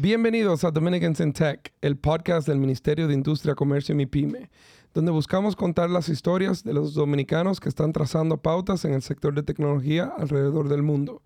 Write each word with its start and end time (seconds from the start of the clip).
Bienvenidos 0.00 0.62
a 0.62 0.70
Dominicans 0.70 1.18
in 1.18 1.32
Tech, 1.32 1.72
el 1.80 1.96
podcast 1.96 2.46
del 2.46 2.60
Ministerio 2.60 3.08
de 3.08 3.14
Industria, 3.14 3.56
Comercio 3.56 3.94
y 3.94 3.96
MIPYME, 3.96 4.48
donde 4.94 5.10
buscamos 5.10 5.56
contar 5.56 5.90
las 5.90 6.08
historias 6.08 6.62
de 6.62 6.72
los 6.72 6.94
dominicanos 6.94 7.58
que 7.58 7.68
están 7.68 7.92
trazando 7.92 8.40
pautas 8.40 8.84
en 8.84 8.94
el 8.94 9.02
sector 9.02 9.34
de 9.34 9.42
tecnología 9.42 10.12
alrededor 10.16 10.68
del 10.68 10.84
mundo. 10.84 11.24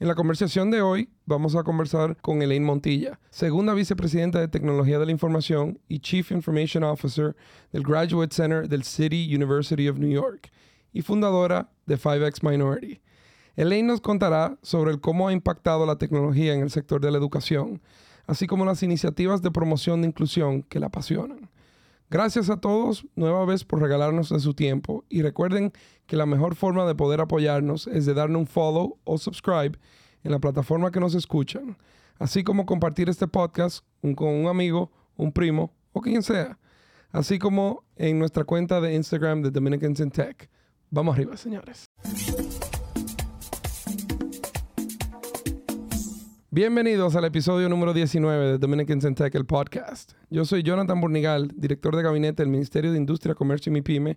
En 0.00 0.08
la 0.08 0.14
conversación 0.14 0.70
de 0.70 0.80
hoy 0.80 1.10
vamos 1.26 1.56
a 1.56 1.62
conversar 1.62 2.16
con 2.22 2.40
Elaine 2.40 2.64
Montilla, 2.64 3.20
segunda 3.28 3.74
vicepresidenta 3.74 4.40
de 4.40 4.48
Tecnología 4.48 4.98
de 4.98 5.04
la 5.04 5.12
Información 5.12 5.78
y 5.86 5.98
Chief 5.98 6.30
Information 6.30 6.84
Officer 6.84 7.36
del 7.70 7.82
Graduate 7.82 8.34
Center 8.34 8.66
del 8.66 8.84
City 8.84 9.30
University 9.36 9.90
of 9.90 9.98
New 9.98 10.08
York 10.08 10.50
y 10.90 11.02
fundadora 11.02 11.68
de 11.84 11.98
5X 11.98 12.50
Minority. 12.50 13.02
Elaine 13.56 13.86
nos 13.86 14.00
contará 14.00 14.56
sobre 14.62 14.98
cómo 15.00 15.28
ha 15.28 15.34
impactado 15.34 15.84
la 15.84 15.96
tecnología 15.96 16.54
en 16.54 16.60
el 16.60 16.70
sector 16.70 17.02
de 17.02 17.10
la 17.10 17.18
educación, 17.18 17.82
así 18.26 18.46
como 18.46 18.64
las 18.64 18.82
iniciativas 18.82 19.42
de 19.42 19.50
promoción 19.50 20.02
de 20.02 20.08
inclusión 20.08 20.62
que 20.62 20.80
la 20.80 20.86
apasionan. 20.86 21.50
Gracias 22.08 22.50
a 22.50 22.60
todos 22.60 23.04
nueva 23.16 23.44
vez 23.44 23.64
por 23.64 23.80
regalarnos 23.80 24.28
de 24.28 24.38
su 24.38 24.54
tiempo 24.54 25.04
y 25.08 25.22
recuerden 25.22 25.72
que 26.06 26.16
la 26.16 26.26
mejor 26.26 26.54
forma 26.54 26.86
de 26.86 26.94
poder 26.94 27.20
apoyarnos 27.20 27.88
es 27.88 28.06
de 28.06 28.14
darle 28.14 28.36
un 28.36 28.46
follow 28.46 28.98
o 29.04 29.18
subscribe 29.18 29.76
en 30.22 30.30
la 30.30 30.38
plataforma 30.38 30.92
que 30.92 31.00
nos 31.00 31.14
escuchan, 31.14 31.76
así 32.18 32.44
como 32.44 32.64
compartir 32.64 33.08
este 33.08 33.26
podcast 33.26 33.84
con 34.14 34.28
un 34.28 34.46
amigo, 34.46 34.92
un 35.16 35.32
primo 35.32 35.72
o 35.92 36.00
quien 36.00 36.22
sea, 36.22 36.58
así 37.10 37.38
como 37.38 37.84
en 37.96 38.18
nuestra 38.18 38.44
cuenta 38.44 38.80
de 38.80 38.94
Instagram 38.94 39.42
de 39.42 39.50
Dominicans 39.50 39.98
in 40.00 40.10
Tech. 40.10 40.48
Vamos 40.90 41.14
arriba, 41.16 41.36
señores. 41.36 41.86
Bienvenidos 46.56 47.14
al 47.14 47.26
episodio 47.26 47.68
número 47.68 47.92
19 47.92 48.52
de 48.52 48.56
Dominicans 48.56 49.04
in 49.04 49.14
Tech, 49.14 49.34
el 49.34 49.44
podcast. 49.44 50.12
Yo 50.30 50.46
soy 50.46 50.62
Jonathan 50.62 50.98
Burnigal, 50.98 51.52
director 51.54 51.94
de 51.94 52.02
gabinete 52.02 52.42
del 52.42 52.48
Ministerio 52.48 52.92
de 52.92 52.96
Industria, 52.96 53.34
Comercio 53.34 53.68
y 53.68 53.74
MIPYME, 53.74 54.16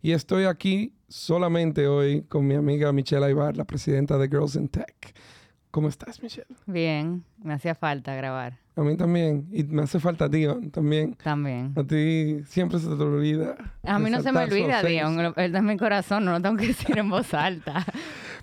y 0.00 0.12
estoy 0.12 0.44
aquí 0.44 0.94
solamente 1.08 1.88
hoy 1.88 2.22
con 2.22 2.46
mi 2.46 2.54
amiga 2.54 2.92
Michelle 2.92 3.26
Aybar, 3.26 3.56
la 3.56 3.64
presidenta 3.64 4.18
de 4.18 4.28
Girls 4.28 4.54
in 4.54 4.68
Tech. 4.68 5.16
¿Cómo 5.72 5.88
estás, 5.88 6.22
Michelle? 6.22 6.46
Bien, 6.66 7.24
me 7.42 7.54
hacía 7.54 7.74
falta 7.74 8.14
grabar. 8.14 8.56
A 8.76 8.82
mí 8.82 8.96
también, 8.96 9.48
y 9.50 9.64
me 9.64 9.82
hace 9.82 9.98
falta 9.98 10.28
Dion 10.28 10.70
también. 10.70 11.14
También. 11.14 11.72
A 11.74 11.82
ti 11.82 12.38
siempre 12.46 12.78
se 12.78 12.86
te 12.86 13.02
olvida. 13.02 13.56
A 13.82 13.98
mí 13.98 14.10
no 14.10 14.22
se 14.22 14.30
me 14.30 14.44
olvida. 14.44 14.84
Dion. 14.84 15.18
Él 15.18 15.32
está 15.36 15.58
en 15.58 15.66
mi 15.66 15.76
corazón, 15.76 16.24
no 16.24 16.30
lo 16.30 16.40
tengo 16.40 16.56
que 16.56 16.68
decir 16.68 16.96
en 16.96 17.10
voz 17.10 17.34
alta. 17.34 17.84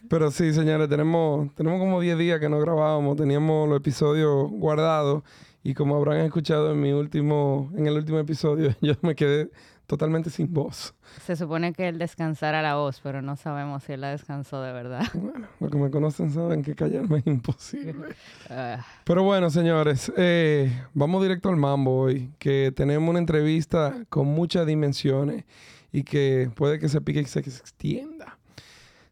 Pero 0.10 0.32
sí, 0.32 0.54
señores, 0.54 0.88
tenemos, 0.90 1.54
tenemos 1.56 1.80
como 1.80 2.00
10 2.00 2.18
días 2.18 2.40
que 2.40 2.50
no 2.50 2.60
grabábamos, 2.60 3.18
teníamos 3.18 3.68
los 3.68 3.78
episodios 3.78 4.50
guardados 4.52 5.24
y 5.64 5.74
como 5.74 5.96
habrán 5.98 6.22
escuchado 6.22 6.72
en 6.72 6.80
mi 6.80 6.94
último, 6.94 7.72
en 7.76 7.88
el 7.88 7.96
último 7.96 8.20
episodio, 8.20 8.74
yo 8.82 8.94
me 9.02 9.16
quedé 9.16 9.50
totalmente 9.86 10.30
sin 10.30 10.54
voz. 10.54 10.94
Se 11.26 11.36
supone 11.36 11.74
que 11.74 11.88
él 11.88 11.98
descansara 11.98 12.62
la 12.62 12.76
voz, 12.76 13.00
pero 13.02 13.22
no 13.22 13.36
sabemos 13.36 13.84
si 13.84 13.94
él 13.94 14.02
la 14.02 14.12
descansó 14.12 14.62
de 14.62 14.72
verdad. 14.74 15.04
Bueno, 15.14 15.48
los 15.60 15.72
que 15.72 15.78
me 15.78 15.90
conocen 15.90 16.32
saben 16.32 16.62
que 16.62 16.76
callarme 16.76 17.20
es 17.20 17.28
imposible. 17.28 17.94
Ah, 18.50 18.86
Pero 19.04 19.24
bueno, 19.24 19.50
señores, 19.50 20.10
eh, 20.16 20.72
vamos 20.94 21.22
directo 21.22 21.50
al 21.50 21.58
mambo 21.58 22.00
hoy, 22.00 22.32
que 22.40 22.72
tenemos 22.74 23.10
una 23.10 23.20
entrevista 23.20 24.06
con 24.08 24.28
muchas 24.28 24.66
dimensiones 24.66 25.44
y 25.92 26.04
que 26.04 26.50
puede 26.56 26.80
que 26.80 26.88
se 26.88 27.02
pique 27.02 27.20
y 27.20 27.26
se 27.26 27.40
extienda. 27.40 28.17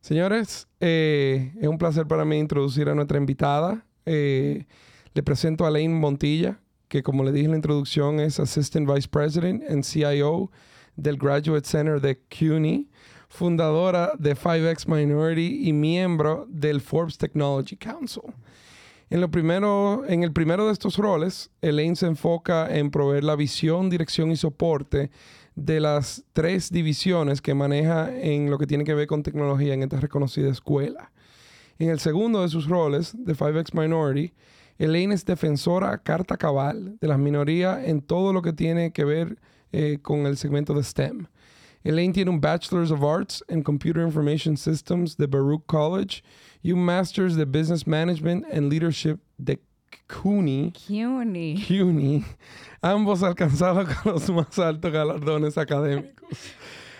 Señores, 0.05 0.67
eh, 0.81 1.51
es 1.59 1.67
un 1.67 1.79
placer 1.79 2.05
para 2.05 2.25
mí 2.25 2.37
introducir 2.37 2.87
a 2.89 2.93
nuestra 2.93 3.17
invitada. 3.17 3.83
Eh, 4.05 4.65
le 5.15 5.23
presento 5.23 5.65
a 5.65 5.69
Elaine 5.69 5.95
Montilla, 5.95 6.59
que 6.89 7.01
como 7.01 7.23
le 7.23 7.31
dije 7.31 7.45
en 7.45 7.51
la 7.53 7.57
introducción 7.57 8.19
es 8.19 8.39
Assistant 8.39 8.87
Vice 8.87 9.07
President 9.07 9.63
and 9.67 9.83
CIO 9.83 10.51
del 10.95 11.17
Graduate 11.17 11.67
Center 11.67 11.99
de 11.99 12.19
CUNY, 12.19 12.87
fundadora 13.29 14.11
de 14.19 14.35
5X 14.35 14.87
Minority 14.87 15.67
y 15.67 15.73
miembro 15.73 16.45
del 16.49 16.81
Forbes 16.81 17.17
Technology 17.17 17.75
Council. 17.75 18.25
En, 19.09 19.21
lo 19.21 19.31
primero, 19.31 20.03
en 20.07 20.21
el 20.21 20.31
primero 20.31 20.67
de 20.67 20.73
estos 20.73 20.97
roles, 20.97 21.49
Elaine 21.63 21.95
se 21.95 22.05
enfoca 22.05 22.77
en 22.77 22.91
proveer 22.91 23.23
la 23.23 23.35
visión, 23.35 23.89
dirección 23.89 24.29
y 24.29 24.35
soporte 24.35 25.09
de 25.55 25.79
las 25.79 26.23
tres 26.33 26.69
divisiones 26.69 27.41
que 27.41 27.53
maneja 27.53 28.15
en 28.15 28.49
lo 28.49 28.57
que 28.57 28.67
tiene 28.67 28.83
que 28.83 28.93
ver 28.93 29.07
con 29.07 29.23
tecnología 29.23 29.73
en 29.73 29.83
esta 29.83 29.99
reconocida 29.99 30.49
escuela. 30.49 31.11
En 31.79 31.89
el 31.89 31.99
segundo 31.99 32.41
de 32.41 32.49
sus 32.49 32.67
roles, 32.67 33.13
de 33.17 33.35
5X 33.35 33.73
Minority, 33.73 34.33
Elaine 34.77 35.13
es 35.13 35.25
defensora 35.25 35.97
carta 35.97 36.37
cabal 36.37 36.97
de 36.99 37.07
las 37.07 37.17
minorías 37.17 37.85
en 37.85 38.01
todo 38.01 38.33
lo 38.33 38.41
que 38.41 38.53
tiene 38.53 38.91
que 38.91 39.05
ver 39.05 39.39
eh, 39.71 39.99
con 40.01 40.25
el 40.25 40.37
segmento 40.37 40.73
de 40.73 40.83
STEM. 40.83 41.27
Elaine 41.83 42.13
tiene 42.13 42.31
un 42.31 42.41
Bachelor's 42.41 42.91
of 42.91 43.03
Arts 43.03 43.43
en 43.47 43.61
Computer 43.61 44.03
Information 44.03 44.57
Systems 44.57 45.15
de 45.17 45.27
Baruch 45.27 45.65
College 45.67 46.23
y 46.63 46.71
un 46.71 46.83
Master's 46.83 47.35
de 47.35 47.45
Business 47.45 47.85
Management 47.85 48.45
and 48.51 48.71
Leadership 48.71 49.19
de 49.37 49.61
CUNY, 50.07 50.73
CUNY. 50.87 51.65
CUNY, 51.67 52.25
ambos 52.81 53.23
alcanzados 53.23 53.87
con 53.95 54.13
los 54.13 54.29
más 54.29 54.57
altos 54.59 54.91
galardones 54.91 55.57
académicos. 55.57 56.53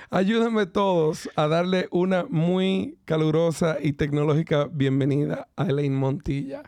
Ayúdenme 0.10 0.66
todos 0.66 1.30
a 1.36 1.48
darle 1.48 1.88
una 1.92 2.26
muy 2.30 2.98
calurosa 3.06 3.78
y 3.82 3.94
tecnológica 3.94 4.70
bienvenida 4.72 5.48
a 5.56 5.66
Elaine 5.66 5.96
Montilla. 5.96 6.64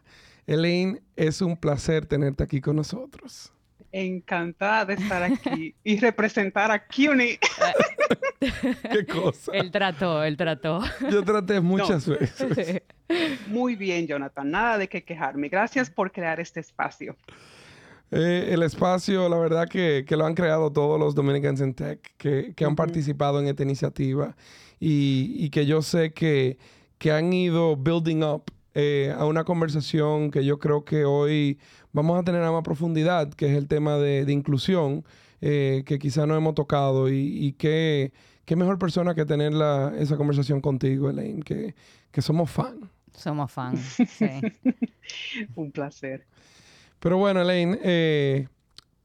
Elaine, 0.47 1.01
es 1.15 1.41
un 1.41 1.57
placer 1.57 2.05
tenerte 2.05 2.43
aquí 2.43 2.61
con 2.61 2.75
nosotros. 2.75 3.53
Encantada 3.91 4.85
de 4.85 4.93
estar 4.95 5.23
aquí 5.23 5.75
y 5.83 5.99
representar 5.99 6.71
a 6.71 6.85
CUNY. 6.85 7.39
Qué 8.91 9.05
cosa. 9.05 9.51
Él 9.53 9.71
trató, 9.71 10.23
él 10.23 10.37
trató. 10.37 10.81
Yo 11.11 11.23
traté 11.23 11.59
muchas 11.61 12.07
veces. 12.07 12.81
Muy 13.47 13.75
bien, 13.75 14.07
Jonathan. 14.07 14.49
Nada 14.51 14.77
de 14.77 14.87
qué 14.87 15.03
quejarme. 15.03 15.49
Gracias 15.49 15.89
por 15.89 16.11
crear 16.11 16.39
este 16.39 16.59
espacio. 16.59 17.15
Eh, 18.11 18.49
el 18.51 18.63
espacio, 18.63 19.27
la 19.27 19.37
verdad 19.37 19.67
que, 19.67 20.05
que 20.07 20.15
lo 20.15 20.25
han 20.25 20.33
creado 20.33 20.71
todos 20.71 20.97
los 20.99 21.13
Dominicans 21.13 21.59
in 21.59 21.73
Tech 21.73 21.99
que, 22.17 22.53
que 22.55 22.63
han 22.63 22.69
Ujú. 22.71 22.77
participado 22.77 23.39
en 23.41 23.47
esta 23.47 23.63
iniciativa 23.63 24.35
y, 24.79 25.33
y 25.37 25.49
que 25.49 25.65
yo 25.65 25.81
sé 25.81 26.13
que, 26.13 26.57
que 26.99 27.11
han 27.11 27.33
ido 27.33 27.75
building 27.75 28.23
up 28.23 28.43
eh, 28.75 29.13
a 29.17 29.25
una 29.25 29.43
conversación 29.43 30.31
que 30.31 30.45
yo 30.45 30.57
creo 30.59 30.85
que 30.85 31.03
hoy 31.03 31.59
vamos 31.91 32.17
a 32.17 32.23
tener 32.23 32.43
a 32.43 32.51
más 32.51 32.63
profundidad, 32.63 33.33
que 33.33 33.47
es 33.51 33.57
el 33.57 33.67
tema 33.67 33.97
de, 33.97 34.23
de 34.23 34.31
inclusión, 34.31 35.03
eh, 35.41 35.83
que 35.85 35.99
quizá 35.99 36.25
no 36.25 36.35
hemos 36.35 36.55
tocado 36.55 37.09
y, 37.09 37.15
y 37.47 37.53
que 37.53 38.11
qué 38.45 38.55
mejor 38.55 38.77
persona 38.79 39.13
que 39.15 39.25
tener 39.25 39.53
la- 39.53 39.93
esa 39.97 40.17
conversación 40.17 40.61
contigo, 40.61 41.09
Elaine, 41.09 41.43
que, 41.43 41.75
que 42.11 42.21
somos 42.21 42.49
fan. 42.49 42.89
Somos 43.13 43.51
fans, 43.51 43.97
sí. 44.09 44.29
Un 45.55 45.71
placer. 45.71 46.25
Pero 46.99 47.17
bueno, 47.17 47.41
Elaine, 47.41 47.77
eh, 47.83 48.47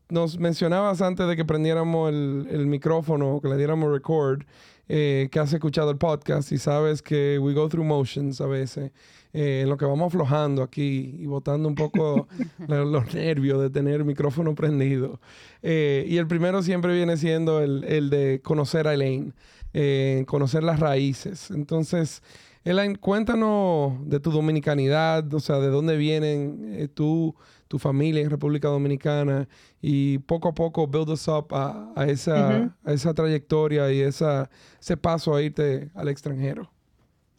nos 0.08 0.38
mencionabas 0.38 1.00
antes 1.02 1.26
de 1.26 1.36
que 1.36 1.44
prendiéramos 1.44 2.10
el, 2.10 2.46
el 2.50 2.66
micrófono, 2.66 3.40
que 3.40 3.48
le 3.48 3.56
diéramos 3.56 3.90
record, 3.90 4.42
eh, 4.88 5.28
que 5.30 5.38
has 5.38 5.52
escuchado 5.52 5.90
el 5.90 5.96
podcast 5.98 6.52
y 6.52 6.58
sabes 6.58 7.00
que 7.02 7.38
we 7.40 7.54
go 7.54 7.68
through 7.68 7.86
motions 7.86 8.40
a 8.40 8.46
veces, 8.46 8.90
eh, 9.32 9.60
en 9.62 9.68
lo 9.68 9.76
que 9.76 9.84
vamos 9.84 10.08
aflojando 10.08 10.62
aquí 10.62 11.16
y 11.18 11.26
botando 11.26 11.68
un 11.68 11.74
poco 11.74 12.28
los 12.68 13.14
nervios 13.14 13.60
de 13.60 13.70
tener 13.70 13.94
el 13.94 14.04
micrófono 14.04 14.54
prendido. 14.54 15.20
Eh, 15.62 16.04
y 16.08 16.16
el 16.18 16.26
primero 16.26 16.62
siempre 16.62 16.94
viene 16.94 17.16
siendo 17.16 17.60
el, 17.60 17.84
el 17.84 18.10
de 18.10 18.40
conocer 18.42 18.88
a 18.88 18.94
Elaine, 18.94 19.32
eh, 19.72 20.24
conocer 20.26 20.62
las 20.62 20.80
raíces. 20.80 21.50
Entonces, 21.50 22.22
Elaine, 22.64 22.96
cuéntanos 22.96 23.94
de 24.08 24.20
tu 24.20 24.30
dominicanidad, 24.30 25.32
o 25.34 25.40
sea, 25.40 25.58
de 25.58 25.68
dónde 25.68 25.96
vienen 25.96 26.74
eh, 26.74 26.88
tú, 26.88 27.34
tu 27.68 27.78
familia 27.78 28.22
en 28.22 28.30
República 28.30 28.68
Dominicana 28.68 29.48
y 29.80 30.18
poco 30.18 30.48
a 30.48 30.54
poco 30.54 30.86
build 30.86 31.08
us 31.10 31.26
up 31.26 31.46
a, 31.52 31.92
a 31.96 32.06
esa, 32.06 32.58
Ujú. 32.58 32.70
a 32.84 32.92
esa 32.92 33.14
trayectoria 33.14 33.90
y 33.92 34.00
esa, 34.00 34.48
ese 34.80 34.96
paso 34.96 35.34
a 35.34 35.42
irte 35.42 35.90
al 35.94 36.08
extranjero. 36.08 36.70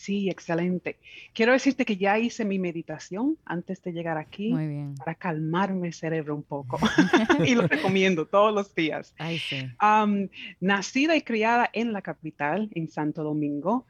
Sí, 0.04 0.30
excelente. 0.30 0.98
Quiero 1.34 1.54
decirte 1.54 1.86
que 1.86 1.96
ya 1.96 2.20
hice 2.20 2.44
mi 2.44 2.60
meditación 2.60 3.38
antes 3.46 3.82
de 3.84 3.94
llegar 3.94 4.18
aquí 4.18 4.52
Muy 4.52 4.68
bien. 4.68 4.96
para 4.96 5.16
calmarme 5.16 5.88
el 5.88 5.94
cerebro 5.94 6.36
un 6.36 6.44
poco. 6.44 6.78
y 7.48 7.56
lo 7.56 7.66
recomiendo 7.68 8.26
todos 8.26 8.54
los 8.54 8.76
días. 8.76 9.16
Ay, 9.18 9.40
sí. 9.40 9.66
Am, 9.78 10.28
nacida 10.60 11.16
y 11.16 11.22
criada 11.22 11.70
en 11.72 11.94
la 11.94 12.02
capital, 12.02 12.70
en 12.76 12.90
Santo 12.90 13.24
Domingo. 13.24 13.86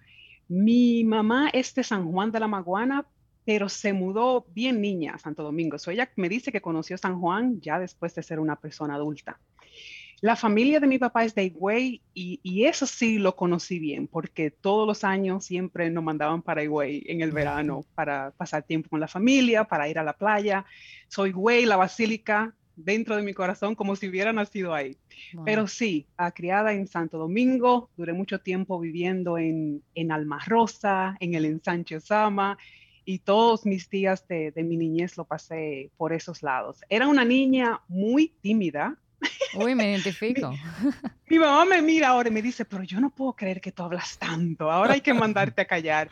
Mi 0.47 1.03
mamá 1.03 1.49
es 1.51 1.73
de 1.73 1.83
San 1.83 2.11
Juan 2.11 2.31
de 2.31 2.41
la 2.41 2.47
Maguana, 2.47 3.07
pero 3.43 3.67
se 3.67 3.91
mudó 3.91 4.45
bien 4.53 4.81
niña 4.81 5.15
a 5.15 5.17
Santo 5.17 5.41
Domingo. 5.41 5.79
So, 5.79 5.89
ella 5.89 6.11
me 6.15 6.29
dice 6.29 6.51
que 6.51 6.61
conoció 6.61 6.95
San 6.99 7.19
Juan 7.19 7.59
ya 7.59 7.79
después 7.79 8.13
de 8.13 8.21
ser 8.21 8.39
una 8.39 8.55
persona 8.55 8.93
adulta. 8.93 9.39
La 10.23 10.37
familia 10.37 10.79
de 10.79 10.87
mi 10.87 10.99
papá 10.99 11.25
es 11.25 11.35
de 11.35 11.43
Higüey 11.43 12.01
y, 12.13 12.39
y, 12.43 12.63
eso 12.63 12.85
sí 12.85 13.19
lo 13.19 13.35
conocí 13.35 13.77
bien, 13.77 14.07
porque 14.07 14.51
todos 14.51 14.87
los 14.87 15.03
años 15.03 15.43
siempre 15.43 15.89
nos 15.89 16.01
mandaban 16.01 16.41
para 16.41 16.63
Higüey 16.63 17.03
en 17.07 17.19
el 17.19 17.33
verano 17.33 17.83
para 17.93 18.31
pasar 18.31 18.63
tiempo 18.63 18.87
con 18.89 19.01
la 19.01 19.09
familia, 19.09 19.65
para 19.65 19.89
ir 19.89 19.99
a 19.99 20.03
la 20.03 20.13
playa. 20.13 20.65
Soy 21.09 21.31
Higüey, 21.31 21.65
la 21.65 21.75
basílica, 21.75 22.55
dentro 22.77 23.17
de 23.17 23.21
mi 23.21 23.33
corazón 23.33 23.75
como 23.75 23.97
si 23.97 24.07
hubiera 24.07 24.31
nacido 24.31 24.73
ahí. 24.73 24.95
Pero 25.43 25.67
sí, 25.67 26.07
criada 26.33 26.71
en 26.71 26.87
Santo 26.87 27.17
Domingo, 27.17 27.89
duré 27.97 28.13
mucho 28.13 28.39
tiempo 28.39 28.79
viviendo 28.79 29.37
en, 29.37 29.83
en 29.93 30.13
Alma 30.13 30.39
Rosa, 30.47 31.17
en 31.19 31.33
el 31.33 31.43
ensanche 31.43 31.99
Sama, 31.99 32.57
y 33.03 33.19
todos 33.19 33.65
mis 33.65 33.89
días 33.89 34.25
de, 34.29 34.51
de 34.51 34.63
mi 34.63 34.77
niñez 34.77 35.17
lo 35.17 35.25
pasé 35.25 35.91
por 35.97 36.13
esos 36.13 36.43
lados. 36.43 36.79
Era 36.87 37.09
una 37.09 37.25
niña 37.25 37.81
muy 37.89 38.29
tímida, 38.39 38.97
Uy, 39.55 39.75
me 39.75 39.83
identifico. 39.91 40.57
mi, 41.27 41.39
mamá 41.39 41.65
me 41.65 41.81
mira 41.81 42.09
ahora 42.09 42.29
y 42.29 42.31
me 42.31 42.41
dice, 42.41 42.65
pero 42.65 42.83
yo 42.83 42.99
no 42.99 43.09
puedo 43.09 43.33
creer 43.33 43.61
que 43.61 43.71
tú 43.71 43.83
hablas 43.83 44.17
tanto, 44.17 44.71
ahora 44.71 44.93
hay 44.93 45.01
que 45.01 45.13
mandarte 45.13 45.61
a 45.61 45.65
callar. 45.65 46.09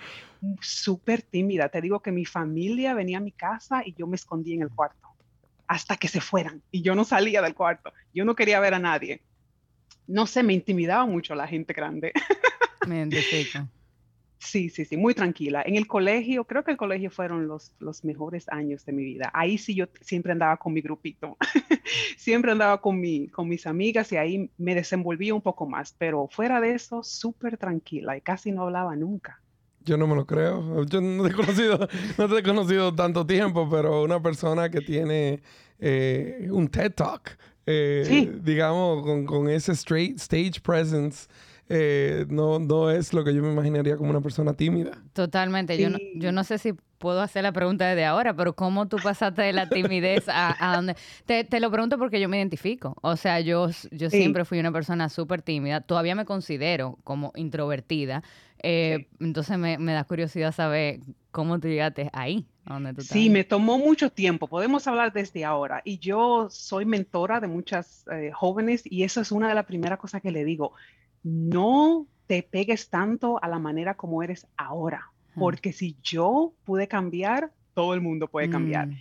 Súper 0.60 1.22
tímida, 1.22 1.70
te 1.70 1.82
digo 1.82 2.02
que 2.02 2.12
mi 2.12 2.26
familia 2.26 2.94
venía 2.94 3.18
a 3.18 3.22
mi 3.22 3.32
casa 3.32 3.84
y 3.86 3.94
yo 3.94 4.08
me 4.08 4.16
escondí 4.16 4.54
en 4.54 4.64
el 4.64 4.72
cuarto 4.72 5.08
hasta 5.68 5.96
que 5.96 6.10
se 6.10 6.20
fueran 6.20 6.62
y 6.70 6.82
yo 6.82 6.96
no 6.96 7.06
salía 7.06 7.42
del 7.42 7.56
cuarto, 7.56 7.94
yo 8.12 8.26
no 8.26 8.36
quería 8.36 8.60
ver 8.60 8.74
a 8.74 8.80
nadie. 8.80 9.24
No 10.06 10.28
sé, 10.28 10.44
me 10.44 10.54
intimidaba 10.54 11.06
mucho 11.06 11.36
la 11.36 11.48
gente 11.48 11.74
grande. 11.74 12.12
me 12.88 12.98
identifico. 12.98 13.70
Sí, 14.42 14.70
sí, 14.70 14.86
sí, 14.86 14.98
muy 14.98 15.14
tranquila. 15.14 15.62
En 15.64 15.76
el 15.76 15.86
colegio, 15.86 16.46
creo 16.46 16.64
que 16.64 16.72
el 16.72 16.78
colegio 16.78 17.12
fueron 17.12 17.48
los, 17.48 17.74
los 17.78 18.04
mejores 18.04 18.50
años 18.50 18.84
de 18.86 18.92
mi 18.92 19.04
vida. 19.04 19.30
Ahí 19.36 19.60
sí 19.60 19.76
yo 19.76 19.86
siempre 20.02 20.32
andaba 20.32 20.58
con 20.58 20.74
mi 20.74 20.82
grupito, 20.82 21.38
siempre 22.18 22.52
andaba 22.52 22.82
con, 22.82 23.00
mi, 23.00 23.28
con 23.28 23.48
mis 23.48 23.68
amigas 23.68 24.12
y 24.12 24.18
ahí 24.18 24.50
me 24.58 24.74
desenvolvía 24.74 25.36
un 25.36 25.44
poco 25.44 25.68
más, 25.68 25.96
pero 25.96 26.28
fuera 26.28 26.60
de 26.60 26.74
eso, 26.74 27.04
súper 27.04 27.56
tranquila 27.58 28.18
y 28.18 28.22
casi 28.22 28.52
no 28.52 28.64
hablaba 28.64 28.96
nunca. 28.96 29.40
Yo 29.82 29.96
no 29.96 30.08
me 30.08 30.16
lo 30.16 30.26
creo. 30.26 30.86
Yo 30.86 31.02
no 31.02 31.24
te 31.24 31.30
he 31.30 31.34
conocido, 31.34 31.88
no 32.18 32.28
te 32.28 32.40
he 32.40 32.44
conocido 32.44 32.96
tanto 32.96 33.26
tiempo, 33.28 33.70
pero 33.70 34.04
una 34.04 34.22
persona 34.22 34.72
que 34.72 34.82
tiene 34.82 35.44
eh, 35.78 36.48
un 36.50 36.68
TED 36.68 36.94
Talk, 36.94 37.38
eh, 37.68 38.40
digamos, 38.42 39.04
con, 39.04 39.24
con 39.24 39.50
ese 39.50 39.74
straight 39.74 40.18
stage 40.18 40.60
presence 40.64 41.28
eh, 41.74 42.26
no, 42.28 42.60
no 42.60 42.92
es 42.92 43.14
lo 43.14 43.24
que 43.24 43.34
yo 43.34 43.42
me 43.42 43.50
imaginaría 43.50 43.96
como 43.96 44.10
una 44.10 44.20
persona 44.20 44.54
tímida. 44.54 44.92
Totalmente. 45.14 45.78
Yo, 45.78 45.90
no, 45.90 45.98
yo 46.16 46.34
no 46.34 46.44
sé 46.44 46.58
si 46.58 46.74
puedo 46.98 47.22
hacer 47.22 47.44
la 47.44 47.54
pregunta 47.54 47.88
desde 47.88 48.04
ahora, 48.04 48.34
pero 48.36 48.54
¿cómo 48.54 48.90
tú 48.90 48.98
pasaste 49.02 49.42
de 49.42 49.54
la 49.54 49.70
timidez 49.70 50.26
a, 50.28 50.74
donde? 50.76 50.98
Te, 51.26 51.46
te, 51.46 51.62
lo 51.62 51.72
pregunto 51.72 51.98
porque 51.98 52.20
yo 52.20 52.28
me 52.28 52.38
identifico. 52.38 52.98
O 53.02 53.16
sea, 53.16 53.40
yo, 53.40 53.70
yo 53.92 54.10
siempre 54.10 54.44
fui 54.44 54.60
una 54.60 54.74
persona 54.74 55.08
súper 55.08 55.42
tímida. 55.42 55.80
Todavía 55.80 56.14
me 56.14 56.26
considero 56.26 57.00
como 57.06 57.32
introvertida. 57.36 58.22
Eh, 58.62 59.08
entonces 59.22 59.58
me, 59.58 59.78
me, 59.78 59.94
da 59.94 60.04
curiosidad 60.04 60.54
saber 60.54 61.00
cómo 61.32 61.58
tú 61.58 61.70
llegaste 61.70 62.10
ahí. 62.12 62.46
donde 62.66 62.94
tú 62.94 63.02
sí, 63.02 63.30
me 63.30 63.46
tomó 63.46 63.78
mucho 63.78 64.12
tiempo. 64.12 64.48
Podemos 64.48 64.88
hablar 64.88 65.14
desde 65.14 65.46
ahora. 65.46 65.82
Y 65.86 66.00
yo 66.00 66.50
soy 66.50 66.84
mentora 66.84 67.40
de 67.40 67.48
muchas 67.48 68.06
eh, 68.12 68.32
jóvenes 68.34 68.84
y 68.84 69.04
eso 69.04 69.22
es 69.22 69.32
una 69.32 69.48
de 69.48 69.56
las 69.56 69.66
primeras 69.66 70.00
cosas 70.00 70.22
que 70.22 70.32
le 70.32 70.44
digo 70.44 70.74
no 71.24 72.08
te 72.28 72.44
pegues 72.44 72.90
tanto 72.90 73.44
a 73.44 73.48
la 73.48 73.60
manera 73.60 73.96
como 73.96 74.24
eres 74.24 74.48
ahora, 74.58 75.12
porque 75.36 75.74
si 75.74 75.98
yo 76.02 76.54
pude 76.66 76.88
cambiar, 76.88 77.52
todo 77.74 77.94
el 77.94 78.02
mundo 78.02 78.28
puede 78.28 78.50
cambiar. 78.50 78.88
Mm. 78.88 78.98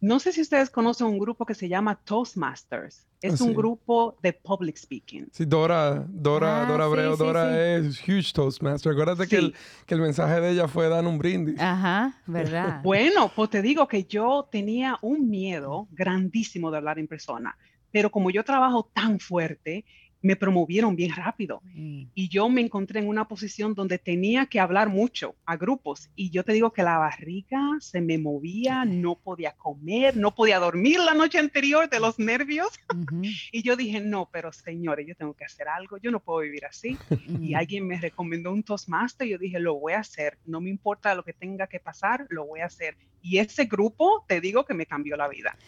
No 0.00 0.20
sé 0.20 0.32
si 0.32 0.42
ustedes 0.42 0.68
conocen 0.68 1.06
un 1.06 1.18
grupo 1.18 1.46
que 1.46 1.54
se 1.54 1.66
llama 1.66 1.94
Toastmasters. 1.96 3.06
Es 3.22 3.40
ah, 3.40 3.44
un 3.44 3.54
grupo 3.54 4.18
de 4.22 4.34
public 4.34 4.76
speaking. 4.76 5.28
Sí, 5.32 5.46
Dora, 5.46 6.04
Dora, 6.06 6.62
ah, 6.62 6.66
Dora 6.66 6.84
Abreu, 6.84 7.16
Dora 7.16 7.76
es 7.76 8.02
huge 8.06 8.32
Toastmaster. 8.34 8.92
Acuérdate 8.92 9.26
que, 9.26 9.36
el, 9.36 9.54
que 9.86 9.94
el 9.94 10.02
mensaje 10.02 10.42
de 10.42 10.50
ella 10.50 10.68
fue 10.68 10.90
dar 10.90 11.06
un 11.06 11.16
brindis. 11.16 11.58
Ajá, 11.58 12.20
¿verdad? 12.26 12.80
bueno, 12.84 13.32
pues 13.34 13.48
te 13.48 13.62
digo 13.62 13.88
que 13.88 14.04
yo 14.04 14.46
tenía 14.52 14.98
un 15.00 15.30
miedo 15.30 15.88
grandísimo 15.92 16.70
de 16.70 16.76
hablar 16.76 16.98
en 16.98 17.06
persona, 17.06 17.56
pero 17.90 18.10
como 18.10 18.28
yo 18.28 18.44
trabajo 18.44 18.90
tan 18.92 19.18
fuerte, 19.18 19.86
me 20.24 20.36
promovieron 20.36 20.96
bien 20.96 21.12
rápido. 21.14 21.60
Mm. 21.74 22.04
Y 22.14 22.28
yo 22.30 22.48
me 22.48 22.62
encontré 22.62 22.98
en 22.98 23.08
una 23.08 23.28
posición 23.28 23.74
donde 23.74 23.98
tenía 23.98 24.46
que 24.46 24.58
hablar 24.58 24.88
mucho 24.88 25.34
a 25.44 25.58
grupos. 25.58 26.08
Y 26.16 26.30
yo 26.30 26.44
te 26.44 26.54
digo 26.54 26.72
que 26.72 26.82
la 26.82 26.96
barriga 26.96 27.60
se 27.80 28.00
me 28.00 28.16
movía, 28.16 28.86
no 28.86 29.16
podía 29.16 29.52
comer, 29.52 30.16
no 30.16 30.34
podía 30.34 30.58
dormir 30.58 30.98
la 30.98 31.12
noche 31.12 31.38
anterior 31.38 31.90
de 31.90 32.00
los 32.00 32.18
nervios. 32.18 32.68
y 33.52 33.62
yo 33.62 33.76
dije, 33.76 34.00
no, 34.00 34.30
pero 34.32 34.50
señores, 34.50 35.06
yo 35.06 35.14
tengo 35.14 35.34
que 35.34 35.44
hacer 35.44 35.68
algo, 35.68 35.98
yo 35.98 36.10
no 36.10 36.20
puedo 36.20 36.40
vivir 36.40 36.64
así. 36.64 36.96
y 37.38 37.52
alguien 37.52 37.86
me 37.86 38.00
recomendó 38.00 38.50
un 38.50 38.62
Toastmaster, 38.62 39.28
yo 39.28 39.36
dije, 39.36 39.60
lo 39.60 39.74
voy 39.74 39.92
a 39.92 39.98
hacer, 40.00 40.38
no 40.46 40.62
me 40.62 40.70
importa 40.70 41.14
lo 41.14 41.22
que 41.22 41.34
tenga 41.34 41.66
que 41.66 41.80
pasar, 41.80 42.26
lo 42.30 42.46
voy 42.46 42.60
a 42.60 42.66
hacer. 42.66 42.96
Y 43.20 43.38
ese 43.38 43.66
grupo, 43.66 44.24
te 44.26 44.40
digo 44.40 44.64
que 44.64 44.72
me 44.72 44.86
cambió 44.86 45.18
la 45.18 45.28
vida. 45.28 45.58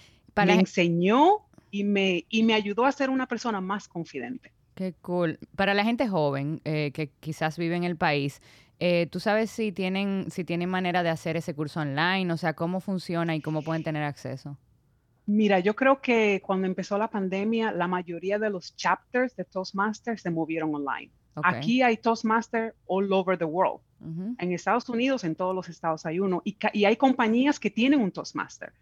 Me 0.44 0.52
enseñó 0.52 1.45
y 1.70 1.84
me, 1.84 2.24
y 2.28 2.42
me 2.42 2.54
ayudó 2.54 2.84
a 2.84 2.92
ser 2.92 3.10
una 3.10 3.26
persona 3.26 3.60
más 3.60 3.88
confidente. 3.88 4.52
Qué 4.74 4.94
cool. 5.00 5.38
Para 5.56 5.72
la 5.74 5.84
gente 5.84 6.06
joven 6.06 6.60
eh, 6.64 6.90
que 6.92 7.08
quizás 7.20 7.56
vive 7.56 7.76
en 7.76 7.84
el 7.84 7.96
país, 7.96 8.42
eh, 8.78 9.06
¿tú 9.10 9.20
sabes 9.20 9.50
si 9.50 9.72
tienen, 9.72 10.26
si 10.30 10.44
tienen 10.44 10.68
manera 10.68 11.02
de 11.02 11.08
hacer 11.08 11.36
ese 11.36 11.54
curso 11.54 11.80
online? 11.80 12.30
O 12.32 12.36
sea, 12.36 12.52
¿cómo 12.52 12.80
funciona 12.80 13.34
y 13.34 13.40
cómo 13.40 13.62
pueden 13.62 13.82
tener 13.82 14.02
acceso? 14.02 14.58
Mira, 15.24 15.58
yo 15.60 15.74
creo 15.74 16.00
que 16.00 16.40
cuando 16.44 16.66
empezó 16.66 16.98
la 16.98 17.08
pandemia, 17.08 17.72
la 17.72 17.88
mayoría 17.88 18.38
de 18.38 18.50
los 18.50 18.76
chapters 18.76 19.34
de 19.34 19.44
Toastmasters 19.44 20.22
se 20.22 20.30
movieron 20.30 20.74
online. 20.74 21.10
Aquí 21.42 21.82
hay 21.82 21.96
Toastmasters 21.96 22.74
all 22.86 23.12
over 23.12 23.36
the 23.36 23.44
world. 23.44 23.80
En 24.38 24.52
Estados 24.52 24.88
Unidos, 24.88 25.24
en 25.24 25.34
todos 25.34 25.54
los 25.54 25.68
estados 25.68 26.06
hay 26.06 26.20
uno. 26.20 26.42
Y, 26.44 26.56
y 26.74 26.84
hay 26.84 26.96
compañías 26.96 27.58
que 27.58 27.70
tienen 27.70 28.00
un 28.00 28.12
Toastmaster. 28.12 28.72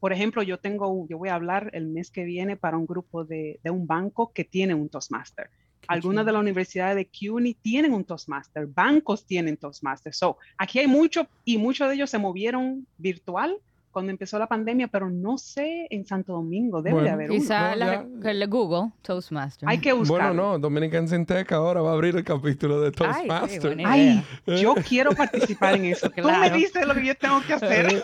Por 0.00 0.12
ejemplo, 0.12 0.42
yo 0.42 0.58
tengo, 0.58 1.06
yo 1.08 1.18
voy 1.18 1.28
a 1.28 1.34
hablar 1.34 1.70
el 1.72 1.86
mes 1.88 2.10
que 2.10 2.24
viene 2.24 2.56
para 2.56 2.76
un 2.76 2.86
grupo 2.86 3.24
de, 3.24 3.58
de 3.62 3.70
un 3.70 3.86
banco 3.86 4.32
que 4.32 4.44
tiene 4.44 4.74
un 4.74 4.88
Toastmaster. 4.88 5.50
Algunas 5.86 6.26
de 6.26 6.32
las 6.32 6.40
universidades 6.40 6.96
de 6.96 7.06
CUNY 7.06 7.54
tienen 7.54 7.94
un 7.94 8.04
Toastmaster, 8.04 8.66
bancos 8.66 9.24
tienen 9.24 9.56
Toastmaster. 9.56 10.12
So, 10.12 10.36
aquí 10.58 10.80
hay 10.80 10.86
mucho 10.86 11.26
y 11.44 11.56
muchos 11.56 11.88
de 11.88 11.94
ellos 11.94 12.10
se 12.10 12.18
movieron 12.18 12.86
virtual 12.98 13.56
cuando 13.90 14.10
empezó 14.10 14.38
la 14.38 14.46
pandemia, 14.46 14.88
pero 14.88 15.10
no 15.10 15.38
sé 15.38 15.86
en 15.90 16.04
Santo 16.04 16.32
Domingo, 16.32 16.82
debe 16.82 17.02
de 17.02 17.10
haber 17.10 17.30
quizá 17.30 17.74
uno. 17.74 18.48
Google 18.48 18.92
Toastmaster. 19.02 19.68
Hay 19.68 19.78
que 19.78 19.92
buscarlo. 19.92 20.34
Bueno, 20.34 20.52
no, 20.52 20.58
Dominican 20.58 21.08
Syntec 21.08 21.52
ahora 21.52 21.82
va 21.82 21.90
a 21.90 21.92
abrir 21.94 22.16
el 22.16 22.24
capítulo 22.24 22.80
de 22.80 22.92
Toastmaster. 22.92 23.76
Ay, 23.84 24.24
yo 24.46 24.74
quiero 24.86 25.12
participar 25.12 25.74
en 25.76 25.86
eso. 25.86 26.10
Tú 26.16 26.22
me 26.22 26.50
dices 26.50 26.86
lo 26.86 26.94
que 26.94 27.06
yo 27.06 27.14
tengo 27.14 27.40
que 27.46 27.54
hacer. 27.54 28.02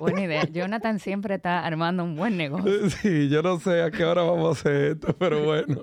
buena 0.00 0.22
idea. 0.22 0.44
Jonathan 0.44 0.98
siempre 0.98 1.36
está 1.36 1.64
armando 1.64 2.04
un 2.04 2.16
buen 2.16 2.36
negocio. 2.36 2.90
Sí, 2.90 3.28
yo 3.28 3.42
no 3.42 3.58
sé 3.58 3.82
a 3.82 3.90
qué 3.90 4.04
hora 4.04 4.22
vamos 4.22 4.48
a 4.48 4.60
hacer 4.60 4.84
esto, 4.92 5.16
pero 5.18 5.44
bueno, 5.44 5.82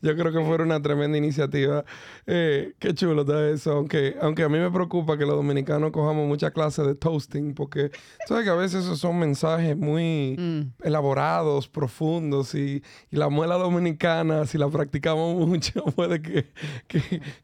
yo 0.00 0.16
creo 0.16 0.32
que 0.32 0.44
fue 0.44 0.62
una 0.62 0.80
tremenda 0.80 1.18
iniciativa. 1.18 1.84
Eh, 2.26 2.74
qué 2.78 2.94
chulo 2.94 3.22
está 3.22 3.48
eso, 3.50 3.72
aunque, 3.72 4.16
aunque 4.20 4.42
a 4.42 4.48
mí 4.48 4.58
me 4.58 4.70
preocupa 4.70 5.16
que 5.16 5.24
los 5.26 5.36
dominicanos 5.36 5.90
cojamos 5.92 6.26
muchas 6.26 6.52
clases 6.52 6.86
de 6.86 6.94
toasting, 6.94 7.54
porque 7.54 7.90
sabes 8.26 8.44
que 8.44 8.50
a 8.50 8.54
veces 8.54 8.65
esos 8.74 8.98
son 8.98 9.18
mensajes 9.18 9.76
muy 9.76 10.36
mm. 10.38 10.84
elaborados, 10.84 11.68
profundos 11.68 12.54
y, 12.54 12.82
la 13.10 13.28
muela 13.28 13.54
dominicana, 13.54 14.44
si 14.46 14.58
la 14.58 14.68
practicamos 14.68 15.36
mucho, 15.48 15.84
puede 15.94 16.20
que, 16.20 16.46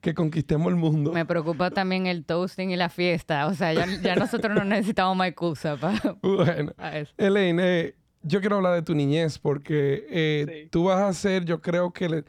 que, 0.00 0.14
conquistemos 0.14 0.68
el 0.68 0.76
mundo. 0.76 1.12
Me 1.12 1.24
preocupa 1.24 1.70
también 1.70 2.06
el 2.06 2.24
toasting 2.24 2.70
y 2.70 2.76
la 2.76 2.88
fiesta, 2.88 3.46
o 3.46 3.54
sea, 3.54 3.72
ya, 3.72 4.16
nosotros 4.16 4.54
no 4.54 4.64
necesitamos 4.64 5.16
más 5.16 5.28
excusa 5.28 5.76
para, 5.76 6.16
bueno, 6.22 6.72
Elaine, 7.16 7.62
eh, 7.62 7.94
yo 8.22 8.40
quiero 8.40 8.56
hablar 8.56 8.74
de 8.74 8.82
tu 8.82 8.94
niñez 8.94 9.38
porque 9.38 10.06
eh, 10.10 10.68
tú 10.70 10.84
vas 10.84 11.00
a 11.00 11.12
ser, 11.12 11.44
yo 11.44 11.60
creo 11.60 11.92
que 11.92 12.24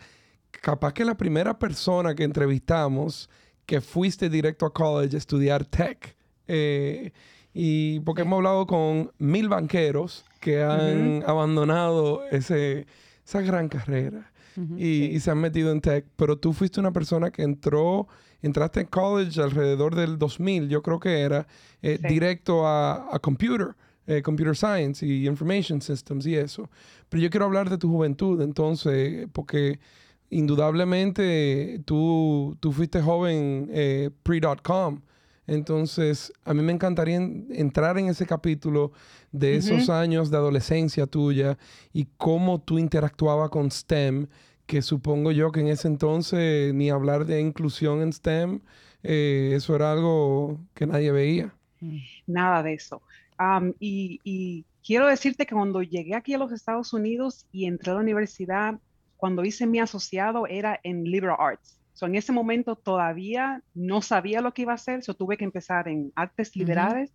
capaz 0.62 0.94
que 0.94 1.06
la 1.06 1.16
primera 1.16 1.58
persona 1.58 2.16
que 2.16 2.24
entrevistamos 2.24 3.30
que 3.66 3.82
fuiste 3.82 4.30
directo 4.30 4.66
a 4.66 4.74
college 4.74 5.16
a 5.16 5.20
estudiar 5.20 5.66
tech. 5.66 6.16
Eh, 6.48 7.12
y 7.54 8.00
porque 8.02 8.24
hemos 8.24 8.38
hablado 8.38 8.66
con 8.68 9.12
mil 9.20 9.50
banqueros 9.50 10.26
que 10.40 10.64
han 10.64 11.24
abandonado 11.28 12.24
ese, 12.32 12.88
esa 13.26 13.42
gran 13.42 13.70
carrera 13.70 14.32
y, 14.78 15.20
se 15.20 15.32
han 15.32 15.40
metido 15.40 15.72
en 15.72 15.82
tech, 15.82 16.06
pero 16.16 16.38
tú 16.38 16.54
fuiste 16.54 16.80
una 16.80 16.92
persona 16.92 17.32
que 17.32 17.44
entró, 17.44 18.08
entraste 18.42 18.82
en 18.82 18.88
college 18.88 19.42
alrededor 19.42 19.96
del 19.96 20.18
2000, 20.18 20.70
yo 20.70 20.82
creo 20.82 21.00
que 21.00 21.22
era, 21.22 21.48
eh, 21.82 22.00
directo 22.08 22.68
a, 22.68 23.20
computer. 23.22 23.76
Eh, 24.06 24.22
computer 24.22 24.54
science 24.54 25.06
y 25.06 25.26
information 25.28 25.82
systems 25.82 26.26
y 26.26 26.36
eso. 26.36 26.70
Pero 27.08 27.24
yo 27.24 27.30
quiero 27.30 27.46
hablar 27.46 27.70
de 27.70 27.78
tu 27.78 27.90
juventud, 27.90 28.42
entonces, 28.42 29.30
porque 29.32 29.80
indudablemente 30.30 31.82
tú, 31.86 32.58
tú 32.60 32.74
fuiste 32.74 33.02
joven 33.02 33.70
eh, 33.72 34.10
pre.com. 34.24 35.00
Entonces, 35.46 36.32
a 36.46 36.54
mí 36.54 36.62
me 36.62 36.72
encantaría 36.72 37.18
entrar 37.18 37.98
en 37.98 38.08
ese 38.08 38.26
capítulo 38.26 38.92
de 39.32 39.56
esos 39.56 39.90
años 39.90 40.32
de 40.32 40.38
adolescencia 40.38 41.06
tuya 41.06 41.58
y 41.92 42.08
cómo 42.18 42.62
tú 42.62 42.80
interactuabas 42.80 43.50
con 43.50 43.70
STEM, 43.70 44.28
que 44.66 44.82
supongo 44.82 45.32
yo 45.32 45.52
que 45.52 45.60
en 45.60 45.68
ese 45.68 45.88
entonces 45.88 46.74
ni 46.74 46.90
hablar 46.90 47.26
de 47.26 47.42
inclusión 47.42 48.02
en 48.02 48.14
STEM, 48.14 48.62
eh, 49.04 49.52
eso 49.56 49.76
era 49.76 49.92
algo 49.92 50.60
que 50.74 50.88
nadie 50.88 51.12
veía. 51.12 51.54
Nada 52.26 52.64
de 52.64 52.74
eso. 52.74 53.02
y, 53.80 54.66
quiero 54.86 55.08
decirte 55.08 55.46
que 55.46 55.56
cuando 55.56 55.82
llegué 55.82 56.16
aquí 56.16 56.34
a 56.34 56.38
los 56.38 56.52
Estados 56.52 56.94
Unidos 56.94 57.46
y 57.52 57.66
entré 57.66 57.92
a 57.92 57.96
la 57.96 58.02
universidad, 58.02 58.80
cuando 59.18 59.44
hice 59.44 59.66
mi 59.66 59.80
asociado 59.80 60.48
era 60.48 60.80
en 60.84 61.04
liberal 61.04 61.38
arts. 61.40 61.78
So, 61.94 62.08
en 62.08 62.16
ese 62.16 62.32
momento 62.32 62.76
todavía 62.76 63.62
no 63.74 64.02
sabía 64.02 64.42
lo 64.42 64.54
que 64.54 64.64
iba 64.64 64.72
a 64.72 64.76
hacer, 64.76 65.04
so 65.04 65.14
tuve 65.14 65.38
que 65.38 65.46
empezar 65.46 65.88
en 65.88 66.12
artes 66.16 66.56
liberales 66.56 67.14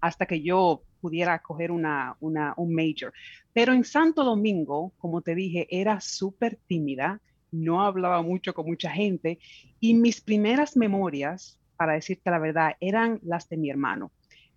hasta 0.00 0.26
que 0.26 0.42
yo 0.42 0.82
pudiera 1.00 1.38
coger 1.40 1.70
una, 1.70 2.16
una, 2.20 2.54
un 2.56 2.74
major. 2.74 3.12
Pero 3.52 3.72
en 3.72 3.84
Santo 3.84 4.24
Domingo, 4.24 4.92
como 4.98 5.22
te 5.22 5.34
dije, 5.34 5.66
era 5.70 6.00
súper 6.00 6.58
tímida, 6.66 7.20
no 7.50 7.82
hablaba 7.82 8.22
mucho 8.22 8.54
con 8.54 8.66
mucha 8.66 8.90
gente 8.90 9.38
y 9.80 9.94
mis 9.94 10.20
primeras 10.20 10.76
memorias, 10.76 11.58
para 11.76 11.94
decirte 11.94 12.30
la 12.30 12.38
verdad, 12.38 12.76
eran 12.80 13.20
las 13.22 13.48
de 13.48 13.56
mi 13.56 13.70
hermano. 13.70 14.10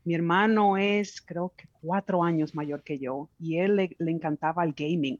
Mi 0.03 0.15
hermano 0.15 0.77
es, 0.77 1.21
creo 1.21 1.53
que 1.55 1.67
cuatro 1.79 2.23
años 2.23 2.55
mayor 2.55 2.83
que 2.83 2.97
yo 2.97 3.29
y 3.39 3.57
él 3.57 3.75
le, 3.75 3.95
encantaba 4.11 4.63
el 4.63 4.73
gaming. 4.73 5.19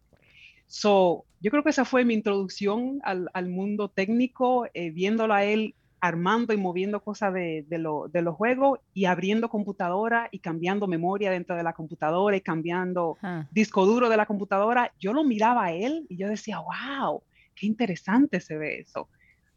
So, 0.71 1.25
yo 1.41 1.51
creo 1.51 1.63
que 1.63 1.71
esa 1.71 1.83
fue 1.83 2.05
mi 2.05 2.13
introducción 2.13 3.01
al, 3.03 3.29
al 3.33 3.49
mundo 3.49 3.89
técnico, 3.89 4.67
eh, 4.73 4.89
viéndolo 4.89 5.33
a 5.33 5.43
él 5.43 5.75
armando 5.99 6.53
y 6.53 6.57
moviendo 6.57 7.01
cosas 7.03 7.33
de, 7.33 7.65
de, 7.67 7.77
los 7.77 8.35
juegos 8.35 8.79
y 8.93 9.03
abriendo 9.03 9.49
computadora 9.49 10.29
y 10.31 10.39
cambiando 10.39 10.87
memoria 10.87 11.29
dentro 11.29 11.57
de 11.57 11.63
la 11.63 11.73
computadora 11.73 12.37
y 12.37 12.41
cambiando 12.41 13.17
disco 13.51 13.85
duro 13.85 14.07
de 14.07 14.15
la 14.15 14.25
computadora. 14.25 14.93
Yo 14.97 15.11
lo 15.11 15.25
miraba 15.25 15.65
a 15.65 15.73
él 15.73 16.05
y 16.07 16.15
yo 16.15 16.29
decía, 16.29 16.59
wow, 16.59 17.21
qué 17.53 17.67
interesante 17.67 18.39
se 18.39 18.57
ve 18.57 18.79
eso. 18.79 19.09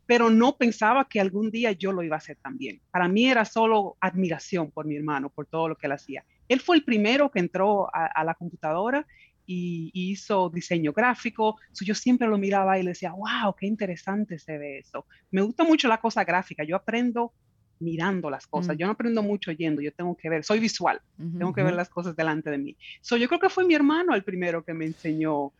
Pero 0.07 0.31
no 0.31 0.57
pensaba 0.57 1.09
que 1.09 1.21
algún 1.21 1.51
día 1.53 1.71
yo 1.71 1.93
lo 1.93 2.03
iba 2.03 2.17
a 2.17 2.19
hacer 2.19 2.39
también. 2.43 2.81
Para 2.91 3.07
mí 3.07 3.27
era 3.27 3.45
solo 3.45 3.97
admiración 4.01 4.73
por 4.73 4.85
mi 4.85 4.97
hermano, 4.97 5.31
por 5.31 5.47
todo 5.47 5.69
lo 5.69 5.77
que 5.77 5.87
él 5.87 5.93
hacía. 5.93 6.25
Él 6.49 6.61
fue 6.61 6.77
el 6.77 6.85
primero 6.85 7.31
que 7.31 7.39
entró 7.39 7.89
a 7.95 8.23
la 8.23 8.35
computadora 8.35 9.07
y, 9.47 9.91
hizo 9.95 10.51
diseño 10.51 10.93
gráfico. 10.93 11.57
yo 11.81 11.95
siempre 11.95 12.29
lo 12.29 12.39
miraba 12.39 12.79
y 12.79 12.83
le 12.83 12.91
decía, 12.91 13.13
wow, 13.13 13.55
qué 13.59 13.67
interesante 13.67 14.39
se 14.39 14.59
ve 14.59 14.79
eso. 14.79 15.07
Me 15.31 15.43
gusta 15.43 15.65
mucho 15.65 15.89
la 15.89 16.01
cosa 16.01 16.25
gráfica. 16.25 16.65
Yo 16.65 16.77
aprendo 16.77 17.33
mirando 17.81 18.31
las 18.31 18.47
cosas. 18.47 18.77
Mm. 18.77 18.79
Yo 18.79 18.87
no 18.87 18.93
aprendo 18.93 19.23
mucho 19.23 19.53
yendo, 19.53 19.83
yo 19.83 19.93
tengo 19.93 20.17
que 20.17 20.29
ver, 20.29 20.45
soy 20.45 20.59
visual, 20.59 21.01
tengo 21.17 21.53
que 21.53 21.63
ver 21.63 21.75
las 21.75 21.89
cosas 21.89 22.17
delante 22.17 22.51
de 22.51 22.59
mí. 22.59 22.77
So, 23.01 23.17
yo 23.17 23.29
creo 23.29 23.41
que 23.41 23.49
fue 23.49 23.65
mi 23.65 23.75
hermano 23.75 24.15
el 24.15 24.25
primero 24.25 24.65
que 24.65 24.75
me 24.75 24.87
enseñó 24.87 25.53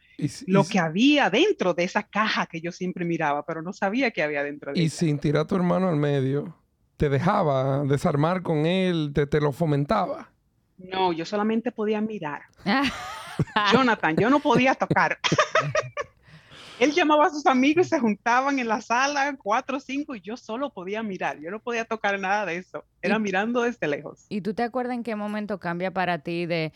lo 0.47 0.65
que 0.65 0.79
había 0.79 1.29
dentro 1.29 1.75
de 1.75 1.85
esa 1.85 2.05
caja 2.05 2.47
que 2.47 2.61
yo 2.61 2.73
siempre 2.73 3.05
miraba, 3.05 3.45
pero 3.45 3.63
no 3.63 3.73
sabía 3.73 4.11
que 4.11 4.23
había 4.23 4.43
dentro 4.43 4.73
de 4.73 4.81
Y 4.81 4.89
sin 4.89 5.19
tirar 5.19 5.43
a 5.43 5.47
tu 5.47 5.57
hermano 5.57 5.89
al 5.89 5.97
medio, 5.97 6.57
¿te 6.97 7.09
dejaba 7.09 7.85
desarmar 7.85 8.43
con 8.43 8.67
él? 8.67 9.11
¿Te, 9.13 9.27
te 9.27 9.41
lo 9.41 9.53
fomentaba? 9.53 10.31
No, 10.79 11.13
yo 11.13 11.25
solamente 11.25 11.73
podía 11.73 12.01
mirar. 12.01 12.43
Jonathan, 13.73 14.17
yo 14.17 14.31
no 14.31 14.41
podía 14.41 14.75
tocar. 14.75 15.19
Él 16.81 16.93
llamaba 16.93 17.27
a 17.27 17.31
sus 17.31 17.47
amigos 17.47 17.87
y 17.87 17.89
se 17.91 18.01
juntaban 18.01 18.59
en 18.59 18.67
la 18.67 18.81
sala, 18.81 19.37
cuatro 19.41 19.77
o 19.77 19.81
cinco, 19.81 20.17
y 20.17 20.21
yo 20.21 20.37
solo 20.37 20.71
podía 20.71 21.03
mirar. 21.03 21.39
Yo 21.39 21.51
no 21.51 21.61
podía 21.61 21.85
tocar 21.85 22.19
nada 22.19 22.45
de 22.47 22.57
eso. 22.57 22.85
Era 23.01 23.19
mirando 23.19 23.63
desde 23.63 23.87
lejos. 23.87 24.27
¿Y 24.29 24.41
tú 24.41 24.55
te 24.55 24.65
acuerdas 24.65 24.95
en 24.97 25.05
qué 25.05 25.15
momento 25.15 25.59
cambia 25.59 25.93
para 25.93 26.19
ti 26.19 26.47
de... 26.47 26.73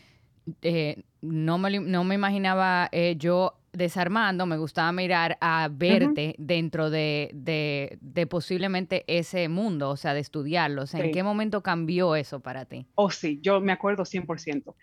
Eh, 0.63 1.03
no, 1.21 1.59
me, 1.59 1.81
no 1.81 2.05
me 2.05 2.15
imaginaba 2.15 2.89
eh, 2.93 3.17
yo 3.19 3.55
desarmando, 3.79 4.45
me 4.45 4.59
gustaba 4.59 4.93
mirar 4.93 5.39
a 5.41 5.69
verte 5.71 6.35
dentro 6.37 6.91
de, 6.91 7.31
de, 7.33 8.27
posiblemente 8.27 9.05
ese 9.07 9.49
mundo, 9.49 9.91
o 9.91 9.97
sea, 9.97 10.13
de 10.13 10.21
estudiarlo. 10.21 10.83
O 10.83 10.87
sea, 10.87 11.05
¿en 11.05 11.13
qué 11.13 11.23
momento 11.23 11.63
cambió 11.63 12.17
eso 12.17 12.41
para 12.41 12.67
ti? 12.67 12.87
Oh, 12.97 13.11
sí, 13.11 13.41
yo 13.43 13.61
me 13.61 13.73
acuerdo 13.73 14.05
100%. 14.05 14.75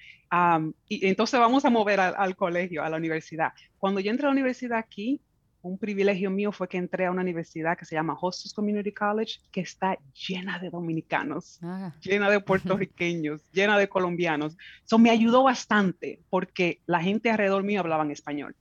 y 0.87 1.07
entonces 1.07 1.39
vamos 1.39 1.65
a 1.65 1.69
mover 1.69 1.99
al 1.99 2.35
colegio, 2.35 2.83
a 2.83 2.89
la 2.89 2.97
universidad. 2.97 3.53
Cuando 3.77 3.99
yo 3.99 4.09
entré 4.09 4.25
a 4.25 4.29
la 4.29 4.33
universidad 4.33 4.79
aquí, 4.79 5.21
un 5.65 5.79
privilegio 5.79 6.29
mío 6.29 6.51
fue 6.51 6.67
que 6.67 6.77
entré 6.77 7.07
a 7.07 7.11
una 7.11 7.23
universidad 7.23 7.75
que 7.77 7.85
se 7.85 7.95
llama 7.95 8.15
Hostos 8.21 8.53
Community 8.53 8.91
College, 8.91 9.39
que 9.51 9.61
está 9.61 9.97
llena 10.27 10.59
de 10.59 10.69
dominicanos, 10.69 11.59
ah. 11.63 11.91
llena 12.01 12.29
de 12.29 12.39
puertorriqueños, 12.41 13.41
llena 13.51 13.77
de 13.77 13.89
colombianos. 13.89 14.55
Eso 14.85 14.99
me 14.99 15.09
ayudó 15.09 15.43
bastante 15.43 16.21
porque 16.29 16.81
la 16.85 17.01
gente 17.01 17.31
alrededor 17.31 17.63
mío 17.63 17.79
hablaba 17.79 18.03
en 18.03 18.11
español. 18.11 18.55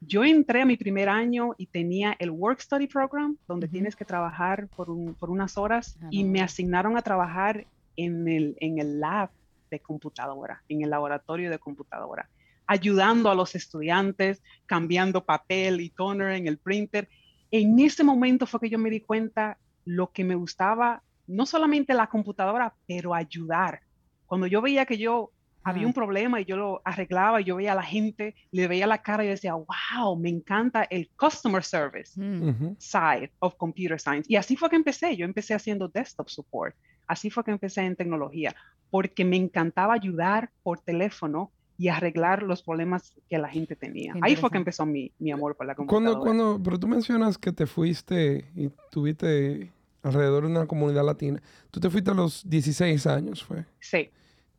Yo 0.00 0.24
entré 0.24 0.62
a 0.62 0.66
mi 0.66 0.76
primer 0.76 1.08
año 1.10 1.54
y 1.58 1.66
tenía 1.66 2.16
el 2.18 2.30
Work 2.30 2.60
Study 2.60 2.86
Program, 2.86 3.36
donde 3.46 3.68
tienes 3.68 3.94
que 3.94 4.06
trabajar 4.06 4.66
por, 4.68 4.88
unas 4.90 5.58
horas, 5.58 5.98
y 6.10 6.24
me 6.24 6.40
asignaron 6.40 6.96
a 6.96 7.02
trabajar 7.02 7.66
en 7.96 8.26
el, 8.26 8.56
en 8.60 8.78
el 8.78 8.98
lab 8.98 9.30
de 9.70 9.78
computadora, 9.78 10.62
en 10.68 10.82
el 10.82 10.90
laboratorio 10.90 11.50
de 11.50 11.58
computadora, 11.58 12.28
ayudando 12.66 13.30
a 13.30 13.34
los 13.34 13.54
estudiantes, 13.54 14.42
cambiando 14.64 15.24
papel 15.24 15.80
y 15.80 15.90
toner 15.90 16.32
en 16.32 16.46
el 16.46 16.56
printer. 16.56 17.08
En 17.50 17.78
ese 17.78 18.02
momento 18.02 18.46
fue 18.46 18.60
que 18.60 18.70
yo 18.70 18.78
me 18.78 18.90
di 18.90 19.00
cuenta 19.00 19.58
lo 19.84 20.12
que 20.12 20.24
me 20.24 20.34
gustaba, 20.34 21.02
no 21.26 21.44
solamente 21.44 21.92
la 21.94 22.06
computadora, 22.06 22.74
pero 22.86 23.14
ayudar. 23.14 23.80
Cuando 24.26 24.46
yo 24.46 24.62
veía 24.62 24.86
que 24.86 24.98
yo 24.98 25.30
había 25.70 25.86
un 25.86 25.92
problema 25.92 26.40
y 26.40 26.44
yo 26.44 26.56
lo 26.56 26.82
arreglaba 26.84 27.40
y 27.40 27.44
yo 27.44 27.56
veía 27.56 27.72
a 27.72 27.76
la 27.76 27.82
gente, 27.82 28.34
le 28.50 28.68
veía 28.68 28.86
la 28.86 29.02
cara 29.02 29.24
y 29.24 29.28
decía, 29.28 29.54
wow, 29.54 30.16
me 30.16 30.28
encanta 30.28 30.84
el 30.84 31.08
customer 31.16 31.62
service 31.62 32.20
mm. 32.20 32.76
side 32.78 33.30
of 33.38 33.54
computer 33.56 33.98
science. 34.00 34.26
Y 34.28 34.36
así 34.36 34.56
fue 34.56 34.70
que 34.70 34.76
empecé. 34.76 35.16
Yo 35.16 35.24
empecé 35.24 35.54
haciendo 35.54 35.88
desktop 35.88 36.28
support. 36.28 36.74
Así 37.06 37.30
fue 37.30 37.42
que 37.42 37.50
empecé 37.50 37.80
en 37.82 37.96
tecnología, 37.96 38.54
porque 38.90 39.24
me 39.24 39.36
encantaba 39.36 39.94
ayudar 39.94 40.50
por 40.62 40.78
teléfono 40.80 41.50
y 41.76 41.88
arreglar 41.88 42.42
los 42.42 42.62
problemas 42.62 43.14
que 43.28 43.38
la 43.38 43.48
gente 43.48 43.74
tenía. 43.74 44.14
Ahí 44.20 44.36
fue 44.36 44.50
que 44.50 44.58
empezó 44.58 44.84
mi, 44.84 45.10
mi 45.18 45.32
amor 45.32 45.56
por 45.56 45.66
la 45.66 45.74
computadora. 45.74 46.20
Cuando, 46.20 46.44
cuando, 46.44 46.62
pero 46.62 46.78
tú 46.78 46.86
mencionas 46.86 47.38
que 47.38 47.52
te 47.52 47.66
fuiste 47.66 48.44
y 48.54 48.68
tuviste 48.90 49.72
alrededor 50.02 50.44
de 50.44 50.50
una 50.50 50.66
comunidad 50.66 51.04
latina. 51.04 51.42
Tú 51.70 51.80
te 51.80 51.90
fuiste 51.90 52.10
a 52.10 52.14
los 52.14 52.48
16 52.48 53.06
años, 53.06 53.42
¿fue? 53.42 53.64
Sí. 53.80 54.10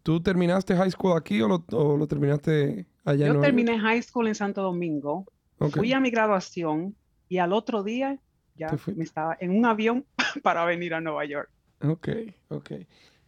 ¿Tú 0.03 0.21
terminaste 0.21 0.75
high 0.75 0.91
school 0.91 1.15
aquí 1.15 1.41
o 1.41 1.47
lo, 1.47 2.07
terminaste 2.07 2.85
allá 3.05 3.27
Yo 3.27 3.39
terminé 3.39 3.79
high 3.79 4.01
school 4.01 4.27
en 4.27 4.35
Santo 4.35 4.61
Domingo. 4.61 5.25
Fui 5.73 5.93
a 5.93 5.99
mi 5.99 6.09
graduación 6.09 6.95
y 7.29 7.37
al 7.37 7.53
otro 7.53 7.83
día 7.83 8.19
ya 8.55 8.67
me 8.95 9.03
estaba 9.03 9.37
en 9.39 9.51
un 9.51 9.65
avión 9.65 10.05
para 10.43 10.65
venir 10.65 10.93
a 10.93 11.01
Nueva 11.01 11.25
York. 11.25 11.49
Ok, 11.83 12.09
ok. 12.49 12.71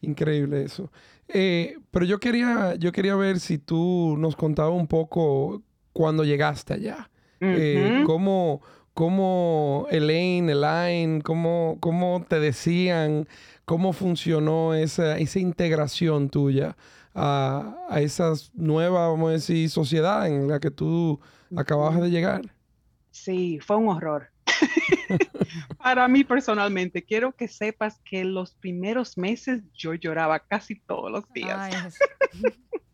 Increíble 0.01 0.63
eso. 0.63 0.91
Eh, 1.27 1.77
pero 1.91 2.05
yo 2.05 2.19
quería, 2.19 2.75
yo 2.75 2.91
quería 2.91 3.15
ver 3.15 3.39
si 3.39 3.57
tú 3.57 4.15
nos 4.17 4.35
contabas 4.35 4.73
un 4.73 4.87
poco 4.87 5.63
cuando 5.93 6.23
llegaste 6.23 6.73
allá. 6.73 7.09
Eh, 7.39 8.03
cómo, 8.05 8.61
cómo 8.93 9.87
Elaine, 9.89 10.49
Elaine, 10.49 11.21
cómo, 11.21 11.77
cómo 11.79 12.25
te 12.27 12.39
decían 12.39 13.27
¿Cómo 13.65 13.93
funcionó 13.93 14.73
esa, 14.73 15.17
esa 15.17 15.39
integración 15.39 16.29
tuya 16.29 16.75
a, 17.15 17.77
a, 17.89 18.01
esa 18.01 18.33
nueva, 18.53 19.07
vamos 19.07 19.29
a 19.29 19.33
decir, 19.33 19.69
sociedad 19.69 20.27
en 20.27 20.49
la 20.49 20.59
que 20.59 20.69
tú 20.69 21.19
acababas 21.55 22.01
de 22.01 22.09
llegar? 22.09 22.41
Sí, 23.11 23.59
fue 23.61 23.77
un 23.77 23.87
horror. 23.87 24.29
Para 25.77 26.07
mí 26.09 26.25
personalmente, 26.25 27.03
quiero 27.03 27.31
que 27.31 27.47
sepas 27.47 28.01
que 28.03 28.25
los 28.25 28.53
primeros 28.55 29.17
meses 29.17 29.61
yo 29.73 29.93
lloraba 29.93 30.39
casi 30.39 30.75
todos 30.75 31.09
los 31.09 31.31
días. 31.31 31.97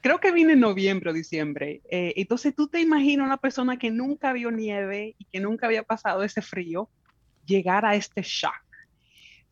Creo 0.00 0.20
que 0.20 0.32
vine 0.32 0.54
en 0.54 0.60
noviembre 0.60 1.10
o 1.10 1.12
diciembre. 1.12 1.82
Eh, 1.90 2.14
entonces 2.16 2.54
tú 2.54 2.68
te 2.68 2.80
imaginas 2.80 3.26
una 3.26 3.36
persona 3.36 3.78
que 3.78 3.90
nunca 3.90 4.32
vio 4.32 4.50
nieve 4.50 5.14
y 5.18 5.24
que 5.26 5.40
nunca 5.40 5.66
había 5.66 5.82
pasado 5.82 6.22
ese 6.22 6.42
frío, 6.42 6.88
llegar 7.44 7.84
a 7.84 7.94
este 7.94 8.22
shock. 8.22 8.52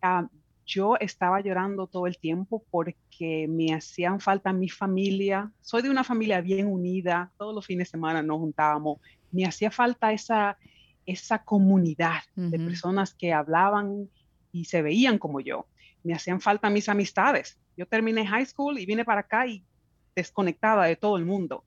Ah, 0.03 0.29
yo 0.67 0.97
estaba 0.99 1.41
llorando 1.41 1.87
todo 1.87 2.07
el 2.07 2.19
tiempo 2.19 2.65
porque 2.71 3.47
me 3.49 3.75
hacían 3.75 4.21
falta 4.21 4.53
mi 4.53 4.69
familia. 4.69 5.53
Soy 5.61 5.83
de 5.83 5.91
una 5.91 6.05
familia 6.05 6.41
bien 6.41 6.67
unida, 6.67 7.33
todos 7.37 7.55
los 7.55 7.67
fines 7.67 7.89
de 7.89 7.93
semana 7.93 8.23
nos 8.23 8.39
juntábamos. 8.39 8.99
Me 9.31 9.45
hacía 9.45 9.71
falta 9.71 10.13
esa, 10.13 10.57
esa 11.07 11.45
comunidad 11.45 12.23
de 12.35 12.59
personas 12.59 13.15
que 13.15 13.33
hablaban 13.33 14.09
y 14.53 14.65
se 14.65 14.83
veían 14.83 15.19
como 15.19 15.41
yo. 15.41 15.67
Me 16.03 16.15
hacían 16.15 16.41
falta 16.41 16.71
mis 16.71 16.89
amistades. 16.89 17.59
Yo 17.77 17.87
terminé 17.87 18.27
high 18.27 18.47
school 18.47 18.79
y 18.79 18.87
vine 18.87 19.05
para 19.05 19.21
acá 19.21 19.47
y 19.47 19.65
desconectada 20.15 20.85
de 20.85 20.97
todo 20.97 21.17
el 21.17 21.25
mundo. 21.25 21.65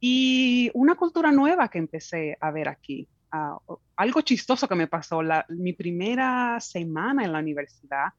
Y 0.00 0.70
una 0.74 0.94
cultura 0.94 1.32
nueva 1.32 1.68
que 1.68 1.78
empecé 1.78 2.36
a 2.40 2.50
ver 2.50 2.68
aquí. 2.68 3.08
Ah, 3.30 3.56
algo 3.96 4.20
chistoso 4.20 4.68
que 4.68 4.74
me 4.74 4.86
pasó, 4.86 5.20
mi 5.48 5.72
primera 5.72 6.60
semana 6.60 7.24
en 7.24 7.32
la 7.32 7.38
universidad, 7.38 8.12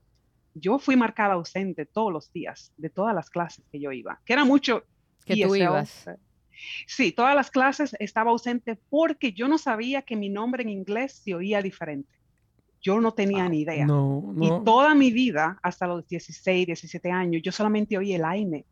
yo 0.53 0.79
fui 0.79 0.95
marcada 0.95 1.33
ausente 1.33 1.85
todos 1.85 2.11
los 2.11 2.31
días 2.31 2.71
de 2.77 2.89
todas 2.89 3.13
las 3.13 3.29
clases 3.29 3.65
que 3.71 3.79
yo 3.79 3.91
iba, 3.91 4.19
que 4.25 4.33
era 4.33 4.45
mucho. 4.45 4.83
Que 5.25 5.45
tú 5.45 5.55
ibas. 5.55 6.09
Sí, 6.87 7.11
todas 7.11 7.35
las 7.35 7.51
clases 7.51 7.95
estaba 7.99 8.31
ausente 8.31 8.79
porque 8.89 9.33
yo 9.33 9.47
no 9.47 9.57
sabía 9.57 10.01
que 10.01 10.15
mi 10.15 10.29
nombre 10.29 10.63
en 10.63 10.69
inglés 10.69 11.21
se 11.23 11.35
oía 11.35 11.61
diferente. 11.61 12.13
Yo 12.81 13.01
no 13.01 13.13
tenía 13.13 13.49
ni 13.49 13.61
idea. 13.61 13.85
No, 13.85 14.31
no. 14.33 14.45
Y 14.61 14.63
toda 14.63 14.93
mi 14.93 15.11
vida, 15.11 15.59
hasta 15.63 15.87
los 15.87 16.07
16, 16.07 16.67
17 16.67 17.11
años, 17.11 17.41
yo 17.43 17.51
solamente 17.51 17.97
oí 17.97 18.13
el 18.13 18.23
AINE. 18.23 18.65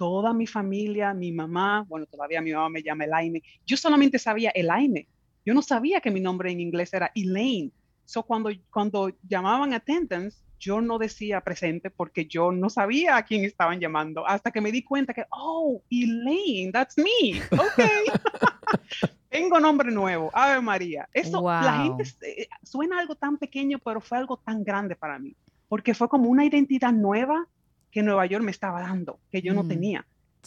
Toda 0.00 0.32
mi 0.32 0.46
familia, 0.46 1.12
mi 1.12 1.30
mamá, 1.30 1.84
bueno, 1.86 2.06
todavía 2.06 2.40
mi 2.40 2.54
mamá 2.54 2.70
me 2.70 2.82
llama 2.82 3.04
Elaine, 3.04 3.42
yo 3.66 3.76
solamente 3.76 4.18
sabía 4.18 4.48
el 4.54 4.70
AINE. 4.70 5.06
Yo 5.44 5.52
no 5.52 5.60
sabía 5.60 6.00
que 6.00 6.10
mi 6.10 6.20
nombre 6.20 6.50
en 6.50 6.58
inglés 6.58 6.94
era 6.94 7.12
Elaine. 7.14 7.70
So 8.06 8.22
cuando, 8.22 8.48
cuando 8.70 9.12
llamaban 9.28 9.74
attendance, 9.74 10.38
yo 10.58 10.80
no 10.80 10.96
decía 10.96 11.42
presente 11.42 11.90
porque 11.90 12.24
yo 12.24 12.50
no 12.50 12.70
sabía 12.70 13.18
a 13.18 13.26
quién 13.26 13.44
estaban 13.44 13.78
llamando 13.78 14.26
hasta 14.26 14.50
que 14.50 14.62
me 14.62 14.72
di 14.72 14.82
cuenta 14.82 15.12
que, 15.12 15.26
oh, 15.32 15.82
Elaine, 15.90 16.72
that's 16.72 16.96
me. 16.96 17.38
Ok. 17.52 17.84
Tengo 19.28 19.60
nombre 19.60 19.92
nuevo, 19.92 20.30
Ave 20.32 20.62
María. 20.62 21.10
Eso, 21.12 21.42
la 21.46 21.84
gente, 21.84 22.04
eh, 22.22 22.48
suena 22.62 23.00
algo 23.00 23.16
tan 23.16 23.36
pequeño, 23.36 23.78
pero 23.78 24.00
fue 24.00 24.16
algo 24.16 24.38
tan 24.38 24.64
grande 24.64 24.96
para 24.96 25.18
mí, 25.18 25.36
porque 25.68 25.92
fue 25.92 26.08
como 26.08 26.30
una 26.30 26.46
identidad 26.46 26.90
nueva 26.90 27.46
que 27.90 28.02
Nueva 28.02 28.26
York 28.26 28.44
me 28.44 28.50
estaba 28.50 28.80
dando, 28.80 29.18
que 29.30 29.42
yo 29.42 29.54
no 29.54 29.64
mm. 29.64 29.68
tenía. 29.68 30.06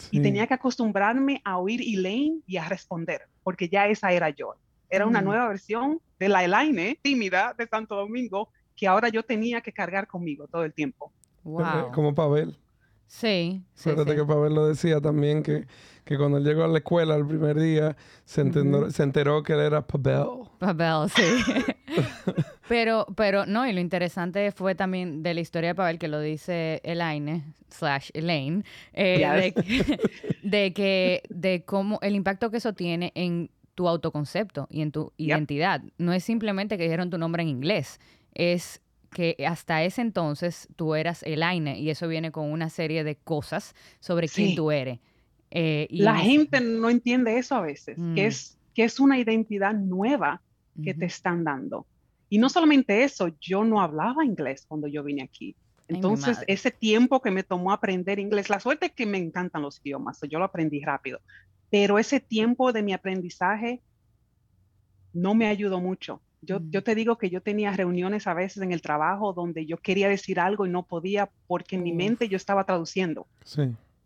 Y 0.10 0.22
tenía 0.22 0.48
que 0.48 0.56
acostumbrarme 0.56 1.42
a 1.46 1.60
oír 1.60 1.82
Elaine 1.82 2.42
y 2.48 2.58
a 2.58 2.68
responder, 2.68 3.28
porque 3.44 3.70
ya 3.70 3.88
esa 3.88 4.12
era 4.12 4.30
yo. 4.30 4.56
Era 4.90 5.06
una 5.06 5.22
mm. 5.22 5.26
nueva 5.26 5.48
versión 5.48 6.00
de 6.20 6.30
la 6.30 6.44
Elaine 6.44 6.98
tímida 7.02 7.54
de 7.58 7.68
Santo 7.68 7.96
Domingo 7.96 8.50
que 8.76 8.88
ahora 8.88 9.10
yo 9.10 9.24
tenía 9.24 9.62
que 9.62 9.72
cargar 9.72 10.08
conmigo 10.08 10.48
todo 10.48 10.64
el 10.64 10.74
tiempo. 10.74 11.12
Wow. 11.44 11.92
Como 11.94 12.16
Pavel. 12.16 12.58
Sí. 13.06 13.64
sí 13.76 13.90
Fíjate 13.92 14.16
que 14.16 14.26
Pavel 14.26 14.56
lo 14.56 14.68
decía 14.68 15.00
también, 15.00 15.44
que, 15.44 15.68
que, 16.04 16.18
cuando 16.18 16.38
él 16.38 16.44
llegó 16.44 16.64
a 16.64 16.68
la 16.68 16.80
escuela 16.80 17.16
el 17.16 17.28
primer 17.28 17.60
día, 17.60 17.96
se, 18.26 18.42
entendió, 18.42 18.90
se 18.90 19.04
enteró 19.04 19.44
que 19.44 19.54
él 19.54 19.60
era 19.60 19.86
Pavel. 19.86 20.50
Pavel, 20.58 21.10
sí. 21.10 21.22
pero, 22.68 23.08
pero, 23.16 23.46
no, 23.46 23.68
y 23.68 23.74
lo 23.74 23.80
interesante 23.80 24.52
fue 24.52 24.76
también 24.76 25.24
de 25.24 25.34
la 25.34 25.42
historia 25.42 25.70
de 25.70 25.76
Pavel, 25.76 26.00
que 26.00 26.08
lo 26.08 26.20
dice 26.20 26.82
Elaine, 26.84 27.44
slash 27.70 28.10
Elaine, 28.14 28.64
eh, 28.94 29.54
de, 30.44 30.74
que, 30.74 31.24
de 31.30 31.64
cómo, 31.66 32.00
el 32.02 32.16
impacto 32.16 32.50
que 32.52 32.58
eso 32.58 32.74
tiene 32.74 33.12
en 33.16 33.50
tu 33.76 33.88
autoconcepto 33.88 34.68
y 34.70 34.82
en 34.82 34.92
tu 34.92 35.12
identidad. 35.18 35.82
No 35.98 36.14
es 36.14 36.24
simplemente 36.24 36.78
que 36.78 36.84
dijeron 36.84 37.10
tu 37.10 37.18
nombre 37.18 37.44
en 37.44 37.50
inglés, 37.50 38.00
es 38.34 38.82
que 39.14 39.36
hasta 39.48 39.84
ese 39.84 40.02
entonces 40.02 40.68
tú 40.76 40.96
eras 40.96 41.24
el 41.24 41.44
Aine 41.44 41.80
y 41.80 41.90
eso 41.90 42.08
viene 42.08 42.32
con 42.32 42.52
una 42.52 42.70
serie 42.70 43.04
de 43.04 43.16
cosas 43.16 43.76
sobre 44.00 44.28
quién 44.28 44.56
tú 44.56 44.72
eres. 44.72 45.00
Eh, 45.52 45.88
La 45.92 46.18
gente 46.18 46.60
no 46.62 46.90
entiende 46.90 47.38
eso 47.38 47.56
a 47.56 47.62
veces, 47.62 47.96
que, 47.96 48.02
mm. 48.02 48.18
es, 48.18 48.58
que 48.74 48.84
es 48.84 49.00
una 49.00 49.20
identidad 49.20 49.74
nueva 49.74 50.42
que 50.84 50.96
te 50.96 51.06
están 51.06 51.44
dando. 51.44 51.86
Y 52.34 52.40
no 52.40 52.50
solamente 52.50 53.04
eso, 53.04 53.28
yo 53.40 53.64
no 53.64 53.80
hablaba 53.80 54.26
inglés 54.26 54.66
cuando 54.68 54.88
yo 54.88 55.04
vine 55.04 55.22
aquí. 55.22 55.56
Entonces, 55.88 56.40
ese 56.48 56.72
tiempo 56.72 57.22
que 57.22 57.30
me 57.30 57.44
tomó 57.44 57.72
aprender 57.72 58.18
inglés, 58.18 58.50
la 58.50 58.60
suerte 58.60 58.88
es 58.88 58.92
que 58.94 59.06
me 59.06 59.20
encantan 59.20 59.62
los 59.62 59.80
idiomas, 59.84 60.20
yo 60.28 60.40
lo 60.40 60.46
aprendí 60.46 60.84
rápido, 60.84 61.20
pero 61.70 62.00
ese 62.00 62.20
tiempo 62.20 62.74
de 62.74 62.82
mi 62.82 62.92
aprendizaje 62.92 63.84
no 65.14 65.36
me 65.36 65.46
ayudó 65.46 65.80
mucho. 65.80 66.24
Yo, 66.42 66.60
yo, 66.72 66.84
te 66.84 66.96
digo 66.96 67.20
que 67.20 67.30
yo 67.30 67.40
tenía 67.40 67.72
reuniones 67.72 68.26
a 68.26 68.34
veces 68.34 68.64
en 68.64 68.72
el 68.72 68.82
trabajo 68.82 69.34
donde 69.34 69.68
yo 69.68 69.78
quería 69.78 70.10
decir 70.10 70.40
algo 70.40 70.66
y 70.66 70.72
no 70.72 70.88
podía 70.88 71.30
porque 71.46 71.76
en 71.76 71.84
mi 71.84 71.94
mente 71.94 72.30
yo 72.30 72.38
estaba 72.38 72.64
traduciendo 72.64 73.28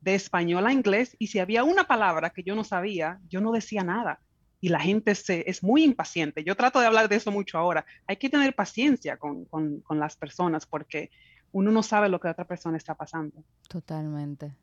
de 0.02 0.16
español 0.16 0.68
a 0.68 0.74
inglés 0.74 1.16
y 1.18 1.28
si 1.28 1.40
había 1.40 1.64
una 1.64 1.86
palabra 1.86 2.32
que 2.32 2.44
yo 2.44 2.56
no 2.56 2.66
sabía, 2.66 3.22
yo 3.30 3.40
no 3.40 3.54
decía 3.54 3.86
nada. 3.86 4.20
Y 4.60 4.70
la 4.70 4.80
gente 4.80 5.14
se, 5.16 5.50
es 5.50 5.64
muy 5.64 5.84
impaciente. 5.84 6.44
Yo 6.44 6.56
trato 6.56 6.80
de 6.80 6.88
hablar 6.88 7.10
de 7.10 7.16
eso 7.16 7.32
mucho 7.32 7.58
ahora. 7.58 7.86
Hay 8.08 8.18
que 8.18 8.30
tener 8.30 8.56
paciencia 8.56 9.18
con, 9.18 9.46
con, 9.46 9.82
con 9.82 10.00
las 10.00 10.16
personas 10.16 10.66
porque 10.66 11.12
uno 11.52 11.72
no 11.72 11.84
sabe 11.84 12.10
lo 12.10 12.20
que 12.20 12.28
otra 12.28 12.46
persona 12.46 12.78
está 12.78 12.96
pasando. 12.96 13.44
Totalmente. 13.68 14.54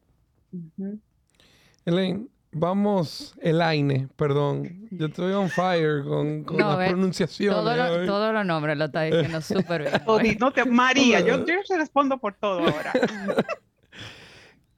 Elaine, 1.85 2.29
Vamos, 2.57 3.35
el 3.41 3.61
Aine, 3.61 4.09
perdón. 4.15 4.87
Yo 4.93 5.07
estoy 5.07 5.33
on 5.33 5.51
fire 5.51 6.05
con, 6.05 6.45
con 6.45 6.57
la 6.57 6.77
pronunciación. 6.77 7.53
Todo 7.53 8.33
lo, 8.33 8.45
nombres 8.45 8.79
lo 8.79 8.85
está 8.85 9.03
diciendo 9.03 9.41
súper 9.43 9.83
bien. 9.83 10.39
no 10.39 10.53
te, 10.53 10.65
María, 10.65 11.21
yo, 11.21 11.45
yo 11.45 11.63
te 11.67 11.77
respondo 11.77 12.19
por 12.19 12.35
todo 12.35 12.61
ahora. 12.61 12.93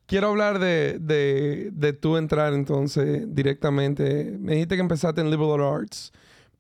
Quiero 0.07 0.29
hablar 0.29 0.59
de, 0.59 0.99
de, 1.01 1.71
de 1.73 1.93
tú 1.93 2.17
entrar 2.17 2.55
entonces 2.55 3.27
directamente. 3.35 4.37
Me 4.39 4.53
dijiste 4.53 4.77
que 4.77 4.81
empezaste 4.81 5.21
en 5.21 5.31
Liberal 5.31 5.63
Arts, 5.63 6.13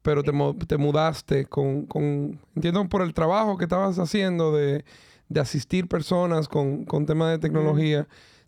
pero 0.03 0.23
te, 0.23 0.33
te 0.67 0.77
mudaste 0.77 1.47
con, 1.47 1.87
con, 1.87 2.41
entiendo 2.55 2.89
por 2.89 3.03
el 3.03 3.15
trabajo 3.15 3.57
que 3.57 3.65
estabas 3.65 3.99
haciendo 3.99 4.53
de, 4.53 4.85
de 5.29 5.41
asistir 5.41 5.89
personas 5.89 6.49
con, 6.49 6.85
con 6.85 7.07
temas 7.07 7.31
de 7.31 7.39
tecnología 7.39 8.07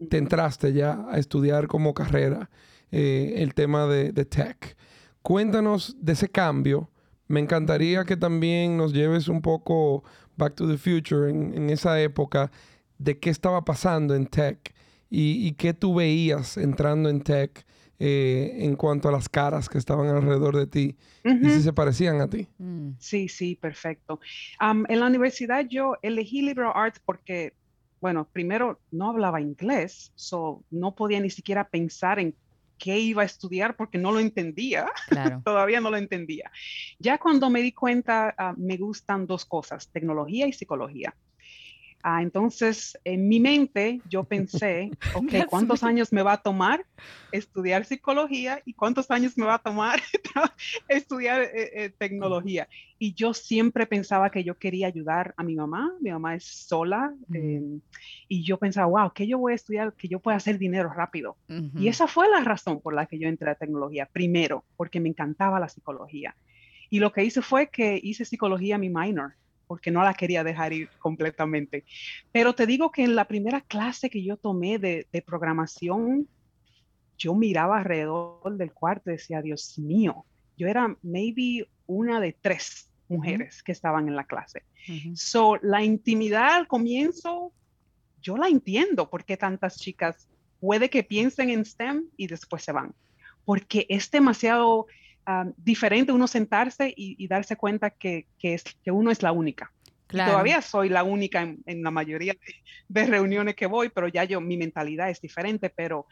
te 0.09 0.19
entraste 0.19 0.73
ya 0.73 1.05
a 1.11 1.19
estudiar 1.19 1.67
como 1.67 1.95
carrera 1.95 2.51
eh, 2.91 3.35
el 3.39 3.55
tema 3.55 3.87
de, 3.87 4.13
tech. 4.25 4.77
Cuéntanos 5.23 5.97
de 6.01 6.13
ese 6.13 6.29
cambio. 6.29 6.91
Me 7.27 7.41
encantaría 7.41 8.05
que 8.05 8.17
también 8.17 8.77
nos 8.77 8.93
lleves 8.93 9.29
un 9.29 9.43
poco 9.43 10.05
back 10.37 10.55
to 10.55 10.69
the 10.69 10.79
future 10.79 11.29
en, 11.29 11.69
esa 11.69 12.01
época 12.01 12.51
de 12.99 13.19
qué 13.19 13.31
estaba 13.31 13.65
pasando 13.65 14.15
en 14.15 14.27
tech 14.27 14.75
y, 15.11 15.53
qué 15.53 15.75
tú 15.75 15.94
veías 15.94 16.57
entrando 16.57 17.09
en 17.09 17.23
tech 17.23 17.64
eh, 17.99 18.59
en 18.61 18.77
cuanto 18.77 19.09
a 19.09 19.12
las 19.12 19.29
caras 19.29 19.68
que 19.68 19.79
estaban 19.79 20.07
alrededor 20.09 20.57
de 20.57 20.66
ti 20.66 20.97
y 21.25 21.51
si 21.51 21.62
se 21.62 21.73
parecían 21.73 22.21
a 22.21 22.29
ti. 22.29 22.47
Mm. 22.59 22.90
Sí, 22.99 23.29
sí, 23.29 23.57
perfecto. 23.57 24.21
en 24.61 25.01
la 25.01 25.07
universidad 25.07 25.66
yo 25.68 25.97
elegí 26.03 26.42
liberal 26.42 26.73
arts 26.75 27.01
porque 27.05 27.55
bueno, 28.01 28.29
primero 28.33 28.81
no 28.90 29.11
hablaba 29.11 29.40
inglés, 29.40 30.12
so 30.14 30.64
no 30.71 30.94
podía 30.94 31.21
ni 31.21 31.31
siquiera 31.31 31.68
pensar 31.68 32.18
en 32.18 32.35
qué 32.79 32.99
iba 32.99 33.23
a 33.23 33.27
estudiar 33.27 33.77
porque 33.77 33.99
no 33.99 34.12
lo 34.12 34.21
entendía, 34.21 34.87
todavía 35.44 35.81
no 35.81 35.90
lo 35.90 35.97
entendía. 35.97 36.51
Ya 36.99 37.18
cuando 37.18 37.51
me 37.51 37.61
di 37.61 37.73
cuenta, 37.73 38.35
ah, 38.38 38.55
me 38.57 38.77
gustan 38.77 39.27
dos 39.27 39.44
cosas, 39.44 39.88
tecnología 39.88 40.47
y 40.47 40.53
psicología. 40.53 41.14
Ah, 42.03 42.23
entonces, 42.23 42.97
en 43.05 43.29
mi 43.29 43.41
mente 43.41 44.03
yo 44.05 44.25
pensé, 44.25 44.91
ok, 45.15 45.47
¿cuántos 45.49 45.83
años 45.83 46.13
me 46.13 46.23
va 46.23 46.35
a 46.35 46.43
tomar 46.43 46.85
estudiar 47.31 47.85
psicología 47.85 48.63
y 48.65 48.73
cuántos 48.73 49.11
años 49.11 49.37
me 49.37 49.45
va 49.45 49.55
a 49.55 49.59
tomar 49.59 50.01
estudiar 50.89 51.43
eh, 51.43 51.71
eh, 51.75 51.91
tecnología? 51.99 52.69
Y 53.01 53.15
yo 53.15 53.35
siempre 53.35 53.85
pensaba 53.87 54.31
que 54.31 54.45
yo 54.45 54.57
quería 54.57 54.87
ayudar 54.87 55.35
a 55.37 55.43
mi 55.43 55.57
mamá, 55.57 55.93
mi 56.01 56.11
mamá 56.11 56.37
es 56.37 56.45
sola, 56.45 57.13
em, 57.33 57.81
y 58.29 58.45
yo 58.45 58.59
pensaba, 58.59 58.87
wow, 58.87 59.13
que 59.13 59.27
yo 59.27 59.39
voy 59.39 59.53
a 59.53 59.57
estudiar, 59.57 59.93
que 59.95 60.09
yo 60.09 60.21
pueda 60.21 60.37
hacer 60.37 60.59
dinero 60.59 60.93
rápido. 60.93 61.37
Y 61.75 61.89
esa 61.89 62.07
fue 62.07 62.29
la 62.29 62.41
razón 62.41 62.81
por 62.81 62.95
la 62.95 63.07
que 63.07 63.19
yo 63.19 63.29
entré 63.29 63.51
a 63.51 63.55
tecnología, 63.55 64.07
primero, 64.07 64.65
porque 64.77 65.01
me 65.01 65.09
encantaba 65.09 65.61
la 65.61 65.69
psicología. 65.69 66.37
Y 66.91 67.01
lo 67.01 67.13
que 67.13 67.25
hice 67.25 67.43
fue 67.43 67.69
que 67.69 68.01
hice 68.03 68.25
psicología 68.25 68.79
mi 68.79 68.89
minor 68.89 69.35
porque 69.68 69.90
no 69.90 70.02
la 70.02 70.14
quería 70.14 70.42
dejar 70.42 70.72
ir 70.72 70.88
completamente. 70.98 71.85
Pero 72.33 72.54
te 72.54 72.66
digo 72.66 72.90
que 72.90 73.04
en 73.04 73.14
la 73.14 73.26
primera 73.26 73.61
clase 73.61 74.11
que 74.11 74.24
yo 74.24 74.37
tomé 74.37 74.78
de, 74.78 75.07
programación, 75.24 76.26
yo 77.18 77.35
miraba 77.35 77.78
alrededor 77.78 78.57
del 78.57 78.72
cuarto 78.72 79.11
y 79.11 79.14
decía, 79.14 79.42
Dios 79.42 79.78
mío, 79.78 80.24
yo 80.57 80.66
era 80.66 80.96
maybe 81.02 81.68
una 81.87 82.18
de 82.20 82.33
tres 82.33 82.90
mujeres 83.09 83.62
que 83.62 83.72
estaban 83.72 84.09
en 84.09 84.16
la 84.16 84.24
clase. 84.24 84.64
So, 85.14 85.59
la 85.61 85.85
intimidad 85.85 86.54
al 86.54 86.66
comienzo, 86.66 87.52
yo 88.22 88.37
la 88.37 88.48
entiendo 88.48 89.11
porque 89.11 89.37
tantas 89.37 89.78
chicas 89.78 90.28
puede 90.61 90.88
que 90.88 91.04
piensen 91.04 91.50
en 91.50 91.64
STEM 91.64 92.07
y 92.16 92.26
después 92.26 92.62
se 92.64 92.72
van, 92.72 92.94
porque 93.44 93.87
es 93.88 94.11
demasiado 94.11 94.87
diferente 95.57 96.12
uno 96.12 96.27
sentarse 96.27 96.93
y, 96.97 97.27
darse 97.29 97.57
cuenta 97.57 97.91
que, 97.91 98.27
es, 98.43 98.64
que 98.83 98.91
uno 98.91 99.11
es 99.11 99.23
la 99.23 99.33
única. 99.33 99.73
Todavía 100.09 100.62
soy 100.62 100.88
la 100.88 101.03
única 101.03 101.43
en, 101.43 101.83
la 101.83 101.91
mayoría 101.91 102.35
de, 102.88 103.07
reuniones 103.07 103.55
que 103.55 103.67
voy, 103.67 103.91
pero 103.91 104.09
ya 104.09 104.25
yo, 104.25 104.41
mi 104.41 104.57
mentalidad 104.57 105.11
es 105.11 105.21
diferente, 105.21 105.69
pero 105.69 106.07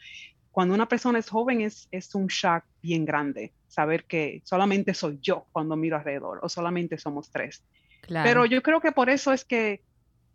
cuando 0.51 0.75
una 0.75 0.87
persona 0.87 1.19
es 1.19 1.29
joven 1.29 1.61
es, 1.61 1.87
es 1.91 2.13
un 2.13 2.27
shock 2.27 2.63
bien 2.81 3.05
grande 3.05 3.53
saber 3.67 4.05
que 4.05 4.41
solamente 4.43 4.93
soy 4.93 5.19
yo 5.21 5.45
cuando 5.51 5.75
miro 5.75 5.97
alrededor 5.97 6.39
o 6.41 6.49
solamente 6.49 6.97
somos 6.97 7.29
tres. 7.29 7.63
Pero 8.07 8.45
yo 8.45 8.61
creo 8.61 8.79
que 8.79 8.91
por 8.91 9.09
eso 9.09 9.33
es 9.33 9.43
que 9.43 9.81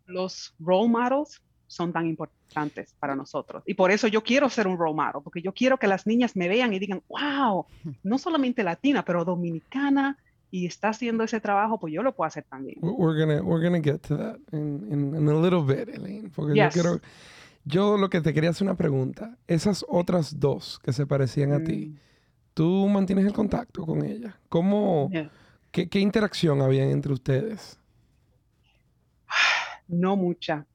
los 0.05 0.53
role 0.59 0.89
models 0.89 1.41
son 1.73 1.91
tan 1.91 2.05
importantes 2.07 2.93
para 2.99 3.15
nosotros. 3.15 3.63
Y 3.65 3.73
por 3.73 3.91
eso 3.91 4.07
yo 4.07 4.21
quiero 4.21 4.49
ser 4.49 4.67
un 4.67 4.77
role 4.77 4.93
model, 4.93 5.21
porque 5.23 5.41
yo 5.41 5.53
quiero 5.53 5.77
que 5.77 5.87
las 5.87 6.05
niñas 6.05 6.35
me 6.35 6.47
vean 6.47 6.73
y 6.73 6.79
digan, 6.79 7.01
wow, 7.09 7.65
no 8.03 8.17
solamente 8.17 8.63
latina, 8.63 9.03
pero 9.03 9.25
dominicana, 9.25 10.17
y 10.51 10.67
está 10.67 10.89
haciendo 10.89 11.23
ese 11.23 11.39
trabajo, 11.39 11.79
pues 11.79 11.91
yo 11.91 12.03
lo 12.03 12.13
puedo 12.13 12.27
hacer 12.27 12.45
también. 12.47 12.77
We're 12.81 13.19
gonna, 13.19 13.41
we're 13.41 13.63
gonna 13.63 13.81
get 13.81 14.01
to 14.07 14.17
that 14.17 14.37
in, 14.51 15.15
in, 15.15 15.27
a 15.27 15.33
little 15.33 15.63
bit, 15.63 15.89
Elaine, 15.89 16.29
porque 16.29 16.55
yo 16.55 16.69
quiero... 16.69 16.99
Yo 17.65 17.97
lo 17.97 18.09
que 18.09 18.19
te 18.19 18.33
quería 18.33 18.49
hacer 18.49 18.67
una 18.67 18.75
pregunta. 18.75 19.37
Esas 19.47 19.85
otras 19.87 20.37
dos 20.37 20.79
que 20.83 20.91
se 20.91 21.07
parecían 21.07 21.53
a 21.53 21.63
ti, 21.63 21.87
mm. 21.87 21.99
¿tú 22.53 22.89
mantienes 22.89 23.25
el 23.25 23.31
contacto 23.31 23.85
con 23.85 24.03
ellas? 24.03 24.35
¿Cómo, 24.49 25.09
qué, 25.71 25.87
qué 25.87 25.99
interacción 26.01 26.61
había 26.61 26.83
entre 26.83 27.13
ustedes? 27.13 27.79
No 29.87 30.15
mucha. 30.15 30.65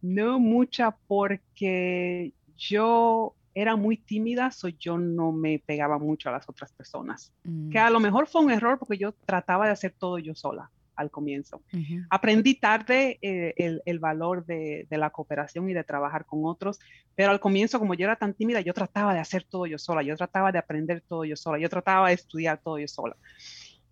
No 0.00 0.38
mucha 0.38 0.96
porque 1.06 2.32
yo 2.56 3.34
era 3.54 3.76
muy 3.76 3.96
tímida, 3.96 4.50
so 4.50 4.68
yo 4.68 4.98
no 4.98 5.32
me 5.32 5.58
pegaba 5.58 5.98
mucho 5.98 6.28
a 6.28 6.32
las 6.32 6.48
otras 6.48 6.72
personas. 6.72 7.32
Que 7.70 7.78
a 7.78 7.90
mm. 7.90 7.92
lo 7.92 8.00
mejor 8.00 8.28
fue 8.28 8.42
un 8.42 8.50
error 8.50 8.78
porque 8.78 8.98
yo 8.98 9.12
trataba 9.12 9.66
de 9.66 9.72
hacer 9.72 9.94
todo 9.98 10.18
yo 10.18 10.34
sola 10.34 10.70
al 10.98 11.10
comienzo. 11.12 11.62
Aprendí 12.10 12.56
tarde 12.56 13.18
eh, 13.22 13.80
el, 13.84 13.98
valor 14.00 14.44
de, 14.44 14.86
la 14.90 15.10
cooperación 15.10 15.70
y 15.70 15.72
de 15.72 15.84
trabajar 15.84 16.24
con 16.26 16.40
otros, 16.44 16.80
pero 17.14 17.30
al 17.30 17.38
comienzo, 17.38 17.78
como 17.78 17.94
yo 17.94 18.04
era 18.04 18.16
tan 18.16 18.34
tímida, 18.34 18.60
yo 18.60 18.74
trataba 18.74 19.14
de 19.14 19.20
hacer 19.20 19.44
todo 19.44 19.66
yo 19.66 19.78
sola, 19.78 20.02
yo 20.02 20.16
trataba 20.16 20.50
de 20.50 20.58
aprender 20.58 21.00
todo 21.00 21.24
yo 21.24 21.36
sola, 21.36 21.58
yo 21.58 21.68
trataba 21.68 22.08
de 22.08 22.14
estudiar 22.14 22.58
todo 22.58 22.80
yo 22.80 22.88
sola. 22.88 23.16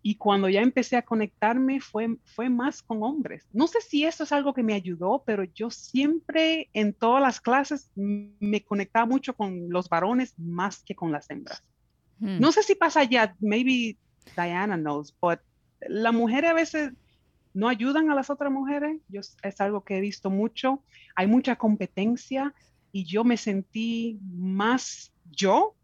Y 0.07 0.15
cuando 0.15 0.47
ya 0.47 0.61
empecé 0.61 0.95
a 0.95 1.01
conectarme 1.01 1.81
fue, 1.81 2.15
fue 2.23 2.49
más 2.49 2.81
con 2.81 3.03
hombres. 3.03 3.45
No 3.51 3.67
sé 3.67 3.81
si 3.81 4.05
eso 4.05 4.23
es 4.23 4.31
algo 4.31 4.53
que 4.53 4.63
me 4.63 4.73
ayudó, 4.73 5.21
pero 5.25 5.43
yo 5.43 5.69
siempre 5.69 6.69
en 6.71 6.93
todas 6.93 7.21
las 7.21 7.41
clases 7.41 7.91
me 7.93 8.63
conectaba 8.63 9.05
mucho 9.05 9.35
con 9.35 9.67
los 9.67 9.89
varones 9.89 10.33
más 10.39 10.81
que 10.81 10.95
con 10.95 11.11
las 11.11 11.29
hembras. 11.29 11.61
Hmm. 12.19 12.39
No 12.39 12.53
sé 12.53 12.63
si 12.63 12.73
pasa 12.73 13.03
ya, 13.03 13.35
maybe 13.41 13.97
Diana 14.33 14.77
knows, 14.77 15.13
but 15.19 15.41
la 15.81 16.13
mujer 16.13 16.45
a 16.45 16.53
veces 16.53 16.93
no 17.53 17.67
ayudan 17.67 18.09
a 18.09 18.15
las 18.15 18.29
otras 18.29 18.49
mujeres. 18.49 19.01
Yo, 19.09 19.19
es 19.19 19.59
algo 19.59 19.83
que 19.83 19.97
he 19.97 19.99
visto 19.99 20.29
mucho. 20.29 20.81
Hay 21.17 21.27
mucha 21.27 21.57
competencia 21.57 22.53
y 22.93 23.03
yo 23.03 23.25
me 23.25 23.35
sentí 23.35 24.21
más 24.21 25.11
yo, 25.31 25.75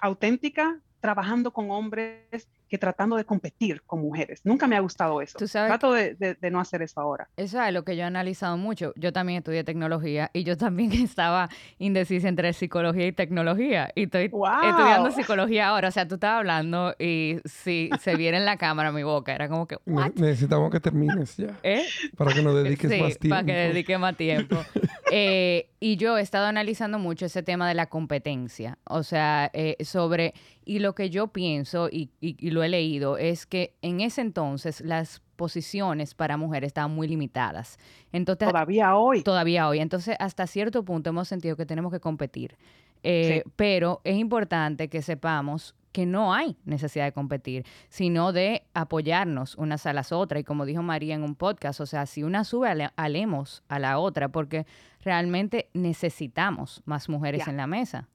auténtica, 0.00 0.80
trabajando 1.00 1.52
con 1.52 1.70
hombres 1.70 2.48
que 2.72 2.78
tratando 2.78 3.16
de 3.16 3.26
competir 3.26 3.82
con 3.82 4.00
mujeres. 4.00 4.40
Nunca 4.44 4.66
me 4.66 4.76
ha 4.76 4.80
gustado 4.80 5.20
eso. 5.20 5.36
Trato 5.36 5.92
de, 5.92 6.38
no 6.50 6.58
hacer 6.58 6.80
eso 6.80 7.02
ahora. 7.02 7.28
Eso 7.36 7.62
es 7.62 7.70
lo 7.74 7.84
que 7.84 7.96
yo 7.96 8.02
he 8.02 8.06
analizado 8.06 8.56
mucho. 8.56 8.94
Yo 8.96 9.12
también 9.12 9.40
estudié 9.40 9.62
tecnología 9.62 10.30
y 10.32 10.42
yo 10.44 10.56
también 10.56 10.90
estaba 11.04 11.50
indecisa 11.78 12.28
entre 12.28 12.54
psicología 12.54 13.06
y 13.06 13.12
tecnología. 13.12 13.92
Y 13.94 14.04
estoy 14.04 14.24
estudiando 14.24 15.10
psicología 15.10 15.68
ahora. 15.68 15.88
O 15.88 15.90
sea, 15.90 16.08
tú 16.08 16.14
estabas 16.14 16.38
hablando 16.38 16.94
y 16.98 17.40
si 17.44 17.90
se 18.00 18.16
viera 18.16 18.38
en 18.38 18.46
la 18.46 18.56
cámara 18.56 18.90
mi 18.90 19.02
boca, 19.02 19.34
era 19.34 19.50
como 19.50 19.68
que... 19.68 19.76
necesitamos 19.84 20.70
que 20.70 20.80
termines 20.80 21.36
ya. 21.36 21.58
¿Eh? 21.62 21.84
Para 22.16 22.32
que 22.32 22.42
nos 22.42 22.54
dediques 22.54 22.90
más 22.98 23.18
tiempo. 23.18 23.34
para 23.34 23.44
que 23.44 23.52
dedique 23.52 23.98
más 23.98 24.16
tiempo. 24.16 24.56
Eh, 25.14 25.68
y 25.78 25.96
yo 25.98 26.16
he 26.16 26.22
estado 26.22 26.46
analizando 26.46 26.98
mucho 26.98 27.26
ese 27.26 27.42
tema 27.42 27.68
de 27.68 27.74
la 27.74 27.84
competencia. 27.90 28.78
O 28.84 29.02
sea, 29.02 29.50
eh, 29.52 29.76
sobre 29.84 30.32
y 30.64 30.78
lo 30.78 30.94
que 30.94 31.10
yo 31.10 31.28
pienso, 31.28 31.88
y, 31.90 32.10
lo 32.50 32.62
he 32.62 32.68
leído, 32.68 33.18
es 33.18 33.46
que 33.46 33.74
en 33.82 34.00
ese 34.00 34.20
entonces 34.20 34.80
las 34.80 35.20
posiciones 35.36 36.14
para 36.14 36.36
mujeres 36.36 36.68
estaban 36.68 36.94
muy 36.94 37.08
limitadas. 37.08 37.78
Entonces, 38.12 38.48
todavía 38.48 38.94
hoy. 38.94 39.22
Todavía 39.22 39.68
hoy. 39.68 39.80
Entonces, 39.80 40.16
hasta 40.18 40.46
cierto 40.46 40.84
punto 40.84 41.10
hemos 41.10 41.28
sentido 41.28 41.56
que 41.56 41.66
tenemos 41.66 41.92
que 41.92 42.00
competir. 42.00 42.56
Eh, 43.02 43.42
pero 43.56 44.00
es 44.04 44.16
importante 44.16 44.88
que 44.88 45.02
sepamos 45.02 45.74
que 45.92 46.06
no 46.06 46.32
hay 46.32 46.56
necesidad 46.64 47.04
de 47.04 47.12
competir, 47.12 47.66
sino 47.88 48.32
de 48.32 48.62
apoyarnos 48.74 49.56
unas 49.56 49.86
a 49.86 49.92
las 49.92 50.10
otras. 50.10 50.40
Y 50.40 50.44
como 50.44 50.64
dijo 50.64 50.82
María 50.82 51.14
en 51.14 51.22
un 51.22 51.34
podcast, 51.34 51.80
o 51.80 51.86
sea, 51.86 52.06
si 52.06 52.22
una 52.22 52.44
sube, 52.44 52.90
alemos 52.96 53.62
a 53.68 53.78
la 53.78 53.98
otra, 53.98 54.30
porque 54.30 54.66
realmente 55.02 55.68
necesitamos 55.74 56.82
más 56.86 57.08
mujeres 57.08 57.46
en 57.46 57.56
la 57.56 57.66
mesa. 57.66 58.08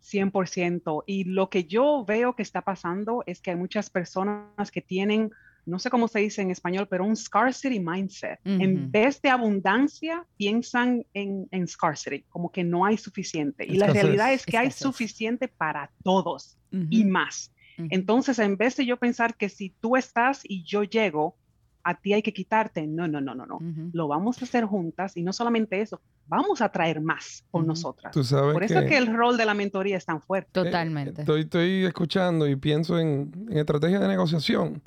100%. 0.00 1.04
Y 1.06 1.24
lo 1.24 1.50
que 1.50 1.64
yo 1.64 2.04
veo 2.06 2.34
que 2.34 2.42
está 2.42 2.62
pasando 2.62 3.22
es 3.26 3.40
que 3.40 3.50
hay 3.50 3.56
muchas 3.56 3.90
personas 3.90 4.70
que 4.70 4.80
tienen, 4.80 5.30
no 5.66 5.78
sé 5.78 5.90
cómo 5.90 6.08
se 6.08 6.20
dice 6.20 6.42
en 6.42 6.50
español, 6.50 6.86
pero 6.88 7.04
un 7.04 7.16
scarcity 7.16 7.80
mindset. 7.80 8.40
En 8.44 8.90
vez 8.90 9.20
de 9.22 9.30
abundancia, 9.30 10.26
piensan 10.36 11.04
en, 11.14 11.48
scarcity, 11.66 12.22
como 12.28 12.50
que 12.50 12.64
no 12.64 12.84
hay 12.84 12.96
suficiente. 12.96 13.64
Y 13.66 13.76
la 13.76 13.88
realidad 13.88 14.32
es 14.32 14.44
que 14.44 14.58
hay 14.58 14.70
suficiente 14.70 15.48
para 15.48 15.90
todos 16.02 16.56
y 16.70 17.04
más. 17.04 17.52
Entonces, 17.88 18.38
en 18.38 18.56
vez 18.56 18.76
de 18.76 18.84
yo 18.84 18.98
pensar 18.98 19.34
que 19.36 19.48
si 19.48 19.70
tú 19.80 19.96
estás 19.96 20.42
y 20.44 20.64
yo 20.64 20.84
llego, 20.84 21.36
a 21.82 21.94
ti 21.94 22.12
hay 22.12 22.22
que 22.22 22.32
quitarte. 22.32 22.86
No, 22.86 23.08
no, 23.08 23.20
no, 23.20 23.34
no, 23.34 23.46
no. 23.46 23.58
Lo 23.92 24.08
vamos 24.08 24.40
a 24.40 24.44
hacer 24.44 24.64
juntas 24.64 25.16
y 25.16 25.22
no 25.22 25.32
solamente 25.32 25.80
eso, 25.80 26.00
vamos 26.26 26.60
a 26.60 26.68
traer 26.70 27.00
más 27.00 27.44
con 27.50 27.66
nosotras. 27.66 28.14
Por 28.14 28.62
eso 28.62 28.78
es 28.80 28.88
que 28.88 28.96
el 28.96 29.14
rol 29.14 29.36
de 29.36 29.44
la 29.44 29.54
mentoría 29.54 29.96
es 29.96 30.04
tan 30.04 30.20
fuerte. 30.20 30.50
Totalmente. 30.52 31.22
estoy, 31.22 31.42
estoy, 31.42 31.84
escuchando 31.84 32.46
y 32.46 32.56
pienso 32.56 32.98
en, 32.98 33.32
en 33.50 33.58
estrategia 33.58 33.98
de 33.98 34.08
negociación. 34.08 34.82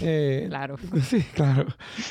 Eh, 0.00 0.46
claro. 0.48 0.76
Sí, 1.02 1.22
claro. 1.34 1.66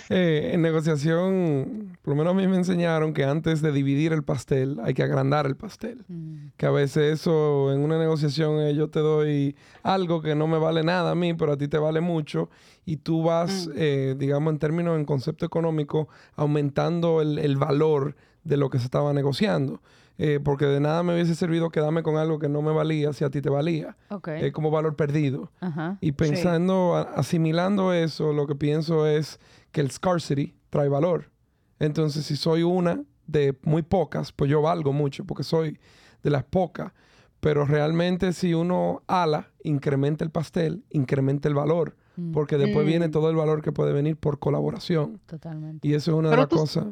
Eh, 0.09 0.51
en 0.53 0.61
negociación, 0.61 1.97
por 2.01 2.13
lo 2.13 2.17
menos 2.17 2.33
a 2.33 2.37
mí 2.37 2.47
me 2.47 2.57
enseñaron 2.57 3.13
que 3.13 3.23
antes 3.23 3.61
de 3.61 3.71
dividir 3.71 4.13
el 4.13 4.23
pastel 4.23 4.79
hay 4.83 4.93
que 4.93 5.03
agrandar 5.03 5.45
el 5.45 5.55
pastel. 5.55 6.03
Mm. 6.07 6.49
Que 6.57 6.65
a 6.65 6.71
veces 6.71 7.19
eso, 7.19 7.71
en 7.73 7.79
una 7.81 7.97
negociación, 7.97 8.59
eh, 8.61 8.75
yo 8.75 8.89
te 8.89 8.99
doy 8.99 9.55
algo 9.83 10.21
que 10.21 10.35
no 10.35 10.47
me 10.47 10.57
vale 10.57 10.83
nada 10.83 11.11
a 11.11 11.15
mí, 11.15 11.33
pero 11.33 11.53
a 11.53 11.57
ti 11.57 11.67
te 11.67 11.77
vale 11.77 12.01
mucho. 12.01 12.49
Y 12.85 12.97
tú 12.97 13.23
vas, 13.23 13.67
mm. 13.67 14.17
digamos, 14.17 14.53
en 14.53 14.59
términos, 14.59 14.97
en 14.97 15.05
concepto 15.05 15.45
económico, 15.45 16.09
aumentando 16.35 17.21
el, 17.21 17.39
el 17.39 17.57
valor 17.57 18.15
de 18.43 18.57
lo 18.57 18.69
que 18.69 18.79
se 18.79 18.85
estaba 18.85 19.13
negociando. 19.13 19.81
Eh, 20.17 20.39
porque 20.43 20.65
de 20.65 20.79
nada 20.79 21.01
me 21.03 21.13
hubiese 21.13 21.33
servido 21.33 21.69
quedarme 21.69 22.03
con 22.03 22.17
algo 22.17 22.37
que 22.37 22.47
no 22.47 22.61
me 22.61 22.71
valía 22.71 23.11
si 23.13 23.23
a 23.23 23.29
ti 23.29 23.41
te 23.41 23.49
valía. 23.49 23.97
Es 24.25 24.51
como 24.51 24.69
valor 24.69 24.95
perdido. 24.95 25.51
Y 25.99 26.11
pensando, 26.11 26.95
asimilando 26.95 27.93
eso, 27.93 28.33
lo 28.33 28.45
que 28.47 28.55
pienso 28.55 29.07
es 29.07 29.39
que 29.71 29.81
el 29.81 29.89
scarcity 29.91 30.55
trae 30.69 30.89
valor. 30.89 31.31
Entonces, 31.79 32.25
si 32.25 32.35
soy 32.35 32.61
una 32.63 33.01
de 33.25 33.57
muy 33.63 33.81
pocas, 33.81 34.31
pues 34.31 34.51
yo 34.51 34.61
valgo 34.61 34.93
mucho 34.93 35.25
porque 35.25 35.43
soy 35.43 35.79
de 36.21 36.29
las 36.29 36.43
pocas. 36.43 36.93
Pero 37.39 37.65
realmente 37.65 38.33
si 38.33 38.53
uno 38.53 39.01
ala, 39.07 39.49
incrementa 39.63 40.23
el 40.23 40.29
pastel, 40.29 40.85
incrementa 40.91 41.49
el 41.49 41.55
valor. 41.55 41.95
Mm. 42.15 42.31
Porque 42.31 42.57
después 42.57 42.85
viene 42.85 43.07
mm. 43.07 43.11
todo 43.11 43.29
el 43.29 43.35
valor 43.35 43.63
que 43.63 43.71
puede 43.71 43.93
venir 43.93 44.15
por 44.17 44.37
colaboración. 44.37 45.19
Totalmente. 45.25 45.87
Y 45.87 45.95
eso 45.95 46.11
es 46.11 46.17
una 46.17 46.29
de 46.29 46.37
las 46.37 46.47
cosas. 46.47 46.85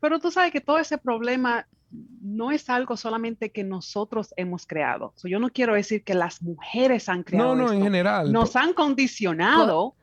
Pero 0.00 0.18
tú 0.18 0.30
sabes 0.30 0.50
que 0.52 0.60
todo 0.60 0.78
ese 0.78 0.98
problema 0.98 1.66
no 1.90 2.50
es 2.50 2.68
algo 2.68 2.96
solamente 2.96 3.50
que 3.50 3.64
nosotros 3.64 4.34
hemos 4.36 4.66
creado. 4.66 5.14
yo 5.24 5.38
no 5.38 5.50
quiero 5.50 5.74
decir 5.74 6.02
que 6.02 6.14
las 6.14 6.42
mujeres 6.42 7.08
han 7.08 7.22
creado. 7.22 7.54
No, 7.54 7.66
no, 7.66 7.72
en 7.72 7.82
general. 7.82 8.32
Nos 8.32 8.56
han 8.56 8.72
condicionado 8.72 9.94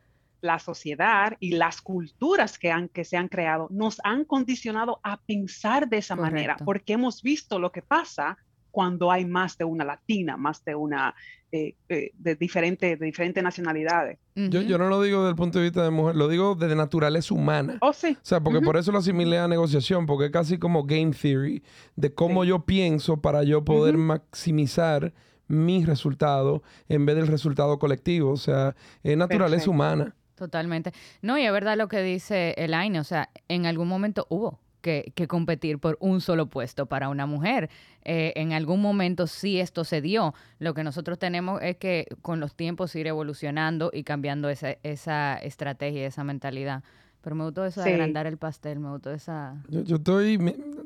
la 0.41 0.59
sociedad 0.59 1.37
y 1.39 1.51
las 1.53 1.81
culturas 1.81 2.59
que, 2.59 2.71
han, 2.71 2.89
que 2.89 3.05
se 3.05 3.15
han 3.15 3.29
creado, 3.29 3.67
nos 3.71 3.99
han 4.03 4.25
condicionado 4.25 4.99
a 5.03 5.17
pensar 5.21 5.87
de 5.87 5.97
esa 5.97 6.15
manera, 6.15 6.57
porque 6.65 6.93
hemos 6.93 7.21
visto 7.21 7.59
lo 7.59 7.71
que 7.71 7.81
pasa 7.81 8.37
cuando 8.73 9.11
hay 9.11 9.23
más 9.23 9.55
de 9.55 9.65
una 9.65 9.85
latina, 9.85 10.35
más 10.35 10.65
de 10.65 10.73
una 10.73 11.13
eh, 11.51 11.75
eh, 11.89 12.09
de, 12.17 12.35
diferente, 12.35 12.97
de 12.97 13.05
diferentes 13.05 13.43
nacionalidades. 13.43 14.17
yo, 14.33 14.61
yo, 14.61 14.79
no 14.79 14.89
lo 14.89 14.99
digo 14.99 15.19
desde 15.19 15.29
el 15.29 15.35
punto 15.35 15.59
de 15.59 15.65
vista 15.65 15.83
de 15.83 15.91
mujer, 15.91 16.15
lo 16.15 16.27
digo 16.27 16.55
desde 16.55 16.75
naturaleza 16.75 17.35
humana. 17.35 17.77
Oh, 17.81 17.93
sí. 17.93 18.17
O 18.19 18.25
sea, 18.25 18.41
porque 18.41 18.61
por 18.61 18.75
eso 18.75 18.91
lo 18.91 18.97
asimilé 18.97 19.37
a 19.37 19.47
negociación, 19.47 20.07
porque 20.07 20.25
es 20.25 20.31
casi 20.31 20.57
como 20.57 20.85
game 20.85 21.11
theory 21.11 21.61
de 21.95 22.15
cómo 22.15 22.45
yo 22.45 22.65
pienso 22.65 23.21
para 23.21 23.43
yo 23.43 23.63
poder 23.63 23.95
maximizar 23.95 25.13
mi 25.47 25.85
resultado 25.85 26.63
en 26.89 27.05
vez 27.05 27.15
del 27.15 27.27
resultado 27.27 27.77
colectivo. 27.77 28.31
O 28.31 28.37
sea, 28.37 28.75
es 29.03 29.15
naturaleza 29.15 29.69
humana. 29.69 30.15
Totalmente. 30.33 30.93
No, 31.21 31.37
y 31.37 31.45
es 31.45 31.51
verdad 31.51 31.77
lo 31.77 31.87
que 31.89 32.01
dice 32.01 32.55
Elaine, 32.57 32.99
o 32.99 33.03
sea, 33.03 33.29
en 33.47 33.67
algún 33.67 33.87
momento 33.87 34.25
hubo 34.29 34.62
que, 34.83 35.27
competir 35.27 35.79
por 35.79 35.97
un 35.99 36.21
solo 36.21 36.47
puesto 36.47 36.85
para 36.85 37.09
una 37.09 37.25
mujer. 37.25 37.69
Eh, 38.03 38.33
en 38.35 38.51
algún 38.51 38.81
momento 38.81 39.25
sí 39.25 39.59
esto 39.59 39.83
se 39.85 40.01
dio. 40.01 40.35
Lo 40.59 40.75
que 40.75 40.83
nosotros 40.83 41.17
tenemos 41.17 41.61
es 41.63 41.77
que 41.77 42.07
con 42.21 42.39
los 42.39 42.53
tiempos 42.53 42.95
ir 42.95 43.07
evolucionando 43.07 43.89
y 43.91 44.03
cambiando 44.03 44.49
esa, 44.49 44.75
esa 44.83 45.37
estrategia, 45.37 46.05
esa 46.05 46.23
mentalidad. 46.23 46.83
Pero 47.21 47.37
me 47.37 47.45
gustó 47.45 47.63
eso 47.65 47.81
de 47.81 47.93
agrandar 47.93 48.27
el 48.27 48.37
pastel, 48.37 48.79
me 48.81 48.89
gustó 48.89 49.09
esa... 49.11 49.55
Yo, 49.69 49.95
estoy, 49.95 50.37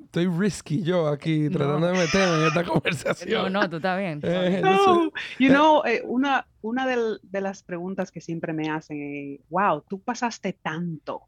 estoy 0.04 0.28
risky 0.28 0.84
yo 0.84 1.08
aquí, 1.08 1.50
tratando 1.50 1.88
de 1.88 1.94
meterme 1.94 2.42
en 2.42 2.48
esta 2.48 2.64
conversación. 2.72 3.52
No, 3.52 3.62
no, 3.62 3.70
tú 3.70 3.78
estás 3.78 3.98
bien. 3.98 4.20
Eh, 4.22 4.62
no, 4.64 5.12
you 5.40 5.50
know, 5.50 5.82
eh, 5.84 6.04
una, 6.06 6.46
una 6.62 6.86
de, 6.86 7.18
de, 7.24 7.42
las 7.42 7.64
preguntas 7.64 8.12
que 8.12 8.22
siempre 8.22 8.54
me 8.54 8.70
hacen 8.70 9.02
es, 9.02 9.50
wow, 9.50 9.84
tú 9.90 10.00
pasaste 10.00 10.54
tanto 10.54 11.24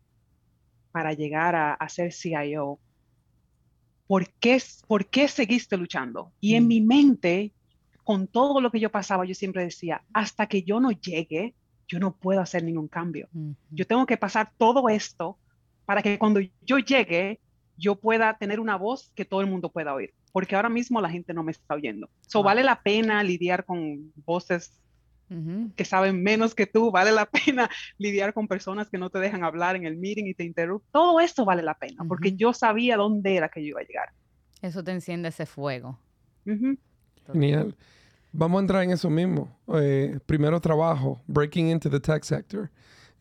para 0.91 1.13
llegar 1.13 1.55
a, 1.55 1.89
ser 1.89 2.11
CIO, 2.13 2.79
¿por 4.07 4.29
qué, 4.39 4.61
¿por 4.87 5.05
qué 5.07 5.27
seguiste 5.27 5.77
luchando? 5.77 6.31
Y 6.39 6.55
en 6.55 6.65
mm. 6.65 6.67
mi 6.67 6.81
mente, 6.81 7.53
con 8.03 8.27
todo 8.27 8.61
lo 8.61 8.71
que 8.71 8.79
yo 8.79 8.91
pasaba, 8.91 9.25
yo 9.25 9.35
siempre 9.35 9.63
decía, 9.63 10.03
hasta 10.13 10.47
que 10.47 10.63
yo 10.63 10.79
no 10.79 10.91
llegue, 10.91 11.55
yo 11.87 11.99
no 11.99 12.15
puedo 12.15 12.41
hacer 12.41 12.63
ningún 12.63 12.87
cambio. 12.87 13.27
Yo 13.71 13.85
tengo 13.87 14.05
que 14.05 14.17
pasar 14.17 14.51
todo 14.57 14.89
esto 14.89 15.37
para 15.85 16.01
que 16.01 16.19
cuando 16.19 16.39
yo 16.61 16.77
llegue, 16.77 17.39
yo 17.77 17.95
pueda 17.95 18.37
tener 18.37 18.59
una 18.59 18.75
voz 18.75 19.11
que 19.15 19.25
todo 19.25 19.41
el 19.41 19.47
mundo 19.47 19.71
pueda 19.71 19.93
oír, 19.93 20.13
porque 20.31 20.55
ahora 20.55 20.69
mismo 20.69 21.01
la 21.01 21.09
gente 21.09 21.33
no 21.33 21.43
me 21.43 21.51
está 21.51 21.73
oyendo. 21.73 22.09
So, 22.27 22.43
vale 22.43 22.63
la 22.63 22.81
pena 22.81 23.23
lidiar 23.23 23.65
con 23.65 24.11
voces 24.25 24.79
que 25.75 25.85
saben 25.85 26.23
menos 26.23 26.55
que 26.55 26.65
tú, 26.65 26.91
vale 26.91 27.11
la 27.11 27.25
pena 27.45 27.69
lidiar 27.97 28.33
con 28.33 28.47
personas 28.47 28.89
que 28.89 28.97
no 28.97 29.09
te 29.09 29.19
dejan 29.19 29.43
hablar 29.43 29.75
en 29.75 29.85
el 29.85 29.97
meeting 29.97 30.25
y 30.25 30.33
te 30.33 30.43
interrumpen. 30.43 30.87
Todo 30.91 31.19
esto 31.19 31.45
vale 31.45 31.61
la 31.61 31.75
pena, 31.75 32.03
porque 32.07 32.35
yo 32.35 32.53
sabía 32.53 32.97
dónde 32.97 33.35
era 33.35 33.49
que 33.49 33.61
yo 33.61 33.67
iba 33.69 33.81
a 33.81 33.83
llegar. 33.83 34.09
Eso 34.61 34.83
te 34.83 34.91
enciende 34.91 35.29
ese 35.29 35.45
fuego. 35.45 35.99
Genial. 37.31 37.75
Vamos 38.31 38.59
a 38.59 38.61
entrar 38.61 38.83
en 38.83 38.91
eso 38.91 39.09
mismo. 39.09 39.55
Eh, 39.75 40.19
primero 40.25 40.59
trabajo, 40.59 41.21
breaking 41.27 41.69
into 41.69 41.89
the 41.89 41.99
tech 41.99 42.23
sector. 42.23 42.69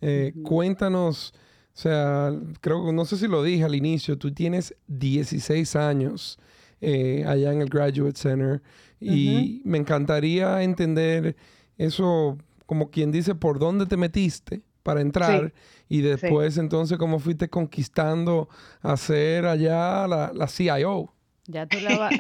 Eh, 0.01 0.33
cuéntanos, 0.45 1.33
o 1.75 1.81
sea, 1.81 2.33
creo 2.61 2.87
que 2.87 2.93
no 2.93 3.05
sé 3.05 3.17
si 3.17 3.27
lo 3.27 3.43
dije 3.43 3.65
al 3.65 3.75
inicio, 3.75 4.19
tú 4.19 4.33
tienes 4.33 4.75
16 4.87 5.77
años 5.77 6.39
eh, 6.81 7.25
allá 7.27 7.53
en 7.53 7.63
el 7.63 7.69
Graduate 7.69 8.17
Center 8.17 8.63
y 9.01 9.63
me 9.65 9.79
encantaría 9.79 10.63
entender 10.63 11.37
eso, 11.79 12.37
como 12.67 12.91
quien 12.91 13.11
dice, 13.11 13.35
por 13.35 13.59
dónde 13.59 13.87
te 13.87 13.97
metiste 13.97 14.61
para 14.83 15.01
entrar 15.01 15.53
y 15.89 16.01
después 16.01 16.59
entonces 16.59 16.99
cómo 16.99 17.19
fuiste 17.19 17.49
conquistando 17.49 18.49
hacer 18.81 19.47
allá 19.47 20.07
la, 20.07 20.33
la 20.35 20.47
CIO. 20.47 21.13
Ya 21.47 21.67
tú 21.67 21.79
la, 21.81 22.11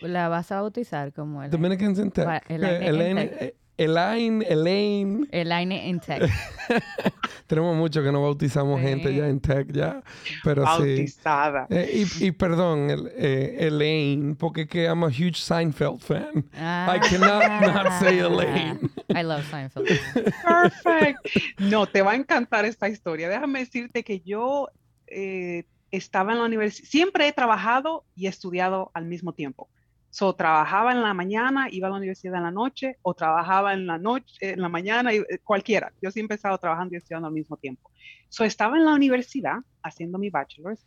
la, 0.00 0.28
vas 0.28 0.50
a 0.50 0.62
bautizar 0.62 1.12
como 1.12 1.42
el... 1.42 1.50
Dominican 1.50 2.10
Tech. 2.10 2.44
Elaine, 2.48 3.54
Elaine, 3.78 4.42
Elaine. 4.42 5.28
Elaine 5.30 5.88
en 5.88 6.00
Tech. 6.00 6.22
Tenemos 7.46 7.76
mucho 7.76 8.02
que 8.02 8.10
no 8.10 8.20
bautizamos 8.20 8.80
gente 8.80 9.14
ya 9.14 9.28
en 9.28 9.38
Tech, 9.40 9.70
ya. 9.70 10.02
Pero 10.42 10.64
Bautizada. 10.64 11.66
sí. 11.70 11.76
Eh, 11.76 12.04
y, 12.20 12.26
y, 12.26 12.32
perdón, 12.32 12.90
el, 12.90 13.10
eh, 13.16 13.56
Elaine, 13.60 14.34
porque 14.34 14.66
que 14.66 14.84
I'm 14.84 15.04
a 15.04 15.06
huge 15.06 15.36
Seinfeld 15.36 16.00
fan. 16.00 16.44
Ah. 16.54 16.96
I 16.96 17.08
cannot 17.08 17.74
not 17.74 17.92
say 18.00 18.18
Elaine. 18.18 18.90
I 19.10 19.22
love 19.22 19.44
Seinfeld. 19.48 19.86
Perfect. 20.44 21.18
No, 21.58 21.86
te 21.86 22.02
va 22.02 22.12
a 22.12 22.16
encantar 22.16 22.64
esta 22.64 22.88
historia. 22.88 23.28
Déjame 23.28 23.60
decirte 23.60 24.02
que 24.02 24.20
yo 24.20 24.68
eh, 25.06 25.64
estaba 25.92 26.32
en 26.32 26.38
la 26.38 26.44
universidad, 26.44 26.88
siempre 26.88 27.28
he 27.28 27.32
trabajado 27.32 28.04
y 28.16 28.26
estudiado 28.26 28.90
al 28.92 29.06
mismo 29.06 29.32
tiempo. 29.32 29.68
So, 30.18 30.34
trabajaba 30.34 30.90
en 30.90 31.00
la 31.00 31.14
mañana, 31.14 31.68
iba 31.70 31.86
a 31.86 31.90
la 31.90 31.96
universidad 31.96 32.38
en 32.38 32.42
la 32.42 32.50
noche, 32.50 32.96
o 33.02 33.14
trabajaba 33.14 33.72
en 33.72 33.86
la 33.86 33.98
noche, 33.98 34.34
en 34.40 34.60
la 34.60 34.68
mañana, 34.68 35.12
eh, 35.12 35.38
cualquiera. 35.44 35.92
Yo 36.02 36.10
siempre 36.10 36.34
he 36.34 36.38
estado 36.38 36.58
trabajando 36.58 36.92
y 36.92 36.98
estudiando 36.98 37.28
al 37.28 37.34
mismo 37.34 37.56
tiempo. 37.56 37.92
So, 38.28 38.42
estaba 38.42 38.76
en 38.76 38.84
la 38.84 38.94
universidad 38.94 39.58
haciendo 39.80 40.18
mi 40.18 40.28
bachelor's 40.28 40.84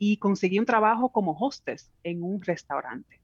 y 0.00 0.16
conseguí 0.16 0.58
un 0.58 0.66
trabajo 0.66 1.12
como 1.12 1.30
hostess 1.30 1.92
en 2.02 2.24
un 2.24 2.42
restaurante. 2.42 3.20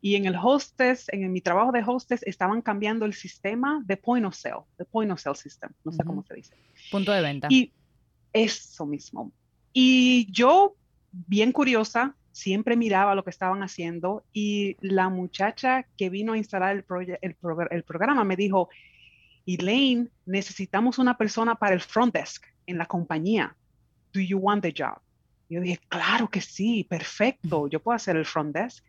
Y 0.00 0.16
en 0.16 0.24
el 0.24 0.36
hostess, 0.42 1.06
en 1.10 1.30
mi 1.30 1.42
trabajo 1.42 1.70
de 1.70 1.84
hostess, 1.86 2.22
estaban 2.22 2.62
cambiando 2.62 3.04
el 3.04 3.12
sistema 3.12 3.82
de 3.84 3.98
point 3.98 4.24
of 4.24 4.34
sale, 4.34 4.62
the 4.78 4.86
point 4.86 5.12
of 5.12 5.20
sale 5.20 5.36
system, 5.36 5.70
no 5.84 5.92
sé 5.92 6.02
cómo 6.02 6.24
se 6.24 6.34
dice. 6.34 6.56
Punto 6.90 7.12
de 7.12 7.20
venta. 7.20 7.46
Y 7.50 7.74
eso 8.32 8.86
mismo. 8.86 9.32
Y 9.74 10.32
yo, 10.32 10.76
bien 11.12 11.52
curiosa, 11.52 12.16
siempre 12.32 12.76
miraba 12.76 13.14
lo 13.14 13.24
que 13.24 13.30
estaban 13.30 13.62
haciendo 13.62 14.24
y 14.32 14.76
la 14.80 15.08
muchacha 15.08 15.86
que 15.96 16.10
vino 16.10 16.32
a 16.32 16.38
instalar 16.38 16.76
el, 16.76 16.84
el, 17.20 17.36
el 17.70 17.82
programa 17.84 18.24
me 18.24 18.36
dijo, 18.36 18.68
Elaine, 19.46 20.08
necesitamos 20.26 20.98
una 20.98 21.16
persona 21.16 21.54
para 21.54 21.74
el 21.74 21.80
front 21.80 22.14
desk 22.14 22.44
en 22.66 22.78
la 22.78 22.86
compañía. 22.86 23.56
Do 24.12 24.20
you 24.20 24.38
want 24.38 24.62
the 24.62 24.74
job? 24.76 25.00
Yo 25.48 25.60
dije, 25.60 25.80
claro 25.88 26.28
que 26.28 26.40
sí, 26.40 26.84
perfecto, 26.84 27.68
yo 27.68 27.80
puedo 27.80 27.96
hacer 27.96 28.16
el 28.16 28.24
front 28.24 28.54
desk. 28.54 28.84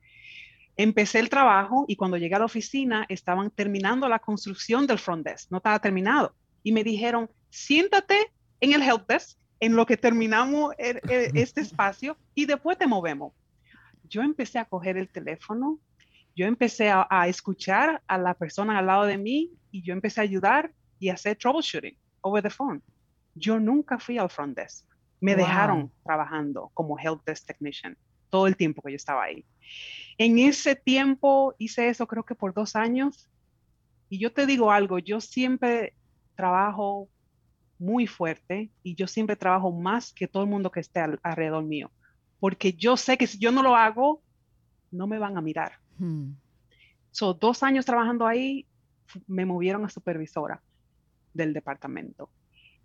Empecé 0.75 1.19
el 1.19 1.29
trabajo 1.29 1.85
y 1.87 1.95
cuando 1.95 2.17
llegué 2.17 2.35
a 2.35 2.39
la 2.39 2.45
oficina 2.45 3.05
estaban 3.09 3.51
terminando 3.51 4.07
la 4.07 4.19
construcción 4.19 4.87
del 4.87 4.97
front 4.97 5.25
desk, 5.25 5.51
no 5.51 5.57
estaba 5.57 5.79
terminado. 5.79 6.33
Y 6.63 6.71
me 6.71 6.83
dijeron, 6.83 7.29
siéntate 7.49 8.31
en 8.61 8.73
el 8.73 8.81
help 8.81 9.07
desk 9.07 9.37
en 9.59 9.75
lo 9.75 9.85
que 9.85 9.97
terminamos 9.97 10.73
este 10.77 11.61
espacio 11.61 12.17
y 12.35 12.45
después 12.45 12.77
te 12.77 12.87
movemos. 12.87 13.33
Yo 14.09 14.21
empecé 14.21 14.59
a 14.59 14.65
coger 14.65 14.97
el 14.97 15.09
teléfono, 15.09 15.79
yo 16.35 16.45
empecé 16.45 16.89
a, 16.89 17.27
escuchar 17.27 18.01
a 18.07 18.17
la 18.17 18.33
persona 18.33 18.79
al 18.79 18.87
lado 18.87 19.05
de 19.05 19.17
mí 19.17 19.51
y 19.71 19.83
yo 19.83 19.93
empecé 19.93 20.21
a 20.21 20.23
ayudar 20.23 20.71
y 20.99 21.09
a 21.09 21.13
hacer 21.13 21.37
troubleshooting 21.37 21.97
over 22.21 22.41
the 22.41 22.49
phone. 22.49 22.81
Yo 23.35 23.59
nunca 23.59 23.99
fui 23.99 24.17
al 24.17 24.29
front 24.29 24.57
desk. 24.57 24.85
Me 25.19 25.35
dejaron 25.35 25.91
trabajando 26.03 26.71
como 26.73 26.97
help 26.99 27.23
desk 27.25 27.45
technician 27.45 27.97
todo 28.29 28.47
el 28.47 28.57
tiempo 28.57 28.81
que 28.81 28.91
yo 28.91 28.95
estaba 28.95 29.23
ahí. 29.23 29.45
En 30.17 30.39
ese 30.39 30.75
tiempo 30.75 31.53
hice 31.59 31.89
eso 31.89 32.07
creo 32.07 32.23
que 32.23 32.35
por 32.35 32.53
dos 32.53 32.75
años. 32.75 33.29
Y 34.09 34.19
yo 34.19 34.33
te 34.33 34.45
digo 34.45 34.71
algo, 34.71 34.99
yo 34.99 35.21
siempre 35.21 35.93
trabajo 36.35 37.09
muy 37.79 38.07
fuerte 38.07 38.71
y 38.83 38.95
yo 38.95 39.07
siempre 39.07 39.35
trabajo 39.35 39.71
más 39.71 40.13
que 40.13 40.27
todo 40.27 40.43
el 40.43 40.49
mundo 40.49 40.71
que 40.71 40.79
esté 40.79 40.99
alrededor 40.99 41.63
mío, 41.63 41.91
porque 42.39 42.73
yo 42.73 42.97
sé 42.97 43.17
que 43.17 43.27
si 43.27 43.39
yo 43.39 43.51
no 43.51 43.63
lo 43.63 43.75
hago, 43.75 44.21
no 44.91 45.07
me 45.07 45.19
van 45.19 45.37
a 45.37 45.41
mirar. 45.41 45.73
Hmm. 45.97 46.31
So, 47.11 47.33
dos 47.33 47.63
años 47.63 47.85
trabajando 47.85 48.25
ahí, 48.25 48.65
me 49.27 49.45
movieron 49.45 49.85
a 49.85 49.89
supervisora 49.89 50.61
del 51.33 51.53
departamento. 51.53 52.29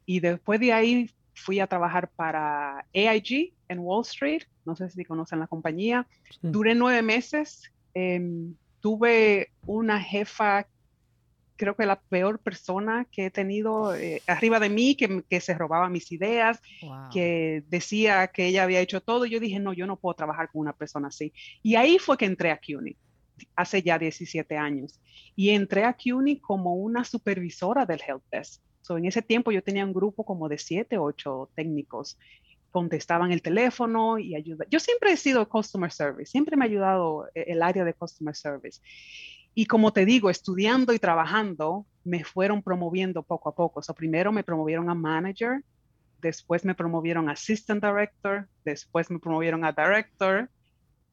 Y 0.05 0.21
después 0.21 0.61
de 0.61 0.73
ahí 0.73 1.11
fui 1.35 1.61
a 1.61 1.67
trabajar 1.67 2.11
para 2.11 2.85
AIG 2.95 3.55
en 3.69 3.79
Wall 3.79 4.03
Street, 4.03 4.43
no 4.65 4.75
sé 4.77 4.91
si 4.91 5.05
conocen 5.05 5.39
la 5.39 5.47
compañía. 5.47 6.07
Duré 6.43 6.75
nueve 6.75 7.03
meses. 7.03 7.73
Em, 7.95 8.55
tuve 8.81 9.51
una 9.67 10.01
jefa 10.01 10.67
creo 11.59 11.77
que 11.77 11.85
la 11.85 12.01
peor 12.01 12.39
persona 12.39 13.07
que 13.11 13.27
he 13.27 13.31
tenido 13.31 13.95
eh, 13.95 14.23
arriba 14.27 14.59
de 14.61 14.71
mí, 14.71 14.95
que, 14.95 15.23
que, 15.29 15.41
se 15.41 15.55
robaba 15.55 15.91
mis 15.91 16.11
ideas, 16.13 16.63
que 17.13 17.63
decía 17.69 18.29
que 18.29 18.47
ella 18.47 18.63
había 18.63 18.81
hecho 18.81 19.03
todo. 19.03 19.27
Yo 19.27 19.41
dije, 19.41 19.59
no, 19.59 19.75
yo 19.75 19.87
no 19.87 19.97
puedo 19.97 20.15
trabajar 20.15 20.49
con 20.51 20.63
una 20.63 20.73
persona 20.73 21.09
así. 21.09 21.33
Y 21.63 21.75
ahí 21.75 21.99
fue 21.99 22.17
que 22.17 22.25
entré 22.25 22.51
a 22.51 22.59
CUNY, 22.59 22.97
hace 23.57 23.83
ya 23.83 23.99
17 23.99 24.57
años. 24.57 25.01
Y 25.37 25.51
entré 25.51 25.85
a 25.85 25.95
CUNY 25.95 26.41
como 26.41 26.75
una 26.77 27.05
supervisora 27.05 27.85
del 27.85 28.01
help 28.07 28.23
desk. 28.31 28.63
So, 28.81 28.97
en 28.97 29.05
ese 29.05 29.21
tiempo 29.21 29.51
yo 29.51 29.63
tenía 29.63 29.85
un 29.85 29.93
grupo 29.93 30.25
como 30.25 30.49
de 30.49 30.57
7, 30.57 30.97
8 30.97 31.51
técnicos 31.55 32.17
contestaban 32.71 33.33
el 33.33 33.43
teléfono 33.43 34.19
y 34.19 34.35
ayuda. 34.35 34.65
Yo 34.71 34.79
siempre 34.79 35.13
he 35.13 35.17
sido 35.17 35.49
customer 35.49 35.91
service, 35.91 36.31
siempre 36.31 36.57
me 36.57 36.65
ha 36.65 36.69
ayudado 36.69 37.27
eh, 37.35 37.47
el 37.49 37.63
área 37.63 37.85
de 37.85 37.95
customer 37.95 38.37
service. 38.37 38.81
Y 39.59 39.67
como 39.67 39.93
te 39.93 40.05
digo, 40.05 40.31
estudiando 40.31 40.93
y 40.93 41.01
trabajando, 41.01 41.85
me 42.05 42.23
fueron 42.23 42.63
promoviendo 42.63 43.25
poco 43.25 43.49
a 43.49 43.57
poco. 43.57 43.83
So, 43.83 43.93
primero 43.93 44.31
me 44.31 44.45
promovieron 44.45 44.89
a 44.89 44.95
manager, 44.95 45.65
después 46.23 46.65
me 46.65 46.77
promovieron 46.77 47.29
a 47.29 47.33
assistant 47.33 47.83
director, 47.83 48.49
después 48.65 49.11
me 49.11 49.19
promovieron 49.19 49.65
a 49.65 49.73
director, 49.73 50.49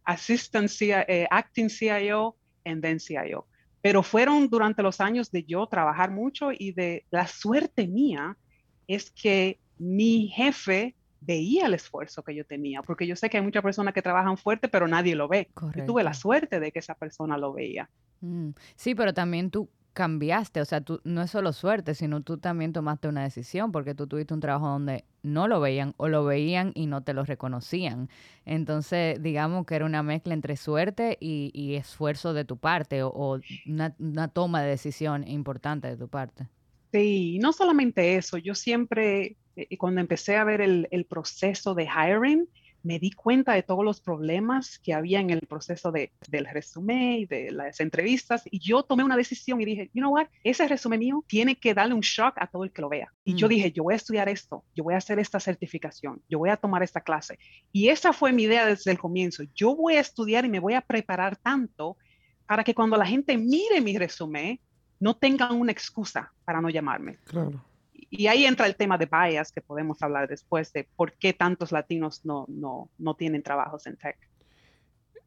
assistant 0.03 0.69
eh, 0.79 1.25
acting 1.31 1.71
CIO, 1.71 2.35
and 2.65 2.83
then 2.83 2.99
CIO. 2.99 3.47
Pero 3.81 4.03
fueron 4.03 4.47
durante 4.47 4.83
los 4.83 5.01
años 5.01 5.31
de 5.31 5.43
yo 5.43 5.65
trabajar 5.65 6.11
mucho 6.11 6.51
y 6.51 6.71
de 6.71 7.03
la 7.09 7.25
suerte 7.25 7.87
mía 7.87 8.37
es 8.85 9.09
que 9.09 9.59
mi 9.79 10.27
jefe 10.27 10.93
veía 11.25 11.65
el 11.65 11.73
esfuerzo 11.73 12.23
que 12.23 12.35
yo 12.35 12.45
tenía, 12.45 12.81
porque 12.81 13.07
yo 13.07 13.15
sé 13.15 13.29
que 13.29 13.37
hay 13.37 13.43
muchas 13.43 13.63
personas 13.63 13.93
que 13.93 14.01
trabajan 14.01 14.37
fuerte, 14.37 14.67
pero 14.67 14.87
nadie 14.87 15.15
lo 15.15 15.27
ve. 15.27 15.49
Yo 15.75 15.85
tuve 15.85 16.03
la 16.03 16.13
suerte 16.13 16.59
de 16.59 16.71
que 16.71 16.79
esa 16.79 16.95
persona 16.95 17.37
lo 17.37 17.53
veía. 17.53 17.89
Mm, 18.21 18.49
sí, 18.75 18.95
pero 18.95 19.13
también 19.13 19.51
tú 19.51 19.69
cambiaste, 19.95 20.59
o 20.59 20.65
sea, 20.65 20.81
tú 20.81 20.99
no 21.05 21.21
es 21.21 21.31
solo 21.31 21.53
suerte, 21.53 21.95
sino 21.95 22.21
tú 22.21 22.37
también 22.37 22.73
tomaste 22.73 23.07
una 23.07 23.23
decisión 23.23 23.71
porque 23.71 23.95
tú 23.95 24.07
tuviste 24.07 24.33
un 24.33 24.41
trabajo 24.41 24.67
donde 24.67 25.05
no 25.23 25.47
lo 25.47 25.61
veían 25.61 25.93
o 25.95 26.09
lo 26.09 26.25
veían 26.25 26.73
y 26.75 26.85
no 26.85 27.01
te 27.01 27.13
lo 27.13 27.23
reconocían. 27.23 28.09
Entonces, 28.43 29.23
digamos 29.23 29.65
que 29.65 29.75
era 29.75 29.85
una 29.85 30.03
mezcla 30.03 30.33
entre 30.33 30.57
suerte 30.57 31.17
y, 31.19 31.75
esfuerzo 31.75 32.33
de 32.33 32.43
tu 32.43 32.57
parte 32.57 33.03
o, 33.03 33.39
una, 33.65 34.27
toma 34.27 34.61
de 34.61 34.69
decisión 34.69 35.25
importante 35.27 35.87
de 35.87 35.95
tu 35.95 36.09
parte. 36.09 36.49
Sí, 36.91 37.39
no 37.39 37.53
solamente 37.53 38.17
eso, 38.17 38.37
yo 38.37 38.53
siempre, 38.53 39.37
eh, 39.55 39.77
cuando 39.77 40.01
empecé 40.01 40.35
a 40.35 40.43
ver 40.43 40.61
el, 40.61 40.87
el 40.91 41.05
proceso 41.05 41.73
de 41.73 41.85
hiring, 41.85 42.47
me 42.85 42.99
di 42.99 43.11
cuenta 43.11 43.53
de 43.53 43.63
todos 43.63 43.83
los 43.83 43.99
problemas 43.99 44.77
que 44.77 44.93
había 44.93 45.19
en 45.19 45.31
el 45.31 45.41
proceso 45.41 45.91
de, 45.91 46.11
del 46.29 46.45
resumen 46.45 47.13
y 47.13 47.25
de 47.25 47.51
las 47.51 47.79
entrevistas 47.79 48.43
y 48.45 48.59
yo 48.59 48.83
tomé 48.83 49.03
una 49.03 49.17
decisión 49.17 49.59
y 49.59 49.65
dije, 49.65 49.89
you 49.91 50.01
know 50.01 50.13
what, 50.13 50.27
ese 50.43 50.67
resumen 50.67 50.99
mío 50.99 51.25
tiene 51.27 51.55
que 51.55 51.73
darle 51.73 51.95
un 51.95 52.01
shock 52.01 52.35
a 52.37 52.45
todo 52.45 52.63
el 52.63 52.71
que 52.71 52.83
lo 52.83 52.89
vea. 52.89 53.11
Y 53.23 53.33
yo 53.33 53.47
mm. 53.47 53.49
dije, 53.49 53.71
yo 53.71 53.83
voy 53.83 53.95
a 53.95 53.97
estudiar 53.97 54.29
esto, 54.29 54.63
yo 54.75 54.83
voy 54.83 54.93
a 54.93 54.97
hacer 54.97 55.17
esta 55.17 55.39
certificación, 55.39 56.21
yo 56.29 56.37
voy 56.37 56.51
a 56.51 56.57
tomar 56.57 56.83
esta 56.83 57.01
clase. 57.01 57.39
Y 57.71 57.89
esa 57.89 58.13
fue 58.13 58.31
mi 58.31 58.43
idea 58.43 58.67
desde 58.67 58.91
el 58.91 58.99
comienzo. 58.99 59.43
Yo 59.55 59.75
voy 59.75 59.95
a 59.95 60.01
estudiar 60.01 60.45
y 60.45 60.49
me 60.49 60.59
voy 60.59 60.75
a 60.75 60.81
preparar 60.81 61.37
tanto 61.37 61.97
para 62.45 62.63
que 62.63 62.75
cuando 62.75 62.97
la 62.97 63.07
gente 63.07 63.35
mire 63.35 63.81
mi 63.81 63.97
resumen, 63.97 64.59
no 64.99 65.15
tengan 65.15 65.55
una 65.55 65.71
excusa 65.71 66.31
para 66.45 66.61
no 66.61 66.69
llamarme. 66.69 67.17
Claro. 67.23 67.65
Y, 68.09 68.27
ahí 68.27 68.45
entra 68.45 68.67
el 68.67 68.75
tema 68.75 68.97
de 68.97 69.07
bias 69.07 69.51
que 69.51 69.61
podemos 69.61 70.01
hablar 70.01 70.27
después 70.27 70.71
de 70.73 70.87
por 70.95 71.13
qué 71.13 71.33
tantos 71.33 71.71
latinos 71.71 72.25
no, 72.25 72.45
no, 72.47 72.89
no 72.97 73.15
tienen 73.15 73.43
trabajos 73.43 73.87
en 73.87 73.97
tech. 73.97 74.17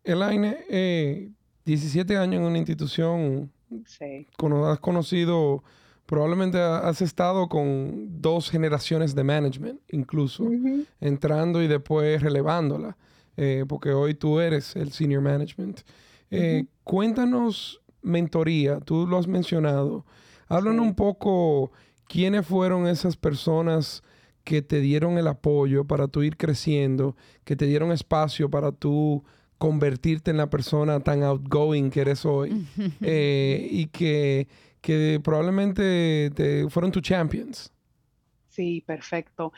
Elaine, 0.05 0.57
eh, 0.69 1.31
17 1.65 2.17
años 2.17 2.41
en 2.41 2.47
una 2.47 2.59
institución, 2.59 3.53
sí. 3.85 4.27
has 4.65 4.81
conocido, 4.81 5.63
probablemente 6.07 6.59
has 6.59 7.03
estado 7.03 7.49
con 7.49 8.21
dos 8.23 8.51
generaciones 8.51 9.15
de 9.15 9.25
management, 9.25 9.81
incluso, 9.91 10.49
entrando 11.01 11.63
y 11.63 11.69
después 11.69 12.23
relevándola, 12.23 12.97
eh, 13.37 13.65
porque 13.69 13.91
hoy 13.91 14.15
tú 14.15 14.41
eres 14.41 14.77
el 14.77 14.93
senior 14.93 15.21
management. 15.21 15.81
Eh, 16.31 16.65
cuéntanos 16.85 17.83
mentoría, 18.03 18.81
tú 18.81 19.07
lo 19.07 19.19
has 19.19 19.27
mencionado. 19.27 20.05
Háblanos 20.49 20.87
un 20.87 20.95
poco 20.95 21.73
quiénes 22.09 22.47
fueron 22.47 22.87
esas 22.89 23.17
personas 23.17 24.03
que 24.43 24.63
te 24.63 24.81
dieron 24.81 25.19
el 25.19 25.29
apoyo 25.29 25.85
para 25.85 26.09
tú 26.09 26.23
ir 26.23 26.37
creciendo, 26.37 27.17
que 27.45 27.55
te 27.55 27.67
dieron 27.67 27.93
espacio 27.93 28.49
para 28.51 28.73
tú 28.73 29.23
convertirte 29.59 30.31
en 30.31 30.39
la 30.39 30.49
persona 30.49 31.01
tan 31.01 31.23
outgoing 31.23 31.91
que 31.91 32.01
eres 32.01 32.25
hoy 32.25 32.67
eh, 33.03 33.69
y 33.71 33.87
que, 33.87 34.49
que 34.81 35.21
probablemente 35.23 36.31
te, 36.35 36.69
fueron 36.71 36.91
tus 36.91 37.03
champions. 37.03 37.73
Sí, 38.49 38.83
perfecto. 38.87 39.53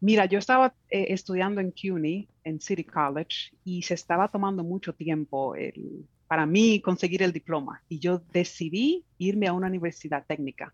Mira, 0.00 0.24
yo 0.24 0.38
estaba 0.38 0.74
eh, 0.88 1.06
estudiando 1.10 1.60
en 1.60 1.70
CUNY, 1.70 2.26
en 2.42 2.60
City 2.60 2.82
College, 2.82 3.52
y 3.64 3.82
se 3.82 3.94
estaba 3.94 4.26
tomando 4.28 4.64
mucho 4.64 4.92
tiempo 4.92 5.54
el, 5.54 6.06
para 6.26 6.46
mí 6.46 6.80
conseguir 6.80 7.22
el 7.22 7.32
diploma. 7.32 7.82
Y 7.88 7.98
yo 7.98 8.22
decidí 8.32 9.04
irme 9.18 9.46
a 9.46 9.52
una 9.52 9.68
universidad 9.68 10.24
técnica 10.26 10.72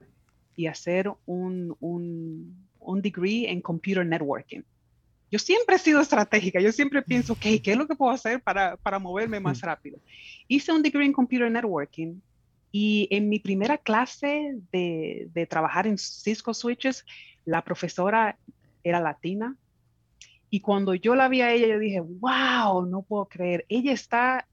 y 0.57 0.67
hacer 0.67 1.13
un, 1.27 1.77
un, 1.81 2.67
un 2.81 3.03
degree 3.03 3.51
en 3.51 3.61
Computer 3.61 4.05
Networking. 4.05 4.63
Yo 5.31 5.39
siempre 5.39 5.77
he 5.77 5.79
sido 5.79 6.01
estratégica, 6.01 6.61
yo 6.61 6.73
siempre 6.73 7.03
pienso, 7.03 7.35
ok, 7.35 7.61
¿qué 7.63 7.73
es 7.73 7.77
lo 7.77 7.87
que 7.87 7.97
puedo 7.97 8.13
hacer 8.13 8.41
para, 8.41 8.77
para 8.77 8.99
moverme 8.99 9.41
más 9.41 9.61
rápido? 9.61 9.99
Hice 10.49 10.73
un 10.73 10.83
degree 10.83 11.05
en 11.05 11.13
Computer 11.13 11.51
Networking 11.51 12.21
y 12.71 13.09
en 13.11 13.29
mi 13.29 13.39
primera 13.39 13.77
clase 13.77 14.57
de, 14.73 15.29
de 15.33 15.47
trabajar 15.47 15.87
en 15.87 15.99
Cisco 15.99 16.55
Switches, 16.55 17.05
la 17.45 17.63
profesora 17.63 18.39
era 18.85 19.01
latina. 19.01 19.57
Y 20.49 20.61
cuando 20.61 20.95
yo 20.95 21.17
la 21.17 21.29
vi 21.29 21.41
a 21.41 21.53
ella, 21.53 21.67
yo 21.67 21.79
dije, 21.81 22.01
wow, 22.01 22.87
no 22.87 23.03
puedo 23.03 23.27
creer, 23.27 23.67
ella 23.69 23.93
está 23.93 24.47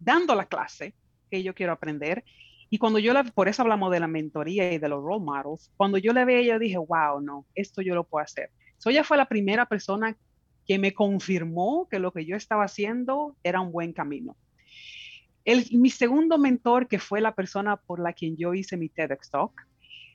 dando 0.00 0.34
la 0.34 0.46
clase 0.46 0.92
que 1.30 1.42
yo 1.42 1.54
quiero 1.54 1.72
aprender. 1.72 2.24
Y 2.70 2.78
cuando 2.78 2.98
yo 2.98 3.12
la, 3.12 3.24
por 3.24 3.48
eso 3.48 3.62
hablamos 3.62 3.90
de 3.90 4.00
la 4.00 4.08
mentoría 4.08 4.72
y 4.72 4.78
de 4.78 4.88
los 4.88 5.02
role 5.02 5.24
models, 5.24 5.72
cuando 5.76 5.98
yo 5.98 6.12
la 6.12 6.24
vi 6.24 6.44
yo 6.44 6.58
dije, 6.58 6.76
wow, 6.76 7.20
no, 7.20 7.46
esto 7.54 7.80
yo 7.82 7.94
lo 7.94 8.04
puedo 8.04 8.22
hacer. 8.22 8.50
So 8.76 8.90
ella 8.90 9.04
fue 9.04 9.16
la 9.16 9.26
primera 9.26 9.66
persona 9.66 10.16
que 10.66 10.78
me 10.78 10.92
confirmó 10.92 11.88
que 11.90 11.98
lo 11.98 12.12
que 12.12 12.26
yo 12.26 12.36
estaba 12.36 12.64
haciendo 12.64 13.34
era 13.42 13.60
un 13.60 13.72
buen 13.72 13.92
camino. 13.92 14.36
El, 15.44 15.64
mi 15.72 15.88
segundo 15.88 16.36
mentor, 16.36 16.88
que 16.88 16.98
fue 16.98 17.22
la 17.22 17.34
persona 17.34 17.76
por 17.76 18.00
la 18.00 18.12
quien 18.12 18.36
yo 18.36 18.52
hice 18.52 18.76
mi 18.76 18.90
TEDx 18.90 19.30
Talk, 19.30 19.66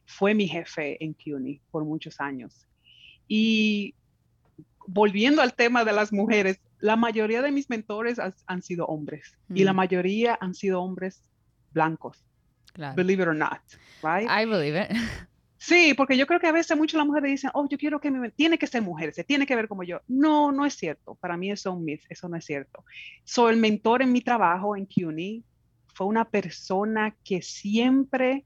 fue 0.06 0.36
mi 0.36 0.48
jefe 0.48 1.04
en 1.04 1.14
CUNY 1.14 1.60
por 1.72 1.86
muchos 1.86 2.20
años. 2.20 2.68
Y 3.28 3.96
volviendo 4.86 5.42
al 5.42 5.56
tema 5.56 5.84
de 5.84 5.94
las 5.94 6.14
mujeres, 6.14 6.62
la 6.80 6.96
mayoría 6.96 7.42
de 7.42 7.52
mis 7.52 7.70
mentores 7.70 8.20
han, 8.20 8.62
sido 8.62 8.86
hombres 8.86 9.38
y 9.54 9.64
la 9.64 9.74
mm. 9.74 9.76
mayoría 9.76 10.38
han 10.40 10.54
sido 10.54 10.82
hombres 10.82 11.24
blancos. 11.72 12.24
Believe 12.96 13.22
it 13.22 13.28
or 13.28 13.36
not, 13.36 13.62
right? 14.02 14.28
I 14.30 14.46
believe 14.46 14.76
it. 14.76 14.92
Sí, 15.66 15.94
porque 15.96 16.18
yo 16.18 16.28
creo 16.28 16.42
que 16.42 16.48
a 16.48 16.52
veces 16.52 16.76
muchas 16.76 16.98
las 16.98 17.08
mujeres 17.08 17.32
dicen, 17.32 17.50
oh, 17.54 17.66
yo 17.70 17.78
quiero 17.78 18.02
que 18.02 18.12
me... 18.12 18.30
Tiene 18.32 18.58
que 18.58 18.68
ser 18.68 18.82
mujer, 18.82 19.14
se 19.14 19.24
tiene 19.24 19.46
que 19.46 19.56
ver 19.56 19.70
como 19.70 19.84
yo. 19.84 20.02
No, 20.10 20.52
no 20.52 20.66
es 20.66 20.74
cierto. 20.74 21.16
Para 21.16 21.38
mí 21.38 21.52
eso 21.52 21.70
es 21.70 21.76
un 21.78 21.86
myth, 21.86 22.02
eso 22.10 22.28
no 22.28 22.36
es 22.36 22.44
cierto. 22.44 22.84
Soy 23.24 23.54
el 23.54 23.62
mentor 23.62 24.02
en 24.02 24.12
mi 24.12 24.20
trabajo 24.20 24.76
en 24.76 24.86
CUNY 24.86 25.42
fue 25.94 26.08
una 26.08 26.26
persona 26.26 27.16
que 27.24 27.42
siempre 27.42 28.44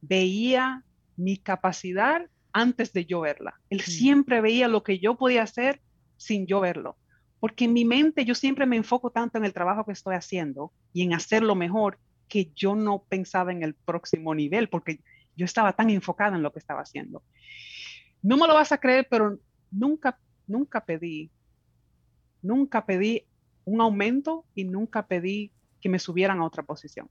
veía 0.00 0.82
mi 1.18 1.36
capacidad 1.36 2.22
antes 2.54 2.94
de 2.94 3.04
yo 3.04 3.20
verla. 3.20 3.60
Él 3.68 3.80
mm. 3.80 3.90
siempre 3.90 4.40
veía 4.40 4.66
lo 4.66 4.82
que 4.82 4.98
yo 4.98 5.18
podía 5.18 5.42
hacer 5.42 5.82
sin 6.16 6.46
yo 6.46 6.60
verlo 6.60 6.96
porque 7.40 7.66
en 7.66 7.72
mi 7.72 7.84
mente 7.84 8.24
yo 8.24 8.34
siempre 8.34 8.66
me 8.66 8.76
enfoco 8.76 9.10
tanto 9.10 9.38
en 9.38 9.44
el 9.44 9.52
trabajo 9.52 9.84
que 9.84 9.92
estoy 9.92 10.14
haciendo 10.14 10.72
y 10.92 11.02
en 11.02 11.14
hacerlo 11.14 11.54
mejor 11.54 11.98
que 12.28 12.50
yo 12.54 12.74
no 12.74 13.04
pensaba 13.08 13.52
en 13.52 13.62
el 13.62 13.74
próximo 13.74 14.34
nivel, 14.34 14.68
porque 14.68 15.00
yo 15.36 15.44
estaba 15.44 15.72
tan 15.74 15.90
enfocada 15.90 16.36
en 16.36 16.42
lo 16.42 16.52
que 16.52 16.58
estaba 16.58 16.80
haciendo. 16.80 17.22
No 18.22 18.36
me 18.36 18.46
lo 18.46 18.54
vas 18.54 18.72
a 18.72 18.78
creer, 18.78 19.06
pero 19.10 19.38
nunca, 19.70 20.18
nunca 20.46 20.84
pedí, 20.84 21.30
nunca 22.42 22.84
pedí 22.84 23.24
un 23.64 23.80
aumento 23.80 24.44
y 24.54 24.64
nunca 24.64 25.06
pedí 25.06 25.52
que 25.80 25.88
me 25.88 25.98
subieran 25.98 26.40
a 26.40 26.44
otra 26.44 26.62
posición. 26.62 27.08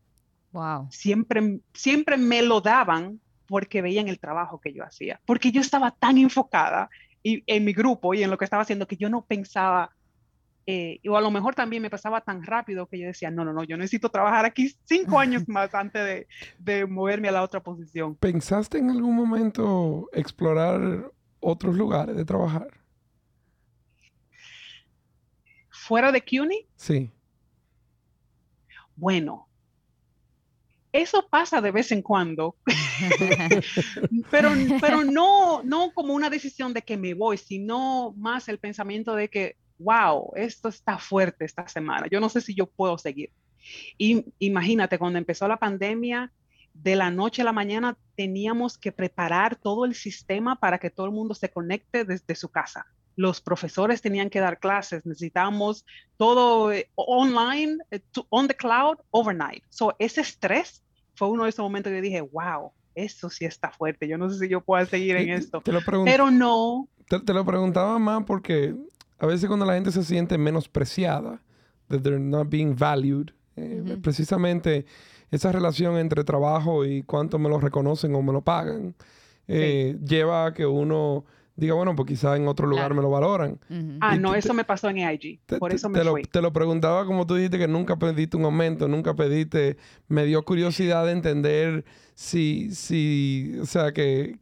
Wow. 0.51 0.87
Siempre, 0.89 1.59
siempre 1.73 2.17
me 2.17 2.41
lo 2.41 2.61
daban 2.61 3.19
porque 3.47 3.81
veían 3.81 4.07
el 4.07 4.19
trabajo 4.19 4.59
que 4.59 4.73
yo 4.73 4.83
hacía, 4.83 5.21
porque 5.25 5.51
yo 5.51 5.61
estaba 5.61 5.91
tan 5.91 6.17
enfocada 6.17 6.89
y, 7.21 7.43
en 7.47 7.65
mi 7.65 7.73
grupo 7.73 8.13
y 8.13 8.23
en 8.23 8.31
lo 8.31 8.37
que 8.37 8.45
estaba 8.45 8.63
haciendo 8.63 8.87
que 8.87 8.97
yo 8.97 9.09
no 9.09 9.25
pensaba 9.25 9.94
eh, 10.67 10.99
o 11.07 11.15
a 11.15 11.21
lo 11.21 11.29
mejor 11.29 11.53
también 11.53 11.81
me 11.81 11.89
pasaba 11.89 12.21
tan 12.21 12.43
rápido 12.43 12.87
que 12.87 12.97
yo 12.97 13.07
decía, 13.07 13.29
no, 13.29 13.45
no, 13.45 13.53
no, 13.53 13.63
yo 13.63 13.77
necesito 13.77 14.09
trabajar 14.09 14.45
aquí 14.45 14.75
cinco 14.83 15.19
años 15.19 15.43
más 15.47 15.73
antes 15.75 16.03
de, 16.03 16.27
de 16.57 16.85
moverme 16.85 17.29
a 17.29 17.33
la 17.33 17.43
otra 17.43 17.61
posición. 17.61 18.15
¿Pensaste 18.15 18.79
en 18.79 18.89
algún 18.89 19.15
momento 19.15 20.09
explorar 20.13 21.11
otros 21.39 21.75
lugares 21.75 22.15
de 22.15 22.25
trabajar? 22.25 22.67
¿Fuera 25.69 26.11
de 26.11 26.23
CUNY? 26.23 26.67
Sí. 26.75 27.11
Bueno, 28.95 29.47
eso 30.91 31.27
pasa 31.29 31.61
de 31.61 31.71
vez 31.71 31.91
en 31.91 32.01
cuando, 32.01 32.55
pero, 34.31 34.49
pero 34.79 35.03
no, 35.03 35.61
no 35.63 35.91
como 35.93 36.13
una 36.13 36.29
decisión 36.29 36.73
de 36.73 36.81
que 36.81 36.97
me 36.97 37.13
voy, 37.13 37.37
sino 37.37 38.13
más 38.17 38.47
el 38.47 38.57
pensamiento 38.57 39.13
de 39.13 39.29
que 39.29 39.57
wow, 39.79 40.31
esto 40.35 40.69
está 40.69 40.97
fuerte 40.97 41.45
esta 41.45 41.67
semana, 41.67 42.07
yo 42.09 42.19
no 42.19 42.29
sé 42.29 42.41
si 42.41 42.53
yo 42.55 42.65
puedo 42.65 42.97
seguir. 42.97 43.31
Y 43.97 44.25
imagínate, 44.39 44.99
cuando 44.99 45.17
empezó 45.17 45.47
la 45.47 45.57
pandemia, 45.57 46.31
de 46.75 46.95
la 46.95 47.09
noche 47.09 47.41
a 47.41 47.45
la 47.45 47.53
mañana 47.53 47.97
teníamos 48.15 48.77
que 48.77 48.91
preparar 48.91 49.55
todo 49.55 49.85
el 49.85 49.95
sistema 49.95 50.57
para 50.57 50.77
que 50.77 50.89
todo 50.89 51.05
el 51.05 51.13
mundo 51.13 51.33
se 51.33 51.49
conecte 51.49 52.03
desde 52.03 52.35
su 52.35 52.49
casa. 52.49 52.85
Los 53.15 53.39
profesores 53.39 54.01
tenían 54.01 54.29
que 54.29 54.41
dar 54.41 54.59
clases, 54.59 55.05
necesitábamos 55.05 55.85
todo 56.17 56.73
eh, 56.73 56.89
online, 56.95 57.77
eh, 57.91 58.01
on 58.29 58.47
the 58.47 58.53
cloud, 58.53 58.97
overnight. 59.11 59.63
So, 59.69 59.95
ese 59.99 60.19
estrés 60.19 60.83
fue 61.15 61.29
uno 61.29 61.45
de 61.45 61.51
esos 61.51 61.63
momentos 61.63 61.91
que 61.91 62.01
dije, 62.01 62.19
wow, 62.19 62.73
eso 62.93 63.29
sí 63.29 63.45
está 63.45 63.71
fuerte. 63.71 64.07
Yo 64.07 64.17
no 64.17 64.29
sé 64.29 64.39
si 64.39 64.49
yo 64.49 64.59
puedo 64.59 64.85
seguir 64.85 65.15
en 65.15 65.29
esto. 65.29 65.61
Pero 66.03 66.29
no. 66.29 66.89
te, 67.07 67.33
lo 67.33 67.45
preguntaba 67.45 67.97
más 67.99 68.25
porque 68.25 68.75
a 69.19 69.25
veces 69.25 69.47
cuando 69.47 69.65
la 69.65 69.73
gente 69.75 69.91
se 69.91 70.03
siente 70.03 70.37
menospreciada, 70.37 71.41
that 71.89 72.01
they're 72.01 72.19
not 72.19 72.49
being 72.49 72.75
valued, 72.75 73.31
eh, 73.55 73.97
precisamente 74.01 74.85
esa 75.31 75.51
relación 75.51 75.97
entre 75.97 76.23
trabajo 76.23 76.85
y 76.85 77.03
cuánto 77.03 77.39
me 77.39 77.49
lo 77.49 77.59
reconocen 77.59 78.13
o 78.15 78.21
me 78.21 78.33
lo 78.33 78.41
pagan, 78.41 78.95
eh, 79.47 79.97
lleva 80.03 80.47
a 80.47 80.53
que 80.53 80.65
uno 80.65 81.25
diga, 81.55 81.73
bueno, 81.73 81.95
pues 81.95 82.07
quizás 82.07 82.37
en 82.37 82.47
otro 82.47 82.67
lugar 82.67 82.93
me 82.93 83.01
lo 83.01 83.09
valoran. 83.09 83.59
Ah, 84.01 84.17
no, 84.17 84.35
eso 84.35 84.53
me 84.53 84.63
pasó 84.63 84.89
en 84.89 84.99
AIG. 84.99 85.39
Por 85.59 85.71
eso 85.71 85.89
me 85.89 85.99
te 85.99 86.09
fui. 86.09 86.23
Lo, 86.23 86.29
te 86.29 86.41
lo 86.41 86.51
preguntaba 86.51 87.05
como 87.05 87.25
tú 87.25 87.35
dijiste 87.35 87.57
que 87.57 87.67
nunca 87.67 87.97
pediste 87.97 88.35
un 88.37 88.45
aumento, 88.45 88.87
nunca 88.87 89.15
pediste. 89.15 89.77
Me 90.07 90.25
dio 90.25 90.43
curiosidad 90.43 91.05
de 91.05 91.13
entender 91.13 91.85
si, 92.13 92.71
si, 92.71 93.57
o 93.61 93.65
sea, 93.65 93.93
que 93.93 94.37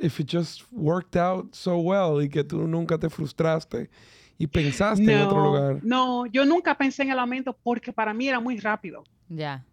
if 0.00 0.20
it 0.20 0.28
just 0.30 0.64
worked 0.72 1.16
out 1.16 1.54
so 1.54 1.78
well 1.78 2.22
y 2.22 2.28
que 2.28 2.44
tú 2.44 2.66
nunca 2.66 2.98
te 2.98 3.08
frustraste 3.08 3.90
y 4.38 4.46
pensaste 4.46 5.12
en 5.12 5.22
otro 5.22 5.42
lugar. 5.42 5.80
No, 5.82 6.26
yo 6.26 6.44
nunca 6.44 6.76
pensé 6.76 7.02
en 7.02 7.10
el 7.10 7.18
aumento 7.18 7.56
porque 7.62 7.92
para 7.92 8.12
mí 8.12 8.28
era 8.28 8.40
muy 8.40 8.58
rápido. 8.58 9.04
Ya. 9.28 9.64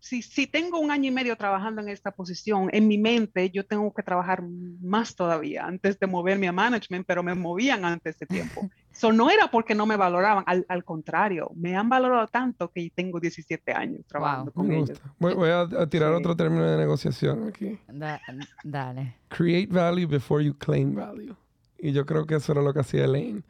Si, 0.00 0.22
si 0.22 0.46
tengo 0.46 0.78
un 0.78 0.90
año 0.90 1.08
y 1.08 1.10
medio 1.10 1.36
trabajando 1.36 1.80
en 1.80 1.88
esta 1.88 2.12
posición, 2.12 2.68
en 2.72 2.86
mi 2.86 2.98
mente 2.98 3.50
yo 3.50 3.66
tengo 3.66 3.92
que 3.92 4.02
trabajar 4.02 4.42
más 4.42 5.16
todavía 5.16 5.66
antes 5.66 5.98
de 5.98 6.06
moverme 6.06 6.48
a 6.48 6.52
management, 6.52 7.04
pero 7.06 7.22
me 7.22 7.34
movían 7.34 7.84
antes 7.84 8.18
de 8.18 8.26
tiempo. 8.26 8.70
Eso 8.92 9.12
no 9.12 9.30
era 9.30 9.50
porque 9.50 9.74
no 9.74 9.86
me 9.86 9.96
valoraban, 9.96 10.44
al, 10.46 10.64
al, 10.68 10.84
contrario, 10.84 11.50
me 11.54 11.76
han 11.76 11.88
valorado 11.88 12.26
tanto 12.26 12.68
que 12.70 12.90
tengo 12.94 13.20
17 13.20 13.72
años 13.72 14.04
trabajando 14.06 14.52
con 14.52 14.72
ellos. 14.72 15.00
Voy, 15.18 15.50
a, 15.50 15.68
tirar 15.88 16.12
otro 16.12 16.34
término 16.34 16.64
de 16.64 16.76
negociación 16.76 17.48
aquí. 17.48 17.78
dale. 18.64 19.14
Create 19.28 19.72
value 19.72 20.06
before 20.06 20.44
you 20.44 20.54
claim 20.56 20.94
value. 20.94 21.36
Y 21.78 21.92
yo 21.92 22.06
creo 22.06 22.26
que 22.26 22.36
eso 22.36 22.52
era 22.52 22.62
lo 22.62 22.74
que 22.74 22.80
hacía 22.80 23.04
Elaine. 23.04 23.42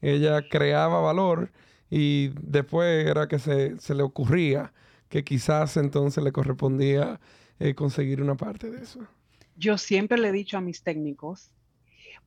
Ella 0.00 0.42
creaba 0.48 1.00
valor 1.00 1.50
y 1.88 2.32
después 2.40 3.06
era 3.06 3.28
que 3.28 3.38
se, 3.38 3.78
se 3.78 3.94
le 3.94 4.02
ocurría 4.02 4.72
que 5.08 5.24
quizás 5.24 5.76
entonces 5.76 6.22
le 6.22 6.32
correspondía 6.32 7.20
eh, 7.58 7.74
conseguir 7.74 8.22
una 8.22 8.34
parte 8.34 8.70
de 8.70 8.82
eso. 8.82 9.06
Yo 9.56 9.78
siempre 9.78 10.18
le 10.18 10.28
he 10.28 10.32
dicho 10.32 10.58
a 10.58 10.60
mis 10.60 10.82
técnicos, 10.82 11.50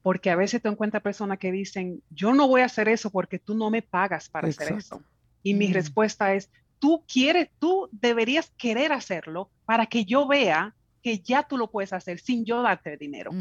porque 0.02 0.30
a 0.30 0.36
veces 0.36 0.62
te 0.62 0.70
encuentras 0.70 1.04
personas 1.04 1.38
que 1.40 1.52
dicen, 1.52 2.02
yo 2.10 2.34
no 2.34 2.48
voy 2.48 2.62
a 2.62 2.66
hacer 2.66 2.88
eso 2.88 3.10
porque 3.10 3.38
tú 3.38 3.54
no 3.54 3.70
me 3.70 3.82
pagas 3.82 4.30
para 4.30 4.48
hacer 4.48 4.74
eso. 4.74 5.04
Y 5.44 5.54
mi 5.54 5.68
mm. 5.70 5.74
respuesta 5.74 6.34
es, 6.34 6.50
tú 6.80 7.04
quieres, 7.12 7.50
tú 7.60 7.90
deberías 7.92 8.52
querer 8.58 8.92
hacerlo 8.92 9.50
para 9.66 9.86
que 9.86 10.06
yo 10.06 10.28
vea 10.28 10.74
que 11.04 11.20
ya 11.20 11.44
tú 11.44 11.58
lo 11.58 11.70
puedes 11.70 11.94
hacer 11.94 12.20
sin 12.20 12.46
yo 12.46 12.62
darte 12.62 12.98
dinero. 12.98 13.32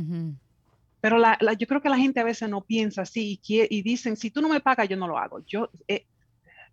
Pero 1.00 1.18
yo 1.56 1.66
creo 1.66 1.80
que 1.80 1.88
la 1.88 1.96
gente 1.96 2.20
a 2.20 2.24
veces 2.24 2.48
no 2.48 2.62
piensa 2.62 3.02
así 3.02 3.40
y, 3.46 3.82
dicen, 3.82 4.16
si 4.16 4.30
tú 4.30 4.42
no 4.42 4.48
me 4.48 4.60
pagas, 4.60 4.88
yo 4.88 4.96
no 4.96 5.06
lo 5.06 5.18
hago. 5.18 5.44
Yo, 5.46 5.70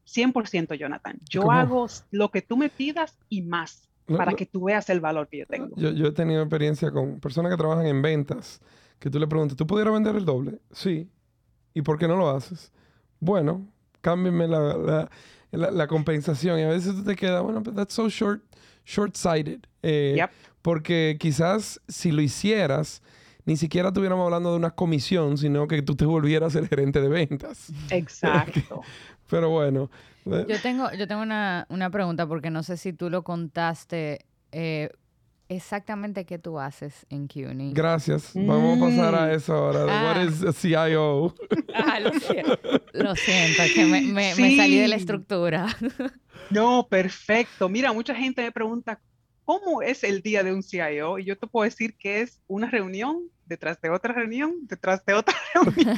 100% 0.08 0.74
eh, 0.74 0.78
Jonathan, 0.78 1.20
yo 1.30 1.52
hago 1.52 1.88
lo 2.12 2.30
que 2.30 2.42
tú 2.42 2.58
me 2.58 2.70
pidas 2.70 3.18
y 3.30 3.42
más 3.42 3.90
para 4.06 4.34
que 4.34 4.46
tú 4.46 4.66
veas 4.66 4.90
el 4.90 5.00
valor 5.00 5.28
que 5.28 5.40
yo 5.40 5.46
tengo. 5.48 5.76
Yo, 5.76 5.90
yo, 5.90 6.08
he 6.08 6.12
tenido 6.12 6.42
experiencia 6.42 6.92
con 6.92 7.20
personas 7.20 7.52
que 7.52 7.58
trabajan 7.58 7.88
en 7.88 8.02
ventas, 8.02 8.62
que 9.00 9.10
tú 9.10 9.20
le 9.20 9.28
preguntas, 9.28 9.58
¿tú 9.58 9.66
pudieras 9.66 9.94
vender 9.94 10.16
el 10.16 10.26
doble? 10.26 10.60
Sí. 10.72 11.10
¿Y 11.74 11.82
por 11.82 11.98
qué 11.98 12.08
no 12.08 12.16
lo 12.16 12.30
haces? 12.30 12.72
Bueno, 13.20 13.68
cámbienme 14.02 14.48
la, 14.48 15.10
la, 15.52 15.88
compensación. 15.88 16.60
Y 16.60 16.64
a 16.64 16.70
veces 16.70 16.96
tú 16.96 17.04
te 17.04 17.16
quedas, 17.16 17.42
bueno, 17.44 17.62
but 17.62 17.76
that's 17.76 17.94
so 17.94 18.08
short, 18.08 18.42
short-sighted. 18.86 19.62
Eh, 19.82 20.26
porque 20.62 21.18
quizás 21.20 21.82
si 21.88 22.12
lo 22.12 22.22
hicieras, 22.22 23.02
ni 23.46 23.58
siquiera 23.58 23.90
estuviéramos 23.90 24.26
hablando 24.26 24.52
de 24.52 24.58
una 24.58 24.72
comisión, 24.72 25.38
sino 25.38 25.68
que 25.68 25.82
tú 25.82 25.96
te 25.96 26.06
volvieras 26.06 26.56
el 26.56 26.68
gerente 26.68 27.02
de 27.02 27.10
ventas. 27.10 27.72
Exacto. 27.90 28.82
Pero 29.30 29.50
bueno. 29.50 29.90
Eh. 30.26 30.46
Yo 30.48 30.60
tengo, 30.62 30.92
yo 30.94 31.08
tengo 31.08 31.22
una, 31.22 31.66
una, 31.70 31.90
pregunta 31.90 32.28
porque 32.28 32.50
no 32.50 32.64
sé 32.64 32.78
si 32.78 32.94
tú 32.94 33.10
lo 33.10 33.24
contaste. 33.24 34.26
Eh, 34.52 34.90
exactamente 35.48 36.26
qué 36.26 36.40
tú 36.40 36.60
haces 36.60 37.06
en 37.10 37.28
CUNY. 37.28 37.74
Gracias. 37.74 38.32
Vamos 38.34 38.78
a 38.78 38.86
pasar 38.86 39.16
a 39.16 39.28
mm. 39.28 39.32
eso 39.32 39.54
ahora. 39.54 39.86
What 39.86 40.18
ah. 40.18 40.24
is 40.24 40.44
a 40.44 40.54
CIO? 40.54 41.36
Ah, 41.78 42.00
lo 42.00 42.12
siento. 42.14 42.58
Lo 42.94 43.16
siento, 43.16 43.62
que 43.74 43.86
me, 43.86 44.02
me, 44.02 44.34
me, 44.34 44.56
salí 44.56 44.78
de 44.78 44.88
la 44.88 44.96
estructura. 44.96 45.68
No, 46.50 46.88
perfecto. 46.90 47.68
Mira, 47.68 47.92
mucha 47.92 48.16
gente 48.16 48.42
me 48.42 48.52
pregunta, 48.52 49.02
¿cómo 49.44 49.82
es 49.82 50.06
el 50.06 50.22
día 50.22 50.42
de 50.42 50.54
un 50.54 50.64
CIO? 50.64 51.20
Y 51.20 51.26
yo 51.26 51.38
te 51.38 51.48
puedo 51.48 51.66
decir 51.66 51.96
que 51.98 52.22
es 52.22 52.42
una 52.48 52.70
reunión 52.70 53.30
detrás 53.46 53.80
de 53.82 53.90
otra 53.90 54.14
reunión, 54.14 54.54
detrás 54.64 55.06
de 55.06 55.14
otra 55.14 55.36
reunión, 55.54 55.98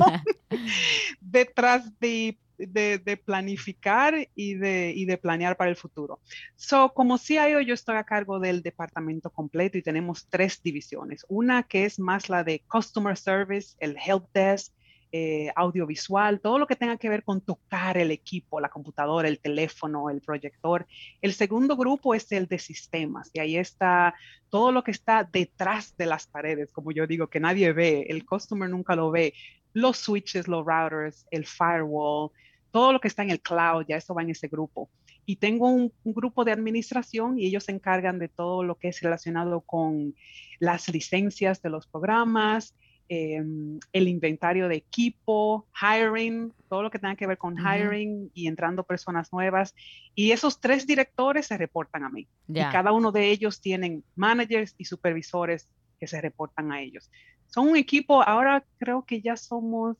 detrás 1.21 1.99
de, 1.99 2.37
de, 2.57 3.21
planificar 3.23 4.29
y 4.35 4.55
de, 4.55 4.93
y 4.95 5.05
de 5.05 5.17
planear 5.17 5.57
para 5.57 5.69
el 5.69 5.75
futuro. 5.75 6.19
So, 6.55 6.93
como 6.93 7.17
CIO, 7.17 7.61
yo 7.61 7.73
estoy 7.73 7.97
a 7.97 8.03
cargo 8.03 8.39
del 8.39 8.61
departamento 8.61 9.29
completo 9.29 9.77
y 9.77 9.83
tenemos 9.83 10.27
tres 10.29 10.61
divisiones. 10.61 11.25
Una 11.29 11.63
que 11.63 11.85
es 11.85 11.99
más 11.99 12.29
la 12.29 12.43
de 12.43 12.63
Customer 12.67 13.17
Service, 13.17 13.75
el 13.79 13.97
Help 13.97 14.25
Desk, 14.33 14.73
eh, 15.13 15.53
audiovisual, 15.55 16.41
todo 16.41 16.59
lo 16.59 16.67
que 16.67 16.75
tenga 16.75 16.97
que 16.97 17.07
ver 17.07 17.23
con 17.23 17.39
tocar 17.39 17.97
el 17.97 18.11
equipo, 18.11 18.59
la 18.59 18.67
computadora, 18.67 19.29
el 19.29 19.39
teléfono, 19.39 20.09
el 20.09 20.19
proyector. 20.19 20.85
El 21.21 21.33
segundo 21.33 21.77
grupo 21.77 22.13
es 22.13 22.29
el 22.33 22.47
de 22.47 22.59
sistemas 22.59 23.29
y 23.33 23.39
ahí 23.39 23.55
está 23.55 24.15
todo 24.49 24.73
lo 24.73 24.83
que 24.83 24.91
está 24.91 25.23
detrás 25.23 25.95
de 25.95 26.07
las 26.07 26.27
paredes, 26.27 26.73
como 26.73 26.91
yo 26.91 27.07
digo, 27.07 27.27
que 27.27 27.39
nadie 27.39 27.71
ve, 27.71 28.07
el 28.09 28.25
customer 28.25 28.69
nunca 28.69 28.97
lo 28.97 29.09
ve, 29.09 29.33
los 29.73 29.97
switches, 29.97 30.47
los 30.47 30.65
routers, 30.65 31.25
el 31.31 31.45
firewall, 31.45 32.31
todo 32.71 32.93
lo 32.93 32.99
que 32.99 33.07
está 33.07 33.23
en 33.23 33.31
el 33.31 33.41
cloud, 33.41 33.85
ya 33.87 33.97
eso 33.97 34.13
va 34.13 34.21
en 34.21 34.31
ese 34.31 34.47
grupo. 34.47 34.89
Y 35.25 35.37
tengo 35.37 35.69
un, 35.69 35.91
un, 36.03 36.13
grupo 36.13 36.45
de 36.45 36.53
administración 36.53 37.37
y 37.37 37.47
ellos 37.47 37.65
se 37.65 37.73
encargan 37.73 38.17
de 38.17 38.29
todo 38.29 38.63
lo 38.63 38.75
que 38.75 38.87
es 38.87 39.01
relacionado 39.01 39.61
con 39.61 40.15
las 40.59 40.87
licencias 40.87 41.61
de 41.61 41.69
los 41.69 41.85
programas, 41.85 42.73
Em, 43.09 43.79
el 43.93 44.09
inventario 44.09 44.67
de 44.67 44.75
equipo, 44.75 45.65
hiring, 45.81 46.51
todo 46.67 46.83
lo 46.83 46.91
que 46.91 46.99
tenga 46.99 47.15
que 47.15 47.25
ver 47.25 47.37
con 47.37 47.55
hiring 47.57 48.29
y 48.33 48.47
entrando 48.47 48.83
personas 48.83 49.31
nuevas. 49.31 49.73
Y 50.13 50.31
esos 50.31 50.59
tres 50.59 50.85
directores 50.85 51.47
se 51.47 51.57
reportan 51.57 52.03
a 52.03 52.09
mí. 52.09 52.27
Y 52.49 52.55
cada 52.55 52.91
uno 52.91 53.13
de 53.13 53.31
ellos 53.31 53.61
tienen 53.61 54.03
managers 54.15 54.75
y 54.77 54.85
supervisores 54.85 55.69
que 55.99 56.07
se 56.07 56.19
reportan 56.19 56.71
a 56.73 56.81
ellos 56.81 57.09
son 57.47 57.69
un 57.69 57.77
equipo, 57.77 58.21
ahora 58.21 58.63
creo 58.77 59.03
que 59.03 59.21
ya 59.21 59.35
somos, 59.35 59.97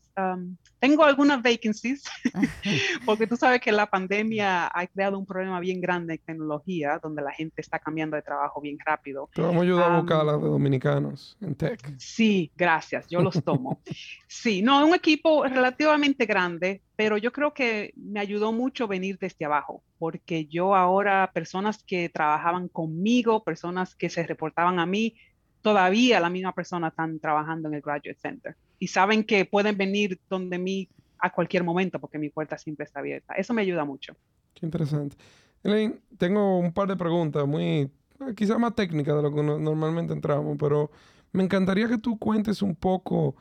tengo 0.80 1.04
algunas 1.04 1.42
vacancies, 1.42 2.04
porque 3.06 3.26
tú 3.26 3.36
sabes 3.38 3.62
que 3.62 3.72
la 3.72 3.88
pandemia 3.88 4.68
ha 4.68 4.88
creado 4.88 5.18
un 5.18 5.26
problema 5.26 5.60
bien 5.60 5.82
grande 5.82 6.16
en 6.16 6.20
tecnología, 6.20 7.00
donde 7.02 7.22
la 7.22 7.32
gente 7.32 7.62
está 7.62 7.80
cambiando 7.80 8.16
de 8.16 8.22
trabajo 8.22 8.62
bien 8.62 8.78
rápido. 8.86 9.30
Te 9.34 9.42
vamos 9.42 9.62
a 9.62 9.64
ayudar 9.64 9.92
a 9.92 9.98
buscar 9.98 10.22
a 10.22 10.24
los 10.24 10.42
dominicanos 10.42 11.38
en 11.42 11.56
tech. 11.56 11.80
Sí, 11.98 12.52
gracias, 12.56 13.08
yo 13.08 13.22
los 13.22 13.44
tomo. 13.44 13.82
sí, 14.28 14.62
no, 14.62 14.86
un 14.86 14.94
equipo 14.94 15.46
relativamente 15.46 16.26
grande, 16.26 16.82
pero 16.96 17.18
yo 17.18 17.32
creo 17.32 17.54
que 17.54 17.94
me 17.96 18.20
ayudó 18.20 18.52
mucho 18.52 18.88
venir 18.88 19.18
desde 19.20 19.46
abajo, 19.46 19.84
porque 19.98 20.46
yo 20.46 20.76
ahora, 20.76 21.32
personas 21.34 21.84
que 21.84 22.10
trabajaban 22.10 22.68
conmigo, 22.68 23.44
personas 23.44 23.96
que 23.96 24.10
se 24.10 24.24
reportaban 24.24 24.80
a 24.80 24.86
mí, 24.86 25.16
todavía 25.62 26.20
la 26.20 26.30
misma 26.30 26.54
persona 26.54 26.90
están 26.90 27.20
trabajando 27.20 27.68
en 27.68 27.76
el 27.76 27.82
Graduate 27.82 28.16
Center 28.20 28.56
y 28.80 28.88
saben 28.88 29.24
que 29.24 29.46
pueden 29.46 29.78
venir 29.78 30.20
donde 30.30 30.58
mí 30.58 30.90
a 31.20 31.32
cualquier 31.32 31.64
momento 31.64 32.00
porque 32.00 32.20
mi 32.20 32.30
puerta 32.30 32.58
siempre 32.58 32.86
está 32.86 33.00
abierta. 33.00 33.34
Eso 33.34 33.54
me 33.54 33.62
ayuda 33.62 33.86
mucho. 33.86 34.16
Qué 34.54 34.66
interesante. 34.66 35.16
Elaine, 35.64 36.00
tengo 36.18 36.60
un 36.60 36.72
par 36.72 36.88
de 36.88 36.96
preguntas 36.96 37.46
muy, 37.48 37.90
quizás 38.36 38.60
más 38.60 38.76
técnicas 38.76 39.16
de 39.16 39.22
lo 39.22 39.34
que 39.34 39.44
normalmente 39.44 40.14
entramos, 40.14 40.58
pero 40.60 40.92
me 41.32 41.44
encantaría 41.44 41.88
que 41.88 41.98
tú 41.98 42.18
cuentes 42.18 42.62
un 42.62 42.76
poco 42.76 43.36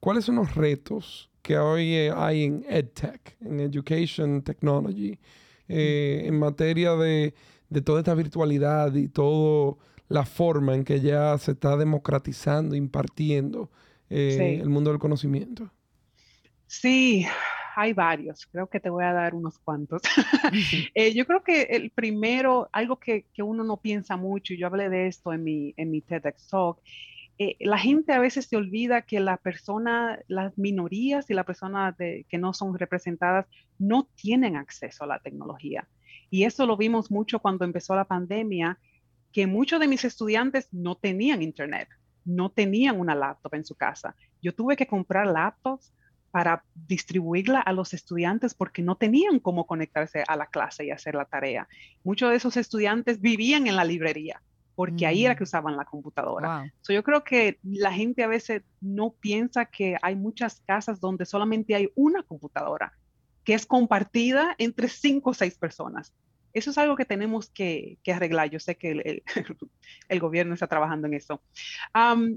cuáles 0.00 0.24
son 0.24 0.36
los 0.36 0.54
retos 0.54 1.30
que 1.42 1.58
hoy 1.58 1.94
eh, 1.94 2.12
hay 2.14 2.44
en 2.44 2.64
EdTech, 2.68 3.36
en 3.40 3.60
Education 3.60 4.42
Technology, 4.42 5.18
eh, 5.68 6.22
en 6.24 6.38
materia 6.38 6.94
de, 6.94 7.34
de 7.68 7.82
toda 7.82 8.00
esta 8.00 8.14
virtualidad 8.14 8.94
y 8.94 9.08
todo 9.08 9.78
la 10.08 10.24
forma 10.24 10.74
en 10.74 10.84
que 10.84 11.00
ya 11.00 11.36
se 11.38 11.52
está 11.52 11.76
democratizando, 11.76 12.74
impartiendo 12.74 13.70
eh, 14.08 14.60
el 14.60 14.68
mundo 14.68 14.90
del 14.90 14.98
conocimiento? 14.98 15.70
Sí, 16.66 17.26
hay 17.74 17.92
varios. 17.92 18.46
Creo 18.46 18.68
que 18.68 18.80
te 18.80 18.90
voy 18.90 19.04
a 19.04 19.12
dar 19.12 19.34
unos 19.34 19.58
cuantos. 19.58 20.02
Eh, 20.94 21.12
yo 21.14 21.26
creo 21.26 21.42
que 21.42 21.62
el 21.62 21.90
primero, 21.90 22.68
algo 22.72 22.98
que, 22.98 23.26
uno 23.38 23.64
no 23.64 23.76
piensa 23.78 24.16
mucho, 24.16 24.54
y 24.54 24.58
yo 24.58 24.66
hablé 24.66 24.88
de 24.88 25.08
esto 25.08 25.32
en 25.32 25.44
mi, 25.44 25.74
en 25.76 25.90
mi 25.90 26.00
TEDx 26.00 26.48
Talk, 26.48 26.78
eh, 27.38 27.56
la 27.60 27.78
gente 27.78 28.14
a 28.14 28.18
veces 28.18 28.46
se 28.46 28.56
olvida 28.56 29.02
que 29.02 29.20
la 29.20 29.36
persona, 29.36 30.18
las 30.26 30.56
minorías 30.56 31.28
y 31.28 31.34
las 31.34 31.44
personas 31.44 31.94
que 31.96 32.38
no 32.38 32.54
son 32.54 32.78
representadas 32.78 33.46
no 33.78 34.08
tienen 34.14 34.56
acceso 34.56 35.04
a 35.04 35.06
la 35.06 35.18
tecnología. 35.18 35.86
Y 36.30 36.44
eso 36.44 36.66
lo 36.66 36.76
vimos 36.76 37.10
mucho 37.10 37.40
cuando 37.40 37.64
empezó 37.64 37.94
la 37.94 38.06
pandemia 38.06 38.78
que 39.36 39.46
muchos 39.46 39.78
de 39.78 39.86
mis 39.86 40.02
estudiantes 40.02 40.66
no 40.72 40.94
tenían 40.94 41.42
internet, 41.42 41.90
no 42.24 42.48
tenían 42.48 42.98
una 42.98 43.14
laptop 43.14 43.52
en 43.52 43.66
su 43.66 43.74
casa. 43.74 44.16
Yo 44.40 44.54
tuve 44.54 44.76
que 44.76 44.86
comprar 44.86 45.26
laptops 45.26 45.92
para 46.30 46.64
distribuirla 46.74 47.60
a 47.60 47.74
los 47.74 47.92
estudiantes 47.92 48.54
porque 48.54 48.80
no 48.80 48.94
tenían 48.96 49.38
cómo 49.38 49.66
conectarse 49.66 50.24
a 50.26 50.36
la 50.36 50.46
clase 50.46 50.86
y 50.86 50.90
hacer 50.90 51.16
la 51.16 51.26
tarea. 51.26 51.68
Muchos 52.02 52.30
de 52.30 52.36
esos 52.36 52.56
estudiantes 52.56 53.20
vivían 53.20 53.66
en 53.66 53.76
la 53.76 53.84
librería 53.84 54.40
porque 54.74 55.06
ahí 55.06 55.26
era 55.26 55.34
mm. 55.34 55.36
que 55.36 55.44
usaban 55.44 55.76
la 55.76 55.84
computadora. 55.84 56.72
yo 56.88 57.02
creo 57.02 57.22
que 57.22 57.58
la 57.62 57.92
gente 57.92 58.22
a 58.22 58.28
veces 58.28 58.62
no 58.80 59.10
piensa 59.20 59.66
que 59.66 59.98
hay 60.00 60.16
muchas 60.16 60.62
casas 60.66 60.98
donde 60.98 61.26
solamente 61.26 61.74
hay 61.74 61.90
una 61.94 62.22
computadora 62.22 62.94
que 63.44 63.52
es 63.52 63.66
compartida 63.66 64.54
entre 64.56 64.88
cinco 64.88 65.30
o 65.30 65.34
seis 65.34 65.58
personas. 65.58 66.14
Eso 66.56 66.70
es 66.70 66.78
algo 66.78 66.96
que 66.96 67.04
tenemos 67.04 67.50
que, 67.50 67.98
arreglar. 68.10 68.48
Yo 68.48 68.58
sé 68.58 68.76
que 68.76 69.22
el, 70.08 70.20
gobierno 70.20 70.54
está 70.54 70.66
trabajando 70.66 71.06
en 71.06 71.12
eso. 71.12 71.42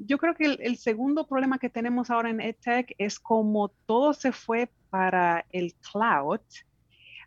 yo 0.06 0.18
creo 0.18 0.36
que 0.36 0.58
el, 0.60 0.78
segundo 0.78 1.26
problema 1.26 1.58
que 1.58 1.70
tenemos 1.70 2.10
ahora 2.10 2.30
en 2.30 2.42
EdTech 2.42 2.96
es 2.98 3.18
como 3.18 3.70
todo 3.86 4.14
se 4.14 4.34
fue 4.34 4.70
para 4.90 5.46
el 5.54 5.74
cloud. 5.76 6.42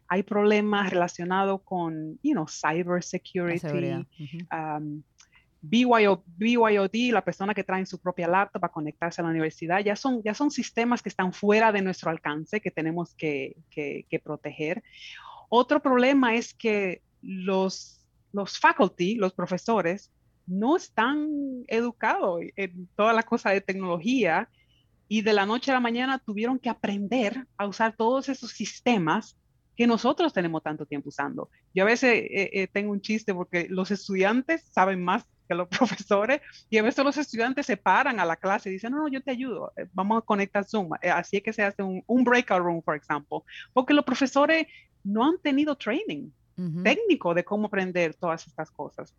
Hay 0.06 0.22
problemas 0.22 0.90
relacionados 0.90 1.62
con, 1.62 2.18
you 2.22 2.32
know, 2.32 2.46
cyber 2.46 3.02
security. 3.02 4.04
BYOD, 5.62 7.12
la 7.12 7.24
persona 7.24 7.54
que 7.54 7.64
trae 7.64 7.86
su 7.86 7.98
propia 7.98 8.28
laptop 8.28 8.60
para 8.60 8.72
conectarse 8.72 9.22
a 9.22 9.24
la 9.24 9.30
universidad, 9.30 9.80
ya 9.80 9.96
son, 9.96 10.22
ya 10.22 10.34
son 10.34 10.50
sistemas 10.50 11.00
que 11.00 11.08
están 11.08 11.32
fuera 11.32 11.72
de 11.72 11.80
nuestro 11.80 12.10
alcance 12.10 12.60
que 12.60 12.70
tenemos 12.70 13.14
que, 13.14 13.56
que, 13.70 14.04
que 14.10 14.18
proteger. 14.18 14.82
Otro 15.54 15.82
problema 15.82 16.34
es 16.34 16.54
que 16.54 17.02
los, 17.20 18.00
los 18.32 18.58
faculty, 18.58 19.16
los 19.16 19.34
profesores, 19.34 20.10
no 20.46 20.78
están 20.78 21.28
educados 21.68 22.40
en 22.56 22.88
toda 22.96 23.12
la 23.12 23.22
cosa 23.22 23.50
de 23.50 23.60
tecnología 23.60 24.48
y 25.08 25.20
de 25.20 25.34
la 25.34 25.44
noche 25.44 25.70
a 25.70 25.74
la 25.74 25.80
mañana 25.80 26.18
tuvieron 26.18 26.58
que 26.58 26.70
aprender 26.70 27.46
a 27.58 27.66
usar 27.66 27.94
todos 27.94 28.30
esos 28.30 28.52
sistemas 28.52 29.36
que 29.76 29.86
nosotros 29.86 30.32
tenemos 30.32 30.62
tanto 30.62 30.86
tiempo 30.86 31.10
usando. 31.10 31.50
Yo 31.74 31.82
a 31.82 31.86
veces 31.86 32.14
eh, 32.14 32.50
eh, 32.54 32.68
tengo 32.72 32.90
un 32.90 33.02
chiste 33.02 33.34
porque 33.34 33.66
los 33.68 33.90
estudiantes 33.90 34.64
saben 34.70 35.04
más 35.04 35.26
que 35.46 35.54
los 35.54 35.68
profesores 35.78 36.40
y 36.70 36.78
a 36.78 36.82
veces 36.82 37.04
los 37.04 37.18
estudiantes 37.18 37.66
se 37.66 37.76
paran 37.76 38.20
a 38.20 38.24
la 38.24 38.36
clase 38.36 38.70
y 38.70 38.72
dicen, 38.72 38.92
no, 38.92 39.02
no, 39.02 39.08
yo 39.08 39.22
te 39.22 39.32
ayudo, 39.32 39.70
eh, 39.76 39.86
vamos 39.92 40.16
a 40.16 40.24
conectar 40.24 40.64
Zoom. 40.64 40.92
Eh, 41.02 41.10
así 41.10 41.36
es 41.36 41.42
que 41.42 41.52
se 41.52 41.62
hace 41.62 41.82
un, 41.82 42.02
un 42.06 42.24
breakout 42.24 42.62
room, 42.62 42.80
por 42.80 42.96
ejemplo, 42.96 43.44
porque 43.74 43.92
los 43.92 44.06
profesores 44.06 44.66
no 45.04 45.24
han 45.24 45.38
tenido 45.38 45.76
training 45.76 46.30
técnico 46.84 47.34
de 47.34 47.44
cómo 47.44 47.66
aprender 47.66 48.14
todas 48.14 48.46
estas 48.46 48.70
cosas. 48.70 49.14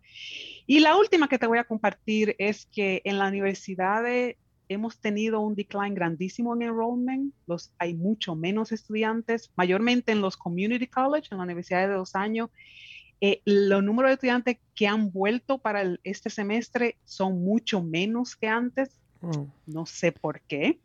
Y 0.66 0.80
la 0.80 0.96
última 0.96 1.28
que 1.28 1.38
te 1.38 1.46
voy 1.46 1.58
a 1.58 1.64
compartir 1.64 2.34
es 2.38 2.66
que 2.66 3.02
en 3.04 3.18
la 3.18 3.28
universidad 3.28 4.04
hemos 4.68 4.98
tenido 4.98 5.40
un 5.40 5.54
decline 5.54 5.94
grandísimo 5.94 6.54
en 6.54 6.62
enrollment, 6.62 7.34
los, 7.46 7.72
hay 7.78 7.94
mucho 7.94 8.34
menos 8.34 8.72
estudiantes, 8.72 9.50
mayormente 9.56 10.12
en 10.12 10.20
los 10.20 10.36
community 10.36 10.86
college, 10.86 11.28
en 11.32 11.38
la 11.38 11.44
universidad 11.44 11.86
de 11.86 11.94
dos 11.94 12.14
años, 12.14 12.50
eh, 13.20 13.40
los 13.44 13.82
números 13.82 14.10
de 14.10 14.14
estudiantes 14.14 14.58
que 14.74 14.86
han 14.86 15.10
vuelto 15.10 15.58
para 15.58 15.96
este 16.02 16.30
semestre 16.30 16.96
son 17.04 17.42
mucho 17.42 17.82
menos 17.82 18.36
que 18.36 18.48
antes. 18.48 19.00
Mm. 19.20 19.44
No 19.66 19.86
sé 19.86 20.12
por 20.12 20.40
qué, 20.42 20.78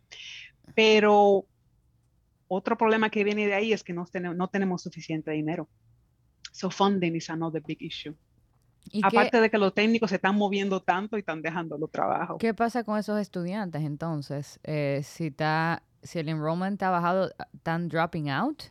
pero 0.76 1.46
otro 2.50 2.78
problema 2.78 3.10
que 3.10 3.24
viene 3.24 3.48
de 3.48 3.54
ahí 3.54 3.72
es 3.72 3.84
que 3.84 3.94
no, 3.94 4.06
tenemos, 4.06 4.36
no 4.36 4.48
tenemos 4.50 4.82
suficiente 4.82 5.32
dinero. 5.32 5.70
So 6.52 6.70
funding 6.70 7.16
is 7.16 7.30
another 7.30 7.62
big 7.66 7.82
issue. 7.82 8.16
Aparte 9.04 9.40
de 9.40 9.50
que 9.50 9.58
los 9.58 9.74
técnicos 9.74 10.10
se 10.10 10.16
están 10.16 10.36
moviendo 10.36 10.82
tanto 10.82 11.16
y 11.16 11.20
están 11.20 11.42
dejando 11.42 11.78
los 11.78 11.92
trabajos. 11.92 12.38
¿Qué 12.40 12.54
pasa 12.54 12.84
con 12.84 12.98
esos 12.98 13.20
estudiantes 13.20 13.84
entonces? 13.84 14.60
Eh, 14.64 15.02
si, 15.04 15.28
está, 15.28 15.84
si 16.02 16.20
el 16.20 16.30
enrollment 16.30 16.82
ha 16.82 16.90
bajado, 16.90 17.32
¿están 17.54 17.88
dropping 17.88 18.30
out? 18.30 18.64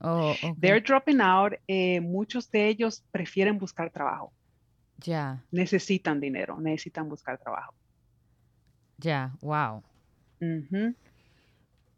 Oh, 0.00 0.34
They're 0.60 0.80
dropping 0.80 1.20
out. 1.20 1.52
Eh, 1.68 2.00
muchos 2.00 2.50
de 2.50 2.66
ellos 2.68 3.04
prefieren 3.12 3.58
buscar 3.58 3.90
trabajo. 3.90 4.32
Ya. 4.98 5.44
Necesitan 5.52 6.18
dinero, 6.18 6.60
necesitan 6.60 7.08
buscar 7.08 7.38
trabajo. 7.38 7.74
Ya, 8.98 9.32
wow. 9.40 9.82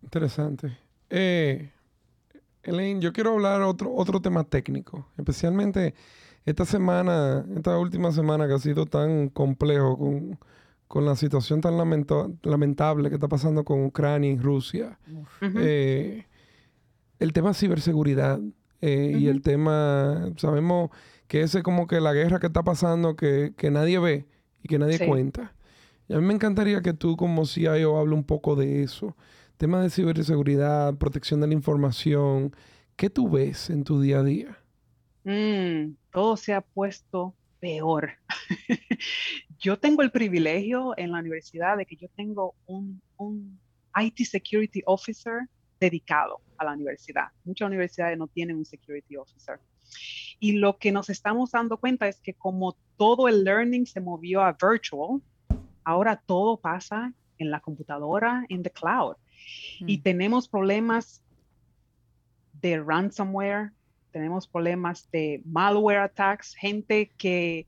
Interesante. 0.03 0.84
Eh, 1.11 1.70
Elaine, 2.62 3.00
yo 3.00 3.12
quiero 3.12 3.32
hablar 3.32 3.62
otro, 3.62 3.94
otro 3.94 4.20
tema 4.20 4.44
técnico, 4.44 5.09
especialmente 5.18 5.94
esta 6.44 6.64
semana, 6.64 7.44
esta 7.57 7.78
última 7.78 8.12
semana 8.12 8.46
que 8.46 8.55
ha 8.55 8.59
sido 8.59 8.86
tan 8.86 9.28
complejo 9.28 9.98
con, 9.98 10.38
con 10.88 11.05
la 11.05 11.16
situación 11.16 11.61
tan 11.61 11.76
lamentable 12.42 13.09
que 13.09 13.16
está 13.16 13.28
pasando 13.28 13.64
con 13.64 13.84
Ucrania 13.84 14.30
y 14.30 14.38
Rusia. 14.38 14.98
El 15.40 17.32
tema 17.32 17.55
ciberseguridad 17.55 18.40
eh, 18.80 19.16
y 19.18 19.28
el 19.28 19.40
tema, 19.40 20.30
sabemos 20.36 20.90
que 21.26 21.40
ese 21.42 21.59
es 21.59 21.64
como 21.64 21.86
que 21.86 22.00
la 22.00 22.12
guerra 22.12 22.38
que 22.38 22.48
está 22.48 22.62
pasando 22.62 23.16
que, 23.16 23.55
nadie 23.70 23.98
ve 23.98 24.26
y 24.62 24.68
que 24.68 24.78
nadie 24.78 25.07
cuenta. 25.07 25.55
Y 26.07 26.12
a 26.12 26.18
mí 26.18 26.26
me 26.26 26.34
encantaría 26.34 26.82
que 26.82 26.92
tú 26.92 27.16
como 27.16 27.46
CIO 27.46 27.98
hable 27.98 28.14
un 28.14 28.24
poco 28.24 28.57
de 28.57 28.82
eso. 28.82 29.16
Tema 29.57 29.80
de 29.80 29.90
ciberseguridad, 29.90 30.96
protección 30.96 31.40
de 31.40 31.46
la 31.46 31.55
información. 31.55 32.55
¿Qué 32.96 33.09
tú 33.09 33.30
ves 33.30 33.70
en 33.70 33.84
tu 33.84 34.00
día 34.00 34.18
a 34.18 34.22
día? 34.24 34.59
Mm, 35.22 35.94
todo 36.12 36.36
se 36.36 36.52
ha 36.52 36.61
puesto 36.61 37.34
peor. 37.61 38.11
yo 39.61 39.78
tengo 39.78 40.02
el 40.02 40.11
privilegio 40.11 40.92
en 40.96 41.12
la 41.12 41.20
universidad 41.20 41.76
de 41.76 41.86
que 41.86 41.94
yo 41.94 42.09
tengo 42.16 42.55
un, 42.66 43.00
un 43.16 43.61
IT 43.96 44.26
Security 44.26 44.82
Officer 44.86 45.48
dedicado 45.78 46.40
a 46.59 46.64
la 46.64 46.72
universidad. 46.72 47.28
Muchas 47.44 47.66
universidades 47.66 48.18
no 48.18 48.26
tienen 48.26 48.57
un 48.57 48.64
security 48.64 49.16
officer. 49.16 49.61
Y 50.40 50.52
lo 50.52 50.78
que 50.78 50.90
nos 50.90 51.11
estamos 51.11 51.52
dando 51.52 51.76
cuenta 51.76 52.09
es 52.09 52.20
que 52.20 52.34
como 52.34 52.76
todo 52.96 53.28
el 53.28 53.44
learning 53.44 53.86
se 53.86 54.00
movió 54.00 54.42
a 54.42 54.52
virtual, 54.52 55.22
ahora 55.84 56.16
todo 56.16 56.57
pasa 56.57 57.12
en 57.38 57.50
la 57.50 57.61
computadora, 57.61 58.44
en 58.48 58.62
the 58.62 58.70
cloud. 58.70 59.16
Y 59.80 59.99
hmm. 59.99 60.03
tenemos 60.03 60.49
problemas 60.49 61.22
de 62.61 62.82
ransomware, 62.82 63.72
tenemos 64.11 64.47
problemas 64.47 65.11
de 65.11 65.42
malware 65.45 65.99
attacks, 65.99 66.55
gente 66.55 67.12
que 67.18 67.66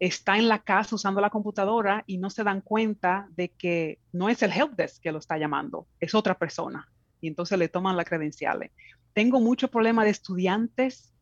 está 0.00 0.36
en 0.36 0.48
la 0.48 0.58
casa 0.58 0.96
usando 0.96 1.20
la 1.20 1.30
computadora 1.30 2.04
y 2.06 2.18
no 2.18 2.28
se 2.28 2.44
dan 2.44 2.60
cuenta 2.60 3.28
de 3.36 3.48
que 3.50 3.98
no 4.12 4.28
es 4.28 4.42
el 4.42 4.52
helpdesk 4.52 5.02
que 5.02 5.12
lo 5.12 5.18
está 5.18 5.38
llamando, 5.38 5.86
es 6.00 6.14
otra 6.14 6.36
persona 6.36 6.88
y 7.20 7.28
entonces 7.28 7.58
le 7.58 7.68
toman 7.68 7.96
las 7.96 8.04
credenciales. 8.04 8.70
Tengo 9.14 9.40
mucho 9.40 9.68
problema 9.68 10.04
de 10.04 10.10
estudiantes 10.10 11.14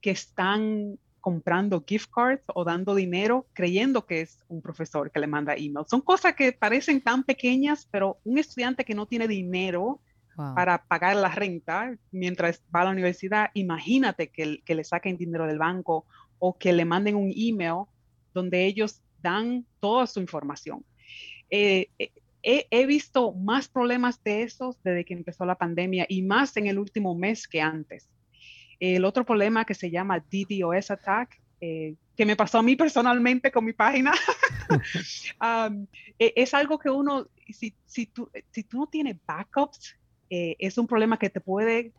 que 0.00 0.10
están 0.10 0.98
comprando 1.20 1.84
gift 1.86 2.10
cards 2.12 2.42
o 2.54 2.64
dando 2.64 2.94
dinero 2.94 3.46
creyendo 3.52 4.06
que 4.06 4.22
es 4.22 4.38
un 4.48 4.62
profesor 4.62 5.10
que 5.10 5.20
le 5.20 5.26
manda 5.26 5.54
email. 5.54 5.86
Son 5.88 6.00
cosas 6.00 6.34
que 6.34 6.52
parecen 6.52 7.00
tan 7.00 7.24
pequeñas, 7.24 7.86
pero 7.90 8.18
un 8.24 8.38
estudiante 8.38 8.84
que 8.84 8.94
no 8.94 9.06
tiene 9.06 9.28
dinero 9.28 10.00
para 10.54 10.82
pagar 10.84 11.16
la 11.16 11.28
renta 11.28 11.94
mientras 12.12 12.62
va 12.74 12.80
a 12.80 12.84
la 12.84 12.90
universidad, 12.92 13.50
imagínate 13.52 14.28
que, 14.28 14.62
que, 14.64 14.74
le 14.74 14.84
saquen 14.84 15.18
dinero 15.18 15.46
del 15.46 15.58
banco 15.58 16.06
o 16.38 16.56
que 16.56 16.72
le 16.72 16.86
manden 16.86 17.16
un 17.16 17.30
email 17.36 17.84
donde 18.32 18.64
ellos 18.64 19.02
dan 19.22 19.66
toda 19.80 20.06
su 20.06 20.20
información. 20.20 20.84
Eh, 21.50 21.88
eh, 21.98 22.10
he, 22.70 22.86
visto 22.86 23.32
más 23.32 23.68
problemas 23.68 24.22
de 24.22 24.42
esos 24.42 24.82
desde 24.82 25.04
que 25.04 25.14
empezó 25.14 25.44
la 25.44 25.56
pandemia 25.56 26.06
y 26.08 26.22
más 26.22 26.56
en 26.56 26.66
el 26.66 26.78
último 26.78 27.14
mes 27.14 27.46
que 27.46 27.60
antes. 27.60 28.08
El 28.80 29.04
otro 29.04 29.24
problema 29.24 29.64
que 29.64 29.74
se 29.74 29.90
llama 29.90 30.18
DDoS 30.18 30.90
attack, 30.90 31.40
eh, 31.60 31.94
que 32.16 32.26
me 32.26 32.36
pasó 32.36 32.58
a 32.58 32.62
mí 32.62 32.74
personalmente 32.74 33.52
con 33.52 33.64
mi 33.64 33.74
página, 33.74 34.12
e, 36.18 36.32
es 36.34 36.54
algo 36.54 36.78
que 36.78 36.90
uno, 36.90 37.26
si, 37.52 37.74
si, 37.84 38.06
tú, 38.06 38.30
si 38.50 38.64
tú 38.64 38.78
no 38.78 38.86
tienes 38.86 39.16
backups, 39.26 39.96
eh, 40.30 40.56
es 40.58 40.78
un 40.78 40.86
problema 40.86 41.18
que 41.18 41.28
te 41.28 41.40
puede 41.40 41.92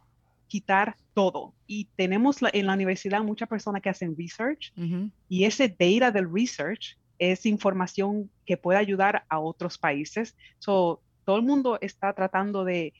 quitar 0.47 0.97
todo. 1.13 1.53
Y 1.67 1.85
tenemos 1.95 2.37
en 2.51 2.65
la 2.65 2.73
universidad 2.73 3.23
muchas 3.23 3.47
personas 3.47 3.81
que 3.81 3.89
hacen 3.89 4.17
research 4.17 4.73
y 5.29 5.45
ese 5.45 5.69
data 5.69 6.11
del 6.11 6.29
research 6.29 6.97
es 7.19 7.45
información 7.45 8.29
que 8.45 8.57
puede 8.57 8.79
ayudar 8.79 9.23
a 9.29 9.39
otros 9.39 9.77
países. 9.77 10.35
So, 10.59 11.01
todo 11.23 11.37
el 11.37 11.43
mundo 11.43 11.77
está 11.79 12.13
tratando 12.13 12.65
de 12.65 12.93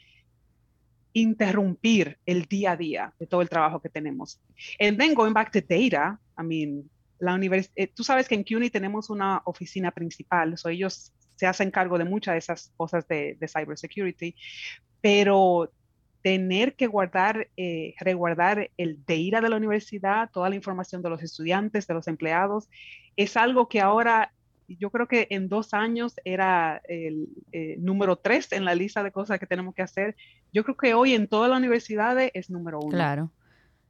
interrumpir 1.14 2.18
el 2.26 2.46
día 2.46 2.72
a 2.72 2.78
día 2.78 3.14
de 3.20 3.28
todo 3.28 3.42
el 3.42 3.50
trabajo 3.50 3.82
que 3.82 3.90
tenemos. 3.90 4.40
And 4.80 4.98
then 4.98 5.14
going 5.14 5.34
back 5.34 5.52
to 5.52 5.62
data, 5.62 6.20
I 6.38 6.44
mean, 6.44 6.90
la 7.20 7.36
universidad, 7.36 7.74
eh, 7.76 7.88
tú 7.88 8.04
sabes 8.04 8.28
que 8.28 8.36
en 8.36 8.44
CUNY 8.44 8.70
tenemos 8.70 9.10
una 9.10 9.42
oficina 9.46 9.92
principal, 9.92 10.58
so 10.58 10.70
ellos 10.70 11.14
se 11.36 11.48
hacen 11.48 11.72
cargo 11.72 11.98
de 11.98 12.06
muchas 12.06 12.34
de 12.34 12.40
esas 12.40 12.72
cosas 12.78 13.08
de, 13.08 13.38
de 13.40 13.48
cybersecurity, 13.48 14.36
pero 15.02 15.72
tener 16.22 16.76
que 16.76 16.88
guardar, 16.88 17.50
eh, 17.58 17.96
reguardar 18.00 18.70
el 18.78 19.00
data 19.06 19.42
de 19.42 19.50
la 19.50 19.58
universidad, 19.58 20.30
toda 20.32 20.50
la 20.50 20.56
información 20.56 21.02
de 21.02 21.10
los 21.10 21.24
estudiantes, 21.24 21.88
de 21.88 21.94
los 21.94 22.08
empleados, 22.08 22.70
es 23.16 23.38
algo 23.38 23.68
que 23.68 23.82
ahora 23.82 24.32
yo 24.68 24.90
creo 24.90 25.08
que 25.08 25.28
en 25.32 25.50
dos 25.50 25.74
años 25.74 26.16
era 26.24 26.82
el 26.88 27.28
eh, 27.52 27.76
número 27.80 28.16
tres 28.18 28.52
en 28.52 28.66
la 28.66 28.76
lista 28.76 29.04
de 29.04 29.12
cosas 29.12 29.40
que 29.40 29.48
tenemos 29.48 29.76
que 29.76 29.82
hacer. 29.82 30.16
Yo 30.52 30.64
creo 30.64 30.78
que 30.78 30.94
hoy 30.94 31.14
en 31.14 31.28
todas 31.28 31.50
las 31.50 31.60
universidades 31.60 32.32
es 32.34 32.50
número 32.50 32.80
uno. 32.80 32.96
Claro. 32.96 33.32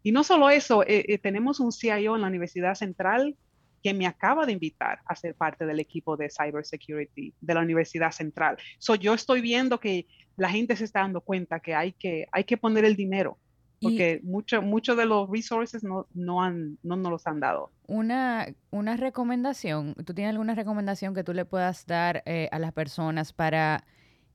Y 0.03 0.11
no 0.11 0.23
solo 0.23 0.49
eso, 0.49 0.83
eh, 0.87 1.19
tenemos 1.21 1.59
un 1.59 1.71
CIO 1.71 2.15
en 2.15 2.21
la 2.21 2.27
Universidad 2.27 2.75
Central 2.75 3.35
que 3.81 3.93
me 3.93 4.07
acaba 4.07 4.45
de 4.45 4.53
invitar 4.53 4.99
a 5.05 5.15
ser 5.15 5.35
parte 5.35 5.65
del 5.65 5.79
equipo 5.79 6.15
de 6.17 6.29
cybersecurity 6.29 7.33
de 7.39 7.53
la 7.53 7.61
Universidad 7.61 8.11
Central. 8.11 8.57
So, 8.77 8.95
yo 8.95 9.13
estoy 9.13 9.41
viendo 9.41 9.79
que 9.79 10.07
la 10.37 10.49
gente 10.49 10.75
se 10.75 10.85
está 10.85 11.01
dando 11.01 11.21
cuenta 11.21 11.59
que 11.59 11.75
hay 11.75 11.93
que, 11.93 12.27
hay 12.31 12.43
que 12.43 12.57
poner 12.57 12.85
el 12.85 12.95
dinero, 12.95 13.37
porque 13.81 14.21
muchos 14.23 14.63
mucho 14.63 14.95
de 14.95 15.05
los 15.05 15.29
resources 15.29 15.83
no, 15.83 16.07
no, 16.13 16.43
han, 16.43 16.77
no 16.83 16.95
nos 16.95 17.11
los 17.11 17.27
han 17.27 17.39
dado. 17.39 17.71
Una, 17.87 18.47
una 18.69 18.97
recomendación, 18.97 19.95
¿tú 20.05 20.13
tienes 20.13 20.31
alguna 20.31 20.53
recomendación 20.53 21.15
que 21.15 21.23
tú 21.23 21.33
le 21.33 21.45
puedas 21.45 21.85
dar 21.87 22.21
eh, 22.25 22.47
a 22.51 22.59
las 22.59 22.73
personas 22.73 23.33
para 23.33 23.83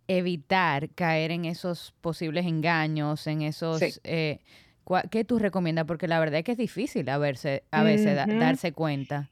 evitar 0.09 0.91
caer 0.91 1.31
en 1.31 1.45
esos 1.45 1.95
posibles 2.01 2.47
engaños, 2.47 3.27
en 3.27 3.43
esos... 3.43 3.81
Eh, 4.05 4.41
¿Qué 5.11 5.25
tú 5.25 5.41
recomiendas? 5.41 5.85
Porque 5.85 6.07
la 6.07 6.21
verdad 6.21 6.39
es 6.39 6.45
que 6.45 6.53
es 6.53 6.59
difícil 6.59 7.09
a, 7.09 7.19
verse, 7.19 7.65
a 7.73 7.83
veces 7.83 8.17
darse 8.39 8.73
cuenta. 8.73 9.29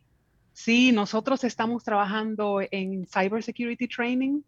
Sí, 0.52 0.90
nosotros 0.90 1.44
estamos 1.44 1.84
trabajando 1.84 2.60
en 2.70 3.06
cybersecurity 3.06 3.86
training. 3.86 4.40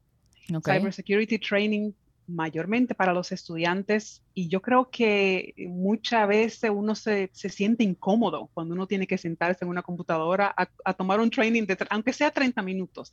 Cybersecurity 0.65 1.39
training 1.39 1.93
mayormente 2.29 2.95
para 2.95 3.13
los 3.13 3.31
estudiantes 3.33 4.23
y 4.35 4.49
yo 4.49 4.61
creo 4.61 4.91
que 4.91 5.55
muchas 5.69 6.27
veces 6.27 6.71
uno 6.75 6.95
se, 6.95 7.31
siente 7.33 7.85
incómodo 7.85 8.51
cuando 8.53 8.75
uno 8.75 8.87
tiene 8.87 9.07
que 9.07 9.19
sentarse 9.19 9.65
en 9.65 9.69
una 9.69 9.83
computadora 9.83 10.55
a, 10.57 10.93
tomar 10.95 11.21
un 11.21 11.31
training, 11.31 11.65
de, 11.67 11.77
aunque 11.91 12.13
sea 12.13 12.31
30 12.31 12.63
minutos. 12.63 13.13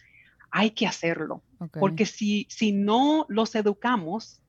Hay 0.55 0.69
que 0.69 0.85
hacerlo, 0.85 1.41
porque 1.79 2.05
si, 2.05 2.45
si 2.47 2.71
no 2.71 3.25
los 3.27 3.55
educamos, 3.55 4.39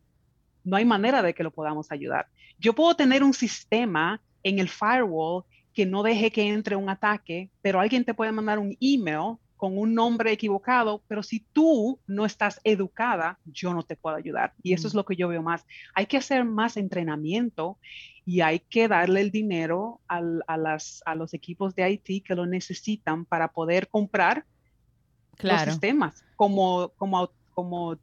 no 0.62 0.76
hay 0.76 0.84
manera 0.84 1.22
de 1.22 1.32
que 1.32 1.42
lo 1.42 1.50
podamos 1.50 1.90
ayudar. 1.90 2.26
Yo 2.58 2.74
puedo 2.74 2.94
tener 2.94 3.24
un 3.24 3.32
sistema 3.32 4.20
en 4.42 4.58
el 4.58 4.68
firewall 4.68 5.44
que 5.72 5.86
no 5.86 6.02
deje 6.02 6.30
que 6.30 6.46
entre 6.46 6.76
un 6.76 6.90
ataque, 6.90 7.50
pero 7.62 7.80
alguien 7.80 8.04
te 8.04 8.12
puede 8.12 8.32
mandar 8.32 8.58
un 8.58 8.76
email 8.80 9.38
con 9.56 9.78
un 9.78 9.94
nombre 9.94 10.30
equivocado, 10.30 11.02
pero 11.08 11.22
si 11.22 11.40
tú 11.54 11.98
no 12.06 12.26
estás 12.26 12.60
educada, 12.64 13.38
yo 13.46 13.72
no 13.72 13.82
te 13.82 13.96
puedo 13.96 14.14
ayudar. 14.14 14.52
Y 14.62 14.74
eso 14.74 14.86
es 14.86 14.92
lo 14.92 15.06
que 15.06 15.16
yo 15.16 15.28
veo 15.28 15.42
más. 15.42 15.64
Hay 15.94 16.04
que 16.04 16.18
hacer 16.18 16.44
más 16.44 16.76
entrenamiento 16.76 17.78
y 18.26 18.42
hay 18.42 18.60
que 18.60 18.88
darle 18.88 19.22
el 19.22 19.30
dinero 19.30 20.02
a, 20.06 20.20
las, 20.58 21.02
a 21.06 21.14
los 21.14 21.32
equipos 21.32 21.74
de 21.74 21.90
IT 21.90 22.26
que 22.26 22.34
lo 22.34 22.44
necesitan 22.44 23.24
para 23.24 23.48
poder 23.48 23.88
comprar 23.88 24.44
los 25.40 25.60
sistemas 25.62 26.24
como, 26.36 26.90
como, 26.96 27.30
como 27.54 27.98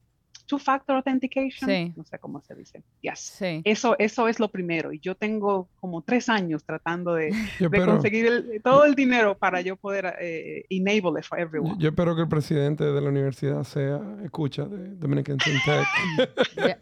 two-factor 0.52 0.98
authentication, 0.98 1.94
no 1.96 2.04
sé 2.04 2.20
cómo 2.20 2.42
se 2.42 2.54
dice. 2.56 2.84
Yes. 3.00 3.38
Eso, 3.64 3.96
eso 3.98 4.28
es 4.28 4.38
lo 4.38 4.50
primero. 4.50 4.92
Y 4.92 5.00
yo 5.00 5.16
tengo 5.16 5.70
como 5.80 6.02
tres 6.02 6.28
años 6.28 6.66
tratando 6.66 7.14
de, 7.14 7.32
conseguir 7.86 8.62
todo 8.62 8.84
el 8.84 8.94
dinero 8.94 9.38
para 9.38 9.62
yo 9.62 9.78
poder 9.78 10.14
eh, 10.20 10.66
enable 10.70 11.22
it 11.22 11.26
for 11.26 11.40
everyone. 11.40 11.76
Yo, 11.80 11.90
espero 11.90 12.18
que 12.18 12.24
el 12.24 12.28
presidente 12.28 12.84
de 12.84 13.00
la 13.00 13.08
universidad 13.08 13.64
sea 13.64 14.02
escucha 14.26 14.66
de 14.66 14.96
Dominican 14.96 15.38
Tech. 15.38 15.88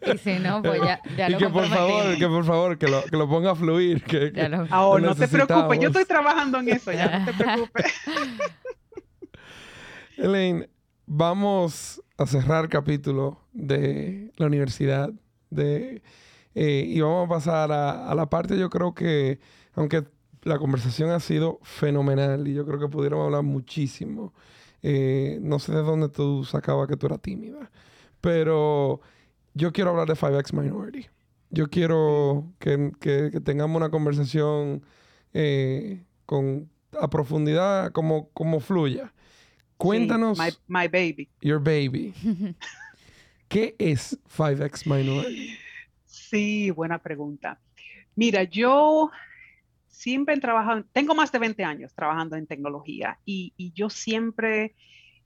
y 0.14 0.18
si 0.18 0.40
no, 0.40 0.62
pues 0.62 0.80
ya, 0.82 1.00
ya 1.16 1.30
y 1.30 1.36
que 1.36 1.48
por 1.48 1.66
favor, 1.66 2.18
que 2.18 2.26
por 2.26 2.44
favor, 2.44 2.76
que 2.76 2.88
lo, 2.88 3.04
que 3.04 3.16
lo 3.16 3.28
ponga 3.28 3.52
a 3.52 3.54
fluir. 3.54 4.02
Que, 4.02 4.32
Ahora, 4.70 5.06
no 5.06 5.14
te 5.14 5.28
preocupes, 5.28 5.78
yo 5.78 5.88
estoy 5.88 6.06
trabajando 6.06 6.58
en 6.58 6.70
eso, 6.70 6.90
ya 6.90 7.20
no 7.20 7.24
te 7.24 7.32
preocupes. 7.34 7.84
Elaine, 10.20 10.68
vamos 11.06 12.02
a 12.18 12.26
cerrar 12.26 12.68
capítulo 12.68 13.40
de 13.54 14.30
la 14.36 14.46
universidad. 14.46 15.10
De, 15.48 16.02
eh, 16.54 16.84
y 16.86 17.00
vamos 17.00 17.24
a 17.24 17.28
pasar 17.28 17.72
a, 17.72 18.14
la 18.14 18.28
parte, 18.28 18.58
yo 18.58 18.68
creo 18.68 18.92
que, 18.94 19.40
aunque 19.72 20.04
la 20.42 20.58
conversación 20.58 21.08
ha 21.08 21.20
sido 21.20 21.58
fenomenal 21.62 22.46
y 22.46 22.52
yo 22.52 22.66
creo 22.66 22.78
que 22.78 22.88
pudiéramos 22.88 23.24
hablar 23.24 23.44
muchísimo. 23.44 24.34
Eh, 24.82 25.38
no 25.40 25.58
sé 25.58 25.72
de 25.72 25.80
dónde 25.80 26.10
tú 26.10 26.44
sacabas 26.44 26.86
que 26.86 26.96
tú 26.96 27.06
eras 27.06 27.22
tímida, 27.22 27.70
pero 28.20 29.00
yo 29.54 29.72
quiero 29.72 29.90
hablar 29.90 30.06
de 30.06 30.16
5X 30.16 30.52
Minority. 30.52 31.06
Yo 31.48 31.70
quiero 31.70 32.52
que, 32.58 32.92
tengamos 33.42 33.74
una 33.74 33.90
conversación 33.90 34.82
eh, 35.32 36.04
con, 36.26 36.68
a 37.00 37.08
profundidad 37.08 37.92
como, 37.92 38.28
como 38.34 38.60
fluya. 38.60 39.14
Cuéntanos. 39.80 40.38
my, 40.68 40.88
baby. 40.88 41.26
Your 41.40 41.58
baby. 41.58 42.12
¿Qué 43.48 43.74
es 43.78 44.18
5X 44.36 44.84
Minority? 44.84 45.56
Sí, 46.04 46.70
buena 46.70 46.98
pregunta. 46.98 47.58
Mira, 48.14 48.44
yo 48.44 49.10
siempre 49.88 50.34
he 50.34 50.40
trabajado, 50.40 50.84
tengo 50.92 51.14
más 51.14 51.32
de 51.32 51.38
20 51.38 51.64
años 51.64 51.94
trabajando 51.94 52.36
en 52.36 52.46
tecnología 52.46 53.18
y, 53.24 53.54
y, 53.56 53.72
yo 53.72 53.88
siempre, 53.88 54.74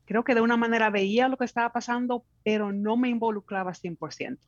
creo 0.05 0.23
que 0.23 0.37
de 0.37 0.41
una 0.41 0.57
manera 0.57 0.89
veía 0.89 1.27
lo 1.27 1.37
que 1.37 1.47
estaba 1.47 1.73
pasando, 1.73 2.25
pero 2.45 2.71
no 2.73 2.97
me 2.97 3.09
involucraba 3.09 3.73
100%. 3.73 4.39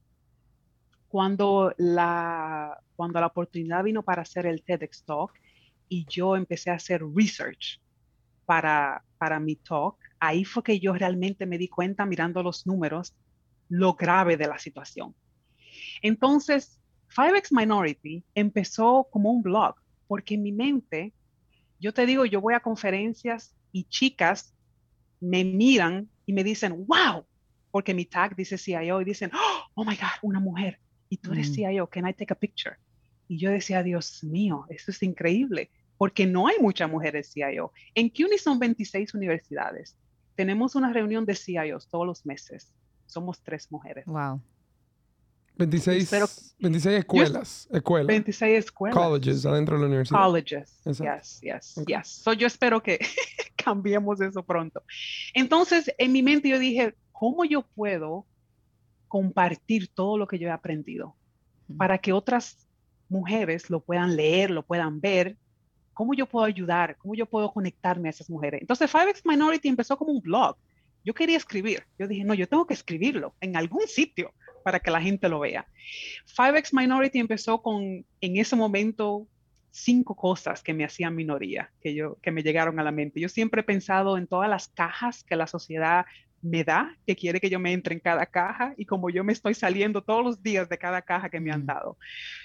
Cuando 1.08 1.74
la, 1.78 2.78
cuando 2.94 3.18
la 3.18 3.26
oportunidad 3.26 3.82
vino 3.82 4.04
para 4.04 4.22
hacer 4.22 4.46
el 4.46 4.62
TEDx 4.62 5.02
Talk 5.02 5.32
y 5.88 6.06
yo 6.08 6.36
empecé 6.36 6.70
a 6.70 6.74
hacer 6.74 7.02
research 7.12 7.80
para, 8.44 9.02
para 9.18 9.40
mi 9.40 9.56
talk, 9.56 9.96
ahí 10.20 10.44
fue 10.44 10.62
que 10.62 10.78
yo 10.78 10.92
realmente 10.94 11.46
me 11.46 11.58
di 11.58 11.68
cuenta 11.68 12.06
mirando 12.06 12.42
los 12.42 12.66
números 12.66 13.14
lo 13.68 13.94
grave 13.94 14.36
de 14.36 14.46
la 14.46 14.58
situación. 14.58 15.14
Entonces, 16.02 16.80
5X 17.14 17.48
Minority 17.50 18.24
empezó 18.34 19.08
como 19.10 19.30
un 19.30 19.42
blog, 19.42 19.74
porque 20.06 20.34
en 20.34 20.42
mi 20.42 20.52
mente, 20.52 21.12
yo 21.80 21.92
te 21.92 22.06
digo, 22.06 22.24
yo 22.24 22.40
voy 22.40 22.54
a 22.54 22.60
conferencias 22.60 23.54
y 23.72 23.84
chicas 23.84 24.54
me 25.20 25.44
miran 25.44 26.08
y 26.26 26.32
me 26.32 26.44
dicen, 26.44 26.86
wow, 26.86 27.24
porque 27.70 27.94
mi 27.94 28.04
tag 28.04 28.36
dice 28.36 28.58
CIO 28.58 29.00
y 29.00 29.04
dicen, 29.04 29.30
oh 29.74 29.84
my 29.84 29.96
God, 29.96 30.08
una 30.22 30.40
mujer, 30.40 30.78
y 31.08 31.16
tú 31.18 31.32
eres 31.32 31.50
mm. 31.50 31.54
CIO, 31.54 31.86
can 31.88 32.08
I 32.08 32.14
take 32.14 32.32
a 32.32 32.36
picture? 32.36 32.76
Y 33.28 33.38
yo 33.38 33.50
decía, 33.50 33.82
Dios 33.82 34.22
mío, 34.22 34.66
eso 34.68 34.90
es 34.90 35.02
increíble 35.02 35.70
porque 35.98 36.26
no 36.26 36.46
hay 36.46 36.56
muchas 36.60 36.90
mujeres 36.90 37.32
CIO. 37.32 37.72
En 37.94 38.08
CUNY 38.08 38.38
son 38.38 38.58
26 38.58 39.14
universidades. 39.14 39.96
Tenemos 40.34 40.74
una 40.74 40.92
reunión 40.92 41.24
de 41.24 41.34
CIOs 41.34 41.88
todos 41.88 42.06
los 42.06 42.26
meses. 42.26 42.74
Somos 43.06 43.42
tres 43.42 43.70
mujeres. 43.70 44.04
Wow. 44.06 44.40
26, 45.58 46.10
26 46.58 46.98
escuelas, 46.98 47.68
escuelas. 47.72 48.06
26 48.08 48.58
escuelas. 48.58 48.94
Colleges 48.94 49.46
adentro 49.46 49.76
de 49.76 49.80
la 49.80 49.86
universidad. 49.86 50.20
Colleges. 50.20 50.82
Yes, 50.84 51.40
yes, 51.40 51.80
yes. 51.86 52.08
So 52.08 52.34
yo 52.34 52.46
espero 52.46 52.82
que 52.82 52.98
cambiemos 53.56 54.20
eso 54.20 54.42
pronto. 54.42 54.82
Entonces, 55.32 55.90
en 55.96 56.12
mi 56.12 56.22
mente 56.22 56.50
yo 56.50 56.58
dije, 56.58 56.94
¿cómo 57.10 57.46
yo 57.46 57.62
puedo 57.62 58.26
compartir 59.08 59.88
todo 59.88 60.18
lo 60.18 60.26
que 60.26 60.38
yo 60.38 60.48
he 60.48 60.50
aprendido 60.50 61.16
para 61.78 61.96
que 61.96 62.12
otras 62.12 62.68
mujeres 63.08 63.70
lo 63.70 63.80
puedan 63.80 64.14
leer, 64.14 64.50
lo 64.50 64.62
puedan 64.62 65.00
ver 65.00 65.38
¿Cómo 65.96 66.12
yo 66.12 66.26
puedo 66.26 66.44
ayudar? 66.44 66.98
¿Cómo 66.98 67.14
yo 67.14 67.24
puedo 67.24 67.50
conectarme 67.50 68.10
a 68.10 68.10
esas 68.10 68.28
mujeres? 68.28 68.60
Entonces, 68.60 68.92
5X 68.92 69.22
Minority 69.24 69.66
empezó 69.66 69.96
como 69.96 70.12
un 70.12 70.20
blog. 70.20 70.54
Yo 71.02 71.14
quería 71.14 71.38
escribir. 71.38 71.84
Yo 71.98 72.06
dije, 72.06 72.22
no, 72.22 72.34
yo 72.34 72.46
tengo 72.46 72.66
que 72.66 72.74
escribirlo 72.74 73.34
en 73.40 73.56
algún 73.56 73.88
sitio 73.88 74.34
para 74.62 74.78
que 74.78 74.90
la 74.90 75.00
gente 75.00 75.26
lo 75.30 75.40
vea. 75.40 75.66
5X 76.36 76.78
Minority 76.78 77.18
empezó 77.18 77.62
con, 77.62 78.04
en 78.20 78.36
ese 78.36 78.56
momento, 78.56 79.26
cinco 79.70 80.14
cosas 80.14 80.62
que 80.62 80.74
me 80.74 80.84
hacían 80.84 81.14
minoría, 81.14 81.70
que, 81.80 81.94
yo, 81.94 82.18
que 82.20 82.30
me 82.30 82.42
llegaron 82.42 82.78
a 82.78 82.84
la 82.84 82.92
mente. 82.92 83.18
Yo 83.18 83.30
siempre 83.30 83.62
he 83.62 83.64
pensado 83.64 84.18
en 84.18 84.26
todas 84.26 84.50
las 84.50 84.68
cajas 84.68 85.24
que 85.24 85.34
la 85.34 85.46
sociedad 85.46 86.04
me 86.42 86.62
da, 86.62 86.94
que 87.06 87.16
quiere 87.16 87.40
que 87.40 87.48
yo 87.48 87.58
me 87.58 87.72
entre 87.72 87.94
en 87.94 88.00
cada 88.00 88.26
caja 88.26 88.74
y 88.76 88.84
como 88.84 89.08
yo 89.08 89.24
me 89.24 89.32
estoy 89.32 89.54
saliendo 89.54 90.02
todos 90.02 90.22
los 90.22 90.42
días 90.42 90.68
de 90.68 90.76
cada 90.76 91.00
caja 91.00 91.30
que 91.30 91.40
me 91.40 91.50
han 91.50 91.64
dado. 91.64 91.96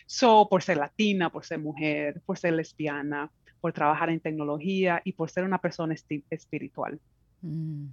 So, 0.05 0.47
por 0.49 0.63
ser 0.63 0.77
latina, 0.77 1.29
por 1.29 1.43
ser 1.43 1.59
mujer, 1.59 2.21
por 2.25 2.37
ser 2.37 2.53
lesbiana, 2.53 3.29
por 3.61 3.71
trabajar 3.71 4.09
en 4.09 4.19
tecnología 4.19 5.01
y 5.05 5.13
por 5.13 5.29
ser 5.29 5.43
una 5.43 5.59
persona 5.59 5.95
espiritual. 6.29 6.99
Mm. 7.41 7.85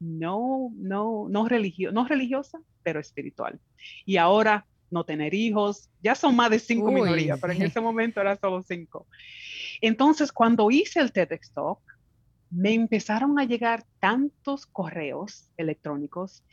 No, 0.00 0.70
no, 0.74 1.28
no, 1.30 1.48
religio 1.48 1.92
no 1.92 2.06
religiosa, 2.06 2.58
pero 2.82 3.00
espiritual. 3.00 3.58
Y 4.04 4.16
ahora 4.16 4.66
no 4.90 5.04
tener 5.04 5.32
hijos, 5.32 5.88
ya 6.02 6.14
son 6.14 6.36
más 6.36 6.50
de 6.50 6.58
cinco 6.58 6.92
minorías, 6.92 7.38
pero 7.40 7.52
en 7.52 7.62
ese 7.62 7.80
momento 7.80 8.20
era 8.20 8.36
solo 8.36 8.62
cinco. 8.62 9.06
Entonces, 9.80 10.32
cuando 10.32 10.70
hice 10.70 11.00
el 11.00 11.12
TEDx 11.12 11.52
Talk, 11.52 11.78
me 12.50 12.74
empezaron 12.74 13.38
a 13.38 13.44
llegar 13.44 13.84
tantos 14.00 14.66
correos 14.66 15.50
electrónicos 15.56 16.44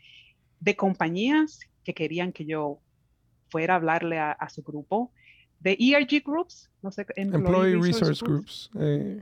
de 0.60 0.76
compañías 0.76 1.60
que 1.84 1.94
querían 1.94 2.32
que 2.32 2.46
yo 2.46 2.80
fuera 3.50 3.74
a 3.74 3.78
hablarle 3.78 4.18
a, 4.18 4.32
a 4.32 4.50
su 4.50 4.64
grupo, 4.64 5.12
de 5.62 5.78
ERG 5.80 6.24
Groups, 6.24 6.70
no 6.82 6.92
sé, 6.92 7.06
Employee, 7.16 7.80
Resource, 7.80 8.24
Groups. 8.26 8.70
Eh. 8.80 9.22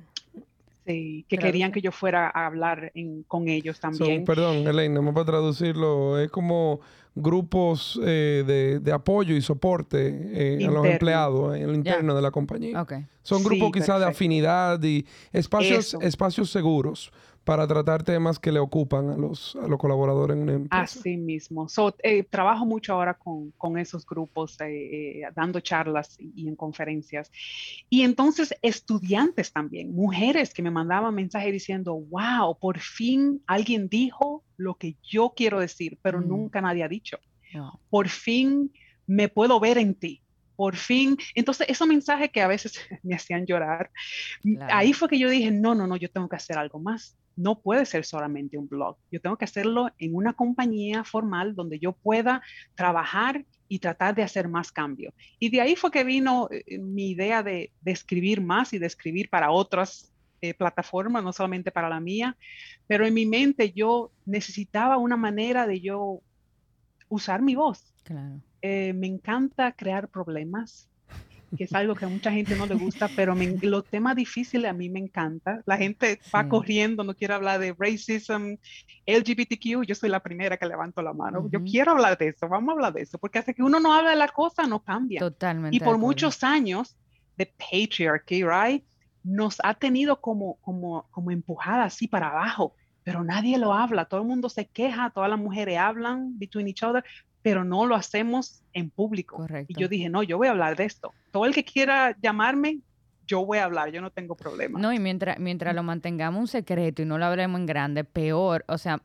sí, 0.85 1.25
que 1.27 1.37
querían 1.37 1.71
que 1.71 1.81
yo 1.81 1.91
fuera 1.91 2.31
a 2.33 2.47
hablar 2.47 2.91
con 3.27 3.47
ellos 3.47 3.79
también. 3.79 4.25
perdón, 4.25 4.67
Elaine, 4.67 4.93
no 4.93 5.13
para 5.13 5.25
traducirlo, 5.25 6.19
es 6.19 6.29
como 6.31 6.79
grupos 7.15 7.99
eh, 8.05 8.79
de, 8.81 8.91
apoyo 8.91 9.35
y 9.35 9.41
soporte 9.41 10.59
eh, 10.61 10.65
a 10.65 10.71
los 10.71 10.85
empleados 10.85 11.55
en 11.55 11.69
el 11.69 11.75
interno 11.75 12.15
de 12.15 12.21
la 12.21 12.31
compañía. 12.31 12.85
Son 13.23 13.43
grupos 13.43 13.71
quizás 13.71 13.99
de 13.99 14.05
afinidad 14.05 14.81
y 14.83 15.05
espacios, 15.31 15.95
espacios 16.01 16.49
seguros 16.49 17.11
para 17.43 17.67
tratar 17.67 18.03
temas 18.03 18.39
que 18.39 18.51
le 18.51 18.59
ocupan 18.59 19.09
a 19.09 19.17
los, 19.17 19.55
a 19.55 19.67
los 19.67 19.79
colaboradores 19.79 20.37
en 20.37 20.43
una 20.43 20.53
empresa. 20.53 20.83
Así 20.83 21.17
mismo. 21.17 21.67
Eh, 22.03 22.23
trabajo 22.23 22.65
mucho 22.65 22.93
ahora 22.93 23.13
con, 23.13 23.51
con 23.51 23.77
esos 23.77 24.05
grupos, 24.05 24.59
eh, 24.61 25.21
eh, 25.21 25.21
dando 25.35 25.59
charlas 25.59 26.17
y, 26.19 26.47
en 26.47 26.55
conferencias. 26.55 27.31
Y 27.89 28.03
entonces 28.03 28.53
estudiantes 28.61 29.51
también, 29.51 29.93
mujeres 29.93 30.53
que 30.53 30.61
me 30.61 30.71
mandaban 30.71 31.15
mensajes 31.15 31.51
diciendo, 31.51 31.95
wow, 31.95 32.57
por 32.59 32.79
fin 32.79 33.41
alguien 33.47 33.89
dijo 33.89 34.43
lo 34.57 34.75
que 34.75 34.97
yo 35.01 35.33
quiero 35.35 35.59
decir, 35.59 35.97
pero 36.01 36.19
mm. 36.19 36.27
nunca 36.27 36.61
nadie 36.61 36.83
ha 36.83 36.87
dicho. 36.87 37.17
Por 37.89 38.09
fin 38.09 38.71
me 39.07 39.27
puedo 39.27 39.59
ver 39.59 39.79
en 39.79 39.95
ti 39.95 40.21
por 40.59 40.75
fin. 40.75 41.15
Entonces, 41.35 41.69
esos 41.69 41.87
mensajes 41.87 42.31
que 42.31 42.41
a 42.41 42.47
veces 42.47 42.73
me 43.03 43.15
hacían 43.15 43.45
llorar, 43.45 43.89
ahí 44.69 44.91
fue 44.91 45.07
que 45.07 45.17
yo 45.17 45.29
dije, 45.29 45.51
no, 45.51 45.73
no, 45.73 45.87
no, 45.87 45.95
yo 45.95 46.11
tengo 46.11 46.27
que 46.27 46.35
hacer 46.35 46.57
algo 46.57 46.79
más. 46.79 47.15
No 47.39 47.61
puede 47.61 47.85
ser 47.85 48.03
solamente 48.03 48.57
un 48.57 48.67
blog. 48.67 48.97
Yo 49.09 49.21
tengo 49.21 49.37
que 49.37 49.45
hacerlo 49.45 49.89
en 49.97 50.13
una 50.13 50.33
compañía 50.33 51.05
formal 51.05 51.55
donde 51.55 51.79
yo 51.79 51.93
pueda 51.93 52.41
trabajar 52.75 53.45
y 53.69 53.79
tratar 53.79 54.13
de 54.13 54.23
hacer 54.23 54.49
más 54.49 54.73
cambio. 54.73 55.13
Y 55.39 55.49
de 55.49 55.61
ahí 55.61 55.77
fue 55.77 55.89
que 55.89 56.03
vino 56.03 56.49
eh, 56.51 56.77
mi 56.79 57.11
idea 57.11 57.41
de, 57.41 57.71
escribir 57.85 58.41
más 58.41 58.73
y 58.73 58.77
de 58.77 58.87
escribir 58.87 59.29
para 59.29 59.51
otras 59.51 60.11
eh, 60.41 60.53
plataformas, 60.53 61.23
no 61.23 61.31
solamente 61.31 61.71
para 61.71 61.87
la 61.87 62.01
mía, 62.01 62.35
pero 62.87 63.05
en 63.05 63.13
mi 63.13 63.25
mente 63.25 63.71
yo 63.71 64.11
necesitaba 64.25 64.97
una 64.97 65.15
manera 65.15 65.65
de 65.65 65.79
yo 65.79 66.19
usar 67.07 67.41
mi 67.41 67.55
voz. 67.55 67.93
Claro. 68.03 68.41
Eh, 68.61 68.91
me 68.91 69.07
encanta 69.07 69.71
crear 69.71 70.09
problemas 70.09 70.89
que 71.57 71.63
es 71.63 71.73
algo 71.73 71.95
que 71.95 72.05
a 72.05 72.07
mucha 72.09 72.31
gente 72.31 72.55
no 72.55 72.65
le 72.65 72.75
gusta, 72.75 73.09
pero 73.15 73.35
los 73.35 73.85
temas 73.85 74.15
difíciles 74.15 74.69
a 74.69 74.73
mí 74.73 74.89
me 74.89 74.99
encanta. 74.99 75.61
La 75.65 75.77
gente 75.77 76.19
va 76.33 76.47
corriendo, 76.47 77.03
no 77.03 77.15
quiere 77.15 77.33
hablar 77.33 77.59
de 77.59 77.75
racism, 77.77 78.55
LGBTQ, 79.05 79.85
yo 79.85 79.95
soy 79.95 80.09
la 80.09 80.19
primera 80.19 80.57
que 80.57 80.65
levanto 80.65 81.01
la 81.01 81.13
mano. 81.13 81.49
Yo 81.51 81.63
quiero 81.63 81.91
hablar 81.91 82.17
de 82.17 82.29
eso, 82.29 82.47
vamos 82.47 82.69
a 82.69 82.71
hablar 82.73 82.93
de 82.93 83.01
eso, 83.01 83.17
porque 83.17 83.39
hace 83.39 83.53
que 83.53 83.63
uno 83.63 83.79
no 83.79 83.93
habla 83.93 84.11
de 84.11 84.15
la 84.15 84.27
cosa, 84.27 84.63
no 84.67 84.83
cambia. 84.83 85.19
Totalmente. 85.19 85.75
Y 85.75 85.79
por 85.79 85.97
muchos 85.97 86.43
años 86.43 86.97
de 87.37 87.45
patriarchy, 87.45 88.43
right, 88.43 88.83
nos 89.23 89.57
ha 89.63 89.73
tenido 89.73 90.21
como, 90.21 90.55
como, 90.61 91.07
como 91.11 91.31
empujada 91.31 91.85
así 91.85 92.07
para 92.07 92.29
abajo 92.29 92.75
pero 93.09 93.23
nadie 93.23 93.57
lo 93.57 93.73
habla, 93.73 94.05
todo 94.05 94.21
el 94.21 94.27
mundo 94.27 94.49
se 94.49 94.67
queja, 94.67 95.09
todas 95.09 95.29
las 95.29 95.39
mujeres 95.39 95.79
hablan 95.79 96.37
between 96.37 96.67
each 96.67 96.83
other, 96.83 97.03
pero 97.41 97.63
no 97.63 97.85
lo 97.85 97.95
hacemos 97.95 98.61
en 98.73 98.89
público. 98.89 99.45
Y 99.67 99.79
yo 99.79 99.87
dije, 99.87 100.09
no, 100.09 100.23
yo 100.23 100.37
voy 100.37 100.47
a 100.47 100.51
hablar 100.51 100.75
de 100.75 100.85
esto. 100.85 101.13
Todo 101.31 101.45
el 101.45 101.53
que 101.53 101.63
quiera 101.63 102.15
llamarme, 102.21 102.79
yo 103.25 103.45
voy 103.45 103.59
a 103.59 103.65
hablar, 103.65 103.91
yo 103.91 104.01
no 104.01 104.11
tengo 104.11 104.35
problema. 104.35 104.79
No, 104.79 104.91
y 104.91 104.99
mientras, 104.99 105.39
mientras 105.39 105.75
lo 105.75 105.83
mantengamos 105.83 106.39
un 106.39 106.47
secreto 106.47 107.01
y 107.01 107.05
no 107.05 107.17
lo 107.17 107.25
hablemos 107.25 107.59
en 107.59 107.65
grande, 107.65 108.03
peor, 108.03 108.65
o 108.67 108.77
sea, 108.77 109.01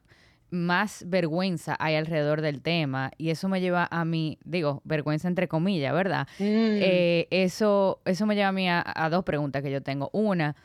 más 0.51 1.05
vergüenza 1.07 1.77
hay 1.79 1.97
alrededor 1.97 2.41
del 2.41 2.63
tema 2.63 3.11
y 3.19 3.31
eso 3.31 3.49
me 3.49 3.61
lleva 3.61 3.89
a 3.91 4.05
mí, 4.05 4.39
digo, 4.45 4.81
vergüenza 4.85 5.29
entre 5.29 5.49
comillas, 5.49 5.93
¿verdad? 5.93 6.27
Mm. 6.39 6.45
Eh, 6.81 7.29
eso, 7.31 8.01
eso 8.05 8.25
me 8.27 8.35
lleva 8.35 8.49
a 8.49 8.53
mí 8.53 8.69
a, 8.69 9.09
dos 9.11 9.25
preguntas 9.25 9.63
que 9.63 9.71
yo 9.71 9.83
tengo. 9.83 10.11
Una, 10.13 10.57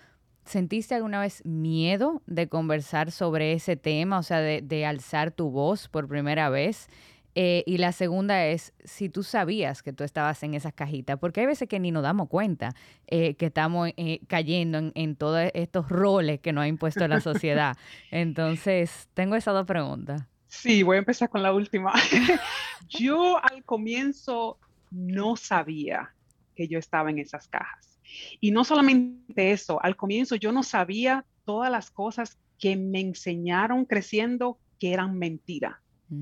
¿sentiste 0.46 0.96
alguna 0.96 1.20
vez 1.20 1.44
miedo 1.46 2.22
de 2.28 2.48
conversar 2.48 3.12
sobre 3.12 3.54
ese 3.54 3.76
tema, 3.76 4.20
o 4.20 4.24
sea, 4.24 4.40
de, 4.40 4.62
de 4.62 4.86
alzar 4.86 5.32
tu 5.32 5.50
voz 5.50 5.88
por 5.90 6.08
primera 6.08 6.50
vez? 6.50 6.88
Eh, 7.36 7.64
y 7.66 7.78
la 7.78 7.92
segunda 7.92 8.48
es 8.48 8.74
si 8.84 9.10
tú 9.10 9.24
sabías 9.24 9.84
que 9.84 9.94
tú 9.94 10.04
estabas 10.04 10.42
en 10.44 10.56
esas 10.56 10.74
cajitas, 10.74 11.20
porque 11.20 11.42
hay 11.42 11.48
veces 11.48 11.68
que 11.68 11.80
ni 11.80 11.92
nos 11.92 12.04
damos 12.04 12.28
cuenta 12.28 12.74
eh, 13.08 13.36
que 13.36 13.48
estamos 13.48 13.92
eh, 13.98 14.22
cayendo 14.28 14.92
en, 14.94 15.16
todos 15.16 15.52
estos 15.54 15.90
roles 15.90 16.40
que 16.40 16.54
nos 16.54 16.64
ha 16.64 16.68
impuesto 16.68 17.08
la 17.08 17.22
sociedad. 17.22 17.78
Entonces, 18.12 19.08
tengo 19.14 19.36
esas 19.36 19.54
dos 19.54 19.66
preguntas. 19.66 20.24
Sí, 20.48 20.82
voy 20.82 20.96
a 20.96 21.00
empezar 21.00 21.30
con 21.30 21.44
la 21.44 21.54
última. 21.54 21.94
yo 22.90 23.44
al 23.44 23.64
comienzo 23.64 24.58
no 24.90 25.36
sabía 25.36 26.14
que 26.56 26.68
yo 26.68 26.80
estaba 26.80 27.12
en 27.12 27.20
esas 27.20 27.48
cajas. 27.48 28.00
Y 28.42 28.50
no 28.50 28.64
solamente 28.64 29.52
eso, 29.52 29.80
al 29.84 29.96
comienzo 29.96 30.36
yo 30.36 30.52
no 30.52 30.64
sabía 30.64 31.26
todas 31.46 31.72
las 31.72 31.92
cosas 31.92 32.40
que 32.58 32.76
me 32.76 33.00
enseñaron 33.00 33.86
creciendo 33.86 34.58
que 34.80 34.94
eran 34.94 35.18
mentiras 35.18 35.76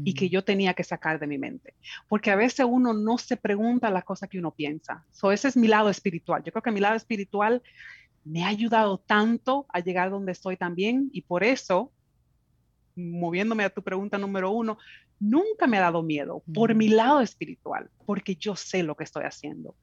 y 0.04 0.14
que 0.14 0.26
mm. 0.26 0.30
yo 0.30 0.44
tenía 0.44 0.74
que 0.74 0.84
sacar 0.84 1.20
de 1.20 1.28
mi 1.28 1.38
mente. 1.38 1.74
Porque 2.08 2.32
a 2.32 2.36
veces 2.36 2.66
uno 2.70 2.94
no 2.94 3.18
se 3.18 3.38
pregunta 3.38 3.90
las 3.90 4.04
cosas 4.04 4.30
que 4.30 4.40
uno 4.40 4.52
piensa. 4.52 5.06
So, 5.12 5.32
ese 5.32 5.48
es 5.48 5.58
mi 5.58 5.68
lado 5.68 5.90
espiritual. 5.90 6.44
Yo 6.44 6.52
creo 6.52 6.64
que 6.64 6.72
mi 6.72 6.80
lado 6.80 6.96
espiritual 6.96 7.62
me 8.24 8.44
ha 8.44 8.48
ayudado 8.48 8.98
tanto 8.98 9.66
a 9.70 9.80
llegar 9.80 10.10
donde 10.10 10.34
estoy 10.34 10.58
también 10.58 11.10
y 11.14 11.22
por 11.22 11.44
eso, 11.44 11.92
moviéndome 12.96 13.64
a 13.64 13.70
tu 13.70 13.82
pregunta 13.82 14.18
número 14.18 14.52
uno, 14.52 14.78
nunca 15.20 15.66
me 15.68 15.78
ha 15.78 15.82
dado 15.82 16.04
miedo 16.04 16.44
por 16.54 16.76
mi 16.76 16.90
mm. 16.90 16.94
lado 16.94 17.22
espiritual, 17.22 17.90
porque 18.06 18.36
yo 18.36 18.56
sé 18.56 18.84
lo 18.84 18.96
que 18.96 19.06
estoy 19.06 19.24
haciendo. 19.24 19.76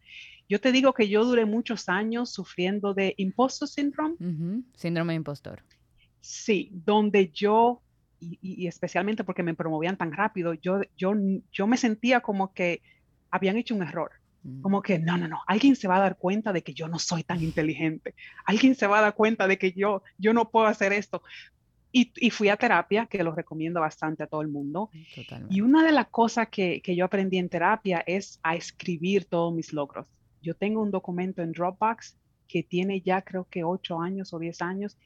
Yo 0.49 0.61
te 0.61 0.73
digo 0.73 0.93
que 0.93 1.09
yo 1.09 1.25
duré 1.25 1.47
muchos 1.47 1.89
años 1.89 2.31
sufriendo 2.31 2.93
de 2.93 3.15
impostor 3.17 3.67
syndrome. 3.67 4.17
Síndrome 4.75 5.15
de 5.15 5.17
impostor. 5.17 5.63
Sí, 6.21 6.71
donde 6.73 7.31
yo 7.31 7.81
y, 8.21 8.67
especialmente 8.67 9.25
porque 9.25 9.43
me 9.43 9.55
promovían 9.55 9.97
tan 9.97 10.13
rápido, 10.13 10.55
yo, 10.55 10.81
yo, 10.97 11.15
yo 11.53 11.67
me 11.67 11.77
sentía 11.77 12.21
como 12.21 12.53
que 12.53 12.83
habían 13.31 13.57
hecho 13.57 13.75
un 13.75 13.83
error. 13.83 14.13
Mm. 14.43 14.63
Como 14.63 14.83
que, 14.83 14.99
no, 14.99 15.17
no, 15.17 15.29
no, 15.29 15.41
alguien 15.47 15.77
se 15.77 15.89
va 15.89 15.97
a 15.97 16.01
dar 16.01 16.17
cuenta 16.17 16.53
de 16.53 16.63
que 16.63 16.75
yo 16.75 16.89
no 16.89 16.99
soy 16.99 17.25
tan 17.25 17.43
inteligente. 17.43 18.15
Alguien 18.45 18.75
se 18.75 18.87
va 18.87 18.99
a 18.99 19.03
dar 19.03 19.15
cuenta 19.15 19.47
de 19.49 19.59
que 19.59 19.73
yo, 19.73 20.03
yo 20.19 20.33
no 20.33 20.51
puedo 20.51 20.67
hacer 20.67 20.93
esto. 20.93 21.23
Y, 21.93 22.13
y 22.17 22.31
fui 22.31 22.49
a 22.49 22.57
terapia, 22.57 23.07
que 23.07 23.23
lo 23.23 23.33
recomiendo 23.33 23.81
bastante 23.81 24.25
a 24.25 24.27
todo 24.27 24.43
el 24.43 24.49
mundo. 24.49 24.91
Y 25.49 25.61
una 25.61 25.85
de 25.85 25.93
las 25.93 26.09
cosas 26.09 26.49
que, 26.49 26.83
que 26.83 26.97
yo 26.97 27.05
aprendí 27.05 27.39
en 27.39 27.49
terapia 27.49 28.03
es 28.07 28.41
a 28.43 28.57
escribir 28.57 29.27
todos 29.27 29.55
mis 29.55 29.73
logros. 29.73 30.07
Yo 30.43 30.55
tengo 30.55 30.83
un 30.83 30.91
documento 30.91 31.41
en 31.43 31.53
Dropbox 31.53 32.17
que 32.49 32.63
tiene 32.63 33.01
ya 33.01 33.23
creo 33.23 33.47
que 33.49 33.65
ocho 33.65 34.01
años 34.01 34.33
o 34.35 34.39
diez 34.39 34.61
años, 34.61 34.99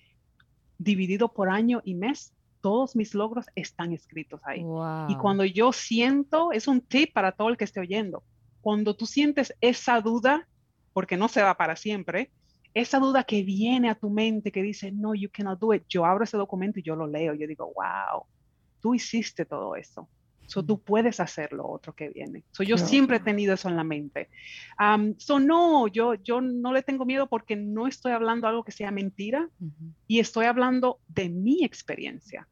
dividido 0.79 1.33
por 1.33 1.51
año 1.51 1.83
y 1.85 1.95
mes 1.95 2.33
todos 2.61 2.97
mis 2.97 3.15
logros 3.15 3.47
están 3.55 3.93
escritos 3.93 4.41
ahí. 4.45 4.65
Y 5.09 5.17
cuando 5.17 5.45
yo 5.45 5.73
siento, 5.73 6.53
es 6.53 6.69
un 6.69 6.81
tip 6.81 7.13
para 7.13 7.33
todo 7.33 7.49
el 7.49 7.57
que 7.57 7.65
esté 7.65 7.81
oyendo, 7.81 8.23
cuando 8.61 8.95
tú 8.95 9.07
sientes 9.07 9.55
esa 9.61 10.01
duda, 10.01 10.49
porque 10.93 11.17
no 11.17 11.29
se 11.29 11.43
va 11.43 11.57
para 11.57 11.77
siempre, 11.77 12.31
esa 12.75 12.99
duda 12.99 13.25
que 13.25 13.43
viene 13.43 13.89
a 13.89 13.95
tu 13.95 14.11
mente 14.11 14.53
que 14.53 14.63
dice, 14.63 14.93
no, 14.93 15.15
you 15.15 15.29
cannot 15.33 15.59
do 15.59 15.75
it, 15.75 15.85
yo 15.89 16.05
abro 16.05 16.25
ese 16.25 16.37
documento 16.37 16.79
y 16.79 16.83
yo 16.83 16.97
lo 16.97 17.07
leo, 17.07 17.35
yo 17.35 17.47
digo, 17.47 17.73
wow, 17.75 18.25
tú 18.81 18.95
hiciste 18.95 19.45
todo 19.45 19.75
eso. 19.77 20.09
So, 20.49 20.65
tú 20.65 20.81
puedes 20.81 21.21
hacer 21.21 21.53
lo 21.53 21.69
otro 21.69 21.95
que 21.95 22.09
viene. 22.09 22.43
So, 22.53 22.63
yo 22.63 22.79
siempre 22.79 23.19
he 23.19 23.21
tenido 23.21 23.53
eso 23.53 23.69
en 23.69 23.77
la 23.77 23.85
mente. 23.85 24.31
so, 25.19 25.39
no, 25.39 25.89
yo, 25.89 26.15
yo 26.15 26.41
no 26.41 26.73
le 26.73 26.83
tengo 26.83 27.05
miedo 27.05 27.27
porque 27.27 27.55
no 27.55 27.87
estoy 27.87 28.13
hablando 28.13 28.49
algo 28.49 28.65
que 28.65 28.73
sea 28.73 28.91
mentira 28.91 29.51
y 30.07 30.21
estoy 30.21 30.47
hablando 30.47 31.01
de 31.07 31.29
mi 31.29 31.65
experiencia. 31.65 32.49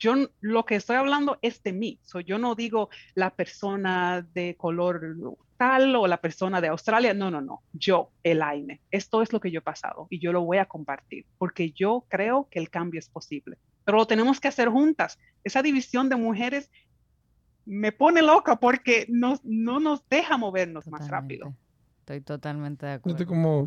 Yo 0.00 0.14
lo 0.40 0.64
que 0.64 0.74
estoy 0.74 0.96
hablando 0.96 1.38
es 1.40 1.62
de 1.62 1.72
mí. 1.72 2.00
So, 2.02 2.18
yo 2.18 2.36
no 2.36 2.56
digo 2.56 2.88
la 3.14 3.30
persona 3.30 4.26
de 4.34 4.56
color 4.56 5.00
tal 5.56 5.94
o 5.94 6.06
la 6.08 6.20
persona 6.20 6.60
de 6.60 6.68
Australia. 6.68 7.14
No, 7.14 7.30
no, 7.30 7.40
no. 7.40 7.62
Yo, 7.72 8.10
el 8.24 8.42
AINE. 8.42 8.80
Esto 8.90 9.22
es 9.22 9.32
lo 9.32 9.38
que 9.38 9.52
yo 9.52 9.58
he 9.58 9.62
pasado 9.62 10.08
y 10.10 10.18
yo 10.18 10.32
lo 10.32 10.42
voy 10.42 10.58
a 10.58 10.66
compartir 10.66 11.26
porque 11.38 11.70
yo 11.70 12.06
creo 12.08 12.48
que 12.50 12.58
el 12.58 12.70
cambio 12.70 12.98
es 12.98 13.08
posible. 13.08 13.58
Pero 13.84 13.98
lo 13.98 14.06
tenemos 14.06 14.38
que 14.38 14.48
hacer 14.48 14.68
juntas. 14.68 15.18
Esa 15.44 15.62
división 15.62 16.08
de 16.08 16.16
mujeres 16.16 16.70
me 17.68 17.92
pone 17.92 18.22
loca 18.22 18.58
porque 18.58 19.06
no, 19.10 19.38
no 19.44 19.78
nos 19.78 20.08
deja 20.08 20.38
movernos 20.38 20.88
más 20.88 21.06
rápido. 21.08 21.54
Estoy 22.00 22.22
totalmente 22.22 22.86
de 22.86 22.92
acuerdo. 22.92 23.26
como, 23.26 23.66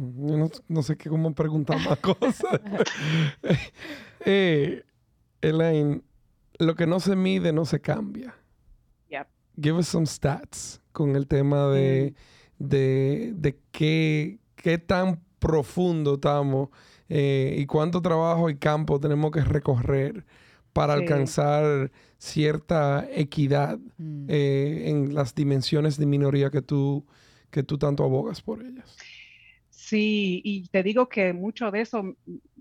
no, 0.68 0.82
sé 0.82 0.98
qué 0.98 1.08
cómo 1.08 1.36
preguntar 1.36 1.78
más 1.88 2.00
cosas. 2.00 2.60
eh, 4.26 4.84
Elaine, 5.42 6.02
lo 6.58 6.76
que 6.76 6.88
no 6.88 7.00
se 7.00 7.16
mide 7.16 7.54
no 7.54 7.64
se 7.66 7.80
cambia. 7.80 8.34
Yep. 9.10 9.28
Give 9.62 9.78
us 9.78 9.88
some 9.88 10.08
stats 10.08 10.82
con 10.92 11.16
el 11.16 11.28
tema 11.28 11.68
de, 11.68 12.16
mm. 12.58 12.64
de, 12.68 13.34
de 13.36 13.60
qué, 13.72 14.40
qué, 14.56 14.80
tan 14.80 15.22
profundo 15.38 16.16
estamos 16.16 16.70
eh, 17.08 17.56
y 17.56 17.68
cuánto 17.68 18.02
trabajo 18.02 18.50
y 18.50 18.58
campo 18.58 19.00
tenemos 19.00 19.30
que 19.30 19.42
recorrer 19.42 20.26
para 20.74 20.94
alcanzar 20.94 21.92
cierta 22.18 23.08
equidad 23.12 23.80
mm. 23.98 24.26
eh, 24.30 24.84
en 24.88 25.14
las 25.14 25.34
dimensiones 25.36 25.98
de 25.98 26.06
minoría 26.06 26.50
que 26.50 26.62
tú, 26.62 27.06
que 27.50 27.64
tú 27.64 27.78
tanto 27.78 28.04
abogas 28.04 28.42
por 28.42 28.62
ellas. 28.62 28.98
Sí, 29.70 30.42
y 30.46 30.68
te 30.70 30.84
digo 30.84 31.10
que 31.10 31.34
mucho 31.34 31.70
de 31.72 31.82
eso, 31.82 32.04
mm, 32.04 32.16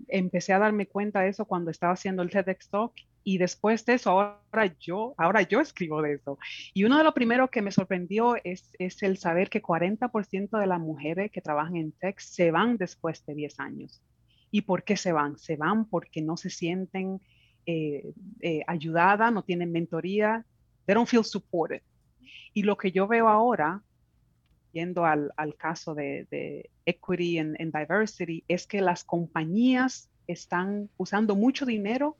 empecé 0.07 0.53
a 0.53 0.59
darme 0.59 0.87
cuenta 0.87 1.21
de 1.21 1.29
eso 1.29 1.45
cuando 1.45 1.71
estaba 1.71 1.93
haciendo 1.93 2.23
el 2.23 2.29
TEDx 2.29 2.69
Talk 2.69 2.93
y 3.23 3.37
después 3.37 3.85
de 3.85 3.93
eso, 3.93 4.09
ahora 4.09 4.75
yo, 4.79 5.13
ahora 5.17 5.41
yo 5.43 5.59
escribo 5.59 6.01
de 6.01 6.15
eso. 6.15 6.39
Y 6.73 6.83
uno 6.83 6.97
de 6.97 7.03
los 7.03 7.13
primeros 7.13 7.49
que 7.49 7.61
me 7.61 7.71
sorprendió 7.71 8.35
es, 8.43 8.71
es 8.79 9.03
el 9.03 9.17
saber 9.17 9.49
que 9.49 9.61
40% 9.61 10.59
de 10.59 10.67
las 10.67 10.79
mujeres 10.79 11.31
que 11.31 11.41
trabajan 11.41 11.75
en 11.75 11.91
tech 11.91 12.19
se 12.19 12.51
van 12.51 12.77
después 12.77 13.25
de 13.25 13.35
10 13.35 13.59
años. 13.59 14.01
¿Y 14.49 14.61
por 14.61 14.83
qué 14.83 14.97
se 14.97 15.11
van? 15.11 15.37
Se 15.37 15.55
van 15.55 15.85
porque 15.85 16.21
no 16.21 16.35
se 16.35 16.49
sienten 16.49 17.21
eh, 17.71 18.13
eh, 18.41 18.63
ayudada, 18.67 19.31
no 19.31 19.43
tienen 19.43 19.71
mentoría, 19.71 20.45
they 20.85 20.93
don't 20.93 21.07
feel 21.07 21.23
supported. 21.23 21.81
Y 22.53 22.63
lo 22.63 22.75
que 22.75 22.91
yo 22.91 23.07
veo 23.07 23.29
ahora, 23.29 23.81
yendo 24.73 25.05
al, 25.05 25.31
al 25.37 25.55
caso 25.55 25.95
de, 25.95 26.27
de 26.29 26.69
equity 26.85 27.39
and, 27.39 27.57
diversity, 27.57 28.43
es 28.49 28.67
que 28.67 28.81
las 28.81 29.05
compañías 29.05 30.09
están 30.27 30.89
usando 30.97 31.35
mucho 31.35 31.65
dinero 31.65 32.17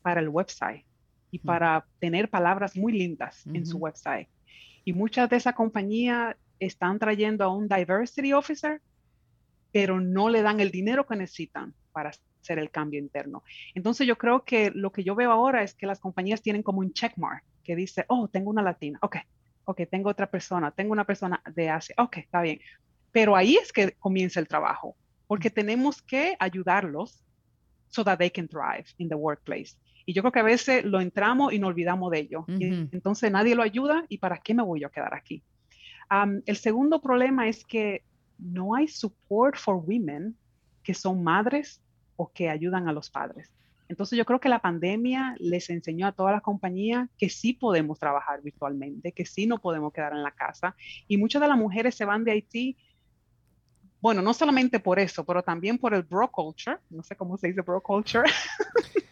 para 0.00 0.20
el 0.20 0.30
website 0.30 0.86
y 1.30 1.38
para 1.38 1.84
tener 1.98 2.30
palabras 2.30 2.74
muy 2.74 2.92
lindas 2.92 3.46
en 3.52 3.66
su 3.66 3.76
website. 3.76 4.28
Y 4.86 4.94
muchas 4.94 5.28
de 5.28 5.36
esas 5.36 5.54
compañías 5.54 6.34
están 6.60 6.98
trayendo 6.98 7.44
a 7.44 7.54
un 7.54 7.68
diversity 7.68 8.32
officer, 8.32 8.80
pero 9.70 10.00
no 10.00 10.30
le 10.30 10.40
dan 10.40 10.60
el 10.60 10.70
dinero 10.70 11.06
que 11.06 11.16
necesitan 11.16 11.74
para 11.92 12.10
ser 12.40 12.58
el 12.58 12.70
cambio 12.70 13.00
interno. 13.00 13.42
Entonces 13.74 14.06
yo 14.06 14.16
creo 14.16 14.44
que 14.44 14.70
lo 14.70 14.92
que 14.92 15.04
yo 15.04 15.14
veo 15.14 15.30
ahora 15.32 15.62
es 15.62 15.74
que 15.74 15.86
las 15.86 16.00
compañías 16.00 16.42
tienen 16.42 16.62
como 16.62 16.80
un 16.80 16.92
checkmark 16.92 17.42
que 17.64 17.76
dice, 17.76 18.04
oh, 18.08 18.28
tengo 18.28 18.50
una 18.50 18.62
latina, 18.62 18.98
ok, 19.02 19.16
ok, 19.64 19.82
tengo 19.90 20.10
otra 20.10 20.30
persona, 20.30 20.70
tengo 20.70 20.92
una 20.92 21.04
persona 21.04 21.42
de 21.54 21.68
Asia, 21.68 21.94
ok, 21.98 22.18
está 22.18 22.40
bien. 22.40 22.60
Pero 23.12 23.36
ahí 23.36 23.56
es 23.56 23.72
que 23.72 23.92
comienza 23.92 24.40
el 24.40 24.48
trabajo, 24.48 24.96
porque 25.26 25.50
tenemos 25.50 26.00
que 26.02 26.36
ayudarlos 26.38 27.22
so 27.88 28.04
that 28.04 28.18
they 28.18 28.30
can 28.30 28.48
thrive 28.48 28.86
in 28.98 29.08
the 29.08 29.14
workplace. 29.14 29.76
Y 30.06 30.14
yo 30.14 30.22
creo 30.22 30.32
que 30.32 30.40
a 30.40 30.44
veces 30.44 30.84
lo 30.84 31.00
entramos 31.00 31.52
y 31.52 31.58
nos 31.58 31.68
olvidamos 31.68 32.10
de 32.10 32.20
ello. 32.20 32.46
Entonces 32.48 33.30
nadie 33.30 33.54
lo 33.54 33.62
ayuda 33.62 34.06
y 34.08 34.16
¿para 34.16 34.38
qué 34.38 34.54
me 34.54 34.62
voy 34.62 34.82
a 34.84 34.88
quedar 34.88 35.14
aquí? 35.14 35.42
el 36.46 36.56
segundo 36.56 37.02
problema 37.02 37.48
es 37.48 37.66
que 37.66 38.02
no 38.38 38.74
hay 38.74 38.88
support 38.88 39.58
for 39.58 39.76
women 39.76 40.34
que 40.82 40.94
son 40.94 41.22
madres 41.22 41.82
o 42.18 42.30
que 42.32 42.50
ayudan 42.50 42.88
a 42.88 42.92
los 42.92 43.10
padres. 43.10 43.50
Entonces 43.88 44.18
yo 44.18 44.26
creo 44.26 44.40
que 44.40 44.50
la 44.50 44.58
pandemia 44.58 45.34
les 45.38 45.70
enseñó 45.70 46.08
a 46.08 46.12
todas 46.12 46.34
las 46.34 46.42
compañías 46.42 47.08
que 47.16 47.30
sí 47.30 47.54
podemos 47.54 47.98
trabajar 47.98 48.42
virtualmente, 48.42 49.12
que 49.12 49.24
sí 49.24 49.46
no 49.46 49.58
podemos 49.58 49.92
quedar 49.92 50.12
en 50.12 50.22
la 50.22 50.32
casa. 50.32 50.76
Y 51.06 51.16
muchas 51.16 51.40
de 51.40 51.48
las 51.48 51.56
mujeres 51.56 51.94
se 51.94 52.04
van 52.04 52.24
de 52.24 52.32
Haití, 52.32 52.76
bueno, 54.00 54.20
no 54.20 54.34
solamente 54.34 54.78
por 54.78 54.98
eso, 54.98 55.24
pero 55.24 55.42
también 55.42 55.78
por 55.78 55.94
el 55.94 56.02
bro 56.02 56.30
culture. 56.30 56.76
No 56.90 57.02
sé 57.02 57.16
cómo 57.16 57.38
se 57.38 57.48
dice 57.48 57.62
bro 57.62 57.80
culture. 57.80 58.28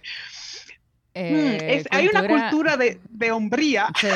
Eh, 1.18 1.82
hmm, 1.82 1.94
hay 1.96 2.08
una 2.08 2.28
cultura 2.28 2.76
de, 2.76 3.00
de 3.08 3.32
hombría. 3.32 3.88
Sí. 3.98 4.06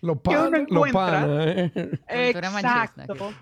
Lo 0.00 0.16
pan, 0.16 0.66
lo 0.68 0.82
pan, 0.92 1.72
Exacto. 2.08 3.32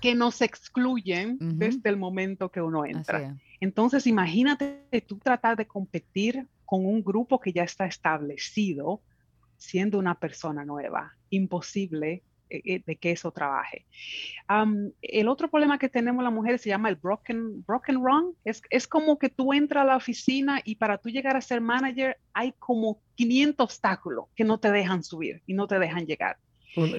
Que 0.00 0.14
nos 0.14 0.40
excluyen 0.40 1.38
desde 1.40 1.88
el 1.90 1.96
momento 1.96 2.50
que 2.50 2.60
uno 2.60 2.84
entra. 2.84 3.36
Entonces, 3.60 4.06
imagínate 4.06 5.04
tú 5.06 5.18
tratar 5.18 5.56
de 5.56 5.66
competir 5.66 6.46
con 6.64 6.86
un 6.86 7.02
grupo 7.02 7.40
que 7.40 7.52
ya 7.52 7.64
está 7.64 7.86
establecido 7.86 9.02
siendo 9.56 9.98
una 9.98 10.14
persona 10.14 10.64
nueva. 10.64 11.12
Imposible 11.30 12.10
eh, 12.10 12.16
eh, 12.16 12.31
de 12.86 12.96
que 12.96 13.12
eso 13.12 13.30
trabaje. 13.30 13.86
el 15.00 15.28
otro 15.28 15.48
problema 15.48 15.78
que 15.78 15.88
tenemos 15.88 16.22
las 16.22 16.32
mujeres 16.32 16.60
se 16.60 16.68
llama 16.68 16.88
el 16.88 16.96
broken, 16.96 17.64
broken 17.64 17.96
run. 17.96 18.34
Es, 18.44 18.62
es 18.70 18.86
como 18.86 19.18
que 19.18 19.28
tú 19.28 19.52
entras 19.52 19.82
a 19.82 19.86
la 19.86 19.96
oficina 19.96 20.60
y 20.64 20.76
para 20.76 20.98
tú 20.98 21.08
llegar 21.08 21.36
a 21.36 21.40
ser 21.40 21.60
manager 21.60 22.18
hay 22.32 22.52
como 22.58 23.00
500 23.14 23.64
obstáculos 23.64 24.26
que 24.34 24.44
no 24.44 24.58
te 24.58 24.70
dejan 24.70 25.02
subir 25.02 25.42
y 25.46 25.54
no 25.54 25.66
te 25.66 25.78
dejan 25.78 26.06
llegar. 26.06 26.36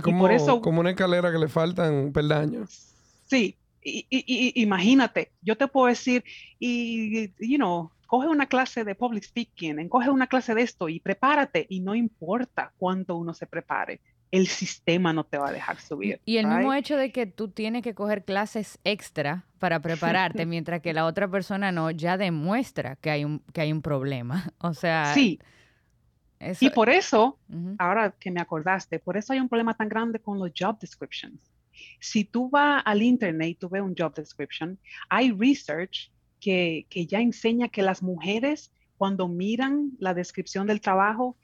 Como, 0.04 0.20
por 0.20 0.32
eso, 0.32 0.62
como 0.62 0.82
una 0.82 0.92
escalera 0.92 1.32
que 1.32 1.40
le 1.40 1.48
faltan 1.48 2.12
peldaños. 2.14 2.94
Sí, 3.26 3.58
y, 3.84 4.62
imagínate, 4.62 5.32
yo 5.42 5.58
te 5.58 5.68
puedo 5.68 5.88
decir, 5.88 6.24
y, 6.60 7.30
you 7.40 7.58
know, 7.58 7.92
coge 8.06 8.28
una 8.28 8.46
clase 8.46 8.84
de 8.84 8.96
public 8.96 9.24
speaking, 9.24 9.90
coge 9.90 10.10
una 10.10 10.28
clase 10.28 10.54
de 10.54 10.62
esto 10.62 10.90
y 10.90 11.00
prepárate, 11.00 11.66
y 11.70 11.80
no 11.80 11.96
importa 11.96 12.72
cuánto 12.78 13.16
uno 13.16 13.34
se 13.34 13.48
prepare 13.48 14.02
el 14.34 14.48
sistema 14.48 15.14
no 15.14 15.26
te 15.26 15.38
va 15.38 15.50
a 15.50 15.52
dejar 15.52 15.80
subir. 15.80 16.20
Y 16.26 16.38
el 16.38 16.48
mismo 16.48 16.74
hecho 16.74 16.98
de 16.98 17.12
que 17.12 17.28
tú 17.28 17.50
tienes 17.50 17.84
que 17.84 17.94
coger 17.94 18.26
clases 18.26 18.80
extra 18.84 19.46
para 19.60 19.80
prepararte, 19.80 20.46
mientras 20.48 20.82
que 20.82 20.92
la 20.92 21.06
otra 21.06 21.28
persona 21.28 21.72
no, 21.72 21.92
ya 21.92 22.18
demuestra 22.18 22.96
que 22.96 23.12
hay 23.12 23.26
un, 23.26 23.44
que 23.54 23.62
hay 23.62 23.72
un 23.72 23.84
problema. 23.84 24.52
O 24.58 24.74
sea... 24.74 25.14
Sí. 25.14 25.40
Y 26.60 26.72
por 26.72 26.90
eso, 26.90 27.38
ahora 27.78 28.12
que 28.20 28.32
me 28.32 28.42
acordaste, 28.42 28.98
por 28.98 29.18
eso 29.18 29.34
hay 29.34 29.40
un 29.40 29.48
problema 29.48 29.76
tan 29.76 29.88
grande 29.88 30.20
con 30.20 30.40
los 30.40 30.52
job 30.58 30.80
descriptions. 30.80 31.40
Si 32.00 32.26
tú 32.26 32.50
vas 32.50 32.82
al 32.86 33.04
internet 33.04 33.50
y 33.50 33.56
tú 33.56 33.70
ves 33.70 33.84
un 33.84 33.96
job 33.96 34.16
description, 34.16 34.78
hay 35.10 35.32
research 35.32 36.12
que, 36.42 36.88
que 36.90 37.06
ya 37.06 37.22
enseña 37.22 37.70
que 37.70 37.84
las 37.84 38.02
mujeres 38.02 38.74
cuando 38.98 39.28
miran 39.28 39.92
la 40.00 40.14
descripción 40.14 40.68
del 40.68 40.82
trabajo 40.82 41.38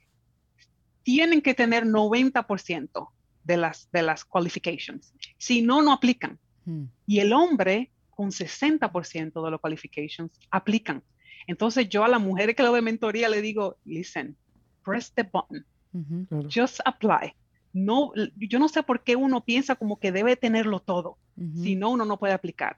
tienen 1.10 1.42
que 1.42 1.54
tener 1.54 1.84
90% 1.84 3.08
de 3.42 3.56
las, 3.56 3.90
de 3.90 4.02
las 4.02 4.24
qualifications. 4.24 5.12
Si 5.38 5.60
no, 5.60 5.82
no 5.82 5.92
aplican. 5.92 6.38
Hmm. 6.64 6.84
Y 7.04 7.18
el 7.18 7.32
hombre, 7.32 7.90
con 8.10 8.30
60% 8.30 9.44
de 9.44 9.50
los 9.50 9.60
qualifications, 9.60 10.30
aplican. 10.52 11.02
Entonces 11.48 11.88
yo 11.88 12.04
a 12.04 12.08
la 12.08 12.20
mujer 12.20 12.54
que 12.54 12.62
lo 12.62 12.72
de 12.72 12.80
mentoría 12.80 13.28
le 13.28 13.42
digo, 13.42 13.76
listen, 13.84 14.36
press 14.84 15.12
the 15.12 15.24
button, 15.24 15.66
just 16.48 16.78
apply. 16.84 17.34
No, 17.72 18.12
yo 18.36 18.60
no 18.60 18.68
sé 18.68 18.84
por 18.84 19.02
qué 19.02 19.16
uno 19.16 19.44
piensa 19.44 19.74
como 19.74 19.98
que 19.98 20.12
debe 20.12 20.36
tenerlo 20.36 20.78
todo, 20.78 21.18
si 21.60 21.74
no, 21.74 21.90
uno 21.90 22.04
no 22.04 22.18
puede 22.18 22.34
aplicar. 22.34 22.76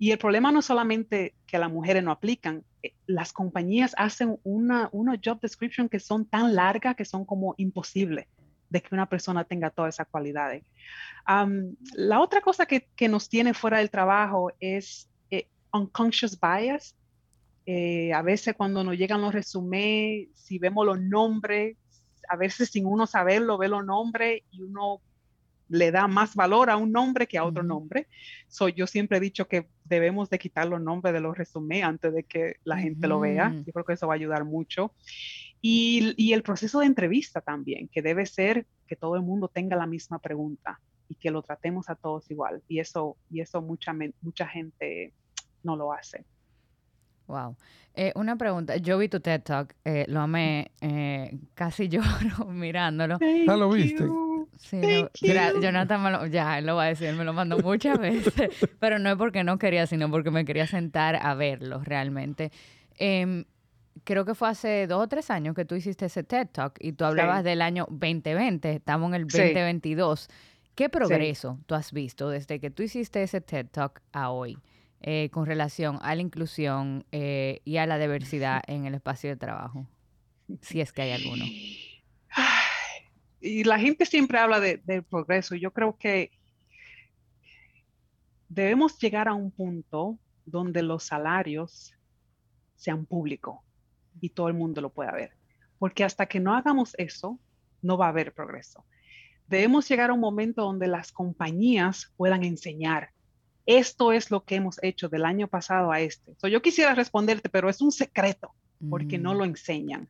Y 0.00 0.12
el 0.12 0.18
problema 0.18 0.50
no 0.50 0.60
es 0.60 0.64
solamente 0.64 1.34
que 1.46 1.58
las 1.58 1.70
mujeres 1.70 2.02
no 2.02 2.10
aplican, 2.10 2.64
eh, 2.82 2.94
las 3.04 3.34
compañías 3.34 3.94
hacen 3.98 4.38
una, 4.44 4.88
una 4.92 5.20
job 5.22 5.38
description 5.42 5.90
que 5.90 6.00
son 6.00 6.24
tan 6.24 6.54
largas 6.54 6.96
que 6.96 7.04
son 7.04 7.26
como 7.26 7.54
imposibles 7.58 8.26
de 8.70 8.80
que 8.80 8.94
una 8.94 9.10
persona 9.10 9.44
tenga 9.44 9.68
todas 9.68 9.96
esas 9.96 10.08
cualidades. 10.08 10.64
la 11.92 12.20
otra 12.20 12.40
cosa 12.40 12.64
que, 12.64 12.88
que, 12.96 13.10
nos 13.10 13.28
tiene 13.28 13.52
fuera 13.52 13.76
del 13.76 13.90
trabajo 13.90 14.50
es 14.58 15.10
eh, 15.30 15.48
unconscious 15.70 16.38
bias. 16.40 16.96
Eh, 17.66 18.14
a 18.14 18.22
veces 18.22 18.54
cuando 18.56 18.82
nos 18.82 18.96
llegan 18.96 19.20
los 19.20 19.34
resumés, 19.34 20.28
si 20.34 20.58
vemos 20.58 20.86
los 20.86 20.98
nombres, 20.98 21.76
a 22.30 22.36
veces 22.36 22.70
sin 22.70 22.86
uno 22.86 23.06
saberlo, 23.06 23.58
ve 23.58 23.68
los 23.68 23.84
nombres 23.84 24.44
y 24.50 24.62
uno 24.62 25.02
le 25.70 25.90
da 25.90 26.08
más 26.08 26.34
valor 26.34 26.68
a 26.68 26.76
un 26.76 26.92
nombre 26.92 27.26
que 27.26 27.38
a 27.38 27.44
otro 27.44 27.62
nombre. 27.62 28.08
soy 28.48 28.72
yo 28.72 28.86
siempre 28.86 29.18
he 29.18 29.20
dicho 29.20 29.46
que 29.46 29.68
debemos 29.84 30.28
de 30.28 30.38
quitar 30.38 30.68
los 30.68 30.80
nombres 30.80 31.14
de 31.14 31.20
los 31.20 31.36
resumés 31.36 31.84
antes 31.84 32.12
de 32.12 32.24
que 32.24 32.56
la 32.64 32.76
gente 32.78 33.06
lo 33.06 33.20
vea. 33.20 33.54
Yo 33.64 33.72
creo 33.72 33.84
que 33.84 33.94
eso 33.94 34.06
va 34.06 34.14
a 34.14 34.16
ayudar 34.16 34.44
mucho. 34.44 34.92
Y, 35.62 36.14
y, 36.16 36.32
el 36.32 36.42
proceso 36.42 36.80
de 36.80 36.86
entrevista 36.86 37.42
también, 37.42 37.88
que 37.88 38.00
debe 38.00 38.24
ser 38.24 38.66
que 38.86 38.96
todo 38.96 39.14
el 39.16 39.22
mundo 39.22 39.48
tenga 39.48 39.76
la 39.76 39.86
misma 39.86 40.18
pregunta 40.18 40.80
y 41.06 41.16
que 41.16 41.30
lo 41.30 41.42
tratemos 41.42 41.90
a 41.90 41.96
todos 41.96 42.30
igual. 42.30 42.62
Y 42.66 42.80
eso, 42.80 43.16
y 43.30 43.40
eso 43.40 43.60
mucha, 43.60 43.94
mucha 44.22 44.48
gente 44.48 45.12
no 45.62 45.76
lo 45.76 45.92
hace. 45.92 46.24
Wow. 47.26 47.56
Eh, 47.94 48.12
una 48.16 48.36
pregunta. 48.36 48.76
Yo 48.76 48.98
vi 48.98 49.08
tu 49.08 49.20
TED 49.20 49.42
Talk, 49.42 49.74
eh, 49.84 50.04
lo 50.08 50.20
amé, 50.20 50.70
eh, 50.80 51.38
casi 51.54 51.88
lloro 51.90 52.46
mirándolo. 52.46 53.18
¿Ah, 53.48 53.56
lo 53.56 53.70
viste? 53.70 54.04
Sí, 54.58 54.80
Jonathan 55.22 56.02
me 56.02 56.10
lo, 56.10 56.26
ya, 56.26 56.58
él 56.58 56.66
lo 56.66 56.76
va 56.76 56.84
a 56.84 56.88
decir, 56.88 57.12
me 57.14 57.24
lo 57.24 57.32
mandó 57.32 57.58
muchas 57.58 57.98
veces, 58.00 58.34
pero 58.78 58.98
no 58.98 59.10
es 59.10 59.16
porque 59.16 59.42
no 59.44 59.58
quería, 59.58 59.86
sino 59.86 60.10
porque 60.10 60.30
me 60.30 60.44
quería 60.44 60.66
sentar 60.66 61.16
a 61.16 61.34
verlo 61.34 61.80
realmente. 61.82 62.52
Em, 62.98 63.44
creo 64.04 64.24
que 64.24 64.34
fue 64.34 64.48
hace 64.48 64.86
dos 64.86 65.02
o 65.02 65.08
tres 65.08 65.30
años 65.30 65.54
que 65.54 65.64
tú 65.64 65.74
hiciste 65.74 66.06
ese 66.06 66.22
TED 66.22 66.48
Talk 66.52 66.76
y 66.80 66.92
tú 66.92 67.04
hablabas 67.04 67.44
del 67.44 67.62
año 67.62 67.86
2020, 67.90 68.72
estamos 68.72 69.08
en 69.08 69.14
el 69.14 69.26
2022. 69.26 70.28
¿Qué 70.74 70.88
progreso 70.88 71.58
tú 71.66 71.74
has 71.74 71.92
visto 71.92 72.28
desde 72.30 72.60
que 72.60 72.70
tú 72.70 72.82
hiciste 72.82 73.22
ese 73.22 73.40
TED 73.40 73.66
Talk 73.66 74.02
a 74.12 74.30
hoy 74.30 74.58
eh, 75.02 75.30
con 75.30 75.46
relación 75.46 75.98
a 76.02 76.14
la 76.14 76.22
inclusión 76.22 77.04
eh, 77.12 77.60
y 77.64 77.78
a 77.78 77.86
la 77.86 77.98
diversidad 77.98 78.62
en 78.66 78.86
el 78.86 78.94
espacio 78.94 79.30
de 79.30 79.36
trabajo? 79.36 79.86
Si 80.62 80.80
es 80.80 80.92
que 80.92 81.02
hay 81.02 81.12
alguno 81.12 81.44
y 83.40 83.64
la 83.64 83.78
gente 83.78 84.06
siempre 84.06 84.38
habla 84.38 84.60
de, 84.60 84.78
del 84.84 85.02
progreso. 85.02 85.54
Yo 85.54 85.72
creo 85.72 85.96
que 85.96 86.30
debemos 88.48 88.98
llegar 88.98 89.28
a 89.28 89.34
un 89.34 89.50
punto 89.50 90.18
donde 90.44 90.82
los 90.82 91.04
salarios 91.04 91.94
sean 92.76 93.06
públicos 93.06 93.58
y 94.20 94.30
todo 94.30 94.48
el 94.48 94.54
mundo 94.54 94.80
lo 94.80 94.90
pueda 94.90 95.12
ver. 95.12 95.32
Porque 95.78 96.04
hasta 96.04 96.26
que 96.26 96.40
no 96.40 96.54
hagamos 96.54 96.94
eso, 96.98 97.38
no 97.82 97.96
va 97.96 98.06
a 98.06 98.10
haber 98.10 98.34
progreso. 98.34 98.84
Debemos 99.46 99.88
llegar 99.88 100.10
a 100.10 100.12
un 100.12 100.20
momento 100.20 100.62
donde 100.62 100.86
las 100.86 101.12
compañías 101.12 102.12
puedan 102.16 102.44
enseñar. 102.44 103.10
Esto 103.66 104.12
es 104.12 104.30
lo 104.30 104.44
que 104.44 104.56
hemos 104.56 104.82
hecho 104.82 105.08
del 105.08 105.24
año 105.24 105.48
pasado 105.48 105.92
a 105.92 106.00
este. 106.00 106.34
yo 106.50 106.62
quisiera 106.62 106.94
responderte, 106.94 107.48
pero 107.48 107.70
es 107.70 107.80
un 107.80 107.92
secreto 107.92 108.54
porque 108.88 109.18
no 109.18 109.34
mm. 109.34 109.36
lo 109.36 109.44
enseñan. 109.44 110.08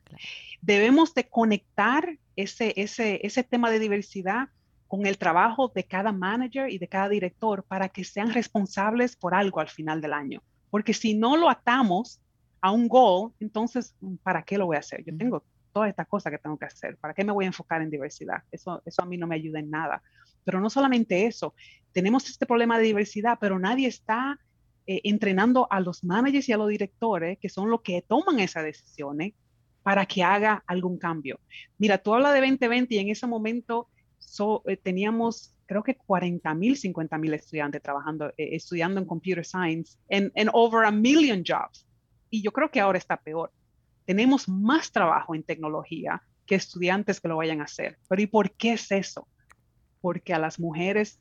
Debemos 0.60 1.14
de 1.14 1.28
conectar 1.28 2.18
ese, 2.36 2.74
ese, 2.76 3.20
ese 3.26 3.42
tema 3.42 3.70
de 3.70 3.78
diversidad 3.78 4.48
con 4.86 5.06
el 5.06 5.18
trabajo 5.18 5.70
de 5.74 5.84
cada 5.84 6.12
manager 6.12 6.70
y 6.70 6.78
de 6.78 6.88
cada 6.88 7.08
director 7.08 7.64
para 7.64 7.88
que 7.88 8.04
sean 8.04 8.32
responsables 8.32 9.16
por 9.16 9.34
algo 9.34 9.60
al 9.60 9.68
final 9.68 10.00
del 10.00 10.12
año. 10.12 10.42
Porque 10.70 10.94
si 10.94 11.14
no 11.14 11.36
lo 11.36 11.48
atamos 11.48 12.20
a 12.60 12.72
un 12.72 12.88
goal, 12.88 13.32
entonces, 13.40 13.94
¿para 14.22 14.42
qué 14.42 14.58
lo 14.58 14.66
voy 14.66 14.76
a 14.76 14.80
hacer? 14.80 15.04
Yo 15.04 15.16
tengo 15.16 15.44
todas 15.72 15.88
estas 15.88 16.08
cosas 16.08 16.32
que 16.32 16.38
tengo 16.38 16.58
que 16.58 16.66
hacer. 16.66 16.96
¿Para 16.96 17.14
qué 17.14 17.24
me 17.24 17.32
voy 17.32 17.44
a 17.44 17.48
enfocar 17.48 17.82
en 17.82 17.90
diversidad? 17.90 18.42
Eso, 18.50 18.82
eso 18.84 19.02
a 19.02 19.06
mí 19.06 19.16
no 19.16 19.26
me 19.26 19.36
ayuda 19.36 19.60
en 19.60 19.70
nada. 19.70 20.02
Pero 20.44 20.60
no 20.60 20.70
solamente 20.70 21.26
eso, 21.26 21.54
tenemos 21.92 22.28
este 22.28 22.46
problema 22.46 22.78
de 22.78 22.84
diversidad, 22.84 23.38
pero 23.40 23.58
nadie 23.58 23.88
está 23.88 24.38
eh, 24.90 25.02
entrenando 25.04 25.68
a 25.70 25.78
los 25.78 26.02
managers 26.02 26.48
y 26.48 26.52
a 26.52 26.56
los 26.56 26.68
directores, 26.68 27.38
que 27.38 27.48
son 27.48 27.70
los 27.70 27.80
que 27.82 28.02
toman 28.02 28.40
esas 28.40 28.64
decisiones, 28.64 29.34
para 29.84 30.04
que 30.04 30.24
haga 30.24 30.64
algún 30.66 30.98
cambio. 30.98 31.38
Mira, 31.78 31.98
tú 31.98 32.12
hablas 32.12 32.34
de 32.34 32.40
2020 32.40 32.92
y 32.96 32.98
en 32.98 33.08
ese 33.08 33.28
momento 33.28 33.86
eh, 34.66 34.76
teníamos 34.76 35.54
creo 35.66 35.84
que 35.84 35.94
40 35.94 36.52
mil, 36.54 36.76
50 36.76 37.18
mil 37.18 37.32
estudiantes 37.34 37.80
trabajando, 37.80 38.30
eh, 38.30 38.56
estudiando 38.56 38.98
en 38.98 39.06
computer 39.06 39.44
science, 39.44 39.96
en, 40.08 40.32
en 40.34 40.50
over 40.52 40.84
a 40.84 40.90
million 40.90 41.44
jobs. 41.46 41.86
Y 42.28 42.42
yo 42.42 42.50
creo 42.50 42.72
que 42.72 42.80
ahora 42.80 42.98
está 42.98 43.16
peor. 43.16 43.52
Tenemos 44.06 44.48
más 44.48 44.90
trabajo 44.90 45.36
en 45.36 45.44
tecnología 45.44 46.20
que 46.46 46.56
estudiantes 46.56 47.20
que 47.20 47.28
lo 47.28 47.36
vayan 47.36 47.60
a 47.60 47.64
hacer. 47.64 47.96
Pero 48.08 48.22
¿y 48.22 48.26
por 48.26 48.50
qué 48.56 48.72
es 48.72 48.90
eso? 48.90 49.28
Porque 50.00 50.34
a 50.34 50.40
las 50.40 50.58
mujeres 50.58 51.20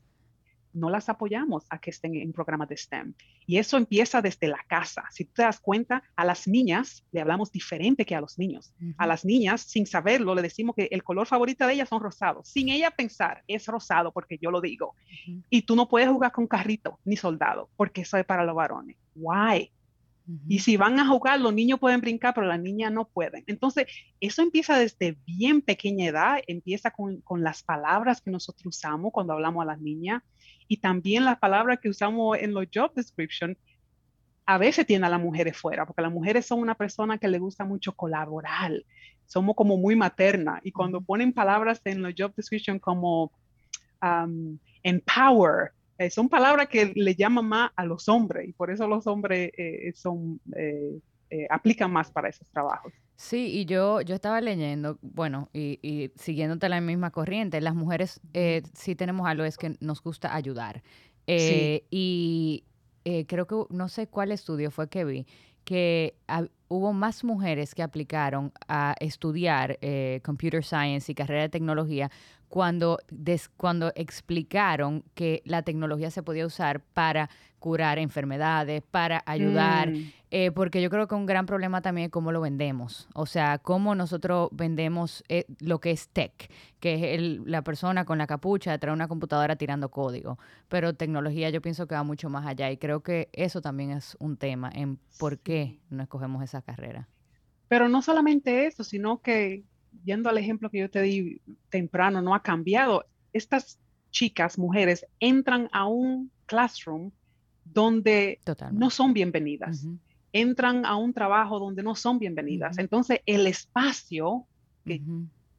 no 0.72 0.90
las 0.90 1.08
apoyamos 1.08 1.64
a 1.70 1.78
que 1.78 1.90
estén 1.90 2.14
en 2.16 2.32
programas 2.32 2.68
de 2.68 2.76
STEM. 2.76 3.14
Y 3.46 3.58
eso 3.58 3.76
empieza 3.76 4.22
desde 4.22 4.48
la 4.48 4.64
casa. 4.68 5.04
Si 5.10 5.24
tú 5.24 5.32
te 5.34 5.42
das 5.42 5.60
cuenta, 5.60 6.02
a 6.16 6.24
las 6.24 6.46
niñas 6.46 7.04
le 7.12 7.20
hablamos 7.20 7.50
diferente 7.50 8.04
que 8.04 8.14
a 8.14 8.20
los 8.20 8.38
niños. 8.38 8.72
A 8.96 9.06
las 9.06 9.24
niñas, 9.24 9.62
sin 9.62 9.86
saberlo, 9.86 10.34
le 10.34 10.42
decimos 10.42 10.74
que 10.76 10.88
el 10.90 11.02
color 11.02 11.26
favorito 11.26 11.66
de 11.66 11.74
ellas 11.74 11.88
son 11.88 12.02
rosados. 12.02 12.48
Sin 12.48 12.68
ella 12.68 12.90
pensar, 12.90 13.42
es 13.46 13.66
rosado 13.66 14.12
porque 14.12 14.38
yo 14.40 14.50
lo 14.50 14.60
digo. 14.60 14.94
Y 15.48 15.62
tú 15.62 15.76
no 15.76 15.88
puedes 15.88 16.08
jugar 16.08 16.32
con 16.32 16.46
carrito 16.46 16.98
ni 17.04 17.16
soldado 17.16 17.70
porque 17.76 18.02
eso 18.02 18.16
es 18.16 18.24
para 18.24 18.44
los 18.44 18.54
varones. 18.54 18.96
Why? 19.14 19.72
Y 20.46 20.60
si 20.60 20.76
van 20.76 20.98
a 20.98 21.06
jugar, 21.06 21.40
los 21.40 21.52
niños 21.52 21.80
pueden 21.80 22.00
brincar, 22.00 22.34
pero 22.34 22.46
las 22.46 22.60
niñas 22.60 22.92
no 22.92 23.08
pueden. 23.08 23.42
Entonces, 23.46 23.86
eso 24.20 24.42
empieza 24.42 24.78
desde 24.78 25.16
bien 25.26 25.60
pequeña 25.60 26.06
edad, 26.06 26.38
empieza 26.46 26.90
con, 26.90 27.20
con 27.22 27.42
las 27.42 27.62
palabras 27.62 28.20
que 28.20 28.30
nosotros 28.30 28.66
usamos 28.66 29.12
cuando 29.12 29.32
hablamos 29.32 29.62
a 29.62 29.66
las 29.66 29.80
niñas 29.80 30.22
y 30.70 30.76
también 30.76 31.24
las 31.24 31.36
palabras 31.40 31.80
que 31.82 31.88
usamos 31.88 32.38
en 32.38 32.54
los 32.54 32.64
job 32.72 32.94
description 32.94 33.58
a 34.46 34.56
veces 34.56 34.86
tienen 34.86 35.02
a 35.02 35.08
las 35.08 35.20
mujeres 35.20 35.56
fuera, 35.56 35.84
porque 35.84 36.00
las 36.00 36.12
mujeres 36.12 36.46
son 36.46 36.60
una 36.60 36.76
persona 36.76 37.18
que 37.18 37.26
le 37.26 37.40
gusta 37.40 37.64
mucho 37.64 37.92
colaborar, 37.96 38.70
somos 39.26 39.56
como 39.56 39.76
muy 39.76 39.96
materna. 39.96 40.60
Y 40.62 40.70
cuando 40.70 41.00
ponen 41.00 41.32
palabras 41.32 41.80
en 41.84 42.02
los 42.02 42.14
job 42.16 42.32
description 42.36 42.78
como 42.78 43.32
um, 44.00 44.56
empower, 44.84 45.72
eh, 45.98 46.08
son 46.08 46.28
palabras 46.28 46.68
que 46.68 46.92
le 46.94 47.16
llaman 47.16 47.46
más 47.46 47.72
a 47.74 47.84
los 47.84 48.08
hombres 48.08 48.48
y 48.48 48.52
por 48.52 48.70
eso 48.70 48.86
los 48.86 49.08
hombres 49.08 49.50
eh, 49.58 49.92
son, 49.96 50.40
eh, 50.56 51.00
aplican 51.48 51.92
más 51.92 52.10
para 52.10 52.28
esos 52.28 52.48
trabajos. 52.50 52.92
Sí, 53.20 53.48
y 53.52 53.66
yo, 53.66 54.00
yo 54.00 54.14
estaba 54.14 54.40
leyendo, 54.40 54.98
bueno, 55.02 55.50
y, 55.52 55.78
y 55.82 56.10
siguiéndote 56.16 56.70
la 56.70 56.80
misma 56.80 57.10
corriente, 57.10 57.60
las 57.60 57.74
mujeres 57.74 58.18
eh, 58.32 58.62
sí 58.72 58.94
tenemos 58.94 59.28
algo, 59.28 59.44
es 59.44 59.58
que 59.58 59.76
nos 59.80 60.02
gusta 60.02 60.34
ayudar. 60.34 60.82
Eh, 61.26 61.84
y 61.90 62.64
eh, 63.04 63.26
creo 63.26 63.46
que, 63.46 63.56
no 63.68 63.88
sé 63.90 64.06
cuál 64.06 64.32
estudio 64.32 64.70
fue 64.70 64.88
que 64.88 65.04
vi, 65.04 65.26
que 65.64 66.14
hubo 66.70 66.94
más 66.94 67.24
mujeres 67.24 67.74
que 67.74 67.82
aplicaron 67.82 68.52
a 68.68 68.94
estudiar 69.00 69.78
computer 70.22 70.64
science 70.64 71.12
y 71.12 71.14
carrera 71.14 71.42
de 71.42 71.48
tecnología 71.50 72.10
cuando, 72.50 72.98
cuando 73.56 73.92
explicaron 73.94 75.04
que 75.14 75.40
la 75.44 75.62
tecnología 75.62 76.10
se 76.10 76.24
podía 76.24 76.44
usar 76.44 76.80
para 76.80 77.30
curar 77.60 77.98
enfermedades, 77.98 78.82
para 78.90 79.22
ayudar, 79.24 79.90
mm. 79.90 80.12
eh, 80.30 80.50
porque 80.50 80.82
yo 80.82 80.90
creo 80.90 81.06
que 81.06 81.14
un 81.14 81.26
gran 81.26 81.46
problema 81.46 81.80
también 81.82 82.06
es 82.06 82.10
cómo 82.10 82.32
lo 82.32 82.40
vendemos, 82.40 83.06
o 83.14 83.26
sea, 83.26 83.58
cómo 83.58 83.94
nosotros 83.94 84.48
vendemos 84.50 85.22
eh, 85.28 85.44
lo 85.60 85.78
que 85.78 85.92
es 85.92 86.08
tech, 86.08 86.50
que 86.80 87.14
es 87.14 87.20
la 87.44 87.62
persona 87.62 88.04
con 88.04 88.18
la 88.18 88.26
capucha 88.26 88.72
detrás 88.72 88.92
de 88.92 88.96
una 88.96 89.08
computadora 89.08 89.54
tirando 89.56 89.90
código, 89.90 90.38
pero 90.68 90.94
tecnología 90.94 91.50
yo 91.50 91.60
pienso 91.60 91.86
que 91.86 91.94
va 91.94 92.02
mucho 92.02 92.30
más 92.30 92.46
allá 92.46 92.70
y 92.70 92.78
creo 92.78 93.00
que 93.00 93.28
eso 93.32 93.60
también 93.60 93.90
es 93.90 94.16
un 94.18 94.38
tema 94.38 94.72
en 94.74 94.98
por 95.18 95.38
qué 95.38 95.78
no 95.90 96.02
escogemos 96.02 96.42
esa 96.42 96.59
carrera. 96.62 97.08
Pero 97.68 97.88
no 97.88 98.02
solamente 98.02 98.66
eso, 98.66 98.82
sino 98.82 99.20
que, 99.20 99.62
yendo 100.04 100.28
al 100.28 100.38
ejemplo 100.38 100.70
que 100.70 100.80
yo 100.80 100.90
te 100.90 101.02
di 101.02 101.40
temprano, 101.68 102.20
no 102.20 102.34
ha 102.34 102.42
cambiado. 102.42 103.04
Estas 103.32 103.78
chicas, 104.10 104.58
mujeres, 104.58 105.06
entran 105.20 105.68
a 105.72 105.86
un 105.86 106.30
classroom 106.46 107.12
donde 107.64 108.40
no 108.72 108.90
son 108.90 109.12
bienvenidas. 109.12 109.86
Entran 110.32 110.84
a 110.84 110.96
un 110.96 111.12
trabajo 111.12 111.58
donde 111.58 111.82
no 111.82 111.94
son 111.94 112.18
bienvenidas. 112.18 112.78
Entonces, 112.78 113.20
el 113.26 113.46
espacio, 113.46 114.46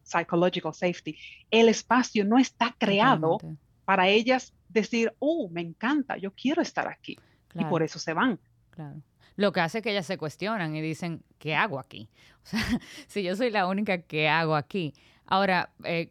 psychological 0.04 0.74
safety, 0.74 1.18
el 1.50 1.70
espacio 1.70 2.26
no 2.26 2.38
está 2.38 2.76
creado 2.78 3.38
para 3.86 4.10
ellas 4.10 4.54
decir, 4.68 5.14
oh, 5.20 5.50
me 5.50 5.62
encanta, 5.62 6.18
yo 6.18 6.32
quiero 6.34 6.62
estar 6.62 6.88
aquí. 6.88 7.18
Y 7.54 7.66
por 7.66 7.84
eso 7.84 8.00
se 8.00 8.14
van. 8.14 8.40
Claro. 8.72 9.02
Lo 9.36 9.52
que 9.52 9.60
hace 9.62 9.82
que 9.82 9.92
ellas 9.92 10.06
se 10.06 10.18
cuestionan 10.18 10.76
y 10.76 10.82
dicen, 10.82 11.24
¿qué 11.40 11.56
hago 11.56 11.80
aquí? 11.80 12.10
O 12.44 12.48
sea, 12.48 12.60
si 13.06 13.22
yo 13.22 13.36
soy 13.36 13.52
la 13.52 13.68
única 13.68 14.00
que 14.00 14.28
hago 14.28 14.56
aquí. 14.56 14.96
Ahora, 15.28 15.70
eh, 15.84 16.10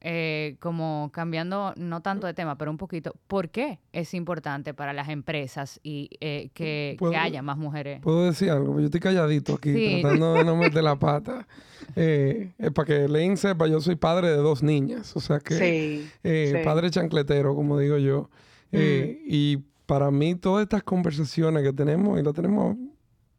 eh, 0.00 0.54
como 0.60 1.10
cambiando 1.12 1.74
no 1.76 2.02
tanto 2.02 2.28
de 2.28 2.34
tema, 2.34 2.56
pero 2.56 2.70
un 2.70 2.76
poquito, 2.76 3.16
¿por 3.26 3.48
qué 3.48 3.80
es 3.92 4.14
importante 4.14 4.72
para 4.72 4.92
las 4.92 5.08
empresas 5.08 5.80
y 5.82 6.08
eh, 6.20 6.50
que, 6.54 6.96
haya 7.18 7.42
más 7.42 7.58
mujeres? 7.58 8.00
Puedo 8.00 8.26
decir 8.26 8.50
algo, 8.50 8.78
yo 8.78 8.86
estoy 8.86 9.00
calladito 9.00 9.54
aquí, 9.54 10.00
tratando 10.00 10.34
de 10.34 10.44
no 10.44 10.54
meter 10.54 10.84
la 10.84 10.94
pata. 11.00 11.48
Eh, 11.96 12.52
para 12.74 12.86
que 12.86 13.08
Lane 13.08 13.36
sepa, 13.36 13.66
yo 13.66 13.80
soy 13.80 13.96
padre 13.96 14.28
de 14.28 14.36
dos 14.36 14.62
niñas, 14.62 15.16
o 15.16 15.20
sea 15.20 15.40
que 15.40 16.06
padre 16.64 16.90
chancletero, 16.90 17.56
como 17.56 17.76
digo 17.76 17.98
yo. 17.98 18.30
Mm. 18.70 18.78
Y 19.26 19.58
para 19.88 20.10
mí 20.10 20.34
todas 20.34 20.64
estas 20.64 20.82
conversaciones 20.82 21.62
que 21.62 21.72
tenemos, 21.72 22.20
y 22.20 22.22
lo 22.22 22.34
tenemos 22.34 22.76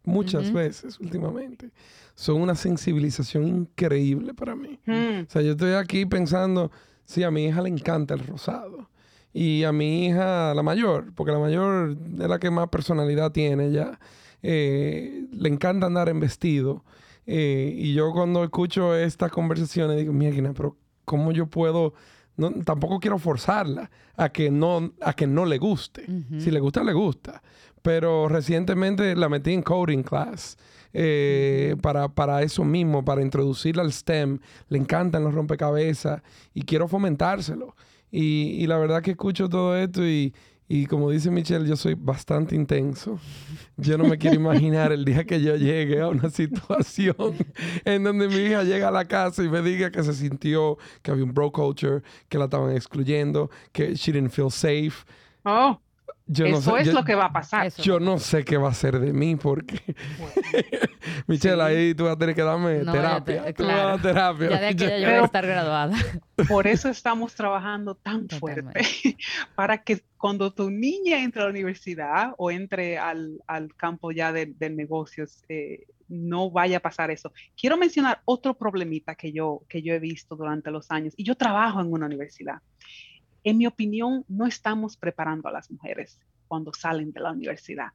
muchas 0.03 0.51
veces 0.51 0.99
últimamente, 0.99 1.69
son 2.15 2.41
una 2.41 2.55
sensibilización 2.55 3.47
increíble 3.47 4.33
para 4.33 4.55
mí. 4.55 4.79
Hmm. 4.83 5.27
O 5.27 5.29
sea, 5.29 5.43
yo 5.43 5.51
estoy 5.51 5.73
aquí 5.73 6.07
pensando, 6.07 6.71
sí, 7.05 7.21
a 7.21 7.29
mi 7.29 7.45
hija 7.45 7.61
le 7.61 7.69
encanta 7.69 8.15
el 8.15 8.25
rosado. 8.25 8.89
Y 9.31 9.63
a 9.63 9.71
mi 9.71 10.07
hija, 10.07 10.55
la 10.55 10.63
mayor, 10.63 11.13
porque 11.13 11.31
la 11.31 11.37
mayor 11.37 11.95
es 12.19 12.27
la 12.27 12.39
que 12.39 12.49
más 12.49 12.67
personalidad 12.69 13.31
tiene 13.31 13.71
ya, 13.71 13.99
eh, 14.41 15.27
le 15.31 15.49
encanta 15.49 15.85
andar 15.85 16.09
en 16.09 16.19
vestido. 16.19 16.83
Eh, 17.27 17.75
y 17.77 17.93
yo 17.93 18.11
cuando 18.11 18.43
escucho 18.43 18.95
estas 18.95 19.31
conversaciones 19.31 19.97
digo, 19.97 20.13
mira, 20.13 20.51
pero 20.53 20.75
¿cómo 21.05 21.31
yo 21.31 21.45
puedo...? 21.45 21.93
No, 22.39 22.51
tampoco 22.63 22.99
quiero 22.99 23.19
forzarla 23.19 23.91
a 24.15 24.29
que 24.29 24.49
no, 24.49 24.93
a 25.01 25.13
que 25.13 25.27
no 25.27 25.45
le 25.45 25.57
guste. 25.57 26.05
Si 26.39 26.49
le 26.51 26.59
gusta, 26.59 26.83
le 26.83 26.93
gusta. 26.93 27.41
Pero 27.81 28.27
recientemente 28.29 29.15
la 29.15 29.29
metí 29.29 29.53
en 29.53 29.61
coding 29.61 30.03
class. 30.03 30.57
Eh, 30.91 31.75
para, 31.81 32.07
para, 32.07 32.41
eso 32.41 32.63
mismo, 32.63 33.05
para 33.05 33.21
introducirla 33.21 33.83
al 33.83 33.91
STEM. 33.91 34.39
Le 34.69 34.77
encantan 34.77 35.23
los 35.23 35.33
rompecabezas 35.33 36.21
y 36.53 36.63
quiero 36.63 36.87
fomentárselo. 36.87 37.75
Y, 38.09 38.55
y 38.57 38.67
la 38.67 38.77
verdad 38.77 39.01
que 39.01 39.11
escucho 39.11 39.49
todo 39.49 39.75
esto 39.77 40.05
y, 40.05 40.33
y 40.71 40.85
como 40.85 41.09
dice 41.09 41.31
Michelle, 41.31 41.67
yo 41.67 41.75
soy 41.75 41.95
bastante 41.95 42.55
intenso. 42.55 43.19
Yo 43.75 43.97
no 43.97 44.03
me 44.03 44.19
quiero 44.19 44.35
imaginar 44.35 44.91
el 44.91 45.03
día 45.03 45.23
que 45.23 45.41
yo 45.41 45.55
llegue 45.55 45.99
a 45.99 46.09
una 46.09 46.29
situación 46.29 47.15
en 47.85 48.03
donde 48.03 48.27
mi 48.27 48.35
hija 48.35 48.61
llega 48.63 48.89
a 48.89 48.91
la 48.91 49.05
casa 49.05 49.43
y 49.43 49.49
me 49.49 49.63
diga 49.63 49.89
que 49.91 50.03
se 50.03 50.13
sintió 50.13 50.77
que 51.01 51.09
había 51.09 51.23
un 51.23 51.33
bro 51.33 51.51
culture, 51.51 52.03
que 52.29 52.37
la 52.37 52.43
estaban 52.43 52.75
excluyendo, 52.75 53.49
que 53.71 53.95
she 53.95 54.11
didn't 54.11 54.29
feel 54.29 54.51
safe. 54.51 55.05
Oh. 55.43 55.79
Eso 56.27 56.77
es 56.77 56.93
lo 56.93 57.03
que 57.03 57.15
va 57.15 57.25
a 57.25 57.33
pasar. 57.33 57.71
Yo 57.77 57.99
no 57.99 58.19
sé 58.19 58.45
qué 58.45 58.57
va 58.57 58.69
a 58.69 58.73
ser 58.73 58.99
de 58.99 59.13
mí 59.13 59.35
porque... 59.35 59.79
Michelle, 61.27 61.61
ahí 61.61 61.95
tú 61.95 62.03
vas 62.05 62.13
a 62.13 62.17
tener 62.17 62.35
que 62.35 62.43
darme 62.43 62.79
terapia. 62.85 63.53
tú 63.53 63.63
vas 63.63 63.73
a 63.73 63.85
dar 63.85 64.01
terapia. 64.01 64.49
Ya 64.49 64.59
de 64.59 64.67
aquí 64.67 64.83
ya 64.85 64.97
yo 64.99 65.05
voy 65.05 65.15
a 65.15 65.25
estar 65.25 65.45
graduada. 65.45 65.97
Por 66.47 66.67
eso 66.67 66.89
estamos 66.89 67.33
trabajando 67.33 67.95
tan 67.95 68.29
fuerte. 68.29 68.81
para 69.55 69.79
que 69.83 70.03
cuando 70.17 70.53
tu 70.53 70.69
niña 70.69 71.23
entre 71.23 71.41
a 71.41 71.45
la 71.45 71.51
universidad 71.51 72.33
o 72.37 72.51
entre 72.51 72.97
al, 72.97 73.41
al 73.47 73.75
campo 73.75 74.11
ya 74.11 74.31
de, 74.31 74.53
negocios, 74.69 75.43
eh, 75.49 75.87
no 76.07 76.51
vaya 76.51 76.77
a 76.77 76.81
pasar 76.81 77.09
eso. 77.09 77.31
Quiero 77.59 77.77
mencionar 77.77 78.21
otro 78.25 78.55
problemita 78.55 79.15
que 79.15 79.31
yo, 79.31 79.63
que 79.67 79.81
yo 79.81 79.93
he 79.93 79.99
visto 79.99 80.35
durante 80.35 80.69
los 80.69 80.91
años. 80.91 81.13
Y 81.17 81.23
yo 81.23 81.35
trabajo 81.35 81.81
en 81.81 81.91
una 81.91 82.05
universidad 82.05 82.61
en 83.43 83.57
mi 83.57 83.67
opinión, 83.67 84.25
no 84.27 84.47
estamos 84.47 84.97
preparando 84.97 85.47
a 85.47 85.51
las 85.51 85.69
mujeres 85.71 86.19
cuando 86.47 86.73
salen 86.73 87.11
de 87.11 87.21
la 87.21 87.31
universidad, 87.31 87.89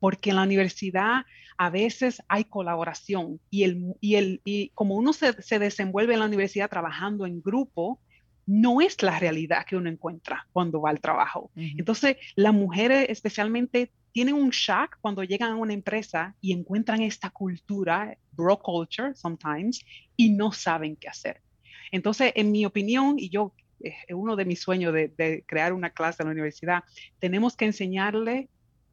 porque 0.00 0.30
en 0.30 0.36
la 0.36 0.42
universidad 0.42 1.24
a 1.56 1.70
veces 1.70 2.22
hay 2.28 2.44
colaboración 2.44 3.40
y, 3.50 3.62
el, 3.64 3.94
y, 4.00 4.16
el, 4.16 4.40
y 4.44 4.68
como 4.70 4.96
uno 4.96 5.12
se, 5.12 5.40
se 5.42 5.58
desenvuelve 5.58 6.14
en 6.14 6.20
la 6.20 6.26
universidad 6.26 6.68
trabajando 6.68 7.26
en 7.26 7.40
grupo, 7.40 8.00
no 8.46 8.80
es 8.80 9.02
la 9.02 9.18
realidad 9.18 9.66
que 9.66 9.76
uno 9.76 9.90
encuentra 9.90 10.46
cuando 10.52 10.80
va 10.80 10.90
al 10.90 11.00
trabajo. 11.00 11.50
Entonces, 11.56 12.16
las 12.36 12.54
mujeres 12.54 13.06
especialmente 13.08 13.90
tienen 14.12 14.34
un 14.34 14.50
shock 14.50 14.96
cuando 15.00 15.24
llegan 15.24 15.52
a 15.52 15.56
una 15.56 15.74
empresa 15.74 16.34
y 16.40 16.52
encuentran 16.52 17.02
esta 17.02 17.28
cultura, 17.30 18.16
bro 18.32 18.58
culture 18.58 19.14
sometimes, 19.16 19.84
y 20.16 20.30
no 20.30 20.52
saben 20.52 20.96
qué 20.96 21.08
hacer. 21.08 21.42
Entonces, 21.90 22.32
en 22.36 22.52
mi 22.52 22.64
opinión, 22.64 23.16
y 23.18 23.28
yo 23.28 23.52
es 23.80 23.94
uno 24.10 24.36
de 24.36 24.44
mis 24.44 24.60
sueños 24.60 24.92
de, 24.92 25.44
crear 25.46 25.72
una 25.72 25.90
clase 25.90 26.22
en 26.22 26.28
la 26.28 26.32
universidad, 26.32 26.84
tenemos 27.18 27.56
que 27.56 27.66
enseñarle 27.66 28.48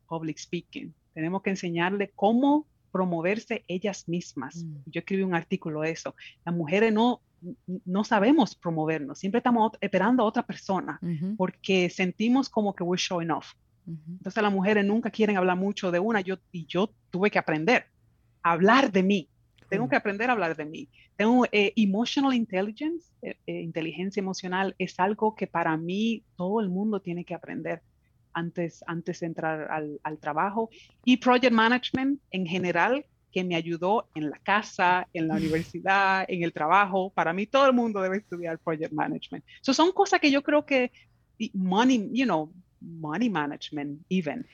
public 0.08 0.38
speaking, 0.38 0.94
tenemos 1.14 1.42
que 1.42 1.52
enseñarle 1.52 2.12
cómo 2.16 2.68
promoverse 2.92 3.64
ellas 3.68 4.08
mismas. 4.08 4.64
Mm. 4.64 4.76
Yo 4.86 5.00
escribí 5.00 5.24
un 5.24 5.34
artículo 5.34 5.82
de 5.82 5.92
eso. 5.92 6.16
Las 6.46 6.54
mujeres 6.54 6.94
no, 6.94 7.22
no 7.86 8.04
sabemos 8.04 8.56
promovernos, 8.56 9.20
siempre 9.20 9.40
estamos 9.40 9.72
esperando 9.82 10.24
a 10.24 10.26
otra 10.26 10.44
persona 10.44 11.00
porque 11.38 11.90
sentimos 11.90 12.50
como 12.50 12.74
que 12.76 12.84
we're 12.84 13.02
showing 13.02 13.32
off. 13.32 13.54
Entonces 13.86 14.42
las 14.42 14.54
mujeres 14.54 14.86
nunca 14.86 15.10
quieren 15.10 15.36
hablar 15.36 15.58
mucho 15.58 15.92
de 15.92 16.00
una 16.00 16.22
yo, 16.22 16.38
y 16.52 16.66
yo 16.68 16.90
tuve 17.10 17.30
que 17.30 17.40
aprender 17.40 17.88
a 18.42 18.54
hablar 18.54 18.92
de 18.92 19.04
mí, 19.04 19.30
tengo 19.74 19.90
que 19.90 19.96
aprender 19.96 20.30
a 20.30 20.34
hablar 20.34 20.56
de 20.56 20.66
mí. 20.66 20.88
Tengo 21.16 21.46
eh, 21.52 21.74
emotional 21.76 22.34
intelligence, 22.36 23.12
eh, 23.24 23.36
eh, 23.48 23.62
inteligencia 23.62 24.22
emocional, 24.22 24.76
es 24.78 25.00
algo 25.00 25.34
que 25.34 25.48
para 25.48 25.76
mí 25.78 26.24
todo 26.36 26.60
el 26.60 26.70
mundo 26.70 27.02
tiene 27.02 27.26
que 27.26 27.34
aprender 27.34 27.82
antes, 28.34 28.84
antes 28.86 29.22
de 29.22 29.26
entrar 29.26 29.72
al, 29.72 30.00
al 30.04 30.20
trabajo. 30.20 30.70
Y 31.04 31.18
project 31.18 31.52
management 31.52 32.22
en 32.30 32.46
general, 32.46 33.04
que 33.32 33.44
me 33.44 33.56
ayudó 33.56 34.08
en 34.14 34.30
la 34.30 34.38
casa, 34.38 35.08
en 35.12 35.28
la 35.28 35.38
universidad, 35.38 36.24
en 36.28 36.44
el 36.44 36.54
trabajo. 36.54 37.12
Para 37.12 37.34
mí 37.34 37.48
todo 37.48 37.66
el 37.66 37.74
mundo 37.74 38.00
debe 38.00 38.18
estudiar 38.18 38.60
project 38.60 38.94
management. 38.94 39.44
So 39.62 39.74
son 39.74 39.92
cosas 39.92 40.20
que 40.20 40.30
yo 40.30 40.44
creo 40.44 40.68
que 40.68 40.92
money, 41.54 42.12
you 42.14 42.26
know, 42.26 42.54
money 42.80 43.28
management 43.28 44.06
even. 44.10 44.46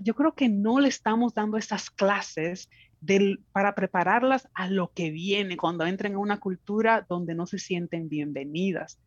Yo 0.00 0.14
creo 0.14 0.32
que 0.32 0.48
no 0.48 0.78
le 0.78 0.88
estamos 0.88 1.34
dando 1.34 1.56
estas 1.56 1.90
clases 1.90 2.68
del, 3.00 3.40
para 3.52 3.74
prepararlas 3.74 4.48
a 4.54 4.68
lo 4.68 4.92
que 4.92 5.10
viene 5.10 5.56
cuando 5.56 5.86
entren 5.86 6.14
a 6.14 6.18
una 6.18 6.40
cultura 6.40 7.06
donde 7.08 7.34
no 7.34 7.46
se 7.46 7.58
sienten 7.58 8.08
bienvenidas. 8.08 8.98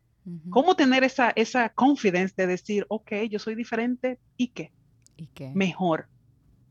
¿Cómo 0.48 0.74
tener 0.74 1.04
esa, 1.04 1.32
esa 1.36 1.68
confidence 1.68 2.34
de 2.36 2.46
decir, 2.46 2.86
ok, 2.88 3.12
yo 3.28 3.38
soy 3.38 3.54
diferente 3.54 4.18
y 4.38 4.48
qué? 4.48 4.72
¿Y 5.16 5.26
qué? 5.26 5.52
Mejor, 5.54 6.08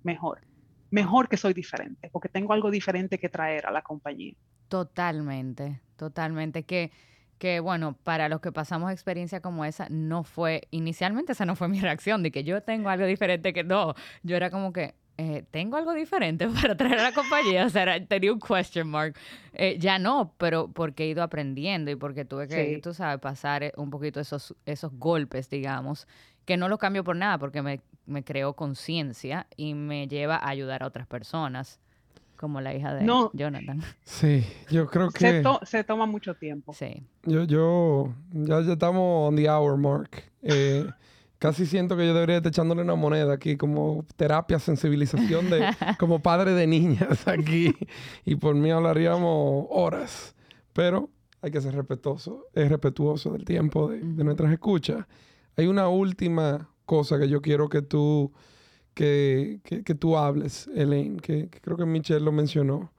mejor. 0.01 0.41
Mejor 0.89 1.29
que 1.29 1.37
soy 1.37 1.53
diferente, 1.53 2.09
porque 2.11 2.29
tengo 2.29 2.53
algo 2.53 2.71
diferente 2.71 3.19
que 3.19 3.29
traer 3.29 3.65
a 3.67 3.71
la 3.71 3.83
compañía. 3.83 4.33
Totalmente, 4.69 5.81
totalmente. 5.97 6.63
Que, 6.63 6.91
que 7.37 7.59
bueno, 7.59 7.95
para 8.03 8.27
los 8.27 8.41
que 8.41 8.51
pasamos 8.51 8.91
experiencia 8.91 9.39
como 9.39 9.65
esa, 9.65 9.87
no 9.89 10.23
fue, 10.23 10.67
inicialmente 10.71 11.33
esa 11.33 11.45
no 11.45 11.55
fue 11.55 11.67
mi 11.67 11.79
reacción, 11.79 12.23
de 12.23 12.31
que 12.31 12.43
yo 12.43 12.61
tengo 12.63 12.89
algo 12.89 13.05
diferente 13.05 13.53
que 13.53 13.63
no. 13.63 13.93
Yo 14.23 14.35
era 14.35 14.49
como 14.49 14.73
que, 14.73 14.95
eh, 15.17 15.43
tengo 15.51 15.77
algo 15.77 15.93
diferente 15.93 16.47
para 16.61 16.75
traer 16.75 16.99
a 16.99 17.03
la 17.03 17.11
compañía. 17.13 17.65
O 17.65 17.69
sea, 17.69 18.03
tenía 18.05 18.33
un 18.33 18.39
question 18.39 18.87
mark. 18.87 19.15
Eh, 19.53 19.77
ya 19.79 19.99
no, 19.99 20.33
pero 20.37 20.69
porque 20.69 21.03
he 21.03 21.07
ido 21.07 21.23
aprendiendo 21.23 21.91
y 21.91 21.95
porque 21.95 22.25
tuve 22.25 22.47
que, 22.47 22.79
tú 22.81 22.93
sabes, 22.93 23.19
pasar 23.19 23.63
eh, 23.63 23.73
un 23.77 23.89
poquito 23.89 24.19
esos, 24.19 24.55
esos 24.65 24.91
golpes, 24.93 25.49
digamos, 25.49 26.07
que 26.45 26.57
no 26.57 26.67
lo 26.67 26.77
cambio 26.77 27.03
por 27.03 27.15
nada 27.15 27.37
porque 27.37 27.61
me, 27.61 27.81
me 28.05 28.23
creó 28.23 28.53
conciencia 28.53 29.47
y 29.55 29.75
me 29.75 30.07
lleva 30.07 30.37
a 30.37 30.49
ayudar 30.49 30.83
a 30.83 30.87
otras 30.87 31.07
personas, 31.07 31.79
como 32.35 32.59
la 32.59 32.73
hija 32.73 32.93
de 32.93 33.05
Jonathan. 33.33 33.81
Sí, 34.03 34.43
yo 34.69 34.87
creo 34.87 35.11
que... 35.11 35.43
Se, 35.63 35.83
toma 35.83 36.05
mucho 36.05 36.33
tiempo. 36.33 36.73
Sí. 36.73 37.03
Yo, 37.23 37.43
yo, 37.45 38.13
ya, 38.31 38.61
ya 38.61 38.73
estamos 38.73 39.29
on 39.29 39.35
the 39.35 39.49
hour 39.49 39.77
mark. 39.77 40.23
Eh, 40.41 40.85
Casi 41.43 41.65
siento 41.65 41.97
que 41.97 42.07
yo 42.07 42.13
debería 42.13 42.37
estar 42.37 42.51
echándole 42.51 42.83
una 42.83 42.95
moneda 42.95 43.33
aquí, 43.33 43.57
como 43.57 44.05
terapia, 44.15 44.59
sensibilización 44.59 45.49
de, 45.49 45.59
como 45.99 46.21
padre 46.21 46.53
de 46.53 46.65
niñas 46.67 47.27
aquí. 47.27 47.75
Y 48.23 48.35
por 48.35 48.55
mí 48.55 48.71
hablaríamos 48.71 49.65
horas. 49.69 50.35
Pero 50.71 51.09
hay 51.41 51.51
que 51.51 51.59
ser 51.59 51.75
respetuoso, 51.75 52.47
es 52.53 52.69
respetuoso 52.69 53.33
del 53.33 53.43
tiempo 53.43 53.89
de, 53.89 53.99
nuestras 54.23 54.53
escuchas. 54.53 55.05
Hay 55.57 55.67
una 55.67 55.89
última 55.89 56.69
cosa 56.85 57.19
que 57.19 57.27
yo 57.27 57.41
quiero 57.41 57.67
que 57.67 57.81
tú, 57.81 58.31
que, 58.93 59.59
que, 59.65 59.95
tú 59.95 60.15
hables, 60.15 60.69
Elaine, 60.73 61.19
que, 61.19 61.49
creo 61.49 61.75
que 61.75 61.85
Michelle 61.85 62.21
lo 62.23 62.31
mencionó. 62.31 62.93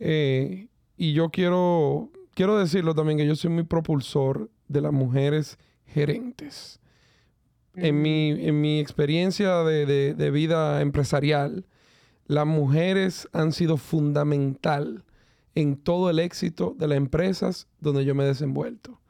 Eh, 0.00 0.66
y 0.96 1.12
yo 1.12 1.30
quiero, 1.30 2.10
quiero 2.34 2.58
decirlo 2.58 2.92
también 2.92 3.18
que 3.18 3.26
yo 3.28 3.36
soy 3.36 3.50
muy 3.50 3.62
propulsor 3.62 4.50
de 4.66 4.80
las 4.80 4.92
mujeres 4.92 5.58
gerentes 5.86 6.80
en, 7.76 8.02
mi, 8.02 8.30
en 8.30 8.60
mi 8.60 8.80
experiencia 8.80 9.62
de, 9.62 10.30
vida 10.30 10.80
empresarial, 10.80 11.66
las 12.26 12.46
mujeres 12.46 13.28
han 13.32 13.52
sido 13.52 13.76
fundamental 13.76 15.04
en 15.54 15.76
todo 15.76 16.10
el 16.10 16.18
éxito 16.18 16.74
de 16.78 16.88
las 16.88 16.96
empresas 16.96 17.68
donde 17.80 18.04
yo 18.04 18.14
me 18.14 18.24
he 18.24 18.28
desenvuelto. 18.28 19.00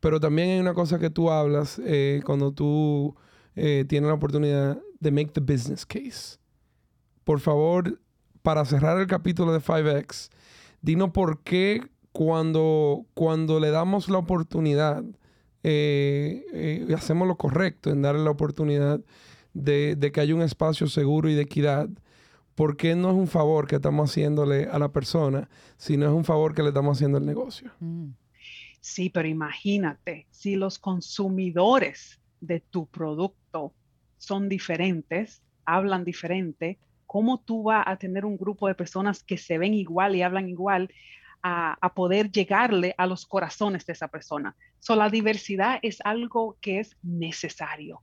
Pero 0.00 0.20
también 0.20 0.50
hay 0.50 0.60
una 0.60 0.74
cosa 0.74 0.98
que 0.98 1.10
tú 1.10 1.30
hablas 1.30 1.80
eh, 1.84 2.22
cuando 2.24 2.52
tú 2.52 3.16
eh, 3.56 3.84
tienes 3.88 4.08
la 4.08 4.14
oportunidad 4.14 4.78
de 5.00 5.10
make 5.10 5.32
the 5.32 5.40
business 5.40 5.84
case. 5.84 6.38
Por 7.24 7.40
favor, 7.40 8.00
para 8.42 8.64
cerrar 8.64 8.98
el 8.98 9.06
capítulo 9.06 9.52
de 9.52 9.60
5X, 9.60 10.30
dinos 10.80 11.10
por 11.10 11.42
qué 11.42 11.82
cuando, 12.12 13.04
cuando 13.14 13.60
le 13.60 13.70
damos 13.70 14.08
la 14.08 14.18
oportunidad 14.18 15.04
eh, 15.62 16.44
eh, 16.52 16.94
hacemos 16.94 17.26
lo 17.26 17.36
correcto 17.36 17.90
en 17.90 18.02
darle 18.02 18.24
la 18.24 18.30
oportunidad 18.30 19.00
de, 19.54 20.10
que 20.12 20.20
haya 20.20 20.34
un 20.34 20.42
espacio 20.42 20.86
seguro 20.86 21.28
y 21.28 21.34
de 21.34 21.42
equidad, 21.42 21.88
porque 22.54 22.94
no 22.94 23.10
es 23.10 23.16
un 23.16 23.28
favor 23.28 23.66
que 23.66 23.76
estamos 23.76 24.10
haciéndole 24.10 24.64
a 24.66 24.78
la 24.78 24.90
persona, 24.90 25.48
sino 25.76 26.06
es 26.06 26.12
un 26.12 26.24
favor 26.24 26.54
que 26.54 26.62
le 26.62 26.68
estamos 26.68 26.96
haciendo 26.96 27.18
al 27.18 27.26
negocio. 27.26 27.70
Mm. 27.80 28.10
Sí, 28.80 29.10
pero 29.10 29.28
imagínate, 29.28 30.26
si 30.30 30.56
los 30.56 30.78
consumidores 30.78 32.20
de 32.40 32.60
tu 32.60 32.86
producto 32.86 33.72
son 34.18 34.48
diferentes, 34.48 35.42
hablan 35.64 36.04
diferente, 36.04 36.78
¿cómo 37.06 37.38
tú 37.38 37.64
vas 37.64 37.84
a 37.86 37.96
tener 37.96 38.24
un 38.24 38.36
grupo 38.36 38.68
de 38.68 38.74
personas 38.74 39.22
que 39.22 39.36
se 39.36 39.58
ven 39.58 39.74
igual 39.74 40.14
y 40.14 40.22
hablan 40.22 40.48
igual 40.48 40.90
a, 41.42 41.92
poder 41.94 42.30
llegarle 42.30 42.94
a 42.98 43.06
los 43.06 43.26
corazones 43.26 43.86
de 43.86 43.92
esa 43.92 44.08
persona. 44.08 44.56
So, 44.80 44.96
la 44.96 45.10
diversidad 45.10 45.78
es 45.82 46.00
algo 46.04 46.56
que 46.60 46.80
es 46.80 46.96
necesario. 47.02 48.02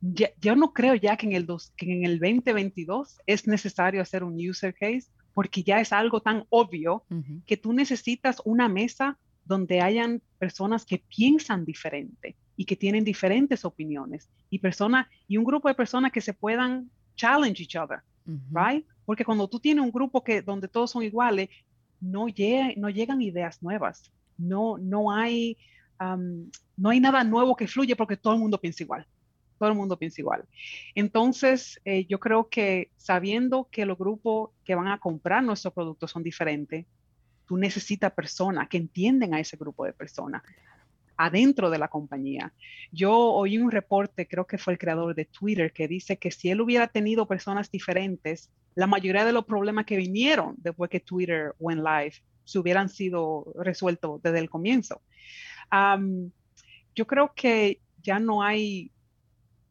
yo 0.00 0.54
no 0.54 0.72
creo 0.72 0.94
ya 0.94 1.16
que 1.16 1.26
en, 1.26 1.32
el 1.32 1.46
que 1.76 1.92
en 1.92 2.04
el 2.04 2.20
2022 2.20 3.20
es 3.26 3.46
necesario 3.46 4.00
hacer 4.00 4.22
un 4.22 4.34
user 4.34 4.72
case 4.72 5.08
porque 5.34 5.62
ya 5.62 5.80
es 5.80 5.92
algo 5.92 6.20
tan 6.20 6.44
obvio 6.50 7.04
que 7.46 7.56
tú 7.56 7.72
necesitas 7.72 8.40
una 8.44 8.68
mesa 8.68 9.18
donde 9.44 9.80
hayan 9.80 10.20
personas 10.38 10.84
que 10.84 10.98
piensan 10.98 11.64
diferente 11.64 12.36
y 12.56 12.64
que 12.64 12.76
tienen 12.76 13.04
diferentes 13.04 13.64
opiniones 13.64 14.28
y 14.50 14.58
persona 14.58 15.08
y 15.26 15.36
un 15.36 15.44
grupo 15.44 15.68
de 15.68 15.74
personas 15.74 16.12
que 16.12 16.20
se 16.20 16.34
puedan 16.34 16.90
challenge 17.16 17.62
each 17.62 17.76
other, 17.76 18.00
right? 18.50 18.84
Porque 19.04 19.24
cuando 19.24 19.48
tú 19.48 19.58
tienes 19.58 19.82
un 19.84 19.90
grupo 19.90 20.22
que 20.22 20.42
donde 20.42 20.68
todos 20.68 20.90
son 20.90 21.02
iguales, 21.02 21.48
no, 22.00 22.28
llegan 22.28 23.22
ideas 23.22 23.62
nuevas, 23.62 24.10
no, 24.36 24.78
no, 24.78 25.10
hay, 25.10 25.56
no 26.76 26.90
hay 26.90 27.00
nada 27.00 27.24
nuevo 27.24 27.56
que 27.56 27.66
fluye 27.66 27.96
porque 27.96 28.16
todo 28.16 28.34
el 28.34 28.40
mundo 28.40 28.60
piensa 28.60 28.82
igual. 28.82 29.06
Todo 29.58 29.70
el 29.70 29.74
mundo 29.74 29.98
piensa 29.98 30.20
igual. 30.20 30.44
Entonces, 30.94 31.80
eh, 31.84 32.06
yo 32.06 32.20
creo 32.20 32.48
que 32.48 32.92
sabiendo 32.96 33.68
que 33.72 33.86
los 33.86 33.98
grupos 33.98 34.50
que 34.64 34.76
van 34.76 34.86
a 34.86 34.98
comprar 34.98 35.42
nuestros 35.42 35.74
productos 35.74 36.12
son 36.12 36.22
diferentes, 36.22 36.86
tú 37.44 37.56
necesitas 37.56 38.12
personas 38.12 38.68
que 38.68 38.76
entienden 38.76 39.34
a 39.34 39.40
ese 39.40 39.56
grupo 39.56 39.84
de 39.84 39.92
personas 39.92 40.42
adentro 41.18 41.68
de 41.68 41.78
la 41.78 41.88
compañía. 41.88 42.54
Yo 42.92 43.12
oí 43.12 43.58
un 43.58 43.70
reporte, 43.70 44.26
creo 44.26 44.46
que 44.46 44.56
fue 44.56 44.72
el 44.72 44.78
creador 44.78 45.14
de 45.14 45.26
Twitter, 45.26 45.72
que 45.72 45.88
dice 45.88 46.16
que 46.16 46.30
si 46.30 46.48
él 46.48 46.60
hubiera 46.60 46.86
tenido 46.86 47.26
personas 47.26 47.70
diferentes, 47.70 48.50
la 48.74 48.86
mayoría 48.86 49.24
de 49.24 49.32
los 49.32 49.44
problemas 49.44 49.84
que 49.84 49.96
vinieron 49.96 50.54
después 50.58 50.88
que 50.88 51.00
Twitter 51.00 51.54
went 51.58 51.82
live 51.82 52.14
se 52.44 52.58
hubieran 52.58 52.88
sido 52.88 53.52
resueltos 53.56 54.22
desde 54.22 54.38
el 54.38 54.48
comienzo. 54.48 55.02
yo 56.94 57.06
creo 57.06 57.32
que 57.34 57.80
ya 58.02 58.18
no 58.18 58.42
hay 58.42 58.90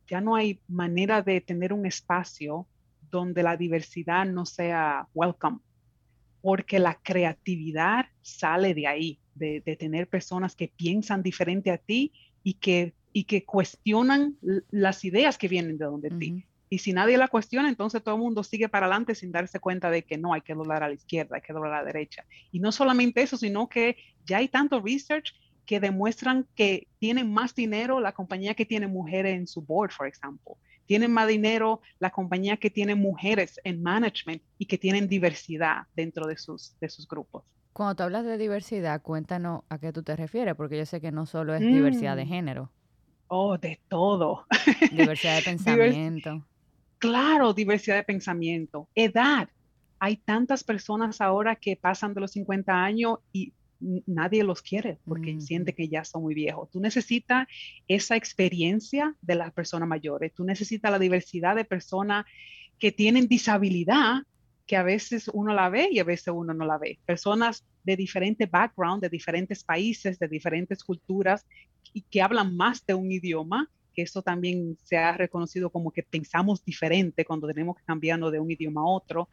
ya 0.07 0.21
no 0.21 0.35
hay 0.35 0.61
manera 0.67 1.21
de 1.21 1.41
tener 1.41 1.73
un 1.73 1.85
espacio 1.85 2.65
donde 3.09 3.43
la 3.43 3.57
diversidad 3.57 4.25
no 4.25 4.45
sea 4.45 5.07
welcome, 5.13 5.59
porque 6.41 6.79
la 6.79 6.95
creatividad 6.95 8.05
sale 8.21 8.73
de 8.73 8.87
ahí, 8.87 9.19
de, 9.37 9.61
tener 9.79 10.07
personas 10.07 10.55
que 10.55 10.67
piensan 10.67 11.23
diferente 11.23 11.71
a 11.71 11.77
ti 11.77 12.11
y 12.43 12.55
que, 12.55 12.93
y 13.13 13.25
que 13.25 13.45
cuestionan 13.45 14.37
las 14.71 15.05
ideas 15.05 15.37
que 15.37 15.47
vienen 15.47 15.77
de 15.77 15.85
donde 15.85 16.09
ti. 16.09 16.45
Y 16.69 16.79
si 16.79 16.91
nadie 16.91 17.17
la 17.17 17.29
cuestiona, 17.29 17.69
entonces 17.69 18.03
todo 18.03 18.15
el 18.15 18.21
mundo 18.21 18.43
sigue 18.43 18.67
para 18.67 18.87
adelante 18.87 19.15
sin 19.15 19.31
darse 19.31 19.59
cuenta 19.59 19.89
de 19.89 20.03
que 20.03 20.17
no, 20.17 20.33
hay 20.33 20.41
que 20.41 20.53
doblar 20.53 20.83
a 20.83 20.89
la 20.89 20.95
izquierda, 20.95 21.37
hay 21.37 21.41
que 21.41 21.53
doblar 21.53 21.73
a 21.73 21.77
la 21.77 21.85
derecha. 21.85 22.25
Y 22.51 22.59
no 22.59 22.71
solamente 22.71 23.21
eso, 23.21 23.37
sino 23.37 23.69
que 23.69 23.97
ya 24.25 24.37
hay 24.37 24.49
tanto 24.49 24.81
research 24.81 25.33
que 25.65 25.79
demuestran 25.79 26.47
que 26.55 26.87
tienen 26.99 27.31
más 27.31 27.53
dinero 27.53 27.99
la 27.99 28.13
compañía 28.13 28.55
que 28.55 28.65
tiene 28.65 28.87
mujeres 28.87 29.37
en 29.37 29.47
su 29.47 29.61
board, 29.61 29.91
por 29.97 30.07
ejemplo. 30.07 30.57
Tienen 30.85 31.11
más 31.11 31.27
dinero 31.27 31.81
la 31.99 32.09
compañía 32.09 32.57
que 32.57 32.69
tiene 32.69 32.95
mujeres 32.95 33.59
en 33.63 33.83
management 33.83 34.41
y 34.57 34.65
que 34.65 34.77
tienen 34.77 35.07
diversidad 35.07 35.83
dentro 35.95 36.25
de 36.25 36.37
sus, 36.37 36.77
de 36.79 36.89
sus 36.89 37.07
grupos. 37.07 37.43
Cuando 37.77 37.93
tú 37.93 38.01
hablas 38.01 38.25
de 38.25 38.39
diversidad, 38.39 39.03
cuéntanos 39.03 39.61
a 39.69 39.77
qué 39.77 39.93
tú 39.93 40.01
te 40.01 40.15
refieres, 40.15 40.55
porque 40.55 40.79
yo 40.79 40.85
sé 40.87 40.99
que 40.99 41.11
no 41.11 41.27
solo 41.27 41.53
es 41.53 41.61
diversidad 41.61 42.15
de 42.15 42.25
mm. 42.25 42.27
género. 42.27 42.71
Oh, 43.27 43.59
de 43.59 43.79
todo. 43.87 44.47
Diversidad 44.91 45.35
de 45.35 45.41
pensamiento. 45.45 46.43
Claro, 46.97 47.53
diversidad 47.53 47.97
de 47.97 48.03
pensamiento. 48.03 48.89
Edad. 48.95 49.49
Hay 49.99 50.17
tantas 50.17 50.63
personas 50.63 51.21
ahora 51.21 51.55
que 51.55 51.75
pasan 51.75 52.15
de 52.15 52.21
los 52.21 52.31
50 52.31 52.73
años 52.73 53.19
y 53.31 53.53
nadie 54.07 54.43
los 54.43 54.63
quiere 54.63 54.97
porque 55.05 55.39
siente 55.39 55.75
que 55.75 55.87
ya 55.87 56.03
son 56.03 56.23
muy 56.23 56.33
viejos. 56.33 56.71
Tú 56.71 56.79
necesitas 56.79 57.47
esa 57.87 58.15
experiencia 58.15 59.13
de 59.21 59.35
las 59.35 59.53
personas 59.53 59.87
mayores. 59.87 60.33
Tú 60.33 60.45
necesitas 60.45 60.91
la 60.91 60.97
diversidad 60.97 61.55
de 61.55 61.63
personas 61.63 62.25
que 62.79 62.91
tienen 62.91 63.27
disabilidad 63.27 64.23
que 64.67 64.75
a 64.75 64.83
veces 64.83 65.29
uno 65.33 65.53
la 65.53 65.69
ve 65.69 65.87
y 65.91 65.99
a 65.99 66.03
veces 66.03 66.27
uno 66.35 66.53
no 66.53 66.65
la 66.65 66.77
ve. 66.77 66.99
Personas 67.05 67.65
de 67.83 67.95
diferente 67.95 68.45
background, 68.45 69.01
de 69.01 69.09
diferentes 69.09 69.63
países, 69.63 70.19
de 70.19 70.27
diferentes 70.27 70.83
culturas 70.83 71.45
y 71.93 72.01
que 72.01 72.21
hablan 72.21 72.55
más 72.55 72.85
de 72.85 72.93
un 72.93 73.09
idioma, 73.09 73.71
que 73.95 74.01
eso 74.01 74.21
también 74.21 74.77
se 74.83 74.97
ha 74.97 75.13
reconocido 75.13 75.69
como 75.69 75.91
que 75.91 76.03
pensamos 76.03 76.63
diferente 76.63 77.23
cuando 77.23 77.47
tenemos 77.47 77.77
que 77.77 77.83
cambiarnos 77.85 78.31
de 78.31 78.39
un 78.39 78.51
idioma 78.51 78.81
a 78.81 78.85
otro. 78.85 79.29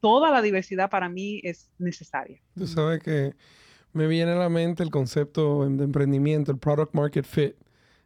Toda 0.00 0.30
la 0.30 0.40
diversidad 0.40 0.88
para 0.88 1.08
mí 1.10 1.40
es 1.44 1.70
necesaria. 1.78 2.40
Tú 2.56 2.66
sabes 2.66 3.02
que 3.02 3.34
me 3.92 4.06
viene 4.06 4.32
a 4.32 4.36
la 4.36 4.48
mente 4.48 4.82
el 4.82 4.90
concepto 4.90 5.68
de 5.68 5.84
emprendimiento, 5.84 6.50
el 6.50 6.58
product 6.58 6.94
market 6.94 7.26
fit, 7.26 7.56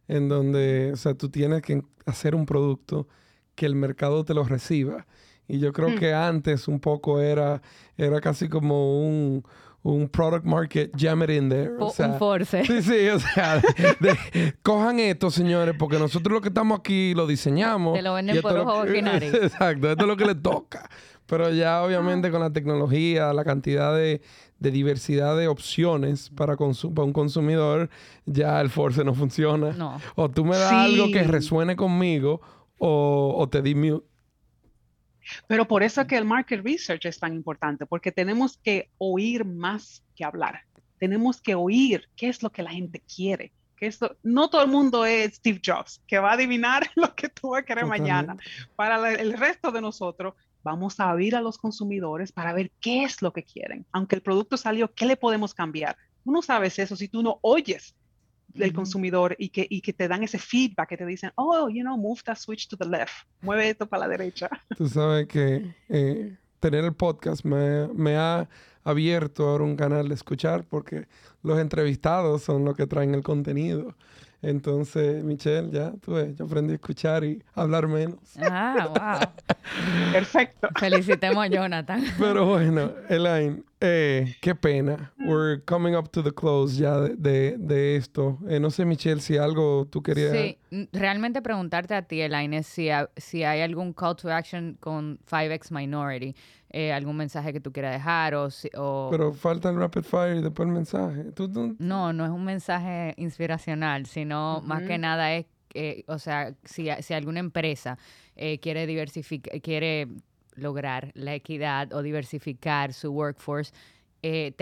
en 0.09 0.29
donde, 0.29 0.91
o 0.93 0.97
sea, 0.97 1.15
tú 1.15 1.29
tienes 1.29 1.63
que 1.63 1.83
hacer 2.07 2.35
un 2.35 2.45
producto 2.45 3.07
que 3.55 3.67
el 3.67 3.77
mercado 3.77 4.25
te 4.25 4.35
lo 4.35 4.43
reciba. 4.45 5.07
Y 5.53 5.59
yo 5.59 5.71
creo 5.71 5.91
mm. 5.91 5.99
que 5.99 6.15
antes 6.15 6.67
un 6.67 6.81
poco 6.81 7.21
era, 7.21 7.61
era 7.99 8.23
casi 8.23 8.49
como 8.49 9.03
un, 9.07 9.45
un 9.83 10.09
product 10.09 10.47
market, 10.47 10.91
jam 10.97 11.23
it 11.25 11.29
in 11.29 11.51
there. 11.51 11.73
O, 11.79 11.91
sea, 11.91 12.07
un 12.07 12.19
force. 12.19 12.65
Sí, 12.65 12.81
sí, 12.81 13.09
o 13.09 13.19
sea, 13.19 13.61
cojan 14.63 14.99
esto, 14.99 15.31
señores, 15.31 15.75
porque 15.79 15.99
nosotros 15.99 16.33
lo 16.33 16.41
que 16.41 16.49
estamos 16.49 16.79
aquí 16.79 17.13
lo 17.13 17.27
diseñamos. 17.27 17.93
Te 17.93 18.01
lo 18.01 18.15
venden 18.15 18.41
por 18.41 18.57
ojo 18.57 18.85
Exacto, 18.87 19.91
esto 19.91 20.05
es 20.05 20.09
lo 20.09 20.17
que 20.17 20.25
le 20.25 20.37
toca. 20.37 20.89
Pero 21.27 21.51
ya 21.51 21.83
obviamente 21.83 22.31
con 22.31 22.41
la 22.41 22.51
tecnología, 22.51 23.35
la 23.35 23.45
cantidad 23.45 23.95
de, 23.95 24.23
diversidad 24.59 25.37
de 25.37 25.49
opciones 25.49 26.31
para, 26.31 26.57
para, 26.57 27.05
un 27.05 27.13
consumidor, 27.13 27.91
ya 28.25 28.59
el 28.59 28.71
force 28.71 29.05
no 29.05 29.13
funciona. 29.13 29.73
No. 29.73 30.01
O 30.15 30.31
tú 30.31 30.47
me 30.47 30.57
das 30.57 30.73
algo 30.73 31.11
que 31.13 31.23
resuene 31.25 31.77
conmigo 31.77 32.41
o, 32.79 33.35
o 33.37 33.49
te 33.51 33.61
di 33.61 33.75
mute. 33.75 34.12
Pero 35.47 35.67
por 35.67 35.83
eso 35.83 36.03
es 36.03 36.07
que 36.07 36.17
el 36.17 36.25
market 36.25 36.65
research 36.65 37.07
es 37.07 37.19
tan 37.19 37.35
importante, 37.35 37.87
porque 37.87 38.13
tenemos 38.13 38.57
que 38.59 38.91
oír 38.99 39.45
más 39.45 40.03
que 40.15 40.25
hablar. 40.25 40.63
Tenemos 40.99 41.41
que 41.41 41.55
oír 41.55 42.09
qué 42.17 42.29
es 42.29 42.43
lo 42.43 42.51
que 42.51 42.63
la 42.63 42.71
gente 42.71 43.01
quiere. 43.01 43.53
Que 43.77 43.87
esto, 43.87 44.17
no 44.23 44.49
todo 44.49 44.63
el 44.63 44.71
mundo 44.71 45.05
es 45.05 45.35
Steve 45.35 45.61
Jobs, 45.65 46.01
que 46.07 46.19
va 46.19 46.31
a 46.31 46.35
adivinar 46.35 46.89
lo 46.95 47.15
que 47.15 47.29
tú 47.29 47.51
vas 47.51 47.63
a 47.63 47.65
querer 47.65 47.87
mañana. 47.87 48.37
Para 48.77 49.13
el 49.13 49.33
resto 49.33 49.73
de 49.73 49.81
nosotros, 49.81 50.35
vamos 50.63 51.01
a 51.01 51.13
oír 51.13 51.35
a 51.35 51.41
los 51.41 51.59
consumidores 51.59 52.33
para 52.33 52.53
ver 52.53 52.71
qué 52.81 53.03
es 53.05 53.23
lo 53.23 53.33
que 53.33 53.43
quieren. 53.43 53.85
Aunque 53.93 54.15
el 54.15 54.23
producto 54.23 54.57
salió, 54.57 54.93
¿qué 54.95 55.07
le 55.07 55.17
podemos 55.17 55.55
cambiar? 55.55 55.97
Tú 56.25 56.31
no 56.31 56.43
sabes 56.43 56.79
eso 56.79 56.95
si 56.95 57.09
tú 57.09 57.23
no 57.23 57.39
oyes 57.43 57.97
del 58.55 58.73
consumidor 58.73 59.35
y 59.39 59.49
que, 59.49 59.67
y 59.69 59.81
que 59.81 59.93
te 59.93 60.09
dan 60.09 60.23
ese 60.23 60.39
feedback, 60.39 60.89
que 60.91 60.97
te 60.97 61.07
dicen, 61.07 61.31
oh, 61.37 61.69
you 61.69 61.83
know, 61.83 61.97
move 61.97 62.21
that 62.25 62.37
switch 62.37 62.69
to 62.69 62.77
the 62.77 62.85
left, 62.85 63.13
mueve 63.41 63.71
esto 63.71 63.87
para 63.87 64.07
la 64.07 64.09
derecha. 64.09 64.49
Tú 64.77 64.89
sabes 64.89 65.27
que 65.27 65.75
eh, 65.89 66.37
tener 66.61 66.85
el 66.85 66.95
podcast 66.95 67.45
me, 67.45 67.89
me, 67.89 68.17
ha 68.17 68.49
abierto 68.85 69.49
ahora 69.49 69.65
un 69.65 69.77
canal 69.77 70.09
de 70.09 70.15
escuchar 70.15 70.65
porque 70.65 71.07
los 71.43 71.59
entrevistados 71.59 72.43
son 72.43 72.65
los 72.65 72.77
que 72.77 72.87
traen 72.87 73.15
el 73.15 73.23
contenido. 73.23 73.95
Entonces, 74.43 75.23
Michelle, 75.23 75.71
ya 75.71 75.93
tú 76.01 76.15
ves, 76.15 76.37
yo 76.37 76.45
aprendí 76.45 76.73
a 76.73 76.75
escuchar 76.75 77.23
y 77.23 77.41
hablar 77.55 77.87
menos. 77.87 78.19
Ah, 78.41 78.89
wow. 78.89 79.47
Perfecto. 80.13 80.69
Felicitemos 80.81 81.45
a 81.45 81.47
Jonathan. 81.47 82.05
Pero 82.19 82.47
bueno, 82.47 82.91
Elaine, 83.09 83.63
eh, 83.83 84.37
qué 84.41 84.55
pena. 84.55 85.13
We're 85.19 85.61
coming 85.65 85.95
up 85.95 86.11
to 86.13 86.23
the 86.23 86.33
close 86.33 86.77
ya 86.77 87.01
de, 87.01 87.57
de, 87.59 87.97
esto. 87.97 88.39
Eh, 88.49 88.61
no 88.61 88.71
sé, 88.71 88.85
Michelle, 88.85 89.21
si 89.21 89.37
algo 89.37 89.87
tú 89.91 90.03
querías... 90.03 90.33
Sí, 90.33 90.59
realmente 90.93 91.43
preguntarte 91.43 91.95
a 91.95 92.03
ti, 92.03 92.21
Elaine, 92.21 92.63
si, 92.63 92.89
si 93.17 93.45
hay 93.45 93.61
algún 93.61 93.93
call 93.93 94.17
to 94.17 94.31
action 94.31 94.77
con 94.81 95.19
5X 95.31 95.71
Minority. 95.71 96.35
Eh, 96.71 96.93
algún 96.93 97.17
mensaje 97.17 97.53
que 97.53 97.61
tú 97.61 97.71
quieras 97.71 97.93
dejar 97.93 98.35
o, 98.35 98.49
o... 98.77 99.09
Pero 99.11 99.35
falta 99.35 99.69
el 99.69 99.77
rapid 99.77 100.05
fire 100.05 100.37
y 100.37 100.41
después 100.41 100.67
el 100.67 100.73
mensaje. 100.73 101.27
No, 101.79 102.15
no 102.15 102.25
es 102.25 102.31
un 102.31 102.45
mensaje 102.45 103.13
inspiracional, 103.19 104.07
sino 104.07 104.63
más 104.63 104.83
que 104.85 104.97
nada 104.97 105.35
es, 105.35 105.45
o 106.07 106.19
sea, 106.19 106.55
si, 106.65 106.89
si 107.01 107.15
alguna 107.15 107.41
empresa 107.41 107.99
eh, 108.37 108.59
quiere 108.59 108.87
diversificar, 108.87 109.61
quiere 109.61 110.09
lograr 110.55 111.11
la 111.15 111.35
equidad 111.35 111.93
o 111.93 112.03
diversificar 112.03 112.93
su 112.93 113.13
workforce, 113.13 113.73
eh, 114.23 114.55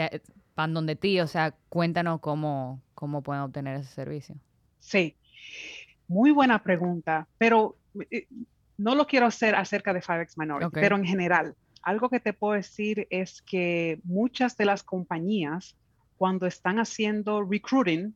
van 0.56 0.74
donde 0.74 0.96
ti, 0.96 1.20
o 1.20 1.26
sea, 1.26 1.54
cuéntanos 1.68 2.20
cómo, 2.20 2.82
cómo 2.94 3.22
pueden 3.22 3.42
obtener 3.42 3.80
ese 3.80 3.92
servicio. 3.92 4.36
Sí, 4.78 5.16
muy 6.08 6.30
buena 6.30 6.62
pregunta, 6.62 7.26
pero 7.38 7.76
eh, 8.10 8.26
no 8.78 8.94
lo 8.94 9.06
quiero 9.06 9.26
hacer 9.26 9.54
acerca 9.54 9.92
de 9.92 10.00
5X 10.00 10.34
Minority, 10.36 10.70
pero 10.72 10.96
en 10.96 11.04
general 11.04 11.54
algo 11.82 12.10
que 12.10 12.20
te 12.20 12.32
puedo 12.32 12.54
decir 12.54 13.06
es 13.10 13.42
que 13.42 14.00
muchas 14.04 14.56
de 14.56 14.64
las 14.66 14.82
compañías, 14.82 15.76
cuando 16.16 16.46
están 16.46 16.78
haciendo 16.78 17.42
recruiting, 17.42 18.14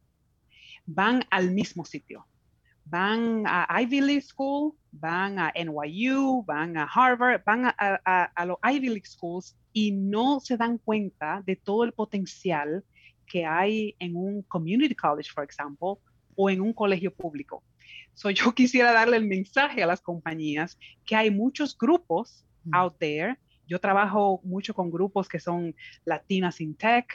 van 0.86 1.24
al 1.30 1.50
mismo 1.50 1.84
sitio. 1.84 2.26
Van 2.86 3.44
a 3.46 3.66
Ivy 3.82 4.00
League 4.00 4.22
School, 4.22 4.74
van 4.92 5.38
a 5.38 5.52
NYU, 5.54 6.44
van 6.44 6.76
a 6.76 6.84
Harvard, 6.84 7.42
van 7.44 7.72
a, 7.76 8.44
los 8.46 8.58
Ivy 8.62 8.88
League 8.88 9.06
Schools 9.06 9.56
y 9.72 9.92
no 9.92 10.40
se 10.40 10.56
dan 10.56 10.78
cuenta 10.78 11.42
de 11.46 11.56
todo 11.56 11.84
el 11.84 11.92
potencial 11.92 12.84
que 13.26 13.46
hay 13.46 13.96
en 13.98 14.16
un 14.16 14.42
community 14.42 14.94
college, 14.94 15.30
por 15.34 15.48
ejemplo, 15.48 15.98
o 16.36 16.50
en 16.50 16.60
un 16.60 16.72
colegio 16.72 17.12
público. 17.14 17.62
So, 18.14 18.30
yo 18.30 18.52
quisiera 18.54 18.92
darle 18.92 19.16
el 19.16 19.26
mensaje 19.26 19.82
a 19.82 19.86
las 19.86 20.00
compañías 20.00 20.78
que 21.04 21.16
hay 21.16 21.30
muchos 21.30 21.76
grupos 21.76 22.44
mm. 22.64 22.74
out 22.74 22.98
there 22.98 23.38
yo 23.66 23.80
trabajo 23.80 24.40
mucho 24.44 24.74
con 24.74 24.90
grupos 24.90 25.28
que 25.28 25.40
son 25.40 25.74
Latinas 26.04 26.60
in 26.60 26.74
Tech, 26.74 27.06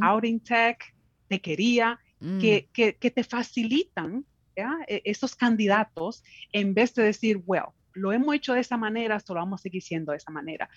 Out 0.00 0.24
in 0.24 0.40
Tech, 0.40 0.94
Tequería, 1.28 1.98
mm. 2.20 2.38
que, 2.38 2.68
que, 2.72 3.10
te 3.10 3.24
facilitan 3.24 4.24
e, 4.86 5.02
esos 5.04 5.34
candidatos 5.34 6.22
en 6.52 6.74
vez 6.74 6.94
de 6.94 7.04
decir, 7.04 7.42
well, 7.46 7.66
lo 7.94 8.12
hemos 8.12 8.34
hecho 8.34 8.54
de 8.54 8.60
esa 8.60 8.76
manera, 8.76 9.20
solo 9.20 9.40
vamos 9.40 9.60
a 9.60 9.62
seguir 9.62 9.82
siendo 9.82 10.12
de 10.12 10.18
esa 10.18 10.30
manera. 10.30 10.68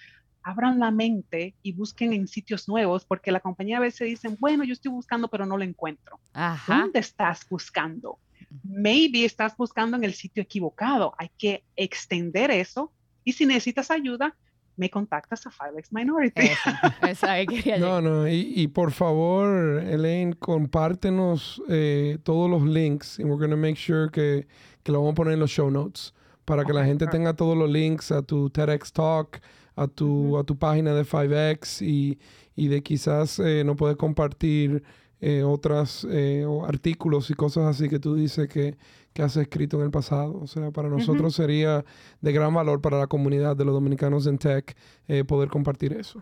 Abran 0.43 0.79
la 0.79 0.91
mente 0.91 1.55
y 1.63 1.71
busquen 1.71 2.13
en 2.13 2.27
sitios 2.27 2.67
nuevos, 2.67 3.05
porque 3.05 3.31
la 3.31 3.39
compañía 3.39 3.77
a 3.77 3.81
veces 3.81 4.07
dicen, 4.07 4.37
bueno, 4.39 4.63
yo 4.63 4.73
estoy 4.73 4.91
buscando, 4.91 5.27
pero 5.27 5.45
no 5.45 5.57
lo 5.57 5.63
encuentro. 5.63 6.19
¿Dónde 6.67 6.99
estás 6.99 7.47
buscando? 7.49 8.19
Maybe 8.63 9.25
estás 9.25 9.57
buscando 9.57 9.97
en 9.97 10.03
el 10.03 10.13
sitio 10.13 10.43
equivocado. 10.43 11.15
Hay 11.17 11.31
que 11.37 11.63
extender 11.75 12.51
eso. 12.51 12.93
Y 13.23 13.33
si 13.33 13.45
necesitas 13.47 13.89
ayuda, 13.89 14.35
me 14.77 14.89
contactas 14.89 15.45
a 15.47 15.51
Filex 15.51 15.91
Minority. 15.91 16.49
no, 17.79 18.01
no, 18.01 18.27
y, 18.27 18.67
por 18.67 18.91
favor, 18.91 19.81
Elaine, 19.83 20.33
compártenos 20.33 21.61
eh, 21.69 22.17
todos 22.23 22.49
los 22.49 22.63
links 22.63 23.19
y 23.19 23.23
we're 23.23 23.37
going 23.37 23.49
to 23.49 23.57
make 23.57 23.77
sure 23.77 24.09
que, 24.09 24.47
que, 24.83 24.91
lo 24.91 24.99
vamos 24.99 25.13
a 25.13 25.15
poner 25.15 25.33
en 25.33 25.39
los 25.39 25.51
show 25.51 25.69
notes 25.69 26.13
para 26.45 26.63
que 26.63 26.73
la 26.73 26.85
gente 26.85 27.07
tenga 27.07 27.33
todos 27.33 27.57
los 27.57 27.69
links 27.69 28.11
a 28.11 28.21
tu 28.21 28.49
TEDx 28.49 28.91
Talk, 28.91 29.41
a 29.75 29.87
tu, 29.87 30.37
a 30.37 30.43
tu 30.43 30.57
página 30.57 30.93
de 30.93 31.03
5X 31.03 31.81
y, 31.81 32.19
y 32.55 32.67
de 32.67 32.83
quizás 32.83 33.39
eh, 33.39 33.63
no 33.65 33.75
puedes 33.75 33.97
compartir 33.97 34.83
eh, 35.21 35.43
otros 35.43 36.05
eh, 36.09 36.45
artículos 36.67 37.29
y 37.29 37.33
cosas 37.33 37.65
así 37.65 37.87
que 37.87 37.99
tú 37.99 38.15
dices 38.15 38.49
que, 38.49 38.75
que 39.13 39.21
has 39.21 39.37
escrito 39.37 39.77
en 39.77 39.83
el 39.83 39.91
pasado. 39.91 40.39
O 40.41 40.47
sea, 40.47 40.71
para 40.71 40.89
nosotros 40.89 41.35
sería 41.35 41.85
de 42.21 42.31
gran 42.31 42.53
valor 42.53 42.81
para 42.81 42.99
la 42.99 43.07
comunidad 43.07 43.55
de 43.55 43.65
los 43.65 43.73
dominicanos 43.73 44.27
en 44.27 44.37
tech 44.37 44.75
eh, 45.07 45.23
poder 45.23 45.49
compartir 45.49 45.93
eso. 45.93 46.21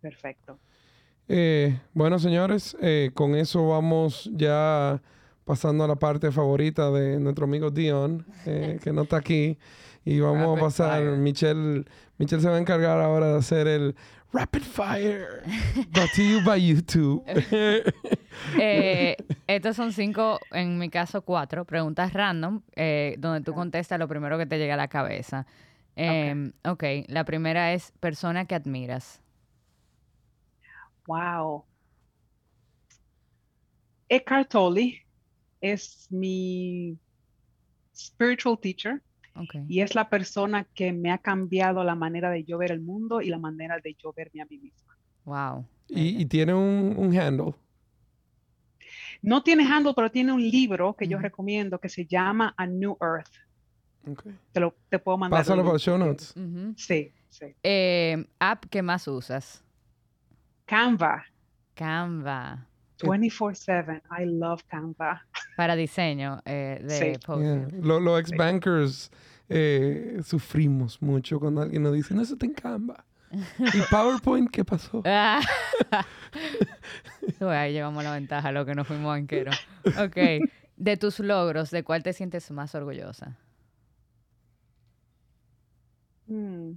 Perfecto. 0.00 0.58
bueno, 1.94 2.18
señores, 2.18 2.76
con 3.14 3.34
eso 3.34 3.68
vamos 3.68 4.30
ya 4.32 5.00
pasando 5.44 5.84
a 5.84 5.88
la 5.88 5.96
parte 5.96 6.30
favorita 6.30 6.90
de 6.90 7.18
nuestro 7.20 7.44
amigo 7.44 7.70
Dion, 7.70 8.26
que 8.44 8.92
no 8.92 9.02
está 9.02 9.18
aquí. 9.18 9.58
Y 10.04 10.20
vamos 10.20 10.56
a 10.56 10.60
pasar, 10.60 11.02
Michelle, 11.16 11.84
Michelle 12.16 12.40
se 12.40 12.48
va 12.48 12.56
a 12.56 12.60
encargar 12.60 13.00
ahora 13.00 13.32
de 13.32 13.38
hacer 13.38 13.66
el 13.66 13.96
Rapid 14.36 14.64
Fire. 14.64 15.42
Brought 15.92 16.12
to 16.14 16.22
you 16.22 16.42
by 16.44 16.58
YouTube. 16.58 17.22
eh, 18.60 19.16
estos 19.46 19.76
son 19.76 19.94
cinco, 19.94 20.38
en 20.50 20.76
mi 20.78 20.90
caso 20.90 21.22
cuatro, 21.22 21.64
preguntas 21.64 22.12
random, 22.12 22.60
eh, 22.74 23.16
donde 23.18 23.40
tú 23.40 23.54
contestas 23.54 23.98
lo 23.98 24.06
primero 24.08 24.36
que 24.36 24.44
te 24.44 24.58
llega 24.58 24.74
a 24.74 24.76
la 24.76 24.88
cabeza. 24.88 25.46
Eh, 25.96 26.52
ok, 26.66 26.84
la 27.08 27.24
primera 27.24 27.72
es 27.72 27.92
persona 27.98 28.44
que 28.44 28.54
admiras. 28.54 29.22
Wow. 31.06 31.64
Eckhart 34.10 34.50
Tolle 34.50 35.06
es 35.62 36.08
mi 36.10 36.98
spiritual 37.94 38.58
teacher. 38.60 39.00
Y 39.68 39.80
es 39.80 39.94
la 39.94 40.08
persona 40.08 40.64
que 40.64 40.92
me 40.92 41.10
ha 41.10 41.18
cambiado 41.18 41.84
la 41.84 41.94
manera 41.94 42.30
de 42.30 42.44
yo 42.44 42.58
ver 42.58 42.72
el 42.72 42.80
mundo 42.80 43.20
y 43.20 43.28
la 43.28 43.38
manera 43.38 43.78
de 43.82 43.94
yo 43.94 44.12
verme 44.12 44.42
a 44.42 44.46
mí 44.46 44.58
misma. 44.58 44.96
Wow. 45.24 45.66
¿Y, 45.88 46.24
tiene 46.26 46.54
un, 46.54 47.16
handle? 47.16 47.54
No 49.22 49.42
tiene 49.42 49.64
handle, 49.64 49.92
pero 49.94 50.10
tiene 50.10 50.32
un 50.32 50.42
libro 50.42 50.94
que 50.94 51.06
yo 51.06 51.18
recomiendo 51.18 51.78
que 51.78 51.88
se 51.88 52.06
llama 52.06 52.54
A 52.56 52.66
New 52.66 52.96
Earth. 53.00 53.32
Te, 54.52 54.60
lo, 54.60 54.74
te 54.88 54.98
puedo 54.98 55.18
mandar. 55.18 55.40
Pásalo 55.40 55.64
por 55.64 55.80
show 55.80 55.98
notes. 55.98 56.34
Sí, 56.76 57.12
sí. 57.28 57.46
Eh, 57.62 58.24
¿App 58.38 58.64
que 58.66 58.82
más 58.82 59.06
usas? 59.08 59.64
Canva. 60.64 61.24
Canva. 61.74 62.66
24/7. 62.98 64.02
I 64.18 64.24
love 64.26 64.62
Canva. 64.66 65.26
Para 65.56 65.76
diseño 65.76 66.40
eh, 66.44 66.80
de 66.84 67.14
sí. 67.14 67.20
Los 67.82 68.20
ex-bankers 68.20 69.10
eh, 69.48 70.20
sufrimos 70.24 71.00
mucho 71.02 71.38
cuando 71.38 71.62
alguien 71.62 71.82
nos 71.82 71.94
dice, 71.94 72.14
no, 72.14 72.22
eso 72.22 72.34
está 72.34 72.46
en 72.46 72.54
Canva. 72.54 73.04
¿Y 73.30 73.80
PowerPoint 73.90 74.50
qué 74.50 74.64
pasó? 74.64 75.02
ahí 77.40 77.72
llevamos 77.72 78.04
la 78.04 78.12
ventaja, 78.12 78.52
lo 78.52 78.64
que 78.64 78.74
nos 78.74 78.86
fuimos 78.86 79.06
banqueros. 79.06 79.56
Ok. 79.84 80.16
De 80.76 80.96
tus 80.96 81.20
logros, 81.20 81.70
¿de 81.70 81.82
cuál 81.82 82.02
te 82.02 82.12
sientes 82.12 82.50
más 82.50 82.74
orgullosa? 82.74 83.38
Mm. 86.26 86.72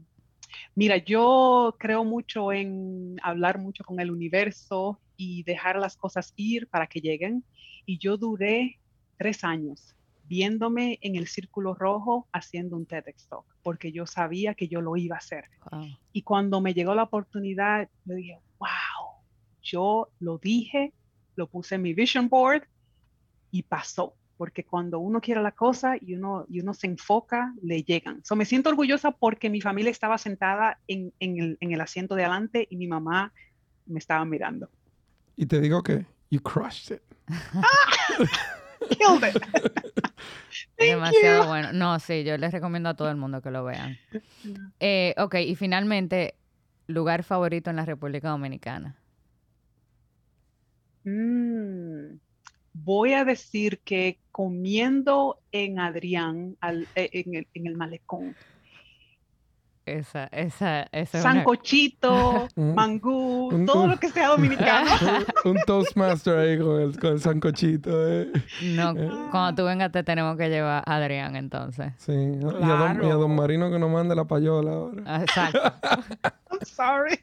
Mira, 0.75 0.97
yo 0.97 1.75
creo 1.79 2.03
mucho 2.03 2.51
en 2.51 3.17
hablar 3.23 3.59
mucho 3.59 3.83
con 3.83 3.99
el 3.99 4.11
universo 4.11 4.99
y 5.19 5.43
dejar 5.43 5.75
las 5.77 5.97
cosas 5.97 6.33
ir 6.37 6.67
para 6.67 6.87
que 6.87 7.01
lleguen. 7.01 7.43
Y 7.85 7.97
yo 7.97 8.15
duré 8.15 8.79
tres 9.17 9.43
años 9.43 9.93
viéndome 10.23 10.97
en 11.01 11.15
el 11.15 11.27
círculo 11.27 11.73
rojo 11.73 12.27
haciendo 12.31 12.77
un 12.77 12.85
TEDx 12.85 13.27
Talk, 13.27 13.45
porque 13.61 13.91
yo 13.91 14.05
sabía 14.05 14.53
que 14.53 14.69
yo 14.69 14.79
lo 14.79 14.95
iba 14.95 15.15
a 15.15 15.19
hacer. 15.19 15.45
Y 16.13 16.21
cuando 16.21 16.61
me 16.61 16.73
llegó 16.73 16.95
la 16.95 17.03
oportunidad, 17.03 17.89
yo 18.05 18.15
dije, 18.15 18.39
wow, 18.59 19.23
yo 19.61 20.09
lo 20.19 20.37
dije, 20.37 20.93
lo 21.35 21.47
puse 21.47 21.75
en 21.75 21.81
mi 21.81 21.93
vision 21.93 22.29
board 22.29 22.63
y 23.51 23.63
pasó 23.63 24.15
porque 24.37 24.63
cuando 24.63 24.99
uno 24.99 25.19
quiere 25.19 25.41
la 25.41 25.51
cosa 25.51 25.97
y 25.99 26.13
uno, 26.13 26.45
y 26.47 26.61
uno 26.61 26.73
se 26.73 26.87
enfoca, 26.87 27.53
le 27.61 27.83
llegan. 27.83 28.23
So, 28.23 28.37
me 28.37 28.45
siento 28.45 28.69
orgullosa 28.69 29.11
porque 29.11 29.49
mi 29.49 29.59
familia 29.59 29.91
estaba 29.91 30.17
sentada 30.17 30.79
en, 30.87 31.11
en, 31.19 31.57
el, 31.59 31.81
asiento 31.81 32.15
de 32.15 32.23
adelante 32.23 32.65
y 32.69 32.77
mi 32.77 32.87
mamá 32.87 33.33
me 33.85 33.99
estaba 33.99 34.23
mirando. 34.23 34.69
Y 35.39 35.45
te 35.45 35.61
digo 35.61 35.81
que, 35.81 36.05
you 36.29 36.41
crushed 36.41 36.91
it. 36.97 37.01
Killed 38.89 39.23
it. 39.23 39.41
Demasiado 40.77 41.47
bueno. 41.47 41.71
No, 41.71 41.97
sí, 41.99 42.25
yo 42.25 42.37
les 42.37 42.51
recomiendo 42.51 42.89
a 42.89 42.93
todo 42.93 43.09
el 43.09 43.15
mundo 43.15 43.41
que 43.41 43.49
lo 43.49 43.63
vean. 43.63 43.97
Eh, 44.81 45.15
ok, 45.17 45.35
y 45.35 45.55
finalmente, 45.55 46.35
lugar 46.87 47.23
favorito 47.23 47.69
en 47.69 47.77
la 47.77 47.85
República 47.85 48.29
Dominicana. 48.29 48.97
Mm 51.05 52.17
voy 52.73 53.13
a 53.13 53.25
decir 53.25 53.79
que 53.79 54.19
comiendo 54.31 55.39
en 55.51 55.79
Adrián, 55.79 56.57
eh, 56.95 57.09
en, 57.53 57.65
el, 57.65 57.75
malecón. 57.75 58.35
Esa, 59.85 60.25
esa, 60.27 60.87
esa. 60.91 61.21
Sancochito, 61.21 62.47
mangú, 62.55 63.65
todo 63.65 63.87
lo 63.87 63.97
que 63.97 64.09
sea 64.09 64.27
dominicano. 64.27 64.91
un, 65.45 65.57
Toastmaster 65.65 66.37
ahí 66.37 66.59
con 66.59 66.81
el, 66.81 66.99
con 66.99 67.13
el 67.13 67.19
sancochito. 67.19 67.89
Eh. 67.91 68.31
No, 68.75 68.91
eh. 68.91 69.09
cuando 69.31 69.63
tú 69.63 69.67
vengas 69.67 69.91
te 69.91 70.03
tenemos 70.03 70.37
que 70.37 70.49
llevar 70.49 70.83
a 70.85 70.95
Adrián 70.95 71.35
entonces. 71.35 71.93
Sí, 71.97 72.11
y, 72.11 72.45
a 72.45 72.75
don, 72.75 73.03
y, 73.03 73.09
a 73.09 73.15
don, 73.15 73.35
Marino 73.35 73.71
que 73.71 73.79
nos 73.79 73.89
mande 73.89 74.15
la 74.15 74.25
payola 74.25 74.71
ahora. 74.71 75.21
Exacto. 75.21 75.59
I'm 76.51 76.65
sorry. 76.65 77.19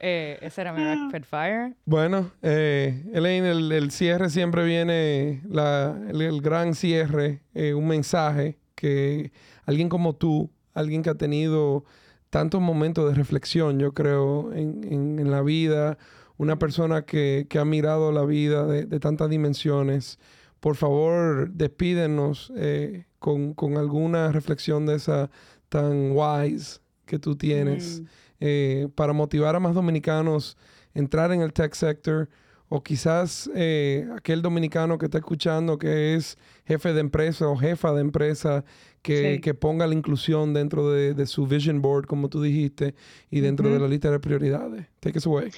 Eh, 0.00 0.38
ese 0.42 0.60
era 0.60 0.72
mi. 0.72 0.82
Rapid 0.84 1.24
Fire. 1.24 1.74
Bueno, 1.84 2.30
eh, 2.42 3.04
Elaine, 3.12 3.50
el, 3.50 3.90
cierre 3.90 4.30
siempre 4.30 4.64
viene, 4.64 5.42
el, 5.42 6.40
gran 6.40 6.74
cierre, 6.74 7.42
eh, 7.54 7.74
un 7.74 7.88
mensaje 7.88 8.58
que 8.74 9.32
alguien 9.66 9.88
como 9.88 10.14
tú, 10.14 10.50
alguien 10.78 11.02
que 11.02 11.10
ha 11.10 11.14
tenido 11.14 11.84
tantos 12.30 12.60
momentos 12.60 13.08
de 13.08 13.14
reflexión, 13.14 13.78
yo 13.78 13.92
creo, 13.92 14.52
en, 14.52 15.30
la 15.30 15.42
vida, 15.42 15.98
una 16.36 16.58
persona 16.58 17.02
que, 17.02 17.46
ha 17.58 17.64
mirado 17.64 18.12
la 18.12 18.24
vida 18.24 18.66
de, 18.66 19.00
tantas 19.00 19.30
dimensiones, 19.30 20.18
por 20.60 20.76
favor, 20.76 21.50
despídenos 21.50 22.52
eh, 22.56 23.06
con, 23.18 23.54
alguna 23.76 24.32
reflexión 24.32 24.86
de 24.86 24.96
esa 24.96 25.30
tan 25.68 26.12
wise 26.12 26.80
que 27.06 27.18
tú 27.18 27.36
tienes. 27.36 28.00
Mm. 28.00 28.06
Eh, 28.40 28.88
para 28.94 29.12
motivar 29.12 29.56
a 29.56 29.60
más 29.60 29.74
dominicanos 29.74 30.56
a 30.94 30.98
entrar 31.00 31.32
en 31.32 31.40
el 31.40 31.52
tech 31.52 31.74
sector 31.74 32.28
o 32.68 32.82
quizás 32.82 33.50
eh, 33.54 34.06
aquel 34.14 34.42
dominicano 34.42 34.98
que 34.98 35.06
está 35.06 35.18
escuchando 35.18 35.78
que 35.78 36.14
es 36.14 36.36
jefe 36.66 36.92
de 36.92 37.00
empresa 37.00 37.48
o 37.48 37.56
jefa 37.56 37.92
de 37.92 38.02
empresa 38.02 38.64
que, 39.02 39.54
ponga 39.58 39.86
la 39.86 39.94
inclusión 39.94 40.52
dentro 40.52 40.90
de, 40.90 41.26
su 41.26 41.46
vision 41.46 41.80
board, 41.80 42.06
como 42.06 42.28
tú 42.28 42.42
dijiste, 42.42 42.94
y 43.30 43.40
dentro 43.40 43.70
de 43.70 43.78
la 43.78 43.88
lista 43.88 44.10
de 44.10 44.20
prioridades. 44.20 44.86
Take 45.00 45.16
us 45.18 45.26
away. 45.26 45.50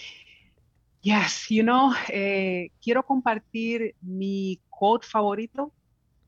Yes, 1.03 1.47
you 1.49 1.63
know, 1.63 1.93
eh, 2.13 2.71
quiero 2.81 3.03
compartir 3.03 3.97
mi 4.03 4.61
quote 4.69 5.07
favorito 5.07 5.73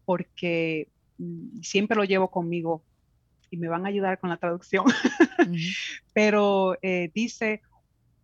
porque 0.04 0.88
mm, 1.18 1.60
siempre 1.60 1.96
lo 1.96 2.04
llevo 2.04 2.28
conmigo 2.28 2.82
y 3.50 3.58
me 3.58 3.68
van 3.68 3.84
a 3.84 3.90
ayudar 3.90 4.18
con 4.18 4.30
la 4.30 4.38
traducción. 4.38 4.86
Pero 6.14 6.76
eh, 6.82 7.10
dice, 7.14 7.60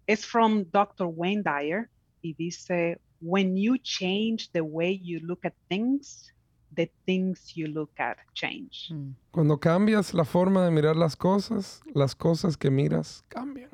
es 0.06 0.26
from 0.26 0.64
Dr. 0.72 1.06
Wayne 1.14 1.42
Dyer 1.42 1.88
y 2.22 2.34
dice, 2.34 3.00
when 3.20 3.56
you 3.56 3.76
change 3.78 4.50
the 4.52 4.60
way 4.60 4.98
you 4.98 5.20
look 5.20 5.44
at 5.44 5.54
things, 5.68 6.32
the 6.74 6.90
things 7.06 7.54
you 7.54 7.66
look 7.66 7.98
at 7.98 8.18
change. 8.34 8.88
Mm. 8.90 9.14
Cuando 9.30 9.58
cambias 9.58 10.14
la 10.14 10.24
forma 10.24 10.64
de 10.64 10.70
mirar 10.70 10.96
las 10.96 11.16
cosas, 11.16 11.80
las 11.94 12.14
cosas 12.14 12.56
que 12.56 12.70
miras 12.70 13.24
cambian. 13.28 13.70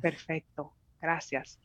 Perfecto. 0.00 0.72
Gracias. 1.00 1.60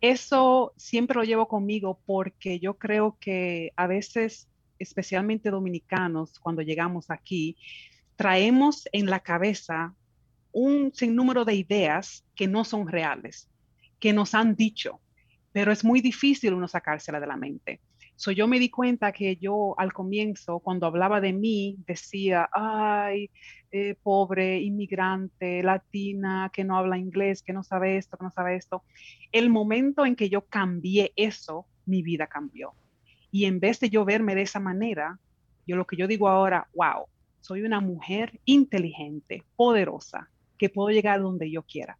Eso 0.00 0.72
siempre 0.76 1.16
lo 1.16 1.24
llevo 1.24 1.46
conmigo 1.46 2.00
porque 2.06 2.58
yo 2.58 2.78
creo 2.78 3.18
que 3.20 3.72
a 3.76 3.86
veces, 3.86 4.48
especialmente 4.78 5.50
dominicanos, 5.50 6.38
cuando 6.38 6.62
llegamos 6.62 7.10
aquí, 7.10 7.58
traemos 8.16 8.88
en 8.92 9.06
la 9.06 9.20
cabeza 9.20 9.94
un 10.52 10.90
sinnúmero 10.94 11.44
de 11.44 11.54
ideas 11.54 12.24
que 12.34 12.48
no 12.48 12.64
son 12.64 12.88
reales, 12.88 13.50
que 14.00 14.14
nos 14.14 14.34
han 14.34 14.56
dicho, 14.56 15.00
pero 15.52 15.72
es 15.72 15.84
muy 15.84 16.00
difícil 16.00 16.54
uno 16.54 16.68
sacársela 16.68 17.20
de 17.20 17.26
la 17.26 17.36
mente. 17.36 17.80
So, 18.16 18.32
yo 18.32 18.48
me 18.48 18.58
di 18.58 18.68
cuenta 18.68 19.12
que 19.12 19.36
yo 19.36 19.78
al 19.78 19.92
comienzo, 19.92 20.58
cuando 20.58 20.86
hablaba 20.86 21.20
de 21.20 21.32
mí, 21.32 21.76
decía, 21.86 22.48
ay, 22.52 23.30
eh, 23.70 23.94
pobre 24.02 24.60
inmigrante, 24.60 25.62
latina, 25.62 26.50
que 26.52 26.64
no 26.64 26.76
habla 26.76 26.98
inglés, 26.98 27.42
que 27.42 27.52
no 27.52 27.62
sabe 27.62 27.96
esto, 27.96 28.16
que 28.16 28.24
no 28.24 28.32
sabe 28.32 28.56
esto. 28.56 28.82
El 29.30 29.50
momento 29.50 30.04
en 30.04 30.16
que 30.16 30.28
yo 30.28 30.46
cambié 30.46 31.12
eso, 31.14 31.66
mi 31.86 32.02
vida 32.02 32.26
cambió. 32.26 32.72
Y 33.30 33.44
en 33.44 33.60
vez 33.60 33.78
de 33.78 33.88
yo 33.88 34.04
verme 34.04 34.34
de 34.34 34.42
esa 34.42 34.58
manera, 34.58 35.20
yo 35.66 35.76
lo 35.76 35.86
que 35.86 35.96
yo 35.96 36.08
digo 36.08 36.28
ahora, 36.28 36.68
wow, 36.74 37.06
soy 37.40 37.62
una 37.62 37.80
mujer 37.80 38.40
inteligente, 38.44 39.44
poderosa, 39.54 40.28
que 40.56 40.70
puedo 40.70 40.88
llegar 40.88 41.20
donde 41.20 41.50
yo 41.50 41.62
quiera. 41.62 41.98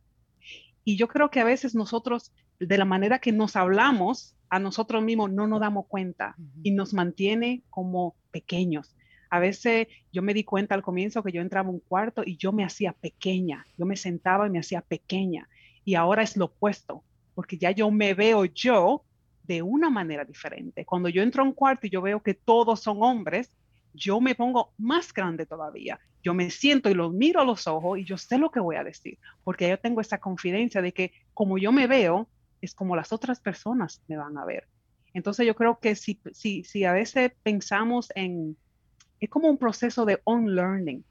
Y 0.84 0.96
yo 0.96 1.06
creo 1.06 1.30
que 1.30 1.40
a 1.40 1.44
veces 1.44 1.74
nosotros, 1.74 2.32
de 2.58 2.78
la 2.78 2.84
manera 2.84 3.18
que 3.18 3.32
nos 3.32 3.56
hablamos 3.56 4.36
a 4.50 4.58
nosotros 4.58 5.02
mismos, 5.02 5.30
no 5.30 5.46
nos 5.46 5.60
damos 5.60 5.86
cuenta 5.86 6.36
y 6.62 6.70
nos 6.72 6.94
mantiene 6.94 7.62
como 7.70 8.16
pequeños. 8.30 8.96
A 9.30 9.38
veces 9.38 9.88
yo 10.12 10.22
me 10.22 10.34
di 10.34 10.44
cuenta 10.44 10.74
al 10.74 10.82
comienzo 10.82 11.22
que 11.22 11.32
yo 11.32 11.42
entraba 11.42 11.68
a 11.68 11.72
un 11.72 11.80
cuarto 11.80 12.22
y 12.24 12.36
yo 12.36 12.52
me 12.52 12.64
hacía 12.64 12.92
pequeña, 12.92 13.66
yo 13.76 13.84
me 13.84 13.96
sentaba 13.96 14.46
y 14.46 14.50
me 14.50 14.58
hacía 14.58 14.80
pequeña. 14.80 15.48
Y 15.84 15.94
ahora 15.94 16.22
es 16.22 16.36
lo 16.36 16.46
opuesto, 16.46 17.04
porque 17.34 17.58
ya 17.58 17.70
yo 17.70 17.90
me 17.90 18.14
veo 18.14 18.46
yo 18.46 19.04
de 19.44 19.62
una 19.62 19.90
manera 19.90 20.24
diferente. 20.24 20.84
Cuando 20.84 21.08
yo 21.08 21.22
entro 21.22 21.42
a 21.42 21.46
un 21.46 21.52
cuarto 21.52 21.86
y 21.86 21.90
yo 21.90 22.02
veo 22.02 22.22
que 22.22 22.34
todos 22.34 22.80
son 22.80 23.02
hombres, 23.02 23.50
yo 23.94 24.20
me 24.20 24.34
pongo 24.34 24.72
más 24.78 25.12
grande 25.12 25.46
todavía. 25.46 25.98
Yo 26.22 26.34
me 26.34 26.50
siento 26.50 26.90
y 26.90 26.94
los 26.94 27.12
miro 27.12 27.40
a 27.40 27.44
los 27.44 27.66
ojos 27.66 27.98
y 27.98 28.04
yo 28.04 28.18
sé 28.18 28.38
lo 28.38 28.50
que 28.50 28.60
voy 28.60 28.76
a 28.76 28.84
decir, 28.84 29.18
porque 29.44 29.68
yo 29.68 29.78
tengo 29.78 30.00
esa 30.00 30.18
confidencia 30.18 30.82
de 30.82 30.92
que 30.92 31.12
como 31.32 31.58
yo 31.58 31.72
me 31.72 31.86
veo, 31.86 32.28
es 32.60 32.74
como 32.74 32.96
las 32.96 33.12
otras 33.12 33.40
personas 33.40 34.02
me 34.08 34.16
van 34.16 34.36
a 34.38 34.44
ver. 34.44 34.66
Entonces 35.14 35.46
yo 35.46 35.54
creo 35.54 35.78
que 35.78 35.94
si, 35.94 36.20
si, 36.32 36.64
si 36.64 36.84
a 36.84 36.92
veces 36.92 37.32
pensamos 37.42 38.12
en, 38.14 38.56
es 39.20 39.30
como 39.30 39.48
un 39.48 39.58
proceso 39.58 40.04
de 40.04 40.20
unlearning, 40.24 41.04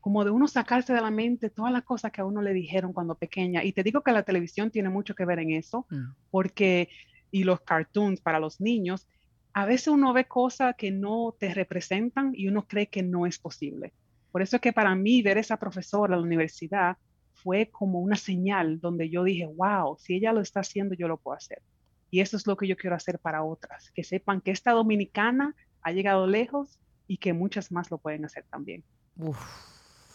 como 0.00 0.24
de 0.24 0.30
uno 0.30 0.46
sacarse 0.46 0.92
de 0.92 1.00
la 1.00 1.10
mente 1.10 1.50
todas 1.50 1.72
las 1.72 1.82
cosas 1.82 2.12
que 2.12 2.20
a 2.20 2.24
uno 2.24 2.40
le 2.40 2.52
dijeron 2.52 2.92
cuando 2.92 3.14
pequeña. 3.14 3.64
Y 3.64 3.72
te 3.72 3.82
digo 3.82 4.02
que 4.02 4.12
la 4.12 4.22
televisión 4.22 4.70
tiene 4.70 4.88
mucho 4.88 5.14
que 5.14 5.24
ver 5.24 5.38
en 5.40 5.52
eso, 5.52 5.86
mm. 5.90 6.12
porque, 6.30 6.88
y 7.30 7.44
los 7.44 7.60
cartoons 7.60 8.20
para 8.20 8.38
los 8.38 8.60
niños, 8.60 9.06
a 9.52 9.66
veces 9.66 9.88
uno 9.88 10.12
ve 10.12 10.26
cosas 10.26 10.76
que 10.76 10.90
no 10.90 11.34
te 11.38 11.52
representan 11.52 12.32
y 12.34 12.48
uno 12.48 12.66
cree 12.66 12.86
que 12.86 13.02
no 13.02 13.26
es 13.26 13.38
posible. 13.38 13.92
Por 14.30 14.42
eso 14.42 14.56
es 14.56 14.62
que 14.62 14.72
para 14.72 14.94
mí 14.94 15.20
ver 15.22 15.38
esa 15.38 15.56
profesora 15.56 16.14
en 16.14 16.20
la 16.20 16.26
universidad 16.26 16.96
fue 17.42 17.70
como 17.70 18.00
una 18.00 18.16
señal 18.16 18.80
donde 18.80 19.10
yo 19.10 19.24
dije, 19.24 19.46
wow, 19.46 19.96
si 19.98 20.16
ella 20.16 20.32
lo 20.32 20.40
está 20.40 20.60
haciendo, 20.60 20.94
yo 20.94 21.08
lo 21.08 21.18
puedo 21.18 21.36
hacer. 21.36 21.62
Y 22.10 22.20
eso 22.20 22.36
es 22.36 22.46
lo 22.46 22.56
que 22.56 22.66
yo 22.66 22.76
quiero 22.76 22.96
hacer 22.96 23.18
para 23.18 23.44
otras, 23.44 23.90
que 23.92 24.02
sepan 24.02 24.40
que 24.40 24.50
esta 24.50 24.72
dominicana 24.72 25.54
ha 25.82 25.92
llegado 25.92 26.26
lejos 26.26 26.78
y 27.06 27.18
que 27.18 27.32
muchas 27.32 27.70
más 27.70 27.90
lo 27.90 27.98
pueden 27.98 28.24
hacer 28.24 28.44
también. 28.50 28.82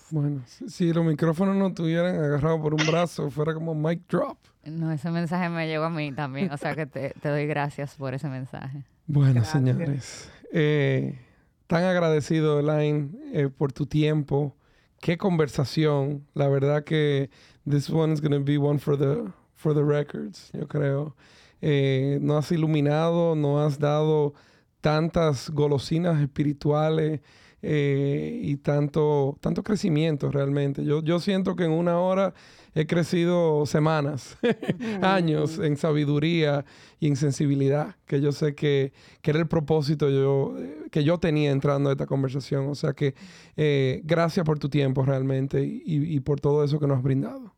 Bueno, 0.10 0.44
si, 0.46 0.94
los 0.94 1.06
micrófonos 1.06 1.56
no 1.56 1.68
estuvieran 1.68 2.16
agarrados 2.16 2.62
por 2.62 2.74
un 2.74 2.86
brazo, 2.86 3.30
fuera 3.32 3.54
como 3.54 3.74
mic 3.74 4.08
drop. 4.08 4.38
No, 4.66 4.92
ese 4.92 5.10
mensaje 5.10 5.50
me 5.50 5.68
llegó 5.68 5.86
a 5.86 5.90
mí 5.90 6.12
también, 6.12 6.52
o 6.52 6.58
sea 6.58 6.76
que 6.76 6.86
te, 6.86 7.14
doy 7.24 7.48
gracias 7.48 7.96
por 7.96 8.14
ese 8.14 8.28
mensaje. 8.28 8.84
Bueno, 9.08 9.44
señores, 9.44 10.32
eh, 10.52 11.20
tan 11.68 11.84
agradecido, 11.84 12.60
Elaine, 12.60 13.12
eh, 13.34 13.50
por 13.50 13.74
tu 13.74 13.86
tiempo. 13.86 14.56
Qué 15.04 15.18
conversación. 15.18 16.26
La 16.34 16.48
verdad 16.48 16.86
que 16.86 17.30
this 17.66 17.90
one 17.90 18.14
is 18.14 18.22
going 18.22 18.32
to 18.32 18.40
be 18.40 18.58
one 18.58 18.80
for 18.80 18.96
the, 18.96 19.34
for 19.54 19.74
the 19.74 19.84
records, 19.84 20.50
yo 20.54 20.66
creo. 20.66 21.14
Eh, 21.62 22.20
no 22.22 22.38
has 22.38 22.50
iluminado, 22.54 23.36
no 23.36 23.60
has 23.60 23.78
dado 23.78 24.34
tantas 24.80 25.50
golosinas 25.50 26.22
espirituales 26.22 27.20
eh, 27.66 28.42
y 28.44 28.58
tanto, 28.58 29.38
tanto 29.40 29.64
crecimiento 29.64 30.30
realmente. 30.30 30.84
Yo, 30.84 31.02
yo 31.02 31.20
siento 31.20 31.56
que 31.56 31.64
en 31.64 31.72
una 31.72 31.98
hora 31.98 32.34
he 32.76 32.86
crecido 32.86 33.66
semanas, 33.66 34.38
años 35.02 35.60
en 35.60 35.78
sabiduría 35.78 36.66
y 37.00 37.08
en 37.08 37.16
sensibilidad, 37.16 37.96
que 38.06 38.20
yo 38.20 38.34
sé 38.34 38.54
que, 38.54 38.92
era 39.24 39.40
el 39.40 39.48
propósito 39.48 40.10
yo, 40.10 40.56
que 40.92 41.06
yo 41.06 41.20
tenía 41.20 41.52
entrando 41.52 41.90
a 41.90 41.94
esta 41.94 42.06
conversación. 42.06 42.68
O 42.68 42.76
sea 42.76 42.92
que 42.92 43.16
eh, 43.56 44.02
gracias 44.04 44.46
por 44.46 44.60
tu 44.60 44.68
tiempo 44.68 45.04
realmente 45.04 45.64
y, 45.64 45.84
y 45.86 46.20
por 46.20 46.42
todo 46.42 46.66
eso 46.66 46.80
que 46.82 46.88
nos 46.88 46.98
has 46.98 47.04
brindado. 47.04 47.53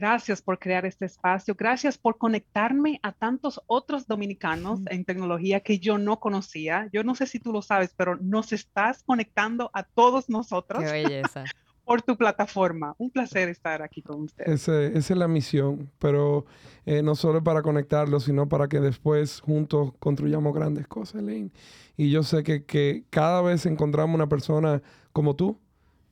Gracias 0.00 0.40
por 0.40 0.58
crear 0.58 0.86
este 0.86 1.04
espacio. 1.04 1.54
Gracias 1.54 1.98
por 1.98 2.16
conectarme 2.16 2.98
a 3.02 3.12
tantos 3.12 3.60
otros 3.66 4.06
dominicanos 4.06 4.80
en 4.86 5.04
tecnología 5.04 5.60
que 5.60 5.78
yo 5.78 5.98
no 5.98 6.20
conocía. 6.20 6.88
Yo 6.90 7.04
no 7.04 7.14
sé 7.14 7.26
si 7.26 7.38
tú 7.38 7.52
lo 7.52 7.60
sabes, 7.60 7.92
pero 7.94 8.16
nos 8.16 8.54
estás 8.54 9.02
conectando 9.02 9.70
a 9.74 9.82
todos 9.82 10.30
nosotros. 10.30 10.82
Qué 10.82 10.90
belleza. 10.90 11.44
por 11.84 12.00
tu 12.00 12.16
plataforma. 12.16 12.94
Un 12.96 13.10
placer 13.10 13.50
estar 13.50 13.82
aquí 13.82 14.00
con 14.00 14.22
ustedes. 14.22 14.68
esa 14.68 14.86
es 14.86 15.10
la 15.10 15.28
misión, 15.28 15.90
pero 15.98 16.46
eh, 16.86 17.02
no 17.02 17.14
solo 17.14 17.44
para 17.44 17.60
conectarlos, 17.60 18.24
sino 18.24 18.48
para 18.48 18.68
que 18.68 18.80
después 18.80 19.40
juntos 19.40 19.92
construyamos 19.98 20.54
grandes 20.54 20.86
cosas, 20.88 21.20
Elaine. 21.20 21.50
Y 21.98 22.10
yo 22.10 22.22
sé 22.22 22.42
que, 22.42 23.04
cada 23.10 23.42
vez 23.42 23.66
encontramos 23.66 24.14
una 24.14 24.30
persona 24.30 24.80
como 25.12 25.36
tú, 25.36 25.58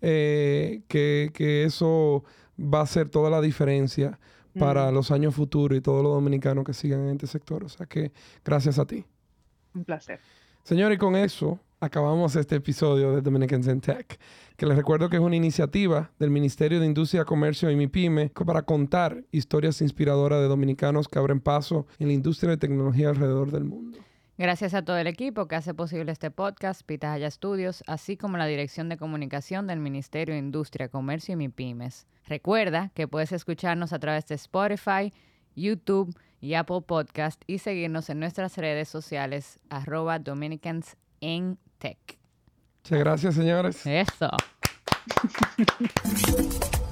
eh, 0.03 0.83
que, 0.89 1.31
que 1.33 1.65
eso 1.65 2.25
va 2.59 2.81
a 2.81 2.87
ser 2.87 3.09
toda 3.09 3.31
la 3.31 3.41
diferencia 3.41 4.19
para 4.59 4.91
los 4.91 5.11
años 5.11 5.35
futuros 5.35 5.79
y 5.79 5.81
todos 5.81 6.03
los 6.03 6.13
dominicanos 6.13 6.65
que 6.65 6.75
sigan 6.75 7.01
en 7.01 7.11
este 7.11 7.27
sector. 7.27 7.65
O 7.65 7.69
sea 7.69 7.87
que 7.87 8.13
gracias 8.45 8.79
a 8.79 8.87
ti. 8.87 9.05
Un 9.75 9.85
placer. 9.85 10.21
Señor, 10.65 10.93
y 10.93 10.99
con 10.99 11.17
eso 11.17 11.61
acabamos 11.81 12.35
este 12.37 12.57
episodio 12.57 13.15
de 13.15 13.21
Dominicans 13.21 13.69
in 13.69 13.81
Tech, 13.81 14.19
que 14.57 14.67
les 14.67 14.77
recuerdo 14.77 15.09
que 15.09 15.17
es 15.17 15.23
una 15.23 15.37
iniciativa 15.37 16.11
del 16.19 16.31
Ministerio 16.31 16.81
de 16.81 16.87
Industria, 16.87 17.25
Comercio 17.25 17.71
y 17.71 17.77
MIPYME 17.77 18.31
para 18.31 18.63
contar 18.63 19.25
historias 19.31 19.81
inspiradoras 19.81 20.41
de 20.41 20.49
dominicanos 20.49 21.09
que 21.09 21.19
abren 21.19 21.41
paso 21.41 21.87
en 21.99 22.09
la 22.09 22.15
industria 22.15 22.51
de 22.51 22.57
tecnología 22.57 23.11
alrededor 23.11 23.53
del 23.53 23.65
mundo. 23.65 23.99
Gracias 24.39 24.73
a 24.73 24.83
todo 24.83 24.97
el 24.97 25.09
equipo 25.09 25.49
que 25.49 25.57
hace 25.57 25.75
posible 25.75 26.13
este 26.13 26.31
podcast, 26.31 26.83
Pitahaya 26.83 27.27
Estudios, 27.27 27.83
así 27.89 28.17
como 28.17 28.37
la 28.37 28.47
Dirección 28.47 28.89
de 28.89 28.97
Comunicación 28.97 29.67
del 29.67 29.81
Ministerio 29.81 30.35
de 30.35 30.39
Industria, 30.39 30.89
Comercio 30.89 31.33
y 31.33 31.37
MIPIMES. 31.37 32.07
Recuerda 32.25 32.93
que 32.95 33.09
puedes 33.09 33.33
escucharnos 33.33 33.93
a 33.93 33.99
través 33.99 34.29
de 34.29 34.37
Spotify, 34.37 35.13
YouTube 35.57 36.17
y 36.41 36.55
Apple 36.55 36.83
Podcast 36.87 37.43
y 37.49 37.59
seguirnos 37.59 38.11
en 38.11 38.21
nuestras 38.21 38.57
redes 38.57 38.89
sociales 38.89 39.59
arroba 39.71 40.21
Dominicans 40.21 40.97
en 41.21 41.59
Tech. 41.79 41.99
Muchas 42.85 42.99
gracias, 43.01 43.35
señores. 43.35 43.85
Eso. 43.85 44.31